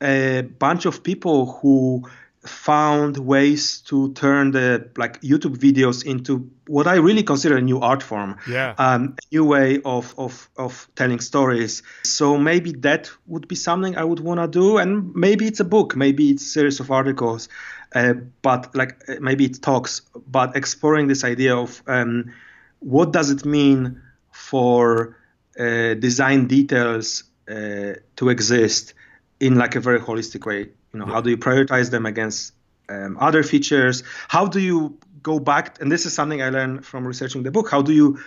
a 0.00 0.42
bunch 0.42 0.86
of 0.86 1.02
people 1.02 1.52
who 1.60 2.04
found 2.46 3.16
ways 3.16 3.80
to 3.80 4.12
turn 4.12 4.50
the 4.50 4.90
like 4.96 5.20
YouTube 5.22 5.56
videos 5.56 6.04
into 6.04 6.50
what 6.66 6.86
I 6.86 6.96
really 6.96 7.22
consider 7.22 7.56
a 7.56 7.60
new 7.60 7.80
art 7.80 8.02
form. 8.02 8.36
Yeah. 8.48 8.74
Um, 8.78 9.16
a 9.18 9.34
new 9.34 9.44
way 9.44 9.80
of, 9.84 10.14
of, 10.18 10.48
of 10.56 10.88
telling 10.94 11.20
stories. 11.20 11.82
So 12.04 12.36
maybe 12.38 12.72
that 12.80 13.10
would 13.26 13.48
be 13.48 13.56
something 13.56 13.96
I 13.96 14.04
would 14.04 14.20
want 14.20 14.40
to 14.40 14.48
do. 14.48 14.78
And 14.78 15.14
maybe 15.14 15.46
it's 15.46 15.60
a 15.60 15.64
book, 15.64 15.96
maybe 15.96 16.30
it's 16.30 16.44
a 16.44 16.48
series 16.48 16.80
of 16.80 16.90
articles, 16.90 17.48
uh, 17.94 18.14
but 18.42 18.74
like 18.74 19.02
uh, 19.08 19.14
maybe 19.20 19.44
it 19.44 19.62
talks, 19.62 20.02
but 20.26 20.56
exploring 20.56 21.08
this 21.08 21.24
idea 21.24 21.56
of 21.56 21.82
um, 21.86 22.32
what 22.80 23.12
does 23.12 23.30
it 23.30 23.44
mean 23.44 24.00
for 24.32 25.16
uh, 25.58 25.94
design 25.94 26.46
details 26.46 27.24
uh, 27.48 27.94
to 28.16 28.28
exist 28.28 28.94
in 29.40 29.56
like 29.56 29.74
a 29.74 29.80
very 29.80 30.00
holistic 30.00 30.46
way 30.46 30.68
you 30.94 31.00
know, 31.00 31.06
yeah. 31.06 31.12
how 31.12 31.20
do 31.20 31.30
you 31.30 31.36
prioritize 31.36 31.90
them 31.90 32.06
against 32.06 32.54
um, 32.88 33.18
other 33.20 33.42
features? 33.42 34.04
How 34.28 34.46
do 34.46 34.60
you 34.60 34.96
go 35.22 35.40
back? 35.40 35.80
And 35.80 35.90
this 35.90 36.06
is 36.06 36.14
something 36.14 36.40
I 36.40 36.50
learned 36.50 36.86
from 36.86 37.06
researching 37.06 37.42
the 37.42 37.50
book. 37.50 37.68
How 37.68 37.82
do 37.82 37.92
you 37.92 38.20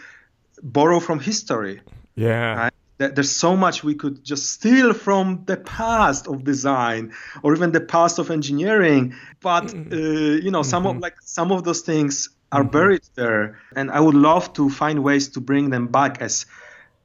borrow 0.62 1.00
from 1.00 1.20
history? 1.20 1.82
Yeah. 2.16 2.56
Right? 2.56 2.74
There's 2.98 3.32
so 3.32 3.56
much 3.56 3.84
we 3.84 3.94
could 3.94 4.24
just 4.24 4.52
steal 4.52 4.94
from 4.94 5.44
the 5.46 5.58
past 5.58 6.28
of 6.28 6.44
design, 6.44 7.14
or 7.44 7.54
even 7.54 7.72
the 7.72 7.82
past 7.82 8.18
of 8.18 8.32
engineering. 8.32 9.14
But 9.40 9.68
mm. 9.68 9.94
uh, 9.94 10.44
you 10.44 10.52
know, 10.52 10.64
some 10.64 10.84
mm-hmm. 10.84 10.98
of 10.98 11.02
like 11.04 11.16
some 11.22 11.52
of 11.52 11.64
those 11.64 11.82
things 11.82 12.30
are 12.52 12.62
mm-hmm. 12.62 12.72
buried 12.72 13.04
there, 13.16 13.60
and 13.76 13.92
I 13.92 14.00
would 14.00 14.16
love 14.16 14.54
to 14.54 14.70
find 14.70 15.04
ways 15.04 15.30
to 15.30 15.42
bring 15.42 15.70
them 15.70 15.88
back 15.88 16.22
as 16.22 16.46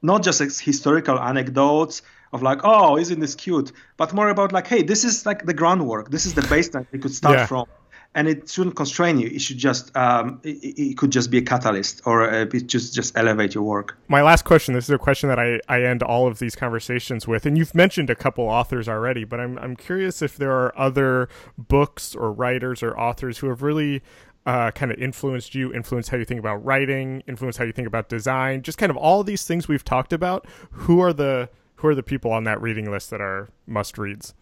not 0.00 0.22
just 0.22 0.40
as 0.40 0.58
historical 0.58 1.18
anecdotes, 1.18 2.02
of 2.32 2.42
like, 2.42 2.60
oh, 2.64 2.96
isn't 2.96 3.20
this 3.20 3.34
cute? 3.34 3.72
But 3.96 4.12
more 4.14 4.28
about 4.28 4.52
like, 4.52 4.66
hey, 4.66 4.82
this 4.82 5.04
is 5.04 5.26
like 5.26 5.44
the 5.44 5.54
groundwork. 5.54 6.10
This 6.10 6.26
is 6.26 6.34
the 6.34 6.42
baseline 6.42 6.86
we 6.90 6.98
could 6.98 7.14
start 7.14 7.38
yeah. 7.38 7.46
from. 7.46 7.66
And 8.14 8.28
it 8.28 8.48
shouldn't 8.48 8.76
constrain 8.76 9.18
you. 9.18 9.28
It 9.28 9.40
should 9.40 9.58
just 9.58 9.94
um, 9.96 10.40
it, 10.42 10.78
it, 10.78 10.98
could 10.98 11.10
just 11.10 11.30
be 11.30 11.38
a 11.38 11.42
catalyst 11.42 12.02
or 12.04 12.28
uh, 12.28 12.46
it 12.52 12.66
just 12.66 12.94
just 12.94 13.16
elevate 13.16 13.54
your 13.54 13.64
work. 13.64 13.96
My 14.08 14.22
last 14.22 14.44
question. 14.44 14.74
This 14.74 14.84
is 14.84 14.90
a 14.90 14.98
question 14.98 15.28
that 15.28 15.38
I, 15.38 15.60
I 15.68 15.82
end 15.82 16.02
all 16.02 16.26
of 16.26 16.38
these 16.38 16.54
conversations 16.54 17.26
with, 17.26 17.46
and 17.46 17.56
you've 17.56 17.74
mentioned 17.74 18.10
a 18.10 18.14
couple 18.14 18.44
authors 18.44 18.88
already, 18.88 19.24
but 19.24 19.40
I'm 19.40 19.58
I'm 19.58 19.76
curious 19.76 20.22
if 20.22 20.36
there 20.36 20.52
are 20.52 20.76
other 20.78 21.28
books 21.56 22.14
or 22.14 22.32
writers 22.32 22.82
or 22.82 22.98
authors 22.98 23.38
who 23.38 23.48
have 23.48 23.62
really 23.62 24.02
uh, 24.44 24.70
kind 24.72 24.90
of 24.90 24.98
influenced 24.98 25.54
you, 25.54 25.72
influenced 25.72 26.10
how 26.10 26.16
you 26.16 26.24
think 26.24 26.40
about 26.40 26.64
writing, 26.64 27.22
influenced 27.26 27.58
how 27.58 27.64
you 27.64 27.72
think 27.72 27.86
about 27.86 28.08
design, 28.08 28.62
just 28.62 28.76
kind 28.76 28.90
of 28.90 28.96
all 28.96 29.22
these 29.22 29.46
things 29.46 29.68
we've 29.68 29.84
talked 29.84 30.12
about. 30.12 30.46
Who 30.70 31.00
are 31.00 31.12
the 31.12 31.48
who 31.76 31.88
are 31.88 31.94
the 31.94 32.02
people 32.02 32.30
on 32.30 32.44
that 32.44 32.60
reading 32.60 32.90
list 32.90 33.10
that 33.10 33.20
are 33.20 33.48
must 33.66 33.98
reads? 33.98 34.34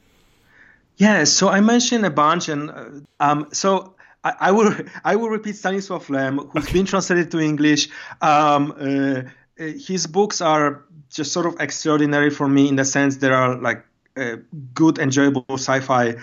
Yeah, 1.00 1.24
so 1.24 1.48
I 1.48 1.62
mentioned 1.62 2.04
a 2.04 2.10
bunch, 2.10 2.50
and 2.50 2.70
uh, 2.70 2.84
um, 3.20 3.48
so 3.52 3.94
I, 4.22 4.34
I, 4.38 4.50
will 4.52 4.74
I 5.02 5.16
will 5.16 5.30
repeat 5.30 5.56
Stanisław 5.56 6.10
Lem, 6.10 6.36
who's 6.36 6.64
okay. 6.64 6.74
been 6.74 6.84
translated 6.84 7.30
to 7.30 7.40
English. 7.40 7.88
Um, 8.20 8.74
uh, 8.78 8.84
uh, 8.84 9.22
his 9.58 10.06
books 10.06 10.42
are 10.42 10.84
just 11.08 11.32
sort 11.32 11.46
of 11.46 11.58
extraordinary 11.58 12.28
for 12.28 12.46
me 12.46 12.68
in 12.68 12.76
the 12.76 12.84
sense 12.84 13.16
there 13.16 13.32
are 13.32 13.56
like 13.56 13.82
uh, 14.18 14.36
good, 14.74 14.98
enjoyable 14.98 15.46
sci-fi 15.52 16.16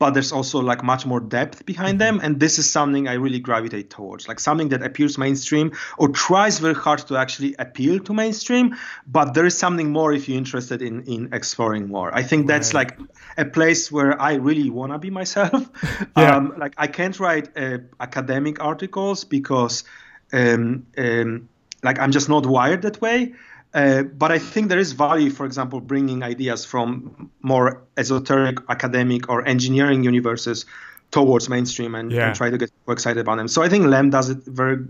but 0.00 0.14
there's 0.14 0.32
also 0.32 0.60
like 0.60 0.82
much 0.82 1.04
more 1.06 1.20
depth 1.20 1.64
behind 1.66 2.00
them 2.00 2.20
and 2.22 2.40
this 2.40 2.58
is 2.58 2.68
something 2.68 3.06
i 3.06 3.12
really 3.12 3.38
gravitate 3.38 3.90
towards 3.90 4.26
like 4.26 4.40
something 4.40 4.70
that 4.70 4.82
appears 4.82 5.16
mainstream 5.18 5.70
or 5.98 6.08
tries 6.08 6.58
very 6.58 6.74
hard 6.74 6.98
to 6.98 7.16
actually 7.16 7.54
appeal 7.58 8.00
to 8.00 8.12
mainstream 8.12 8.74
but 9.06 9.34
there 9.34 9.46
is 9.46 9.56
something 9.56 9.92
more 9.92 10.12
if 10.12 10.28
you're 10.28 10.38
interested 10.38 10.82
in 10.82 11.02
in 11.04 11.32
exploring 11.32 11.86
more 11.86 12.12
i 12.16 12.22
think 12.22 12.48
that's 12.48 12.74
right. 12.74 12.90
like 12.98 13.08
a 13.36 13.44
place 13.44 13.92
where 13.92 14.20
i 14.20 14.34
really 14.34 14.70
want 14.70 14.90
to 14.90 14.98
be 14.98 15.10
myself 15.10 15.52
yeah. 16.16 16.36
um, 16.36 16.54
like 16.58 16.74
i 16.78 16.86
can't 16.86 17.20
write 17.20 17.56
uh, 17.56 17.78
academic 18.00 18.64
articles 18.64 19.24
because 19.24 19.84
um, 20.32 20.86
um, 20.96 21.48
like 21.84 21.98
i'm 22.00 22.10
just 22.10 22.28
not 22.28 22.46
wired 22.46 22.82
that 22.82 23.00
way 23.00 23.34
uh, 23.72 24.02
but 24.02 24.32
I 24.32 24.38
think 24.38 24.68
there 24.68 24.78
is 24.78 24.92
value, 24.92 25.30
for 25.30 25.46
example, 25.46 25.80
bringing 25.80 26.22
ideas 26.22 26.64
from 26.64 27.30
more 27.42 27.82
esoteric 27.96 28.58
academic 28.68 29.28
or 29.28 29.46
engineering 29.46 30.02
universes 30.02 30.66
towards 31.10 31.48
mainstream 31.48 31.94
and, 31.94 32.10
yeah. 32.10 32.28
and 32.28 32.36
try 32.36 32.50
to 32.50 32.58
get 32.58 32.70
excited 32.88 33.20
about 33.20 33.36
them. 33.36 33.48
So 33.48 33.62
I 33.62 33.68
think 33.68 33.86
Lem 33.86 34.10
does 34.10 34.30
it 34.30 34.38
very 34.44 34.84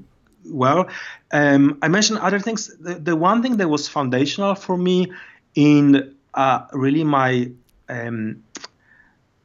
well. 0.47 0.89
Um, 1.31 1.79
I 1.83 1.89
mentioned 1.89 2.21
other 2.21 2.41
things. 2.41 2.75
The, 2.79 2.95
the, 2.95 3.17
one 3.17 3.43
thing 3.43 3.59
that 3.59 3.69
was 3.69 3.89
foundational 3.89 4.55
for 4.55 4.77
me 4.77 5.13
in 5.55 6.15
uh, 6.33 6.67
really 6.73 7.05
my 7.05 7.51
um, 7.89 8.43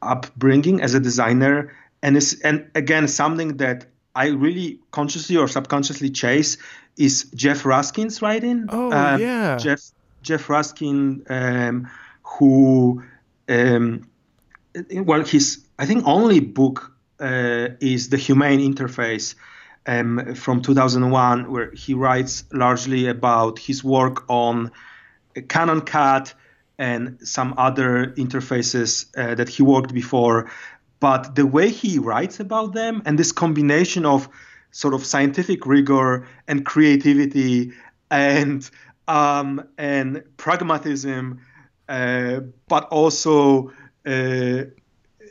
upbringing 0.00 0.80
as 0.80 0.94
a 0.94 1.00
designer, 1.00 1.76
and, 2.02 2.16
and 2.44 2.70
again, 2.74 3.08
something 3.08 3.58
that 3.58 3.86
I 4.14 4.28
really 4.28 4.80
consciously 4.92 5.36
or 5.36 5.46
subconsciously 5.46 6.10
chase 6.10 6.56
is 6.96 7.24
Jef 7.34 7.62
Raskin's 7.62 8.22
writing. 8.22 8.66
Oh 8.68 8.92
uh, 8.92 9.16
yeah, 9.18 9.56
Jef 9.56 9.80
Jef 10.22 10.46
Raskin, 10.48 11.30
um, 11.30 11.90
who 12.22 13.02
um, 13.48 14.08
well, 14.92 15.24
his 15.24 15.64
I 15.78 15.86
think 15.86 16.06
only 16.06 16.40
book 16.40 16.92
uh, 17.20 17.68
is 17.80 18.08
the 18.08 18.16
Humane 18.16 18.60
Interface 18.60 19.34
um, 19.86 20.34
from 20.34 20.62
2001, 20.62 21.50
where 21.50 21.70
he 21.72 21.94
writes 21.94 22.44
largely 22.52 23.06
about 23.08 23.58
his 23.58 23.84
work 23.84 24.24
on 24.28 24.70
Canon 25.48 25.82
Cat 25.82 26.34
and 26.78 27.18
some 27.26 27.54
other 27.56 28.12
interfaces 28.18 29.06
uh, 29.16 29.34
that 29.34 29.48
he 29.48 29.62
worked 29.62 29.94
before. 29.94 30.50
But 31.00 31.34
the 31.34 31.46
way 31.46 31.70
he 31.70 31.98
writes 31.98 32.40
about 32.40 32.72
them 32.72 33.02
and 33.06 33.18
this 33.18 33.32
combination 33.32 34.06
of 34.06 34.28
sort 34.76 34.92
of 34.92 35.06
scientific 35.06 35.64
rigor 35.64 36.28
and 36.48 36.66
creativity 36.66 37.72
and 38.10 38.70
um, 39.08 39.66
and 39.78 40.22
pragmatism, 40.36 41.40
uh, 41.88 42.40
but 42.68 42.84
also 42.90 43.72
uh, 44.04 44.64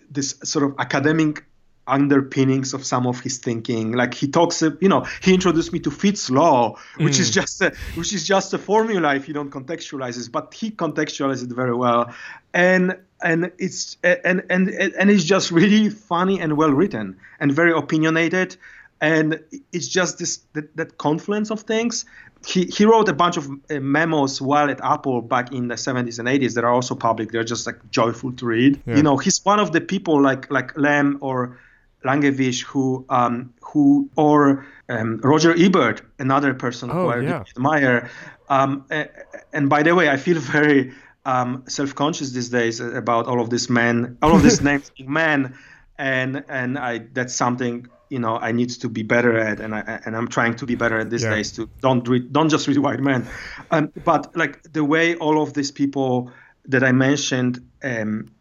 this 0.10 0.36
sort 0.44 0.66
of 0.66 0.74
academic 0.80 1.46
underpinnings 1.88 2.74
of 2.74 2.84
some 2.84 3.06
of 3.06 3.20
his 3.20 3.38
thinking. 3.38 3.92
Like 3.92 4.16
he 4.16 4.28
talks, 4.28 4.64
you 4.64 4.90
know, 4.90 5.06
he 5.22 5.36
introduced 5.36 5.72
me 5.72 5.80
to 5.82 5.92
Fitts 5.92 6.32
law, 6.32 6.80
which 6.98 7.18
mm. 7.18 7.20
is 7.20 7.30
just 7.30 7.62
a, 7.62 7.72
which 7.94 8.14
is 8.14 8.26
just 8.26 8.52
a 8.56 8.58
formula 8.58 9.14
if 9.14 9.28
you 9.28 9.36
don't 9.36 9.52
contextualize 9.52 10.20
it, 10.20 10.32
but 10.32 10.56
he 10.56 10.72
contextualizes 10.72 11.44
it 11.44 11.56
very 11.56 11.76
well, 11.76 12.12
and 12.56 12.98
and 13.22 13.52
it's 13.60 13.98
and 14.04 14.42
and 14.50 14.70
and 14.70 15.12
it's 15.12 15.24
just 15.24 15.52
really 15.52 15.92
funny 15.92 16.40
and 16.40 16.58
well 16.58 16.72
written 16.72 17.16
and 17.40 17.52
very 17.52 17.72
opinionated 17.72 18.58
and 19.02 19.40
it's 19.72 19.88
just 19.88 20.20
this 20.20 20.42
that, 20.54 20.76
that 20.78 20.98
confluence 20.98 21.52
of 21.52 21.62
things 21.62 22.06
he, 22.46 22.66
he 22.66 22.86
wrote 22.86 23.10
a 23.10 23.14
bunch 23.14 23.38
of 23.38 23.50
uh, 23.50 23.80
memos 23.80 24.42
while 24.42 24.70
at 24.70 24.80
apple 24.84 25.22
back 25.22 25.52
in 25.52 25.68
the 25.68 25.76
70s 25.76 26.20
and 26.20 26.28
80s 26.28 26.54
that 26.54 26.64
are 26.64 26.74
also 26.74 26.96
public 26.96 27.32
they're 27.32 27.44
just 27.44 27.66
like 27.66 27.78
joyful 27.92 28.32
to 28.34 28.46
read 28.46 28.82
yeah. 28.86 28.96
you 28.96 29.04
know 29.04 29.18
he's 29.18 29.44
one 29.44 29.60
of 29.60 29.72
the 29.72 29.82
people 29.82 30.22
like 30.22 30.50
like 30.52 30.78
lem 30.78 31.18
or 31.22 31.58
Langewiesche 32.06 32.64
who 32.64 33.06
um, 33.10 33.54
who 33.62 34.10
or 34.16 34.66
um, 34.88 35.18
Roger 35.24 35.54
Ebert, 35.58 36.02
another 36.20 36.54
person 36.54 36.90
oh, 36.92 36.94
who 36.94 37.08
I 37.08 37.20
yeah. 37.22 37.44
admire. 37.50 38.10
Um, 38.48 38.86
and 39.52 39.70
by 39.70 39.82
the 39.84 39.96
way, 39.96 40.08
I 40.10 40.18
feel 40.18 40.40
very 40.58 40.94
um, 41.26 41.64
self-conscious 41.68 42.32
these 42.32 42.50
days 42.50 42.80
about 42.80 43.26
all 43.26 43.42
of 43.42 43.50
these 43.50 43.70
men, 43.70 44.18
all 44.22 44.36
of 44.36 44.44
these 44.44 44.62
names 44.70 44.92
men, 45.00 45.58
and 45.98 46.44
and 46.48 46.78
I 46.78 47.00
that's 47.12 47.34
something 47.34 47.88
you 48.10 48.20
know 48.20 48.38
I 48.38 48.52
need 48.52 48.70
to 48.70 48.90
be 48.90 49.04
better 49.04 49.38
at, 49.38 49.60
and 49.60 49.74
I 49.74 50.00
and 50.06 50.16
I'm 50.16 50.28
trying 50.28 50.56
to 50.58 50.66
be 50.66 50.76
better 50.76 51.00
at 51.00 51.10
these 51.10 51.24
yeah. 51.24 51.36
days 51.36 51.52
to 51.54 51.70
don't 51.82 52.08
read, 52.08 52.32
don't 52.32 52.50
just 52.50 52.68
read 52.68 52.78
white 52.78 53.00
men, 53.00 53.28
um, 53.72 53.92
but 54.04 54.36
like 54.36 54.62
the 54.74 54.84
way 54.84 55.16
all 55.16 55.42
of 55.42 55.54
these 55.54 55.72
people 55.72 56.32
that 56.68 56.84
I 56.84 56.92
mentioned 56.92 57.64
um, 57.84 58.32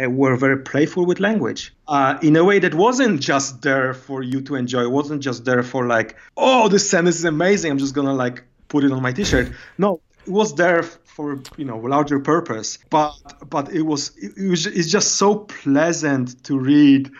were 0.00 0.36
very 0.36 0.58
playful 0.58 1.06
with 1.06 1.20
language 1.20 1.74
uh, 1.88 2.18
in 2.22 2.36
a 2.36 2.44
way 2.44 2.58
that 2.58 2.74
wasn't 2.74 3.20
just 3.20 3.62
there 3.62 3.94
for 3.94 4.22
you 4.22 4.40
to 4.42 4.54
enjoy. 4.54 4.82
It 4.82 4.90
wasn't 4.90 5.22
just 5.22 5.44
there 5.44 5.62
for 5.62 5.86
like, 5.86 6.16
oh, 6.36 6.68
this 6.68 6.88
sentence 6.88 7.16
is 7.16 7.24
amazing. 7.24 7.70
I'm 7.70 7.78
just 7.78 7.94
gonna 7.94 8.14
like 8.14 8.44
put 8.68 8.84
it 8.84 8.92
on 8.92 9.02
my 9.02 9.12
T-shirt. 9.12 9.52
No, 9.78 10.00
it 10.26 10.30
was 10.30 10.54
there 10.54 10.82
for 10.82 11.40
you 11.56 11.64
know 11.64 11.78
larger 11.78 12.20
purpose. 12.20 12.78
But 12.88 13.14
but 13.48 13.72
it 13.72 13.82
was 13.82 14.16
it 14.16 14.48
was 14.48 14.66
it's 14.66 14.90
just 14.90 15.16
so 15.16 15.36
pleasant 15.36 16.44
to 16.44 16.58
read 16.58 17.10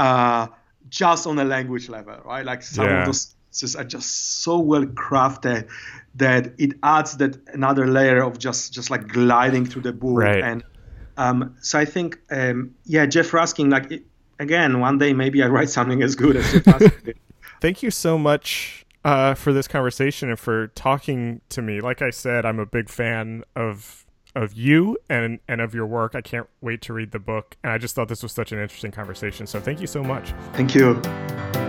uh, 0.00 0.48
just 0.88 1.26
on 1.26 1.38
a 1.38 1.44
language 1.44 1.88
level, 1.88 2.16
right? 2.24 2.44
Like 2.44 2.62
some 2.62 2.86
yeah. 2.86 3.00
of 3.00 3.06
those 3.06 3.34
pieces 3.50 3.76
are 3.76 3.84
just 3.84 4.42
so 4.42 4.58
well 4.58 4.86
crafted 4.86 5.68
that 6.14 6.52
it 6.58 6.72
adds 6.82 7.18
that 7.18 7.36
another 7.48 7.86
layer 7.86 8.22
of 8.22 8.38
just 8.38 8.72
just 8.72 8.90
like 8.90 9.06
gliding 9.08 9.66
through 9.66 9.82
the 9.82 9.92
book. 9.92 10.18
Right. 10.18 10.42
And 10.42 10.64
um, 11.16 11.54
so 11.60 11.78
I 11.78 11.84
think, 11.84 12.18
um, 12.30 12.74
yeah, 12.84 13.04
Jef 13.04 13.30
Raskin, 13.30 13.70
like 13.70 13.92
it, 13.92 14.04
again, 14.38 14.80
one 14.80 14.96
day 14.96 15.12
maybe 15.12 15.42
I 15.42 15.48
write 15.48 15.68
something 15.68 16.02
as 16.02 16.16
good 16.16 16.36
as 16.36 16.50
Jef 16.50 16.64
Raskin. 16.64 17.14
Thank 17.60 17.82
you 17.82 17.90
so 17.90 18.16
much 18.16 18.86
uh, 19.04 19.34
for 19.34 19.52
this 19.52 19.68
conversation 19.68 20.30
and 20.30 20.38
for 20.38 20.68
talking 20.68 21.42
to 21.50 21.60
me. 21.60 21.82
Like 21.82 22.00
I 22.00 22.08
said, 22.08 22.46
I'm 22.46 22.58
a 22.58 22.64
big 22.64 22.88
fan 22.88 23.44
of 23.54 24.06
of 24.34 24.54
you 24.54 24.96
and 25.08 25.38
and 25.48 25.60
of 25.60 25.74
your 25.74 25.86
work. 25.86 26.14
I 26.14 26.20
can't 26.20 26.46
wait 26.60 26.82
to 26.82 26.92
read 26.92 27.12
the 27.12 27.18
book. 27.18 27.56
And 27.62 27.72
I 27.72 27.78
just 27.78 27.94
thought 27.94 28.08
this 28.08 28.22
was 28.22 28.32
such 28.32 28.52
an 28.52 28.58
interesting 28.58 28.90
conversation. 28.90 29.46
So 29.46 29.60
thank 29.60 29.80
you 29.80 29.86
so 29.86 30.02
much. 30.02 30.32
Thank 30.52 30.74
you. 30.74 31.00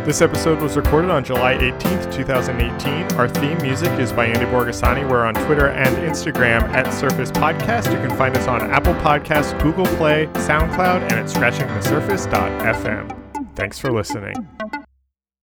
This 0.05 0.21
episode 0.21 0.61
was 0.61 0.75
recorded 0.75 1.11
on 1.11 1.23
July 1.23 1.53
18th, 1.55 2.11
2018. 2.11 3.19
Our 3.19 3.29
theme 3.29 3.57
music 3.61 3.91
is 3.99 4.11
by 4.11 4.25
Andy 4.25 4.45
Borgasani. 4.45 5.07
We're 5.09 5.25
on 5.25 5.35
Twitter 5.45 5.67
and 5.67 5.95
Instagram 5.97 6.63
at 6.69 6.91
Surface 6.91 7.31
Podcast. 7.31 7.91
You 7.91 8.07
can 8.07 8.17
find 8.17 8.35
us 8.35 8.47
on 8.47 8.61
Apple 8.71 8.95
Podcasts, 8.95 9.57
Google 9.61 9.85
Play, 9.97 10.25
SoundCloud, 10.33 11.03
and 11.03 11.13
at 11.13 11.27
scratchingthesurface.fm. 11.27 13.55
Thanks 13.55 13.77
for 13.77 13.91
listening. 13.91 14.60